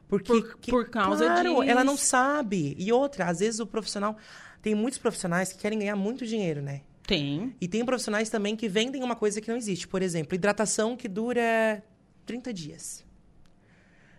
Porque, 0.09 0.33
por, 0.33 0.57
que, 0.57 0.71
por 0.71 0.89
causa 0.89 1.27
claro, 1.27 1.57
disso. 1.57 1.63
ela 1.65 1.85
não 1.85 1.95
sabe. 1.95 2.75
E 2.79 2.91
outra, 2.91 3.27
às 3.27 3.41
vezes 3.41 3.61
o 3.61 3.67
profissional... 3.67 4.17
Tem 4.63 4.75
muitos 4.75 4.99
profissionais 4.99 5.53
que 5.53 5.59
querem 5.59 5.81
ganhar 5.81 5.95
muito 5.95 6.25
dinheiro, 6.25 6.63
né? 6.63 6.81
Tem. 7.07 7.55
E 7.61 7.69
tem 7.69 7.85
profissionais 7.85 8.31
também 8.31 8.57
que 8.57 8.67
vendem 8.67 9.05
uma 9.05 9.15
coisa 9.15 9.43
que 9.43 9.51
não 9.51 9.59
existe. 9.59 9.87
Por 9.87 10.01
exemplo, 10.01 10.35
hidratação 10.35 10.97
que 10.97 11.07
dura 11.07 11.85
30 12.25 12.55
dias. 12.55 13.05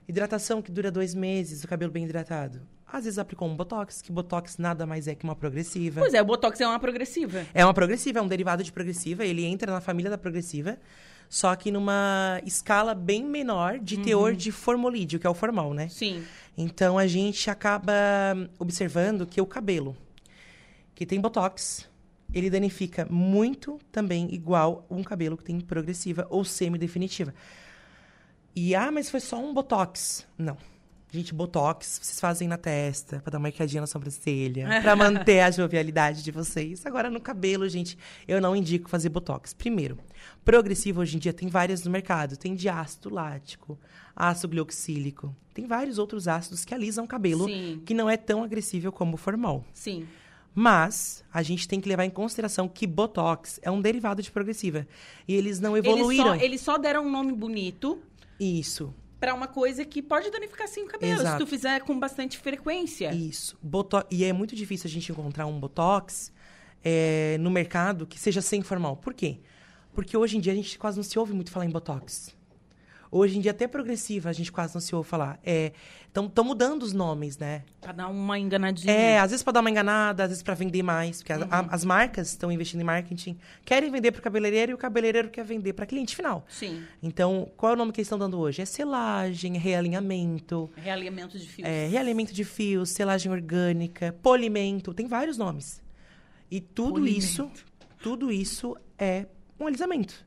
Hidratação 0.07 0.61
que 0.61 0.71
dura 0.71 0.91
dois 0.91 1.15
meses, 1.15 1.63
o 1.63 1.67
cabelo 1.67 1.91
bem 1.91 2.05
hidratado. 2.05 2.61
Às 2.91 3.03
vezes 3.03 3.19
aplicou 3.19 3.47
um 3.47 3.55
Botox, 3.55 4.01
que 4.01 4.11
Botox 4.11 4.57
nada 4.57 4.85
mais 4.85 5.07
é 5.07 5.13
que 5.13 5.23
uma 5.23 5.35
progressiva. 5.35 6.01
Pois 6.01 6.13
é, 6.13 6.21
o 6.21 6.25
Botox 6.25 6.59
é 6.59 6.67
uma 6.67 6.79
progressiva. 6.79 7.45
É 7.53 7.63
uma 7.63 7.73
progressiva, 7.73 8.19
é 8.19 8.21
um 8.21 8.27
derivado 8.27 8.63
de 8.63 8.71
progressiva. 8.71 9.23
Ele 9.23 9.45
entra 9.45 9.71
na 9.71 9.79
família 9.79 10.09
da 10.09 10.17
progressiva, 10.17 10.79
só 11.29 11.55
que 11.55 11.71
numa 11.71 12.41
escala 12.45 12.95
bem 12.95 13.23
menor 13.23 13.77
de 13.77 13.95
uhum. 13.95 14.03
teor 14.03 14.35
de 14.35 14.51
formolídeo, 14.51 15.19
que 15.19 15.27
é 15.27 15.29
o 15.29 15.35
formal, 15.35 15.73
né? 15.73 15.87
Sim. 15.87 16.23
Então 16.57 16.97
a 16.97 17.05
gente 17.05 17.49
acaba 17.49 17.93
observando 18.57 19.25
que 19.27 19.39
o 19.39 19.45
cabelo, 19.45 19.95
que 20.95 21.05
tem 21.05 21.21
Botox, 21.21 21.87
ele 22.33 22.49
danifica 22.49 23.07
muito 23.09 23.79
também 23.91 24.33
igual 24.33 24.85
um 24.89 25.03
cabelo 25.03 25.37
que 25.37 25.43
tem 25.43 25.59
progressiva 25.59 26.25
ou 26.29 26.43
semi-definitiva. 26.43 27.33
E, 28.55 28.75
ah, 28.75 28.91
mas 28.91 29.09
foi 29.09 29.19
só 29.19 29.37
um 29.37 29.53
Botox. 29.53 30.27
Não. 30.37 30.57
Gente, 31.11 31.33
botox, 31.33 31.99
vocês 32.03 32.19
fazem 32.19 32.47
na 32.47 32.57
testa, 32.57 33.19
pra 33.19 33.31
dar 33.31 33.39
uma 33.39 33.43
marcadinha 33.43 33.81
na 33.81 33.87
sobrancelha, 33.87 34.67
pra 34.81 34.95
manter 34.95 35.39
a 35.39 35.49
jovialidade 35.49 36.23
de 36.23 36.31
vocês. 36.31 36.85
Agora, 36.85 37.09
no 37.09 37.19
cabelo, 37.19 37.67
gente, 37.67 37.97
eu 38.27 38.39
não 38.39 38.55
indico 38.55 38.87
fazer 38.87 39.09
botox. 39.09 39.51
Primeiro, 39.51 39.97
progressivo 40.45 41.01
hoje 41.01 41.15
em 41.15 41.19
dia 41.19 41.33
tem 41.33 41.47
várias 41.47 41.83
no 41.83 41.89
mercado. 41.89 42.37
Tem 42.37 42.53
de 42.53 42.69
ácido 42.69 43.11
lático, 43.11 43.79
ácido 44.15 44.49
glioxílico. 44.49 45.35
Tem 45.51 45.65
vários 45.65 45.97
outros 45.97 46.27
ácidos 46.27 46.63
que 46.63 46.75
alisam 46.75 47.05
o 47.05 47.07
cabelo, 47.07 47.45
Sim. 47.45 47.81
que 47.83 47.95
não 47.95 48.07
é 48.07 48.15
tão 48.15 48.43
agressivo 48.43 48.91
como 48.91 49.15
o 49.15 49.17
formal. 49.17 49.65
Sim. 49.73 50.07
Mas 50.53 51.23
a 51.33 51.41
gente 51.41 51.67
tem 51.67 51.81
que 51.81 51.89
levar 51.89 52.05
em 52.05 52.09
consideração 52.09 52.67
que 52.67 52.85
Botox 52.85 53.59
é 53.63 53.71
um 53.71 53.81
derivado 53.81 54.21
de 54.21 54.31
progressiva. 54.31 54.87
E 55.27 55.33
eles 55.33 55.59
não 55.59 55.75
evoluíram. 55.75 56.35
Eles 56.35 56.39
só, 56.39 56.45
eles 56.45 56.61
só 56.61 56.77
deram 56.77 57.07
um 57.07 57.09
nome 57.09 57.33
bonito 57.33 57.99
Isso. 58.39 58.93
Para 59.19 59.33
uma 59.33 59.47
coisa 59.47 59.83
que 59.83 60.01
pode 60.01 60.31
danificar 60.31 60.67
sim 60.67 60.83
o 60.83 60.87
cabelo, 60.87 61.21
Exato. 61.21 61.39
se 61.39 61.45
tu 61.45 61.49
fizer 61.49 61.81
com 61.81 61.99
bastante 61.99 62.37
frequência. 62.37 63.13
Isso. 63.13 63.57
Boto... 63.61 64.03
E 64.09 64.23
é 64.23 64.31
muito 64.31 64.55
difícil 64.55 64.87
a 64.87 64.91
gente 64.91 65.11
encontrar 65.11 65.45
um 65.45 65.59
Botox 65.59 66.31
é, 66.83 67.37
no 67.39 67.49
mercado 67.49 68.07
que 68.07 68.17
seja 68.17 68.41
sem 68.41 68.61
formal. 68.61 68.95
Por 68.95 69.13
quê? 69.13 69.39
Porque 69.93 70.15
hoje 70.15 70.37
em 70.37 70.39
dia 70.39 70.53
a 70.53 70.55
gente 70.55 70.77
quase 70.79 70.97
não 70.97 71.03
se 71.03 71.19
ouve 71.19 71.33
muito 71.33 71.51
falar 71.51 71.65
em 71.65 71.69
Botox. 71.69 72.33
Hoje 73.11 73.37
em 73.37 73.41
dia, 73.41 73.51
até 73.51 73.67
progressiva, 73.67 74.29
a 74.29 74.33
gente 74.33 74.51
quase 74.51 74.73
não 74.75 74.81
se 74.81 74.93
ouve 74.95 75.09
falar. 75.09 75.39
Estão 76.07 76.43
mudando 76.43 76.83
os 76.83 76.93
nomes, 76.93 77.37
né? 77.39 77.63
Pra 77.81 77.91
dar 77.91 78.07
uma 78.07 78.37
enganadinha. 78.37 78.91
É, 78.93 79.19
às 79.19 79.31
vezes 79.31 79.43
para 79.43 79.53
dar 79.53 79.59
uma 79.61 79.69
enganada, 79.69 80.23
às 80.23 80.29
vezes 80.29 80.43
para 80.43 80.53
vender 80.53 80.83
mais. 80.83 81.17
Porque 81.23 81.33
Uhum. 81.33 81.47
a- 81.49 81.59
a- 81.59 81.67
as 81.71 81.83
marcas 81.83 82.29
estão 82.29 82.51
investindo 82.51 82.81
em 82.81 82.83
marketing, 82.83 83.37
querem 83.65 83.89
vender 83.91 84.11
para 84.11 84.19
o 84.19 84.21
cabeleireiro 84.21 84.71
e 84.71 84.75
o 84.75 84.77
cabeleireiro 84.77 85.29
quer 85.29 85.43
vender 85.43 85.73
para 85.73 85.85
cliente 85.87 86.15
final. 86.15 86.45
Sim. 86.49 86.83
Então, 87.01 87.49
qual 87.57 87.71
é 87.71 87.75
o 87.75 87.77
nome 87.77 87.91
que 87.91 87.99
eles 87.99 88.05
estão 88.07 88.17
dando 88.19 88.37
hoje? 88.39 88.61
É 88.61 88.65
selagem, 88.65 89.55
é 89.55 89.59
realinhamento, 89.59 90.69
Realinhamento 90.75 91.37
de 91.39 91.47
fios. 91.47 91.67
é 91.67 91.87
realinhamento 91.87 92.33
de 92.33 92.43
fios, 92.43 92.89
selagem 92.91 93.31
orgânica, 93.31 94.15
polimento, 94.21 94.93
tem 94.93 95.07
vários 95.07 95.37
nomes. 95.37 95.81
E 96.51 96.59
tudo 96.61 96.93
Polimento. 96.93 97.17
isso, 97.19 97.51
tudo 98.01 98.31
isso 98.31 98.75
é 98.97 99.25
um 99.59 99.67
alisamento, 99.67 100.25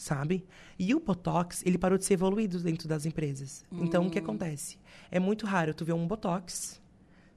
sabe? 0.00 0.46
E 0.78 0.94
o 0.94 1.00
Botox, 1.00 1.62
ele 1.66 1.76
parou 1.76 1.98
de 1.98 2.04
ser 2.06 2.14
evoluído 2.14 2.58
dentro 2.60 2.88
das 2.88 3.04
empresas. 3.04 3.64
Então, 3.70 4.04
Hum. 4.04 4.06
o 4.06 4.10
que 4.10 4.18
acontece? 4.18 4.78
É 5.10 5.20
muito 5.20 5.44
raro 5.44 5.74
tu 5.74 5.84
ver 5.84 5.92
um 5.92 6.06
Botox 6.06 6.80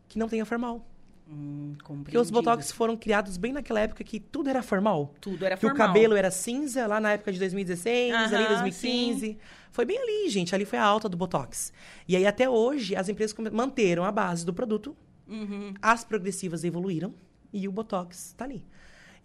que 0.07 0.17
não 0.17 0.29
tenha 0.29 0.45
formal. 0.45 0.87
Hum, 1.29 1.75
Porque 2.03 2.17
os 2.17 2.29
Botox 2.29 2.71
foram 2.71 2.95
criados 2.95 3.35
bem 3.37 3.51
naquela 3.53 3.79
época 3.81 4.03
que 4.03 4.19
tudo 4.19 4.49
era 4.49 4.61
formal. 4.61 5.13
Tudo 5.19 5.45
era 5.45 5.55
que 5.55 5.61
formal. 5.61 5.75
o 5.75 5.87
cabelo 5.87 6.15
era 6.15 6.31
cinza, 6.31 6.85
lá 6.87 6.99
na 7.01 7.11
época 7.13 7.31
de 7.33 7.39
2016, 7.39 8.13
ali 8.13 8.35
Aham, 8.43 8.47
2015. 8.49 9.37
Foi 9.71 9.83
bem 9.85 9.97
ali, 9.97 10.29
gente. 10.29 10.53
Ali 10.55 10.63
foi 10.65 10.79
a 10.79 10.83
alta 10.85 11.09
do 11.09 11.17
Botox. 11.17 11.73
E 12.07 12.15
aí, 12.15 12.25
até 12.25 12.49
hoje, 12.49 12.95
as 12.95 13.09
empresas 13.09 13.35
manteram 13.51 14.03
a 14.05 14.11
base 14.11 14.45
do 14.45 14.53
produto. 14.53 14.95
Uhum. 15.27 15.73
As 15.81 16.03
progressivas 16.03 16.63
evoluíram 16.63 17.13
e 17.51 17.67
o 17.67 17.71
Botox 17.71 18.33
tá 18.37 18.45
ali. 18.45 18.65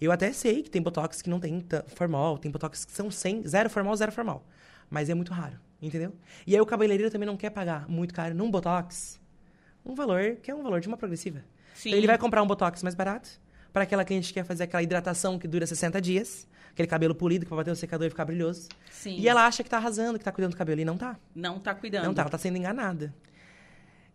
Eu 0.01 0.13
até 0.13 0.33
sei 0.33 0.63
que 0.63 0.71
tem 0.71 0.81
Botox 0.81 1.21
que 1.21 1.29
não 1.31 1.41
tem 1.41 1.65
formal, 1.89 2.39
tem 2.39 2.51
Botox 2.51 2.85
que 2.85 2.93
são 2.93 3.11
sem, 3.11 3.47
zero 3.47 3.69
formal, 3.69 3.97
zero 3.97 4.13
formal. 4.13 4.45
Mas 4.89 5.11
é 5.11 5.15
muito 5.15 5.33
raro, 5.33 5.59
entendeu? 5.83 6.15
E 6.47 6.55
aí 6.55 6.61
o 6.61 6.67
cabeleireiro 6.67 7.11
também 7.11 7.27
não 7.27 7.37
quer 7.37 7.51
pagar 7.51 7.89
muito 7.89 8.15
caro 8.15 8.35
num 8.35 8.51
Botox 8.51 9.21
um 9.85 9.95
valor 9.95 10.37
que 10.43 10.51
é 10.51 10.55
um 10.55 10.63
valor 10.63 10.81
de 10.81 10.89
uma 10.89 10.97
progressiva. 10.97 11.43
Sim. 11.75 11.91
Então 11.91 11.99
ele 11.99 12.07
vai 12.07 12.19
comprar 12.19 12.43
um 12.43 12.47
Botox 12.47 12.83
mais 12.83 12.95
barato 12.95 13.41
para 13.73 13.83
aquela 13.83 14.05
cliente 14.05 14.29
que 14.29 14.35
quer 14.35 14.45
fazer 14.45 14.65
aquela 14.65 14.83
hidratação 14.83 15.39
que 15.39 15.47
dura 15.49 15.67
60 15.67 16.01
dias, 16.01 16.47
aquele 16.71 16.89
cabelo 16.89 17.15
polido 17.15 17.45
que 17.45 17.51
vai 17.51 17.59
bater 17.59 17.71
o 17.71 17.77
secador 17.77 18.07
e 18.07 18.11
ficar 18.11 18.25
brilhoso. 18.25 18.69
Sim. 18.91 19.17
E 19.19 19.29
ela 19.29 19.47
acha 19.47 19.63
que 19.63 19.71
tá 19.71 19.77
arrasando, 19.77 20.19
que 20.19 20.25
tá 20.25 20.33
cuidando 20.33 20.53
do 20.53 20.57
cabelo 20.57 20.81
e 20.81 20.85
não 20.85 20.97
tá. 20.97 21.17
Não 21.35 21.59
tá 21.59 21.75
cuidando. 21.75 22.05
Não 22.05 22.15
tá, 22.15 22.23
ela 22.23 22.31
tá 22.31 22.39
sendo 22.39 22.57
enganada. 22.57 23.15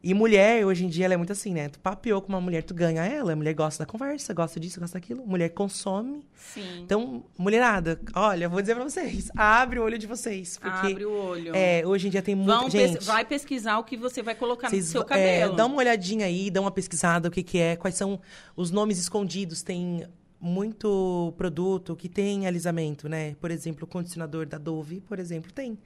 E 0.03 0.13
mulher, 0.13 0.65
hoje 0.65 0.83
em 0.83 0.89
dia, 0.89 1.05
ela 1.05 1.13
é 1.13 1.17
muito 1.17 1.31
assim, 1.31 1.53
né? 1.53 1.69
Tu 1.69 1.79
papeou 1.79 2.21
com 2.21 2.27
uma 2.27 2.41
mulher, 2.41 2.61
tu 2.61 2.73
ganha 2.73 3.05
ela. 3.05 3.31
A 3.31 3.35
mulher 3.37 3.53
gosta 3.53 3.85
da 3.85 3.89
conversa, 3.89 4.33
gosta 4.33 4.59
disso, 4.59 4.77
gosta 4.77 4.99
daquilo. 4.99 5.25
Mulher 5.25 5.47
consome. 5.51 6.25
Sim. 6.35 6.81
Então, 6.81 7.23
mulherada, 7.37 7.97
olha, 8.13 8.49
vou 8.49 8.59
dizer 8.59 8.75
pra 8.75 8.83
vocês. 8.83 9.31
Abre 9.33 9.79
o 9.79 9.83
olho 9.83 9.97
de 9.97 10.05
vocês. 10.05 10.57
Porque, 10.57 10.87
Abre 10.87 11.05
o 11.05 11.11
olho. 11.13 11.55
É, 11.55 11.87
hoje 11.87 12.07
em 12.07 12.09
dia 12.09 12.21
tem 12.21 12.35
muita 12.35 12.63
pes- 12.65 12.73
gente... 12.91 13.05
Vai 13.05 13.23
pesquisar 13.23 13.77
o 13.77 13.83
que 13.85 13.95
você 13.95 14.21
vai 14.21 14.35
colocar 14.35 14.69
no 14.69 14.81
seu 14.81 15.03
é, 15.03 15.05
cabelo. 15.05 15.55
dá 15.55 15.65
uma 15.65 15.77
olhadinha 15.77 16.25
aí, 16.25 16.51
dá 16.51 16.59
uma 16.59 16.71
pesquisada, 16.71 17.29
o 17.29 17.31
que 17.31 17.41
que 17.41 17.57
é, 17.57 17.77
quais 17.77 17.95
são 17.95 18.19
os 18.57 18.71
nomes 18.71 18.99
escondidos. 18.99 19.61
Tem 19.61 20.05
muito 20.37 21.33
produto 21.37 21.95
que 21.95 22.09
tem 22.09 22.45
alisamento, 22.45 23.07
né? 23.07 23.35
Por 23.39 23.49
exemplo, 23.49 23.85
o 23.85 23.87
condicionador 23.87 24.45
da 24.45 24.57
Dove, 24.57 24.99
por 24.99 25.17
exemplo, 25.17 25.49
tem. 25.53 25.77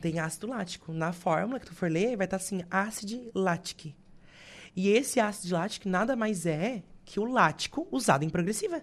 Tem 0.00 0.18
ácido 0.18 0.46
lático. 0.46 0.92
Na 0.92 1.12
fórmula 1.12 1.58
que 1.58 1.66
tu 1.66 1.74
for 1.74 1.90
ler, 1.90 2.16
vai 2.16 2.26
estar 2.26 2.36
assim, 2.36 2.62
ácido 2.70 3.30
lático. 3.34 3.92
E 4.76 4.88
esse 4.88 5.20
ácido 5.20 5.54
lático 5.54 5.88
nada 5.88 6.16
mais 6.16 6.46
é 6.46 6.82
que 7.04 7.20
o 7.20 7.24
lático 7.24 7.86
usado 7.90 8.24
em 8.24 8.30
progressiva. 8.30 8.82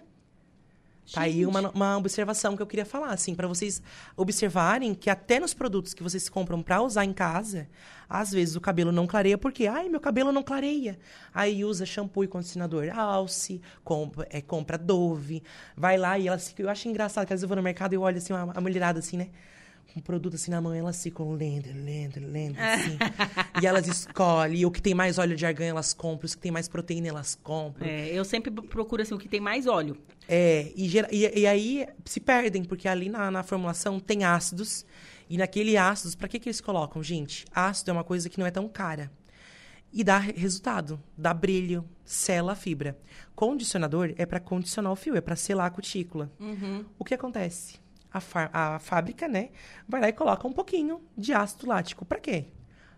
Tá 1.12 1.22
aí 1.22 1.44
uma, 1.44 1.70
uma 1.70 1.98
observação 1.98 2.56
que 2.56 2.62
eu 2.62 2.66
queria 2.66 2.86
falar, 2.86 3.10
assim, 3.10 3.34
para 3.34 3.48
vocês 3.48 3.82
observarem 4.16 4.94
que 4.94 5.10
até 5.10 5.40
nos 5.40 5.52
produtos 5.52 5.92
que 5.92 6.02
vocês 6.02 6.28
compram 6.28 6.62
para 6.62 6.80
usar 6.80 7.04
em 7.04 7.12
casa, 7.12 7.68
às 8.08 8.30
vezes 8.30 8.54
o 8.54 8.60
cabelo 8.60 8.92
não 8.92 9.06
clareia, 9.06 9.36
porque, 9.36 9.66
ai, 9.66 9.88
meu 9.88 10.00
cabelo 10.00 10.30
não 10.30 10.42
clareia. 10.42 10.98
Aí 11.34 11.64
usa 11.64 11.84
shampoo 11.84 12.22
e 12.22 12.28
condicionador 12.28 12.88
Alce, 12.96 13.60
compra, 13.82 14.26
é, 14.30 14.40
compra 14.40 14.78
Dove, 14.78 15.42
vai 15.76 15.98
lá 15.98 16.18
e 16.18 16.28
elas 16.28 16.48
ficam. 16.48 16.66
Eu 16.66 16.70
acho 16.70 16.88
engraçado 16.88 17.26
que 17.26 17.32
às 17.32 17.40
vezes 17.40 17.42
eu 17.42 17.48
vou 17.48 17.56
no 17.56 17.62
mercado 17.62 17.94
e 17.94 17.98
olho 17.98 18.18
assim, 18.18 18.32
uma, 18.32 18.52
a 18.56 18.60
mulherada 18.60 19.00
assim, 19.00 19.16
né? 19.16 19.28
Um 19.94 20.00
produto 20.00 20.34
assim 20.36 20.50
na 20.50 20.60
mão, 20.60 20.72
elas 20.72 21.02
ficam 21.02 21.32
lendo, 21.32 21.66
lendo, 21.84 22.18
lendo, 22.20 22.56
assim. 22.58 22.96
e 23.62 23.66
elas 23.66 23.86
escolhem, 23.86 24.64
o 24.64 24.70
que 24.70 24.80
tem 24.80 24.94
mais 24.94 25.18
óleo 25.18 25.36
de 25.36 25.44
argan 25.44 25.66
elas 25.66 25.92
compram, 25.92 26.24
os 26.24 26.34
que 26.34 26.40
tem 26.40 26.50
mais 26.50 26.66
proteína 26.66 27.08
elas 27.08 27.34
compram. 27.42 27.86
É, 27.86 28.08
eu 28.08 28.24
sempre 28.24 28.50
procuro 28.50 29.02
assim, 29.02 29.12
o 29.14 29.18
que 29.18 29.28
tem 29.28 29.40
mais 29.40 29.66
óleo. 29.66 29.96
É, 30.26 30.72
e, 30.74 30.90
e- 31.10 31.40
e 31.40 31.46
aí 31.46 31.86
se 32.06 32.20
perdem, 32.20 32.64
porque 32.64 32.88
ali 32.88 33.08
na, 33.10 33.30
na 33.30 33.42
formulação 33.42 34.00
tem 34.00 34.24
ácidos. 34.24 34.86
E 35.28 35.36
naquele 35.36 35.76
ácidos, 35.76 36.14
para 36.14 36.28
que, 36.28 36.38
que 36.38 36.48
eles 36.48 36.60
colocam, 36.60 37.02
gente? 37.02 37.44
Ácido 37.54 37.90
é 37.90 37.92
uma 37.94 38.04
coisa 38.04 38.28
que 38.28 38.38
não 38.38 38.46
é 38.46 38.50
tão 38.50 38.68
cara. 38.68 39.10
E 39.92 40.02
dá 40.02 40.16
re- 40.18 40.32
resultado, 40.34 40.98
dá 41.18 41.34
brilho, 41.34 41.84
sela 42.04 42.52
a 42.52 42.56
fibra. 42.56 42.98
Condicionador 43.34 44.14
é 44.16 44.24
para 44.24 44.40
condicionar 44.40 44.90
o 44.92 44.96
fio, 44.96 45.16
é 45.16 45.20
para 45.20 45.36
selar 45.36 45.66
a 45.66 45.70
cutícula. 45.70 46.30
O 46.98 47.04
que 47.04 47.12
acontece? 47.14 47.81
A, 48.12 48.74
a 48.74 48.78
fábrica, 48.78 49.26
né, 49.26 49.50
vai 49.88 50.00
lá 50.00 50.08
e 50.08 50.12
coloca 50.12 50.46
um 50.46 50.52
pouquinho 50.52 51.00
de 51.16 51.32
ácido 51.32 51.66
lático. 51.66 52.04
Para 52.04 52.20
quê? 52.20 52.46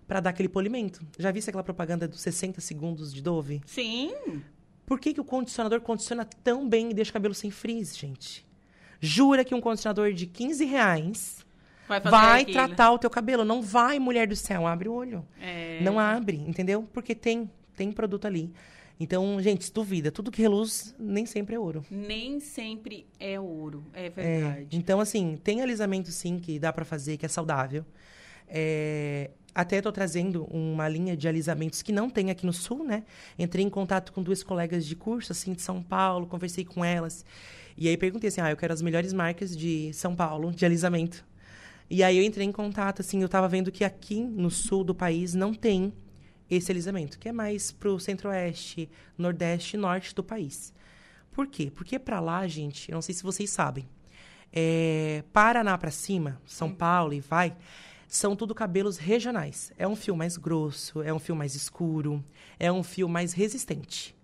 Para 0.06 0.20
dar 0.20 0.30
aquele 0.30 0.48
polimento. 0.48 1.06
Já 1.18 1.30
viste 1.30 1.48
aquela 1.48 1.64
propaganda 1.64 2.08
dos 2.08 2.20
60 2.20 2.60
segundos 2.60 3.12
de 3.12 3.22
Dove? 3.22 3.62
Sim. 3.64 4.42
Por 4.84 5.00
que, 5.00 5.14
que 5.14 5.20
o 5.20 5.24
condicionador 5.24 5.80
condiciona 5.80 6.24
tão 6.24 6.68
bem 6.68 6.90
e 6.90 6.94
deixa 6.94 7.10
o 7.10 7.14
cabelo 7.14 7.34
sem 7.34 7.50
frizz, 7.50 7.96
gente? 7.96 8.46
Jura 9.00 9.44
que 9.44 9.54
um 9.54 9.60
condicionador 9.60 10.12
de 10.12 10.26
15 10.26 10.64
reais 10.64 11.44
Vai 11.86 12.00
vai 12.00 12.44
tratar 12.44 12.92
o 12.92 12.98
teu 12.98 13.10
cabelo. 13.10 13.44
Não 13.44 13.60
vai, 13.60 13.98
mulher 13.98 14.26
do 14.26 14.36
céu, 14.36 14.66
abre 14.66 14.88
o 14.88 14.92
olho. 14.92 15.26
É. 15.40 15.80
Não 15.82 15.98
abre, 15.98 16.36
entendeu? 16.36 16.88
Porque 16.92 17.14
tem, 17.14 17.50
tem 17.76 17.92
produto 17.92 18.26
ali. 18.26 18.52
Então, 18.98 19.40
gente, 19.42 19.72
duvida. 19.72 20.10
Tudo 20.12 20.30
que 20.30 20.40
reluz 20.40 20.94
nem 20.98 21.26
sempre 21.26 21.54
é 21.56 21.58
ouro. 21.58 21.84
Nem 21.90 22.38
sempre 22.40 23.06
é 23.18 23.38
ouro. 23.40 23.84
É 23.92 24.06
É, 24.06 24.10
verdade. 24.10 24.76
então, 24.76 25.00
assim, 25.00 25.36
tem 25.42 25.60
alisamento 25.60 26.10
sim 26.10 26.38
que 26.38 26.58
dá 26.58 26.72
pra 26.72 26.84
fazer, 26.84 27.16
que 27.16 27.26
é 27.26 27.28
saudável. 27.28 27.84
É, 28.46 29.30
até 29.54 29.80
tô 29.80 29.90
trazendo 29.90 30.44
uma 30.44 30.88
linha 30.88 31.16
de 31.16 31.26
alisamentos 31.26 31.82
que 31.82 31.92
não 31.92 32.08
tem 32.08 32.30
aqui 32.30 32.46
no 32.46 32.52
Sul, 32.52 32.84
né? 32.84 33.04
Entrei 33.38 33.64
em 33.64 33.70
contato 33.70 34.12
com 34.12 34.22
duas 34.22 34.42
colegas 34.42 34.86
de 34.86 34.94
curso, 34.94 35.32
assim, 35.32 35.52
de 35.52 35.62
São 35.62 35.82
Paulo, 35.82 36.26
conversei 36.26 36.64
com 36.64 36.84
elas. 36.84 37.24
E 37.76 37.88
aí 37.88 37.96
perguntei 37.96 38.28
assim, 38.28 38.40
ah, 38.40 38.50
eu 38.50 38.56
quero 38.56 38.72
as 38.72 38.82
melhores 38.82 39.12
marcas 39.12 39.56
de 39.56 39.92
São 39.92 40.14
Paulo 40.14 40.52
de 40.52 40.64
alisamento. 40.64 41.24
E 41.90 42.02
aí 42.02 42.16
eu 42.16 42.22
entrei 42.24 42.46
em 42.46 42.52
contato, 42.52 43.00
assim, 43.00 43.20
eu 43.22 43.28
tava 43.28 43.48
vendo 43.48 43.70
que 43.72 43.84
aqui 43.84 44.20
no 44.22 44.50
sul 44.50 44.84
do 44.84 44.94
país 44.94 45.34
não 45.34 45.52
tem 45.52 45.92
esse 46.54 46.70
alisamento, 46.70 47.18
que 47.18 47.28
é 47.28 47.32
mais 47.32 47.72
pro 47.72 47.98
centro-oeste, 47.98 48.88
nordeste 49.16 49.76
e 49.76 49.78
norte 49.78 50.14
do 50.14 50.22
país. 50.22 50.72
Por 51.32 51.46
quê? 51.46 51.70
Porque 51.74 51.98
pra 51.98 52.20
lá, 52.20 52.46
gente, 52.46 52.90
eu 52.90 52.94
não 52.94 53.02
sei 53.02 53.14
se 53.14 53.22
vocês 53.22 53.50
sabem, 53.50 53.88
é, 54.52 55.24
Paraná 55.32 55.76
pra 55.76 55.90
cima, 55.90 56.40
São 56.46 56.72
Paulo 56.72 57.12
e 57.12 57.20
vai, 57.20 57.56
são 58.06 58.36
tudo 58.36 58.54
cabelos 58.54 58.98
regionais. 58.98 59.72
É 59.76 59.88
um 59.88 59.96
fio 59.96 60.16
mais 60.16 60.36
grosso, 60.36 61.02
é 61.02 61.12
um 61.12 61.18
fio 61.18 61.34
mais 61.34 61.54
escuro, 61.56 62.24
é 62.58 62.70
um 62.70 62.82
fio 62.84 63.08
mais 63.08 63.32
resistente. 63.32 64.14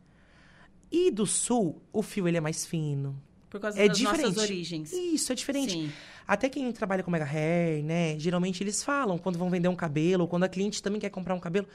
E 0.91 1.11
do 1.11 1.27
sul, 1.27 1.83
o 1.93 2.03
fio 2.03 2.29
ele 2.29 2.37
é 2.37 2.41
mais 2.41 2.65
fino. 2.65 3.21
Por 3.49 3.61
causa 3.61 3.81
É 3.81 3.89
das 3.89 3.99
diferente. 3.99 4.23
nossas 4.23 4.37
origens. 4.43 4.93
Isso, 4.93 5.33
é 5.33 5.35
diferente. 5.35 5.73
Sim. 5.73 5.93
Até 6.27 6.49
quem 6.49 6.71
trabalha 6.71 7.03
com 7.03 7.11
mega 7.11 7.25
hair, 7.25 7.83
né? 7.83 8.17
Geralmente 8.17 8.63
eles 8.63 8.85
falam 8.85 9.19
quando 9.19 9.37
vão 9.37 9.51
vender 9.51 9.67
um 9.67 9.75
cabelo, 9.75 10.23
ou 10.23 10.29
quando 10.29 10.45
a 10.45 10.49
cliente 10.49 10.81
também 10.81 11.01
quer 11.01 11.11
comprar 11.11 11.35
um 11.35 11.41
cabelo. 11.41 11.67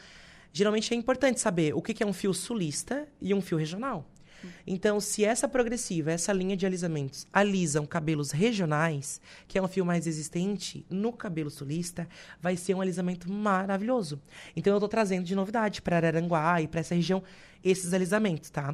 Geralmente 0.57 0.93
é 0.93 0.95
importante 0.95 1.41
saber 1.41 1.75
o 1.75 1.81
que 1.81 2.01
é 2.01 2.07
um 2.07 2.13
fio 2.13 2.33
sulista 2.33 3.05
e 3.21 3.33
um 3.33 3.41
fio 3.41 3.57
regional. 3.57 4.09
Então, 4.65 5.01
se 5.01 5.25
essa 5.25 5.49
progressiva, 5.49 6.13
essa 6.13 6.31
linha 6.31 6.55
de 6.55 6.65
alisamentos, 6.65 7.27
alisam 7.33 7.85
cabelos 7.85 8.31
regionais, 8.31 9.19
que 9.49 9.57
é 9.57 9.61
um 9.61 9.67
fio 9.67 9.85
mais 9.85 10.05
resistente, 10.05 10.85
no 10.89 11.11
cabelo 11.11 11.49
sulista, 11.49 12.07
vai 12.41 12.55
ser 12.55 12.73
um 12.73 12.79
alisamento 12.79 13.29
maravilhoso. 13.29 14.21
Então, 14.55 14.71
eu 14.71 14.77
estou 14.77 14.87
trazendo 14.87 15.25
de 15.25 15.35
novidade 15.35 15.81
para 15.81 15.97
Araranguá 15.97 16.61
e 16.61 16.69
para 16.69 16.79
essa 16.79 16.95
região 16.95 17.21
esses 17.61 17.93
alisamentos, 17.93 18.49
tá? 18.49 18.73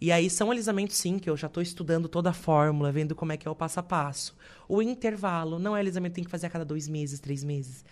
E 0.00 0.10
aí 0.10 0.30
são 0.30 0.50
alisamentos, 0.50 0.96
sim, 0.96 1.18
que 1.18 1.28
eu 1.28 1.36
já 1.36 1.48
estou 1.48 1.62
estudando 1.62 2.08
toda 2.08 2.30
a 2.30 2.32
fórmula, 2.32 2.90
vendo 2.90 3.14
como 3.14 3.32
é 3.32 3.36
que 3.36 3.46
é 3.46 3.50
o 3.50 3.54
passo 3.54 3.80
a 3.80 3.82
passo. 3.82 4.34
O 4.66 4.80
intervalo, 4.80 5.58
não 5.58 5.76
é 5.76 5.80
alisamento 5.80 6.12
que 6.12 6.20
tem 6.22 6.24
que 6.24 6.30
fazer 6.30 6.46
a 6.46 6.50
cada 6.50 6.64
dois 6.64 6.88
meses, 6.88 7.20
três 7.20 7.44
meses. 7.44 7.84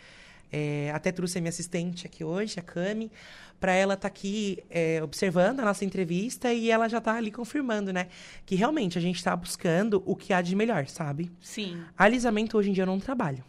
É, 0.53 0.91
até 0.95 1.11
trouxe 1.13 1.39
a 1.39 1.41
minha 1.41 1.49
assistente 1.49 2.07
aqui 2.07 2.23
hoje, 2.23 2.59
a 2.59 2.63
Cami, 2.63 3.11
para 3.59 3.73
ela 3.73 3.95
estar 3.95 4.09
aqui 4.09 4.63
é, 4.71 5.03
observando 5.03 5.61
a 5.61 5.65
nossa 5.65 5.85
entrevista 5.85 6.53
e 6.53 6.71
ela 6.71 6.89
já 6.89 6.99
está 6.99 7.15
ali 7.15 7.31
confirmando, 7.31 7.93
né? 7.93 8.09
Que 8.45 8.55
realmente 8.55 8.99
a 8.99 9.01
gente 9.01 9.17
está 9.17 9.35
buscando 9.35 10.03
o 10.07 10.15
que 10.15 10.33
há 10.33 10.41
de 10.43 10.55
melhor, 10.55 10.87
sabe? 10.87 11.31
Sim. 11.41 11.83
Alisamento 11.97 12.57
hoje 12.57 12.71
em 12.71 12.73
dia 12.73 12.83
eu 12.83 12.87
não 12.87 13.01
trabalho. 13.01 13.43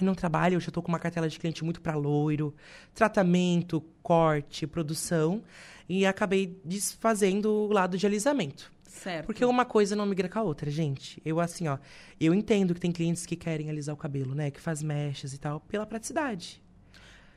e 0.00 0.04
não 0.04 0.14
trabalho, 0.14 0.54
eu 0.54 0.60
já 0.60 0.68
estou 0.68 0.82
com 0.82 0.88
uma 0.88 0.98
cartela 0.98 1.28
de 1.28 1.38
cliente 1.38 1.64
muito 1.64 1.80
para 1.80 1.96
loiro, 1.96 2.54
tratamento, 2.94 3.82
corte, 4.02 4.66
produção, 4.66 5.42
e 5.88 6.06
acabei 6.06 6.56
desfazendo 6.64 7.50
o 7.50 7.72
lado 7.72 7.98
de 7.98 8.06
alisamento. 8.06 8.72
Certo. 8.90 9.26
Porque 9.26 9.44
uma 9.44 9.64
coisa 9.64 9.94
não 9.94 10.04
migra 10.04 10.28
com 10.28 10.38
a 10.40 10.42
outra, 10.42 10.68
gente. 10.68 11.22
Eu, 11.24 11.38
assim, 11.38 11.68
ó, 11.68 11.78
eu 12.20 12.34
entendo 12.34 12.74
que 12.74 12.80
tem 12.80 12.90
clientes 12.90 13.24
que 13.24 13.36
querem 13.36 13.70
alisar 13.70 13.94
o 13.94 13.96
cabelo, 13.96 14.34
né? 14.34 14.50
Que 14.50 14.60
faz 14.60 14.82
mechas 14.82 15.32
e 15.32 15.38
tal, 15.38 15.60
pela 15.60 15.86
praticidade. 15.86 16.60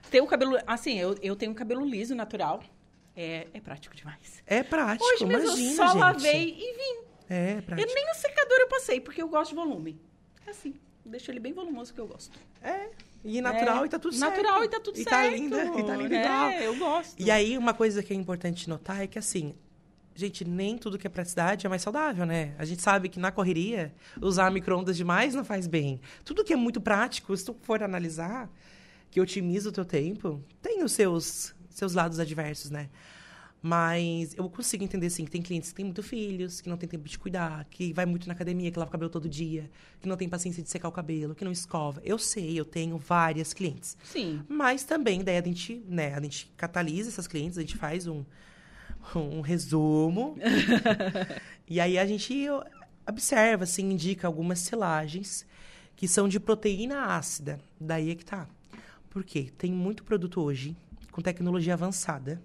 Ter 0.09 0.19
o 0.19 0.25
cabelo. 0.25 0.57
Assim, 0.65 0.97
eu, 0.99 1.15
eu 1.21 1.35
tenho 1.35 1.51
um 1.51 1.55
cabelo 1.55 1.85
liso, 1.85 2.15
natural. 2.15 2.63
É, 3.15 3.47
é 3.53 3.61
prático 3.61 3.95
demais. 3.95 4.41
É 4.47 4.63
prático, 4.63 5.05
Hoje 5.05 5.25
mesmo 5.27 5.49
imagina, 5.49 5.69
eu 5.71 5.75
só 5.75 5.88
gente. 5.89 5.99
lavei 5.99 6.49
e 6.57 6.73
vim. 6.73 7.07
É 7.30 7.61
prático. 7.61 7.88
Eu 7.88 7.95
nem 7.95 8.05
no 8.07 8.15
secador 8.15 8.57
eu 8.57 8.67
passei, 8.67 8.99
porque 8.99 9.21
eu 9.21 9.30
gosto 9.30 9.51
de 9.51 9.55
volume. 9.55 10.01
É 10.47 10.49
assim. 10.49 10.73
Deixo 11.05 11.30
ele 11.30 11.39
bem 11.39 11.53
volumoso 11.53 11.93
que 11.93 12.01
eu 12.01 12.07
gosto. 12.07 12.38
É. 12.63 12.89
E 13.23 13.41
natural 13.41 13.84
É, 13.84 13.85
e 13.85 13.89
tá 13.89 13.99
tudo 13.99 14.15
certo. 14.15 14.31
Natural 14.31 14.63
e 14.63 14.67
tá 14.67 14.80
tudo 14.80 14.97
e 14.97 15.03
certo. 15.03 15.09
Tá 15.11 15.30
linda, 15.30 15.63
e 15.63 15.84
tá 15.85 15.95
linda. 15.95 16.15
É, 16.15 16.67
eu 16.67 16.75
gosto. 16.77 17.21
E 17.21 17.30
aí, 17.30 17.57
uma 17.57 17.73
coisa 17.73 18.01
que 18.01 18.11
é 18.11 18.15
importante 18.15 18.67
notar 18.67 19.01
é 19.01 19.07
que, 19.07 19.19
assim, 19.19 19.53
gente, 20.15 20.45
nem 20.45 20.77
tudo 20.77 20.98
que 20.98 21.07
é 21.07 21.10
praticidade 21.10 21.65
é 21.65 21.69
mais 21.69 21.81
saudável, 21.81 22.26
né? 22.26 22.53
A 22.57 22.65
gente 22.65 22.81
sabe 22.81 23.10
que 23.10 23.19
na 23.19 23.31
correria, 23.31 23.94
usar 24.22 24.52
micro-ondas 24.52 24.95
demais 24.95 25.34
não 25.34 25.44
faz 25.44 25.68
bem. 25.68 25.99
Tudo 26.23 26.44
que 26.44 26.53
é 26.53 26.56
muito 26.56 26.80
prático, 26.80 27.35
se 27.35 27.45
tu 27.45 27.56
for 27.61 27.81
analisar, 27.81 28.49
que 29.10 29.19
otimiza 29.22 29.69
o 29.69 29.72
teu 29.72 29.85
tempo, 29.85 30.44
tem 30.61 30.84
os 30.84 30.91
seus, 30.91 31.53
seus 31.69 31.94
lados 31.94 32.19
adversos, 32.19 32.69
né? 32.72 32.90
Mas 33.65 34.35
eu 34.35 34.49
consigo 34.49 34.84
entender, 34.84 35.10
sim, 35.10 35.23
que 35.23 35.31
tem 35.31 35.41
clientes 35.41 35.69
que 35.69 35.76
têm 35.76 35.85
muito 35.85 36.03
filhos, 36.03 36.60
que 36.60 36.68
não 36.68 36.76
tem 36.76 36.90
tempo 36.90 37.07
de 37.07 37.18
cuidar, 37.18 37.65
que 37.72 37.94
vai 37.94 38.06
muito 38.06 38.27
na 38.27 38.34
academia, 38.34 38.69
que 38.69 38.77
lava 38.77 38.90
o 38.90 38.91
cabelo 38.91 39.10
todo 39.10 39.30
dia, 39.30 39.72
que 40.02 40.07
não 40.10 40.18
tem 40.18 40.27
paciência 40.27 40.61
de 40.61 40.69
secar 40.69 40.90
o 40.90 40.91
cabelo, 40.91 41.34
que 41.34 41.45
não 41.45 41.52
escova. 41.52 42.02
Eu 42.03 42.19
sei, 42.19 42.60
eu 42.60 42.65
tenho 42.65 42.98
várias 42.98 43.53
clientes. 43.53 43.95
Sim. 44.03 44.41
Mas 44.49 44.84
também, 44.84 45.23
daí 45.23 45.38
a 45.38 45.41
gente, 45.41 45.81
né, 45.88 46.14
a 46.14 46.19
gente 46.19 46.52
catalisa 46.57 47.07
essas 47.07 47.26
clientes, 47.26 47.57
a 47.57 47.61
gente 47.61 47.77
faz 47.77 48.06
um, 48.06 48.26
um 49.15 49.41
resumo. 49.41 50.35
e 51.67 51.80
aí 51.80 51.97
a 51.97 52.05
gente 52.05 52.45
observa, 53.07 53.63
assim, 53.63 53.91
indica 53.91 54.27
algumas 54.27 54.59
selagens 54.59 55.45
que 55.95 56.07
são 56.07 56.27
de 56.27 56.39
proteína 56.39 57.05
ácida. 57.15 57.59
Daí 57.80 58.11
é 58.11 58.15
que 58.15 58.25
tá. 58.25 58.47
Por 59.09 59.23
quê? 59.23 59.51
Tem 59.57 59.71
muito 59.71 60.03
produto 60.03 60.41
hoje 60.41 60.75
com 61.11 61.21
tecnologia 61.21 61.73
avançada. 61.73 62.41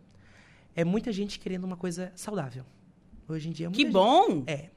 É 0.77 0.85
muita 0.85 1.11
gente 1.13 1.39
querendo 1.39 1.65
uma 1.65 1.77
coisa 1.77 2.13
saudável. 2.15 2.65
Hoje 3.29 3.49
em 3.49 3.53
dia 3.53 3.67
é 3.69 3.71
Que 3.71 3.83
gente- 3.83 3.93
bom! 3.93 4.45
é. 4.47 4.71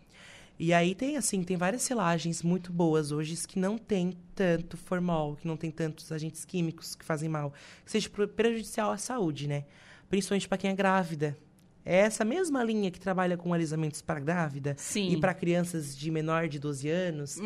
E 0.60 0.74
aí 0.74 0.94
tem 0.94 1.18
assim, 1.18 1.44
tem 1.44 1.58
várias 1.58 1.82
selagens 1.82 2.44
muito 2.44 2.72
boas 2.72 3.12
hoje 3.12 3.36
que 3.48 3.58
não 3.58 3.80
tem 3.80 4.14
tanto 4.36 4.78
formol, 4.78 5.36
que 5.36 5.48
não 5.48 5.58
tem 5.58 5.72
tantos 5.72 6.12
agentes 6.12 6.46
químicos 6.46 6.94
que 6.94 7.04
fazem 7.04 7.28
mal, 7.28 7.52
que 7.84 7.90
seja 7.92 8.08
pre- 8.10 8.28
prejudicial 8.28 8.92
à 8.92 8.98
saúde, 8.98 9.48
né? 9.48 9.66
Principalmente 10.08 10.48
para 10.48 10.60
quem 10.60 10.70
é 10.70 10.76
grávida. 10.76 11.36
É 11.84 11.98
essa 11.98 12.24
mesma 12.24 12.64
linha 12.64 12.92
que 12.92 13.00
trabalha 13.00 13.36
com 13.38 13.54
alisamentos 13.54 14.02
para 14.02 14.20
grávida 14.20 14.76
Sim. 14.78 15.10
e 15.10 15.18
para 15.20 15.34
crianças 15.34 15.98
de 15.98 16.12
menor 16.12 16.48
de 16.48 16.60
12 16.60 16.88
anos, 16.90 17.40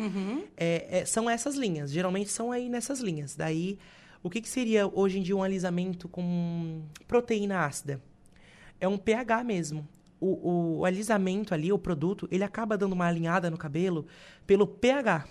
é- 0.56 0.98
é- 1.00 1.04
são 1.06 1.28
essas 1.28 1.54
linhas. 1.56 1.90
Geralmente 1.90 2.30
são 2.30 2.52
aí 2.52 2.68
nessas 2.68 3.00
linhas. 3.00 3.34
Daí, 3.34 3.78
o 4.22 4.28
que, 4.28 4.40
que 4.42 4.48
seria 4.48 4.86
hoje 4.86 5.18
em 5.18 5.22
dia 5.22 5.34
um 5.36 5.42
alisamento 5.42 6.08
com 6.08 6.82
proteína 7.08 7.64
ácida? 7.64 8.00
é 8.78 8.86
um 8.86 8.98
pH 8.98 9.42
mesmo. 9.42 9.88
O, 10.20 10.26
o, 10.50 10.78
o 10.80 10.84
alisamento 10.84 11.54
ali, 11.54 11.72
o 11.72 11.78
produto, 11.78 12.28
ele 12.30 12.44
acaba 12.44 12.76
dando 12.76 12.92
uma 12.92 13.06
alinhada 13.06 13.48
no 13.50 13.56
cabelo 13.56 14.06
pelo 14.46 14.66
pH. 14.66 15.26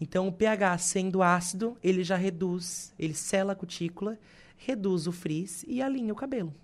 Então, 0.00 0.28
o 0.28 0.32
pH 0.32 0.78
sendo 0.78 1.20
ácido, 1.22 1.76
ele 1.82 2.04
já 2.04 2.16
reduz, 2.16 2.92
ele 2.98 3.12
sela 3.14 3.52
a 3.52 3.56
cutícula, 3.56 4.16
reduz 4.56 5.06
o 5.08 5.12
frizz 5.12 5.64
e 5.66 5.82
alinha 5.82 6.12
o 6.12 6.16
cabelo. 6.16 6.54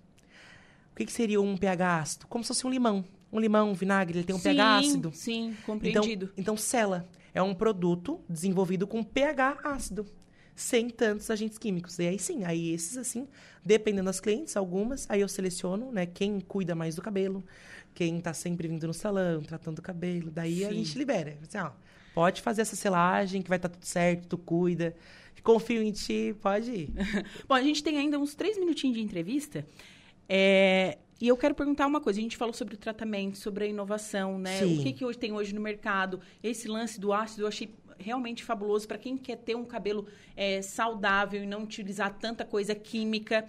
O 0.91 0.95
que, 0.95 1.05
que 1.05 1.11
seria 1.11 1.41
um 1.41 1.55
pH 1.57 1.99
ácido? 1.99 2.27
Como 2.27 2.43
se 2.43 2.49
fosse 2.49 2.65
um 2.67 2.69
limão. 2.69 3.03
Um 3.31 3.39
limão, 3.39 3.71
um 3.71 3.73
vinagre, 3.73 4.19
ele 4.19 4.25
tem 4.25 4.35
um 4.35 4.39
sim, 4.39 4.43
pH 4.49 4.77
ácido. 4.77 5.11
Sim, 5.13 5.47
Então, 5.49 5.61
compreendido. 5.65 6.31
então, 6.37 6.57
sela. 6.57 7.07
É 7.33 7.41
um 7.41 7.53
produto 7.53 8.19
desenvolvido 8.29 8.85
com 8.85 9.01
pH 9.01 9.59
ácido, 9.63 10.05
sem 10.53 10.89
tantos 10.89 11.29
agentes 11.31 11.57
químicos. 11.57 11.97
E 11.97 12.07
aí 12.07 12.19
sim, 12.19 12.43
aí 12.43 12.73
esses 12.73 12.97
assim, 12.97 13.25
dependendo 13.63 14.07
das 14.07 14.19
clientes, 14.19 14.57
algumas, 14.57 15.09
aí 15.09 15.21
eu 15.21 15.29
seleciono, 15.29 15.93
né, 15.93 16.05
quem 16.05 16.41
cuida 16.41 16.75
mais 16.75 16.95
do 16.95 17.01
cabelo, 17.01 17.41
quem 17.95 18.19
tá 18.19 18.33
sempre 18.33 18.67
vindo 18.67 18.85
no 18.85 18.93
salão, 18.93 19.41
tratando 19.41 19.79
o 19.79 19.81
cabelo, 19.81 20.29
daí 20.29 20.65
a 20.65 20.69
Sim. 20.69 20.75
gente 20.83 20.97
libera. 20.97 21.37
Assim, 21.41 21.57
ó, 21.57 21.71
pode 22.13 22.41
fazer 22.41 22.63
essa 22.63 22.75
selagem 22.75 23.41
que 23.41 23.47
vai 23.47 23.57
estar 23.57 23.69
tudo 23.69 23.85
certo, 23.85 24.27
tu 24.27 24.37
cuida. 24.37 24.93
Confio 25.41 25.81
em 25.81 25.91
ti, 25.93 26.35
pode 26.41 26.69
ir. 26.69 26.89
Bom, 27.47 27.55
a 27.55 27.61
gente 27.63 27.81
tem 27.81 27.97
ainda 27.97 28.19
uns 28.19 28.35
três 28.35 28.59
minutinhos 28.59 28.97
de 28.97 29.01
entrevista. 29.01 29.65
É, 30.33 30.97
e 31.19 31.27
eu 31.27 31.35
quero 31.35 31.53
perguntar 31.53 31.85
uma 31.87 31.99
coisa. 31.99 32.17
A 32.19 32.23
gente 32.23 32.37
falou 32.37 32.53
sobre 32.53 32.75
o 32.75 32.77
tratamento, 32.77 33.37
sobre 33.37 33.65
a 33.65 33.67
inovação, 33.67 34.39
né? 34.39 34.59
Sim. 34.59 34.79
O 34.79 34.83
que, 34.83 34.93
que 34.93 35.03
hoje 35.05 35.17
tem 35.17 35.33
hoje 35.33 35.53
no 35.53 35.59
mercado? 35.59 36.21
Esse 36.41 36.69
lance 36.69 36.97
do 37.01 37.11
ácido 37.11 37.43
eu 37.43 37.47
achei 37.49 37.69
realmente 37.99 38.41
fabuloso 38.43 38.87
para 38.87 38.97
quem 38.97 39.17
quer 39.17 39.35
ter 39.35 39.55
um 39.55 39.65
cabelo 39.65 40.07
é, 40.35 40.61
saudável 40.61 41.43
e 41.43 41.45
não 41.45 41.63
utilizar 41.63 42.13
tanta 42.17 42.45
coisa 42.45 42.73
química. 42.73 43.45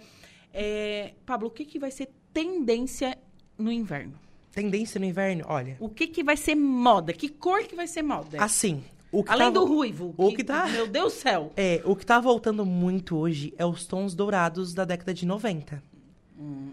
É, 0.53 1.13
Pablo, 1.25 1.47
o 1.47 1.51
que, 1.51 1.63
que 1.63 1.79
vai 1.79 1.89
ser 1.89 2.09
tendência 2.33 3.17
no 3.57 3.71
inverno? 3.71 4.13
Tendência 4.51 4.99
no 4.99 5.05
inverno, 5.05 5.45
olha. 5.47 5.77
O 5.79 5.87
que, 5.87 6.05
que 6.05 6.21
vai 6.21 6.35
ser 6.35 6.53
moda? 6.55 7.13
Que 7.13 7.29
cor 7.29 7.63
que 7.63 7.75
vai 7.77 7.87
ser 7.87 8.03
moda? 8.03 8.43
Assim, 8.43 8.83
que 9.09 9.23
Além 9.31 9.47
tá 9.47 9.59
do 9.59 9.65
vo- 9.65 9.73
ruivo. 9.75 10.13
o 10.17 10.31
que 10.35 10.43
tá- 10.43 10.67
Meu 10.67 10.85
Deus 10.85 11.13
do 11.13 11.19
céu. 11.19 11.51
É, 11.55 11.81
o 11.85 11.95
que 11.95 12.05
tá 12.05 12.19
voltando 12.19 12.63
muito 12.65 13.15
hoje 13.17 13.53
é 13.57 13.65
os 13.65 13.87
tons 13.87 14.13
dourados 14.13 14.73
da 14.73 14.83
década 14.85 15.13
de 15.13 15.25
90. 15.25 15.81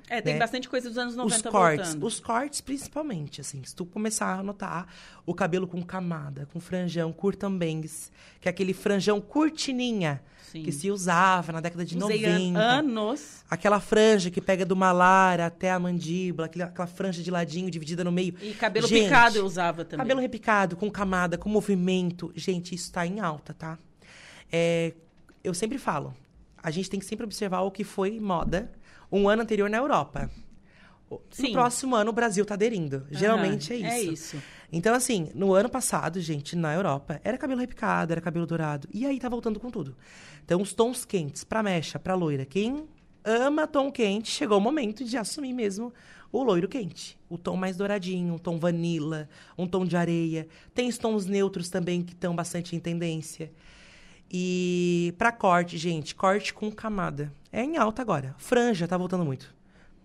É, 0.09 0.21
tem 0.21 0.35
né? 0.35 0.39
bastante 0.41 0.69
coisa 0.69 0.89
dos 0.89 0.99
anos 0.99 1.15
90 1.17 1.37
os 1.37 1.53
cortes, 1.53 1.87
voltando. 1.89 2.07
os 2.07 2.21
cortes 2.21 2.61
principalmente, 2.61 3.41
assim, 3.41 3.63
se 3.65 3.75
tu 3.75 3.85
começar 3.87 4.39
a 4.39 4.43
notar 4.43 4.87
o 5.27 5.35
cabelo 5.35 5.67
com 5.67 5.83
camada, 5.83 6.47
com 6.53 6.59
franjão, 6.61 7.13
curtambangs, 7.13 8.11
que 8.41 8.49
é 8.49 8.51
aquele 8.51 8.73
franjão 8.73 9.21
curtininha 9.21 10.23
Sim. 10.51 10.63
que 10.65 10.73
se 10.73 10.91
usava 10.91 11.53
na 11.53 11.61
década 11.61 11.85
de 11.85 11.97
Usei 11.97 12.25
an- 12.25 12.39
90. 12.53 12.59
anos. 12.61 13.45
Aquela 13.49 13.79
franja 13.81 14.31
que 14.31 14.41
pega 14.41 14.65
do 14.67 14.75
malar 14.75 15.41
até 15.41 15.71
a 15.71 15.79
mandíbula, 15.79 16.47
aquela, 16.47 16.65
aquela 16.65 16.89
franja 16.89 17.23
de 17.23 17.31
ladinho 17.31 17.71
dividida 17.71 18.03
no 18.03 18.11
meio. 18.11 18.35
E 18.43 18.53
cabelo 18.55 18.89
Gente, 18.89 19.05
picado 19.05 19.39
eu 19.39 19.45
usava 19.47 19.85
também. 19.85 20.05
Cabelo 20.05 20.21
repicado, 20.21 20.77
com 20.77 20.91
camada, 20.91 21.39
com 21.39 21.49
movimento. 21.49 22.33
Gente, 22.35 22.75
isso 22.75 22.91
tá 22.93 23.07
em 23.07 23.21
alta, 23.21 23.55
tá? 23.55 23.79
É, 24.51 24.93
eu 25.45 25.55
sempre 25.55 25.79
falo, 25.79 26.13
a 26.61 26.71
gente 26.71 26.91
tem 26.91 26.99
que 26.99 27.07
sempre 27.07 27.25
observar 27.25 27.61
o 27.61 27.71
que 27.71 27.85
foi 27.85 28.19
moda 28.19 28.71
um 29.11 29.29
ano 29.29 29.43
anterior 29.43 29.69
na 29.69 29.79
Europa. 29.79 30.31
Sim. 31.31 31.49
No 31.49 31.53
próximo 31.53 31.97
ano, 31.97 32.11
o 32.11 32.15
Brasil 32.15 32.45
tá 32.45 32.55
aderindo. 32.55 33.07
Geralmente 33.11 33.73
é 33.73 33.77
Aham, 33.77 33.87
isso. 33.87 33.97
É 33.97 34.13
isso. 34.13 34.43
Então, 34.73 34.95
assim, 34.95 35.29
no 35.35 35.53
ano 35.53 35.69
passado, 35.69 36.21
gente, 36.21 36.55
na 36.55 36.73
Europa, 36.73 37.21
era 37.25 37.37
cabelo 37.37 37.61
repicado, 37.61 38.13
era 38.13 38.21
cabelo 38.21 38.47
dourado. 38.47 38.89
E 38.93 39.05
aí 39.05 39.19
tá 39.19 39.29
voltando 39.29 39.59
com 39.59 39.71
tudo. 39.71 39.97
Então, 40.45 40.63
os 40.63 40.73
tons 40.73 41.05
quentes, 41.05 41.43
pra 41.43 41.63
mecha, 41.63 41.99
pra 41.99 42.15
loira. 42.15 42.45
Quem 42.45 42.89
ama 43.25 43.67
tom 43.67 43.91
quente, 43.91 44.31
chegou 44.31 44.59
o 44.59 44.61
momento 44.61 45.05
de 45.05 45.17
assumir 45.17 45.53
mesmo 45.53 45.93
o 46.33 46.43
loiro 46.45 46.69
quente. 46.69 47.19
O 47.29 47.37
tom 47.37 47.57
mais 47.57 47.77
douradinho, 47.77 48.35
um 48.35 48.39
tom 48.39 48.59
vanilla, 48.59 49.29
um 49.59 49.67
tom 49.67 49.85
de 49.85 49.97
areia. 49.97 50.47
Tem 50.73 50.89
os 50.89 50.97
tons 50.97 51.27
neutros 51.27 51.69
também 51.69 52.03
que 52.03 52.13
estão 52.13 52.35
bastante 52.37 52.77
em 52.77 52.79
tendência. 52.79 53.51
E 54.31 55.13
pra 55.19 55.33
corte, 55.33 55.77
gente, 55.77 56.15
corte 56.15 56.55
com 56.55 56.71
camada. 56.71 57.33
É 57.51 57.63
em 57.63 57.77
alta 57.77 58.01
agora. 58.01 58.35
Franja 58.39 58.87
tá 58.87 58.97
voltando 58.97 59.25
muito. 59.25 59.53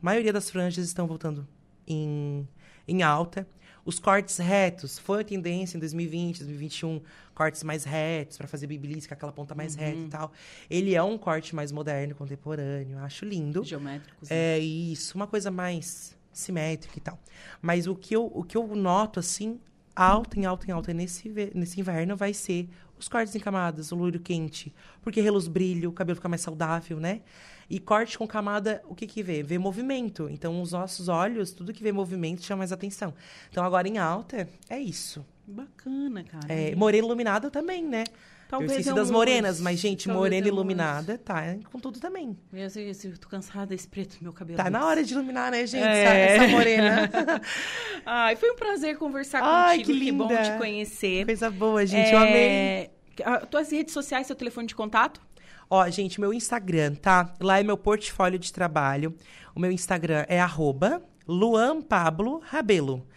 A 0.01 0.05
maioria 0.05 0.33
das 0.33 0.49
franjas 0.49 0.85
estão 0.85 1.05
voltando 1.05 1.47
em, 1.87 2.47
em 2.87 3.03
alta. 3.03 3.47
Os 3.85 3.99
cortes 3.99 4.37
retos, 4.39 4.97
foi 4.97 5.21
a 5.21 5.23
tendência 5.23 5.77
em 5.77 5.79
2020, 5.79 6.39
2021, 6.39 7.01
cortes 7.35 7.61
mais 7.63 7.83
retos, 7.83 8.35
para 8.35 8.47
fazer 8.47 8.65
biblice 8.65 9.07
com 9.07 9.13
aquela 9.13 9.31
ponta 9.31 9.53
mais 9.53 9.75
reta 9.75 9.99
e 9.99 10.07
tal. 10.07 10.31
Ele 10.67 10.95
é 10.95 11.03
um 11.03 11.19
corte 11.19 11.55
mais 11.55 11.71
moderno, 11.71 12.15
contemporâneo, 12.15 12.97
acho 12.97 13.25
lindo. 13.25 13.63
Geométricos. 13.63 14.31
É 14.31 14.57
isso, 14.57 15.15
uma 15.15 15.27
coisa 15.27 15.51
mais 15.51 16.17
simétrica 16.33 16.97
e 16.97 17.01
tal. 17.01 17.19
Mas 17.61 17.85
o 17.85 17.95
que 17.95 18.15
eu, 18.15 18.31
o 18.33 18.43
que 18.43 18.57
eu 18.57 18.75
noto, 18.75 19.19
assim, 19.19 19.59
alta, 19.95 20.39
em 20.39 20.45
alta, 20.45 20.67
em 20.67 20.71
alta 20.71 20.91
nesse, 20.91 21.29
nesse 21.53 21.79
inverno 21.79 22.17
vai 22.17 22.33
ser 22.33 22.67
os 22.97 23.07
cortes 23.07 23.35
em 23.35 23.39
camadas, 23.39 23.91
o 23.91 23.95
loiro 23.95 24.19
quente. 24.19 24.73
Porque 25.01 25.21
reluz 25.21 25.47
brilho, 25.47 25.89
o 25.89 25.93
cabelo 25.93 26.15
fica 26.15 26.29
mais 26.29 26.41
saudável, 26.41 26.99
né? 26.99 27.21
E 27.69 27.79
corte 27.79 28.17
com 28.17 28.27
camada, 28.27 28.81
o 28.87 28.93
que 28.93 29.07
que 29.07 29.23
vê? 29.23 29.41
Vê 29.41 29.57
movimento. 29.57 30.29
Então, 30.29 30.61
os 30.61 30.71
nossos 30.71 31.07
olhos, 31.07 31.51
tudo 31.51 31.73
que 31.73 31.83
vê 31.83 31.91
movimento 31.91 32.43
chama 32.43 32.59
mais 32.59 32.71
atenção. 32.71 33.13
Então, 33.49 33.63
agora 33.63 33.87
em 33.87 33.97
alta, 33.97 34.47
é 34.69 34.79
isso. 34.79 35.25
Bacana, 35.47 36.23
cara. 36.23 36.45
É, 36.47 36.75
morena 36.75 37.05
iluminada 37.05 37.49
também, 37.49 37.83
né? 37.83 38.03
Talvez 38.47 38.71
eu 38.71 38.79
esqueci 38.79 38.89
é 38.89 38.93
das 38.93 39.09
morenas, 39.09 39.59
mas, 39.59 39.79
gente, 39.79 40.05
Talvez 40.05 40.19
morena 40.19 40.47
é 40.47 40.51
um 40.51 40.53
iluminada 40.53 41.17
tá 41.17 41.55
com 41.71 41.79
tudo 41.79 41.99
também. 41.99 42.37
Eu, 42.53 42.67
eu, 42.75 42.91
eu 43.03 43.17
tô 43.17 43.27
cansada 43.27 43.67
desse 43.67 43.87
preto 43.87 44.17
no 44.17 44.23
meu 44.23 44.33
cabelo. 44.33 44.57
Tá 44.57 44.69
na 44.69 44.85
hora 44.85 45.03
de 45.03 45.13
iluminar, 45.13 45.51
né, 45.51 45.65
gente? 45.65 45.83
É. 45.83 46.03
Essa, 46.03 46.43
essa 46.43 46.47
morena. 46.49 47.11
Ai, 48.05 48.35
foi 48.35 48.51
um 48.51 48.55
prazer 48.55 48.97
conversar 48.97 49.41
Ai, 49.43 49.79
contigo. 49.79 49.99
que 49.99 50.11
bom 50.11 50.27
linda. 50.27 50.43
te 50.43 50.57
conhecer. 50.57 51.25
Coisa 51.25 51.49
boa, 51.49 51.85
gente. 51.85 52.11
Eu 52.11 52.19
amei. 52.19 52.35
É, 52.35 52.89
Uh, 53.21 53.45
tuas 53.47 53.71
redes 53.71 53.93
sociais, 53.93 54.27
seu 54.27 54.35
telefone 54.35 54.67
de 54.67 54.75
contato? 54.75 55.21
Ó, 55.69 55.87
gente, 55.89 56.19
meu 56.19 56.33
Instagram, 56.33 56.95
tá? 56.95 57.33
Lá 57.39 57.59
é 57.59 57.63
meu 57.63 57.77
portfólio 57.77 58.37
de 58.37 58.51
trabalho. 58.51 59.15
O 59.55 59.59
meu 59.59 59.71
Instagram 59.71 60.25
é 60.27 60.39
arroba 60.39 61.01
Luan 61.27 61.81
Pablo 61.81 62.41
Rabelo. 62.43 63.07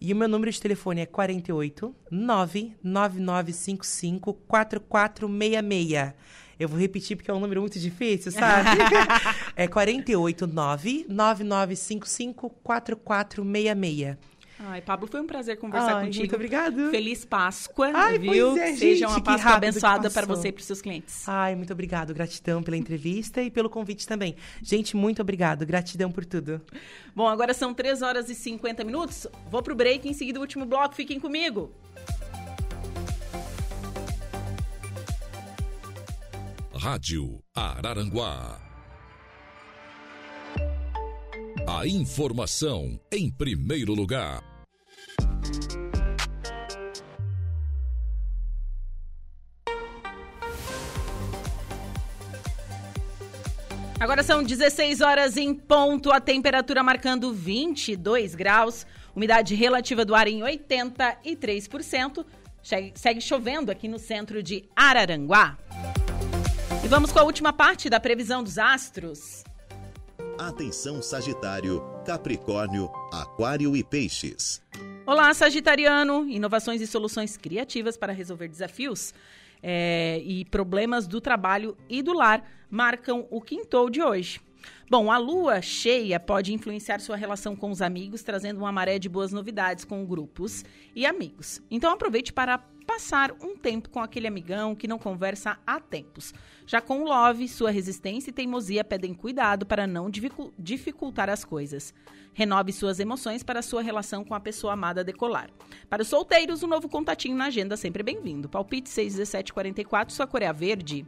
E 0.00 0.12
o 0.12 0.16
meu 0.16 0.28
número 0.28 0.50
de 0.50 0.60
telefone 0.60 1.00
é 1.00 1.06
48 1.06 1.94
99955 2.10 4.32
4466. 4.32 6.14
Eu 6.58 6.68
vou 6.68 6.76
repetir 6.78 7.16
porque 7.16 7.30
é 7.30 7.34
um 7.34 7.40
número 7.40 7.60
muito 7.60 7.78
difícil, 7.78 8.32
sabe? 8.32 8.70
é 9.54 9.68
48 9.68 10.46
99955 10.46 12.50
4466. 12.62 14.16
Ai, 14.60 14.80
Pablo, 14.80 15.06
foi 15.06 15.20
um 15.20 15.26
prazer 15.26 15.56
conversar 15.56 15.96
Ai, 15.96 16.06
contigo. 16.06 16.22
Muito 16.22 16.34
obrigado. 16.34 16.90
Feliz 16.90 17.24
Páscoa, 17.24 17.90
Ai, 17.94 18.18
viu? 18.18 18.56
É, 18.56 18.74
Seja 18.74 19.06
gente, 19.06 19.06
uma 19.06 19.20
Páscoa 19.20 19.52
abençoada 19.52 20.10
para 20.10 20.26
você 20.26 20.48
e 20.48 20.52
para 20.52 20.60
os 20.60 20.66
seus 20.66 20.82
clientes. 20.82 21.28
Ai, 21.28 21.54
muito 21.54 21.72
obrigado. 21.72 22.12
Gratidão 22.12 22.62
pela 22.62 22.76
entrevista 22.76 23.40
e 23.40 23.50
pelo 23.50 23.70
convite 23.70 24.06
também. 24.06 24.34
Gente, 24.60 24.96
muito 24.96 25.22
obrigado. 25.22 25.64
Gratidão 25.64 26.10
por 26.10 26.24
tudo. 26.24 26.60
Bom, 27.14 27.28
agora 27.28 27.54
são 27.54 27.72
3 27.72 28.02
horas 28.02 28.28
e 28.28 28.34
50 28.34 28.82
minutos. 28.82 29.28
Vou 29.48 29.62
pro 29.62 29.76
break, 29.76 30.08
em 30.08 30.12
seguida 30.12 30.40
o 30.40 30.42
último 30.42 30.66
bloco. 30.66 30.94
Fiquem 30.94 31.20
comigo. 31.20 31.72
Rádio 36.74 37.42
Araranguá. 37.54 38.67
A 41.70 41.86
informação 41.86 42.98
em 43.12 43.30
primeiro 43.30 43.92
lugar. 43.92 44.42
Agora 54.00 54.22
são 54.22 54.42
16 54.42 55.02
horas 55.02 55.36
em 55.36 55.54
ponto, 55.54 56.10
a 56.10 56.18
temperatura 56.18 56.82
marcando 56.82 57.34
22 57.34 58.34
graus, 58.34 58.86
umidade 59.14 59.54
relativa 59.54 60.06
do 60.06 60.14
ar 60.14 60.26
em 60.26 60.40
83%. 60.40 62.24
Segue 62.94 63.20
chovendo 63.20 63.70
aqui 63.70 63.86
no 63.86 63.98
centro 63.98 64.42
de 64.42 64.64
Araranguá. 64.74 65.58
E 66.82 66.88
vamos 66.88 67.12
com 67.12 67.18
a 67.18 67.24
última 67.24 67.52
parte 67.52 67.90
da 67.90 68.00
previsão 68.00 68.42
dos 68.42 68.56
astros. 68.56 69.44
Atenção 70.38 71.02
Sagitário, 71.02 71.82
Capricórnio, 72.06 72.88
Aquário 73.12 73.76
e 73.76 73.82
Peixes. 73.82 74.62
Olá, 75.04 75.34
Sagitariano! 75.34 76.28
Inovações 76.28 76.80
e 76.80 76.86
soluções 76.86 77.36
criativas 77.36 77.96
para 77.96 78.12
resolver 78.12 78.46
desafios 78.46 79.12
é, 79.60 80.22
e 80.24 80.44
problemas 80.44 81.08
do 81.08 81.20
trabalho 81.20 81.76
e 81.88 82.02
do 82.02 82.12
lar 82.12 82.48
marcam 82.70 83.26
o 83.32 83.40
quintou 83.40 83.90
de 83.90 84.00
hoje. 84.00 84.40
Bom, 84.88 85.10
a 85.10 85.18
lua 85.18 85.60
cheia 85.60 86.20
pode 86.20 86.54
influenciar 86.54 87.00
sua 87.00 87.16
relação 87.16 87.56
com 87.56 87.72
os 87.72 87.82
amigos, 87.82 88.22
trazendo 88.22 88.58
uma 88.58 88.70
maré 88.70 88.96
de 88.96 89.08
boas 89.08 89.32
novidades 89.32 89.84
com 89.84 90.06
grupos 90.06 90.64
e 90.94 91.04
amigos. 91.04 91.60
Então 91.68 91.90
aproveite 91.90 92.32
para 92.32 92.58
passar 92.86 93.32
um 93.42 93.54
tempo 93.56 93.90
com 93.90 94.00
aquele 94.00 94.26
amigão 94.26 94.74
que 94.74 94.88
não 94.88 94.98
conversa 94.98 95.58
há 95.66 95.78
tempos. 95.78 96.32
Já 96.68 96.82
com 96.82 97.00
o 97.00 97.04
Love, 97.06 97.48
sua 97.48 97.70
resistência 97.70 98.28
e 98.28 98.32
teimosia 98.32 98.84
pedem 98.84 99.14
cuidado 99.14 99.64
para 99.64 99.86
não 99.86 100.10
dificultar 100.58 101.30
as 101.30 101.42
coisas. 101.42 101.94
Renove 102.34 102.74
suas 102.74 103.00
emoções 103.00 103.42
para 103.42 103.62
sua 103.62 103.80
relação 103.80 104.22
com 104.22 104.34
a 104.34 104.40
pessoa 104.40 104.74
amada 104.74 105.02
decolar. 105.02 105.48
Para 105.88 106.02
os 106.02 106.08
solteiros, 106.08 106.62
um 106.62 106.66
novo 106.66 106.86
contatinho 106.86 107.34
na 107.34 107.46
agenda 107.46 107.74
sempre 107.74 108.02
bem-vindo. 108.02 108.50
Palpite 108.50 108.90
61744, 108.90 110.14
sua 110.14 110.26
cor 110.26 110.42
é 110.42 110.52
verde. 110.52 111.06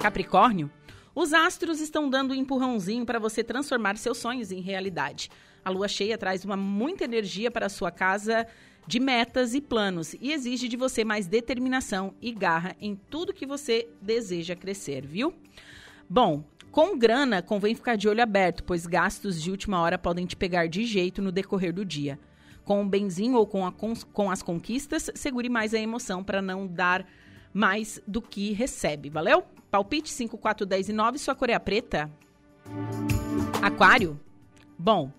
Capricórnio, 0.00 0.68
os 1.14 1.32
astros 1.32 1.78
estão 1.78 2.10
dando 2.10 2.32
um 2.32 2.34
empurrãozinho 2.34 3.06
para 3.06 3.20
você 3.20 3.44
transformar 3.44 3.96
seus 3.96 4.18
sonhos 4.18 4.50
em 4.50 4.60
realidade. 4.60 5.30
A 5.64 5.70
lua 5.70 5.86
cheia 5.86 6.18
traz 6.18 6.44
uma 6.44 6.56
muita 6.56 7.04
energia 7.04 7.52
para 7.52 7.66
a 7.66 7.70
sua 7.70 7.92
casa 7.92 8.48
de 8.86 8.98
metas 8.98 9.54
e 9.54 9.60
planos 9.60 10.14
e 10.20 10.32
exige 10.32 10.68
de 10.68 10.76
você 10.76 11.04
mais 11.04 11.26
determinação 11.26 12.14
e 12.20 12.32
garra 12.32 12.76
em 12.80 12.94
tudo 12.94 13.32
que 13.32 13.46
você 13.46 13.88
deseja 14.00 14.56
crescer, 14.56 15.06
viu? 15.06 15.32
Bom, 16.08 16.44
com 16.70 16.98
grana 16.98 17.42
convém 17.42 17.74
ficar 17.74 17.96
de 17.96 18.08
olho 18.08 18.22
aberto, 18.22 18.64
pois 18.64 18.86
gastos 18.86 19.40
de 19.40 19.50
última 19.50 19.80
hora 19.80 19.98
podem 19.98 20.26
te 20.26 20.34
pegar 20.34 20.66
de 20.66 20.84
jeito 20.84 21.22
no 21.22 21.30
decorrer 21.30 21.72
do 21.72 21.84
dia. 21.84 22.18
Com 22.64 22.82
o 22.82 22.88
benzinho 22.88 23.36
ou 23.36 23.46
com, 23.46 23.66
a, 23.66 23.72
com 23.72 24.30
as 24.30 24.42
conquistas, 24.42 25.10
segure 25.14 25.48
mais 25.48 25.74
a 25.74 25.78
emoção 25.78 26.22
para 26.22 26.40
não 26.40 26.66
dar 26.66 27.06
mais 27.52 28.00
do 28.06 28.22
que 28.22 28.52
recebe, 28.52 29.10
valeu? 29.10 29.44
Palpite 29.70 30.10
5, 30.10 30.36
4, 30.38 30.66
10 30.66 30.88
e 30.88 30.92
9, 30.92 31.18
sua 31.18 31.34
cor 31.34 31.50
é 31.50 31.58
preta? 31.58 32.10
Aquário? 33.62 34.18
Bom, 34.78 35.10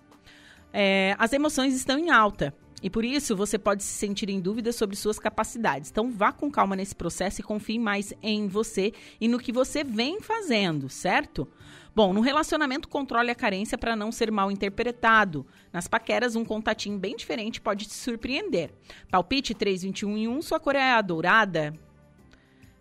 é, 0.72 1.14
as 1.18 1.32
emoções 1.32 1.74
estão 1.74 1.98
em 1.98 2.10
alta. 2.10 2.54
E 2.84 2.90
por 2.90 3.02
isso 3.02 3.34
você 3.34 3.58
pode 3.58 3.82
se 3.82 3.94
sentir 3.94 4.28
em 4.28 4.38
dúvida 4.38 4.70
sobre 4.70 4.94
suas 4.94 5.18
capacidades. 5.18 5.90
Então 5.90 6.12
vá 6.12 6.30
com 6.30 6.50
calma 6.50 6.76
nesse 6.76 6.94
processo 6.94 7.40
e 7.40 7.42
confie 7.42 7.78
mais 7.78 8.12
em 8.22 8.46
você 8.46 8.92
e 9.18 9.26
no 9.26 9.38
que 9.38 9.50
você 9.50 9.82
vem 9.82 10.20
fazendo, 10.20 10.90
certo? 10.90 11.48
Bom, 11.96 12.12
no 12.12 12.20
relacionamento, 12.20 12.86
controle 12.86 13.30
a 13.30 13.34
carência 13.34 13.78
para 13.78 13.96
não 13.96 14.12
ser 14.12 14.30
mal 14.30 14.50
interpretado. 14.50 15.46
Nas 15.72 15.88
paqueras, 15.88 16.36
um 16.36 16.44
contatinho 16.44 16.98
bem 16.98 17.16
diferente 17.16 17.58
pode 17.58 17.86
te 17.86 17.94
surpreender. 17.94 18.70
Palpite 19.10 19.54
321 19.54 20.18
em 20.18 20.28
1, 20.28 20.42
sua 20.42 20.60
cor 20.60 20.76
é 20.76 20.92
a 20.92 21.00
dourada. 21.00 21.72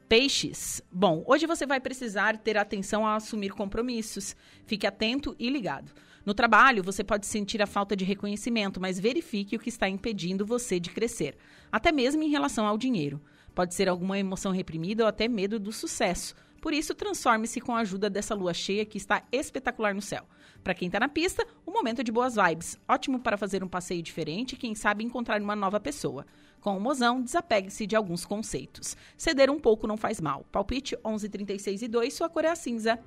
Peixes. 0.09 0.81
Bom, 0.91 1.23
hoje 1.25 1.47
você 1.47 1.65
vai 1.65 1.79
precisar 1.79 2.37
ter 2.39 2.57
atenção 2.57 3.07
a 3.07 3.15
assumir 3.15 3.51
compromissos. 3.51 4.35
Fique 4.65 4.85
atento 4.85 5.33
e 5.39 5.49
ligado. 5.49 5.93
No 6.25 6.33
trabalho, 6.33 6.83
você 6.83 7.03
pode 7.03 7.25
sentir 7.25 7.61
a 7.61 7.67
falta 7.67 7.95
de 7.95 8.05
reconhecimento, 8.05 8.79
mas 8.79 8.99
verifique 8.99 9.55
o 9.55 9.59
que 9.59 9.67
está 9.67 9.89
impedindo 9.89 10.45
você 10.45 10.79
de 10.79 10.89
crescer, 10.89 11.35
até 11.69 11.91
mesmo 11.91 12.23
em 12.23 12.29
relação 12.29 12.65
ao 12.65 12.77
dinheiro. 12.77 13.21
Pode 13.53 13.75
ser 13.75 13.89
alguma 13.89 14.17
emoção 14.17 14.51
reprimida 14.51 15.03
ou 15.03 15.09
até 15.09 15.27
medo 15.27 15.59
do 15.59 15.71
sucesso. 15.71 16.33
Por 16.61 16.73
isso, 16.73 16.95
transforme-se 16.95 17.59
com 17.59 17.75
a 17.75 17.79
ajuda 17.79 18.09
dessa 18.09 18.33
lua 18.33 18.53
cheia 18.53 18.85
que 18.85 18.97
está 18.97 19.21
espetacular 19.33 19.93
no 19.93 20.01
céu. 20.01 20.25
Para 20.63 20.73
quem 20.73 20.85
está 20.85 20.97
na 20.97 21.09
pista, 21.09 21.45
um 21.67 21.73
momento 21.73 22.01
de 22.01 22.11
boas 22.11 22.35
vibes. 22.35 22.79
Ótimo 22.87 23.19
para 23.19 23.35
fazer 23.35 23.61
um 23.61 23.67
passeio 23.67 24.01
diferente 24.01 24.53
e, 24.53 24.57
quem 24.57 24.73
sabe, 24.73 25.03
encontrar 25.03 25.41
uma 25.41 25.57
nova 25.57 25.77
pessoa. 25.77 26.25
Com 26.63 26.77
o 26.77 26.79
mozão, 26.79 27.21
desapegue-se 27.21 27.85
de 27.85 27.93
alguns 27.93 28.23
conceitos. 28.23 28.95
Ceder 29.17 29.51
um 29.51 29.59
pouco 29.59 29.85
não 29.85 29.97
faz 29.97 30.21
mal. 30.21 30.45
Palpite 30.49 30.95
11:36 31.03 31.81
e 31.81 31.87
2, 31.89 32.13
sua 32.13 32.29
cor 32.29 32.45
é 32.45 32.51
a 32.51 32.55
cinza. 32.55 32.97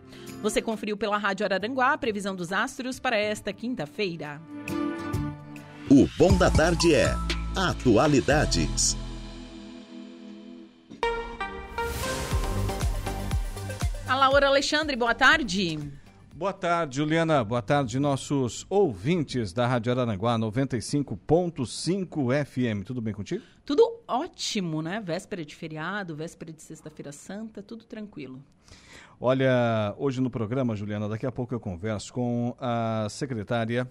Você 0.42 0.60
conferiu 0.60 0.94
pela 0.94 1.16
Rádio 1.16 1.46
Araranguá 1.46 1.94
a 1.94 1.98
previsão 1.98 2.36
dos 2.36 2.52
astros 2.52 3.00
para 3.00 3.16
esta 3.16 3.54
quinta-feira. 3.54 4.42
O 5.90 6.06
Bom 6.18 6.36
da 6.36 6.50
Tarde 6.50 6.94
é 6.94 7.14
Atualidades. 7.56 8.94
A 14.06 14.16
Laura 14.16 14.48
Alexandre, 14.48 14.96
boa 14.96 15.14
tarde. 15.14 15.78
Boa 16.36 16.52
tarde, 16.52 16.96
Juliana. 16.96 17.42
Boa 17.42 17.62
tarde, 17.62 17.98
nossos 17.98 18.66
ouvintes 18.68 19.54
da 19.54 19.66
Rádio 19.66 19.90
Araranguá 19.90 20.38
95.5 20.38 22.44
FM. 22.44 22.84
Tudo 22.84 23.00
bem 23.00 23.14
contigo? 23.14 23.42
Tudo 23.64 24.02
ótimo, 24.06 24.82
né? 24.82 25.00
Véspera 25.00 25.42
de 25.42 25.56
feriado, 25.56 26.14
véspera 26.14 26.52
de 26.52 26.60
Sexta-feira 26.60 27.10
Santa, 27.10 27.62
tudo 27.62 27.86
tranquilo. 27.86 28.44
Olha, 29.18 29.94
hoje 29.96 30.20
no 30.20 30.28
programa, 30.28 30.76
Juliana, 30.76 31.08
daqui 31.08 31.24
a 31.24 31.32
pouco 31.32 31.54
eu 31.54 31.58
converso 31.58 32.12
com 32.12 32.54
a 32.60 33.06
secretária 33.08 33.90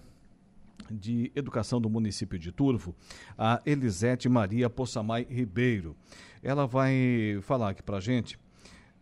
de 0.88 1.32
Educação 1.34 1.80
do 1.80 1.90
município 1.90 2.38
de 2.38 2.52
Turvo, 2.52 2.94
a 3.36 3.60
Elisete 3.66 4.28
Maria 4.28 4.70
Possamay 4.70 5.26
Ribeiro. 5.28 5.96
Ela 6.40 6.64
vai 6.64 7.40
falar 7.42 7.70
aqui 7.70 7.82
para 7.82 7.98
gente 7.98 8.38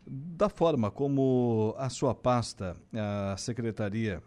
da 0.06 0.48
forma 0.48 0.90
como 0.90 1.74
a 1.78 1.88
sua 1.88 2.14
pasta, 2.14 2.76
a 2.92 3.36
Secretaria 3.36 4.22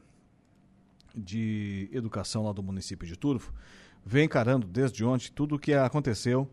de 1.16 1.90
Educação 1.91 2.44
lá 2.45 2.52
do 2.52 2.64
município 2.64 3.08
de 3.08 3.18
Turvo, 3.18 3.54
vem 4.06 4.26
encarando 4.26 4.68
desde 4.68 5.04
ontem 5.04 5.32
tudo 5.32 5.56
o 5.56 5.60
que 5.60 5.74
aconteceu 5.74 6.49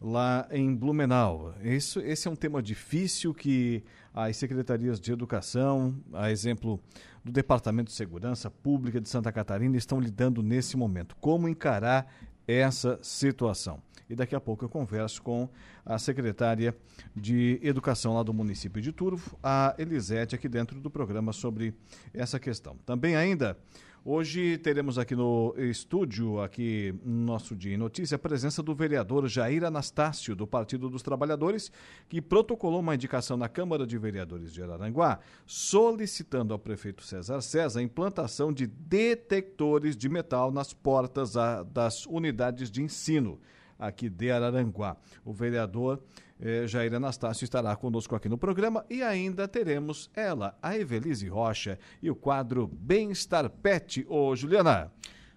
lá 0.00 0.46
em 0.50 0.74
Blumenau. 0.74 1.54
Isso, 1.62 2.00
esse 2.00 2.28
é 2.28 2.30
um 2.30 2.36
tema 2.36 2.62
difícil 2.62 3.32
que 3.32 3.82
as 4.12 4.36
secretarias 4.36 5.00
de 5.00 5.12
educação, 5.12 5.94
a 6.12 6.30
exemplo 6.30 6.80
do 7.24 7.32
Departamento 7.32 7.90
de 7.90 7.96
Segurança 7.96 8.50
Pública 8.50 9.00
de 9.00 9.08
Santa 9.08 9.32
Catarina, 9.32 9.76
estão 9.76 9.98
lidando 9.98 10.42
nesse 10.42 10.76
momento. 10.76 11.16
Como 11.16 11.48
encarar 11.48 12.06
essa 12.46 12.98
situação? 13.02 13.82
E 14.14 14.16
daqui 14.16 14.36
a 14.36 14.40
pouco 14.40 14.64
eu 14.64 14.68
converso 14.68 15.20
com 15.20 15.48
a 15.84 15.98
secretária 15.98 16.72
de 17.16 17.58
Educação 17.60 18.14
lá 18.14 18.22
do 18.22 18.32
município 18.32 18.80
de 18.80 18.92
Turvo, 18.92 19.36
a 19.42 19.74
Elisete, 19.76 20.36
aqui 20.36 20.48
dentro 20.48 20.80
do 20.80 20.88
programa 20.88 21.32
sobre 21.32 21.74
essa 22.12 22.38
questão. 22.38 22.76
Também 22.86 23.16
ainda 23.16 23.58
Hoje 24.06 24.58
teremos 24.58 24.98
aqui 24.98 25.16
no 25.16 25.54
estúdio, 25.56 26.38
aqui 26.38 26.94
no 27.02 27.24
nosso 27.24 27.56
Dia 27.56 27.72
em 27.72 27.78
Notícia, 27.78 28.16
a 28.16 28.18
presença 28.18 28.62
do 28.62 28.74
vereador 28.74 29.26
Jair 29.26 29.64
Anastácio, 29.64 30.36
do 30.36 30.46
Partido 30.46 30.90
dos 30.90 31.02
Trabalhadores, 31.02 31.72
que 32.06 32.20
protocolou 32.20 32.80
uma 32.80 32.94
indicação 32.94 33.34
na 33.34 33.48
Câmara 33.48 33.86
de 33.86 33.96
Vereadores 33.96 34.52
de 34.52 34.62
Araranguá, 34.62 35.20
solicitando 35.46 36.52
ao 36.52 36.58
prefeito 36.58 37.02
César 37.02 37.40
César 37.40 37.80
a 37.80 37.82
implantação 37.82 38.52
de 38.52 38.66
detectores 38.66 39.96
de 39.96 40.10
metal 40.10 40.52
nas 40.52 40.74
portas 40.74 41.32
das 41.72 42.04
unidades 42.04 42.70
de 42.70 42.82
ensino 42.82 43.40
aqui 43.78 44.08
de 44.08 44.30
Araranguá. 44.30 44.96
O 45.24 45.32
vereador 45.32 46.02
eh, 46.40 46.66
Jair 46.66 46.92
Anastácio 46.94 47.44
estará 47.44 47.74
conosco 47.76 48.14
aqui 48.14 48.28
no 48.28 48.38
programa 48.38 48.84
e 48.90 49.02
ainda 49.02 49.46
teremos 49.46 50.10
ela, 50.14 50.56
a 50.62 50.76
Evelise 50.76 51.28
Rocha, 51.28 51.78
e 52.02 52.10
o 52.10 52.14
quadro 52.14 52.66
Bem-Estar 52.66 53.48
Pet. 53.48 54.04
Ô, 54.08 54.34
Juliana. 54.34 54.92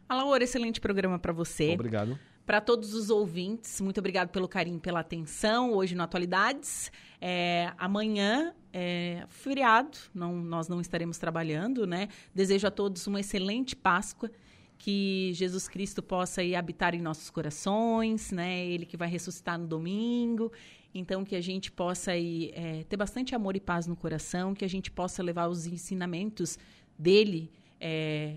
Alaor, 0.10 0.42
excelente 0.42 0.80
programa 0.80 1.20
para 1.20 1.34
você. 1.34 1.74
Obrigado. 1.74 2.18
Para 2.46 2.62
todos 2.62 2.94
os 2.94 3.10
ouvintes, 3.10 3.82
muito 3.82 3.98
obrigado 4.00 4.30
pelo 4.30 4.48
carinho, 4.48 4.80
pela 4.80 5.02
atenção. 5.02 5.74
Hoje 5.74 5.96
no 5.96 6.04
Atualidades. 6.04 6.90
É, 7.20 7.74
amanhã 7.78 8.54
é 8.72 9.26
feriado, 9.28 9.98
não, 10.14 10.34
nós 10.36 10.70
não 10.70 10.80
estaremos 10.80 11.18
trabalhando, 11.18 11.86
né? 11.86 12.08
Desejo 12.34 12.68
a 12.68 12.72
todos 12.72 13.06
uma 13.06 13.20
excelente 13.20 13.76
Páscoa 13.76 14.32
que 14.78 15.32
Jesus 15.34 15.68
Cristo 15.68 16.02
possa 16.04 16.44
ir 16.44 16.56
habitar 16.56 16.94
em 16.94 17.02
nossos 17.02 17.30
corações, 17.30 18.32
né? 18.32 18.66
Ele 18.66 18.86
que 18.86 18.96
vai 18.96 19.10
ressuscitar 19.10 19.58
no 19.58 19.68
domingo. 19.68 20.52
Então, 20.94 21.24
que 21.24 21.36
a 21.36 21.42
gente 21.42 21.72
possa 21.72 22.16
ir, 22.16 22.52
é, 22.54 22.84
ter 22.84 22.98
bastante 22.98 23.36
amor 23.36 23.56
e 23.56 23.60
paz 23.60 23.88
no 23.88 23.96
coração, 23.96 24.54
que 24.54 24.66
a 24.66 24.70
gente 24.70 24.90
possa 24.90 25.22
levar 25.22 25.48
os 25.48 25.66
ensinamentos 25.68 26.58
dele 26.98 27.52
é, 27.80 28.36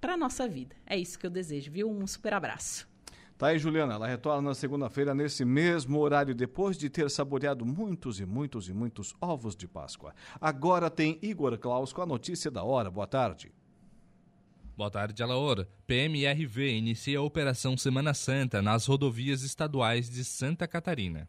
para 0.00 0.14
a 0.14 0.16
nossa 0.16 0.48
vida. 0.48 0.74
É 0.86 0.96
isso 0.96 1.18
que 1.18 1.26
eu 1.26 1.30
desejo, 1.30 1.70
viu? 1.70 1.90
Um 1.90 2.06
super 2.06 2.32
abraço. 2.32 2.88
Tá 3.36 3.48
aí, 3.48 3.58
Juliana. 3.58 3.94
Ela 3.94 4.06
retorna 4.06 4.50
na 4.50 4.54
segunda-feira, 4.54 5.14
nesse 5.14 5.44
mesmo 5.44 5.98
horário, 5.98 6.34
depois 6.34 6.76
de 6.76 6.90
ter 6.90 7.10
saboreado 7.10 7.64
muitos 7.64 8.20
e 8.20 8.26
muitos 8.26 8.68
e 8.68 8.72
muitos 8.72 9.14
ovos 9.20 9.56
de 9.56 9.66
Páscoa. 9.66 10.14
Agora 10.38 10.90
tem 10.90 11.18
Igor 11.22 11.56
Klaus 11.58 11.92
com 11.92 12.02
a 12.02 12.06
notícia 12.06 12.50
da 12.50 12.62
hora. 12.62 12.90
Boa 12.90 13.06
tarde. 13.06 13.50
Boa 14.80 14.90
tarde, 14.90 15.22
Alaor. 15.22 15.66
PMRV 15.86 16.78
inicia 16.78 17.18
a 17.18 17.22
Operação 17.22 17.76
Semana 17.76 18.14
Santa 18.14 18.62
nas 18.62 18.86
rodovias 18.86 19.42
estaduais 19.42 20.08
de 20.08 20.24
Santa 20.24 20.66
Catarina. 20.66 21.28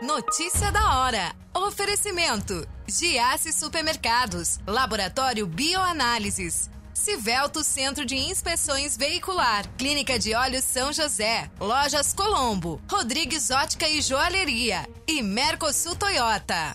Notícia 0.00 0.72
da 0.72 0.98
hora. 0.98 1.36
Oferecimento: 1.54 2.66
Giasse 2.88 3.52
Supermercados, 3.52 4.60
Laboratório 4.66 5.46
Bioanálises, 5.46 6.70
Civelto 6.94 7.62
Centro 7.62 8.06
de 8.06 8.16
Inspeções 8.16 8.96
Veicular, 8.96 9.68
Clínica 9.76 10.18
de 10.18 10.34
Olhos 10.34 10.64
São 10.64 10.90
José, 10.90 11.50
Lojas 11.60 12.14
Colombo, 12.14 12.80
Rodrigues 12.90 13.50
Ótica 13.50 13.86
e 13.86 14.00
Joalheria 14.00 14.88
e 15.06 15.22
Mercosul 15.22 15.94
Toyota. 15.96 16.74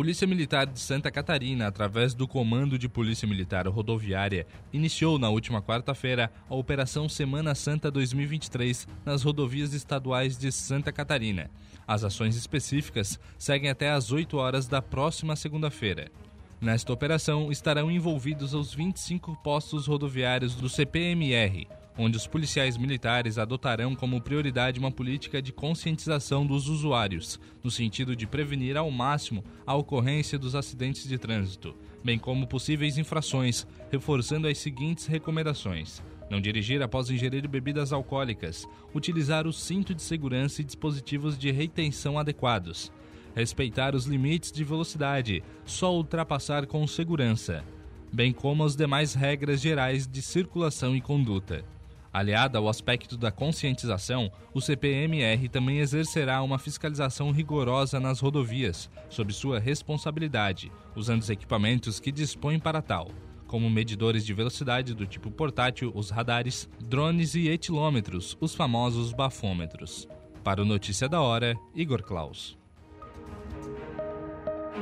Polícia 0.00 0.26
Militar 0.26 0.66
de 0.66 0.80
Santa 0.80 1.10
Catarina, 1.10 1.66
através 1.66 2.14
do 2.14 2.26
Comando 2.26 2.78
de 2.78 2.88
Polícia 2.88 3.28
Militar 3.28 3.68
Rodoviária, 3.68 4.46
iniciou 4.72 5.18
na 5.18 5.28
última 5.28 5.60
quarta-feira 5.60 6.32
a 6.48 6.54
Operação 6.54 7.06
Semana 7.06 7.54
Santa 7.54 7.90
2023 7.90 8.88
nas 9.04 9.22
rodovias 9.22 9.74
estaduais 9.74 10.38
de 10.38 10.50
Santa 10.50 10.90
Catarina. 10.90 11.50
As 11.86 12.02
ações 12.02 12.34
específicas 12.34 13.20
seguem 13.36 13.68
até 13.68 13.90
às 13.90 14.10
8 14.10 14.38
horas 14.38 14.66
da 14.66 14.80
próxima 14.80 15.36
segunda-feira. 15.36 16.10
Nesta 16.58 16.94
operação 16.94 17.52
estarão 17.52 17.90
envolvidos 17.90 18.54
os 18.54 18.72
25 18.72 19.36
postos 19.44 19.86
rodoviários 19.86 20.54
do 20.54 20.70
CPMR, 20.70 21.68
onde 21.98 22.16
os 22.16 22.26
policiais 22.26 22.76
militares 22.76 23.38
adotarão 23.38 23.94
como 23.94 24.20
prioridade 24.20 24.78
uma 24.78 24.90
política 24.90 25.42
de 25.42 25.52
conscientização 25.52 26.46
dos 26.46 26.68
usuários, 26.68 27.38
no 27.62 27.70
sentido 27.70 28.16
de 28.16 28.26
prevenir 28.26 28.76
ao 28.76 28.90
máximo 28.90 29.44
a 29.66 29.74
ocorrência 29.74 30.38
dos 30.38 30.54
acidentes 30.54 31.06
de 31.06 31.18
trânsito, 31.18 31.74
bem 32.02 32.18
como 32.18 32.46
possíveis 32.46 32.96
infrações, 32.96 33.66
reforçando 33.90 34.48
as 34.48 34.58
seguintes 34.58 35.06
recomendações. 35.06 36.02
Não 36.30 36.40
dirigir 36.40 36.80
após 36.80 37.10
ingerir 37.10 37.48
bebidas 37.48 37.92
alcoólicas, 37.92 38.66
utilizar 38.94 39.46
o 39.46 39.52
cinto 39.52 39.92
de 39.92 40.00
segurança 40.00 40.60
e 40.60 40.64
dispositivos 40.64 41.36
de 41.36 41.50
retenção 41.50 42.18
adequados, 42.18 42.92
respeitar 43.34 43.94
os 43.94 44.06
limites 44.06 44.52
de 44.52 44.62
velocidade, 44.62 45.42
só 45.64 45.92
ultrapassar 45.94 46.66
com 46.66 46.86
segurança, 46.86 47.64
bem 48.12 48.32
como 48.32 48.64
as 48.64 48.76
demais 48.76 49.12
regras 49.12 49.60
gerais 49.60 50.06
de 50.06 50.22
circulação 50.22 50.94
e 50.94 51.00
conduta. 51.00 51.64
Aliada 52.12 52.58
ao 52.58 52.68
aspecto 52.68 53.16
da 53.16 53.30
conscientização, 53.30 54.32
o 54.52 54.60
CPMR 54.60 55.48
também 55.48 55.78
exercerá 55.78 56.42
uma 56.42 56.58
fiscalização 56.58 57.30
rigorosa 57.30 58.00
nas 58.00 58.18
rodovias, 58.18 58.90
sob 59.08 59.32
sua 59.32 59.60
responsabilidade, 59.60 60.72
usando 60.96 61.22
os 61.22 61.30
equipamentos 61.30 62.00
que 62.00 62.10
dispõe 62.10 62.58
para 62.58 62.82
tal, 62.82 63.12
como 63.46 63.70
medidores 63.70 64.26
de 64.26 64.34
velocidade 64.34 64.92
do 64.92 65.06
tipo 65.06 65.30
portátil, 65.30 65.92
os 65.94 66.10
radares, 66.10 66.68
drones 66.80 67.36
e 67.36 67.48
etilômetros, 67.48 68.36
os 68.40 68.56
famosos 68.56 69.12
bafômetros. 69.12 70.08
Para 70.42 70.62
o 70.62 70.64
Notícia 70.64 71.08
da 71.08 71.20
Hora, 71.20 71.54
Igor 71.74 72.02
Klaus. 72.02 72.59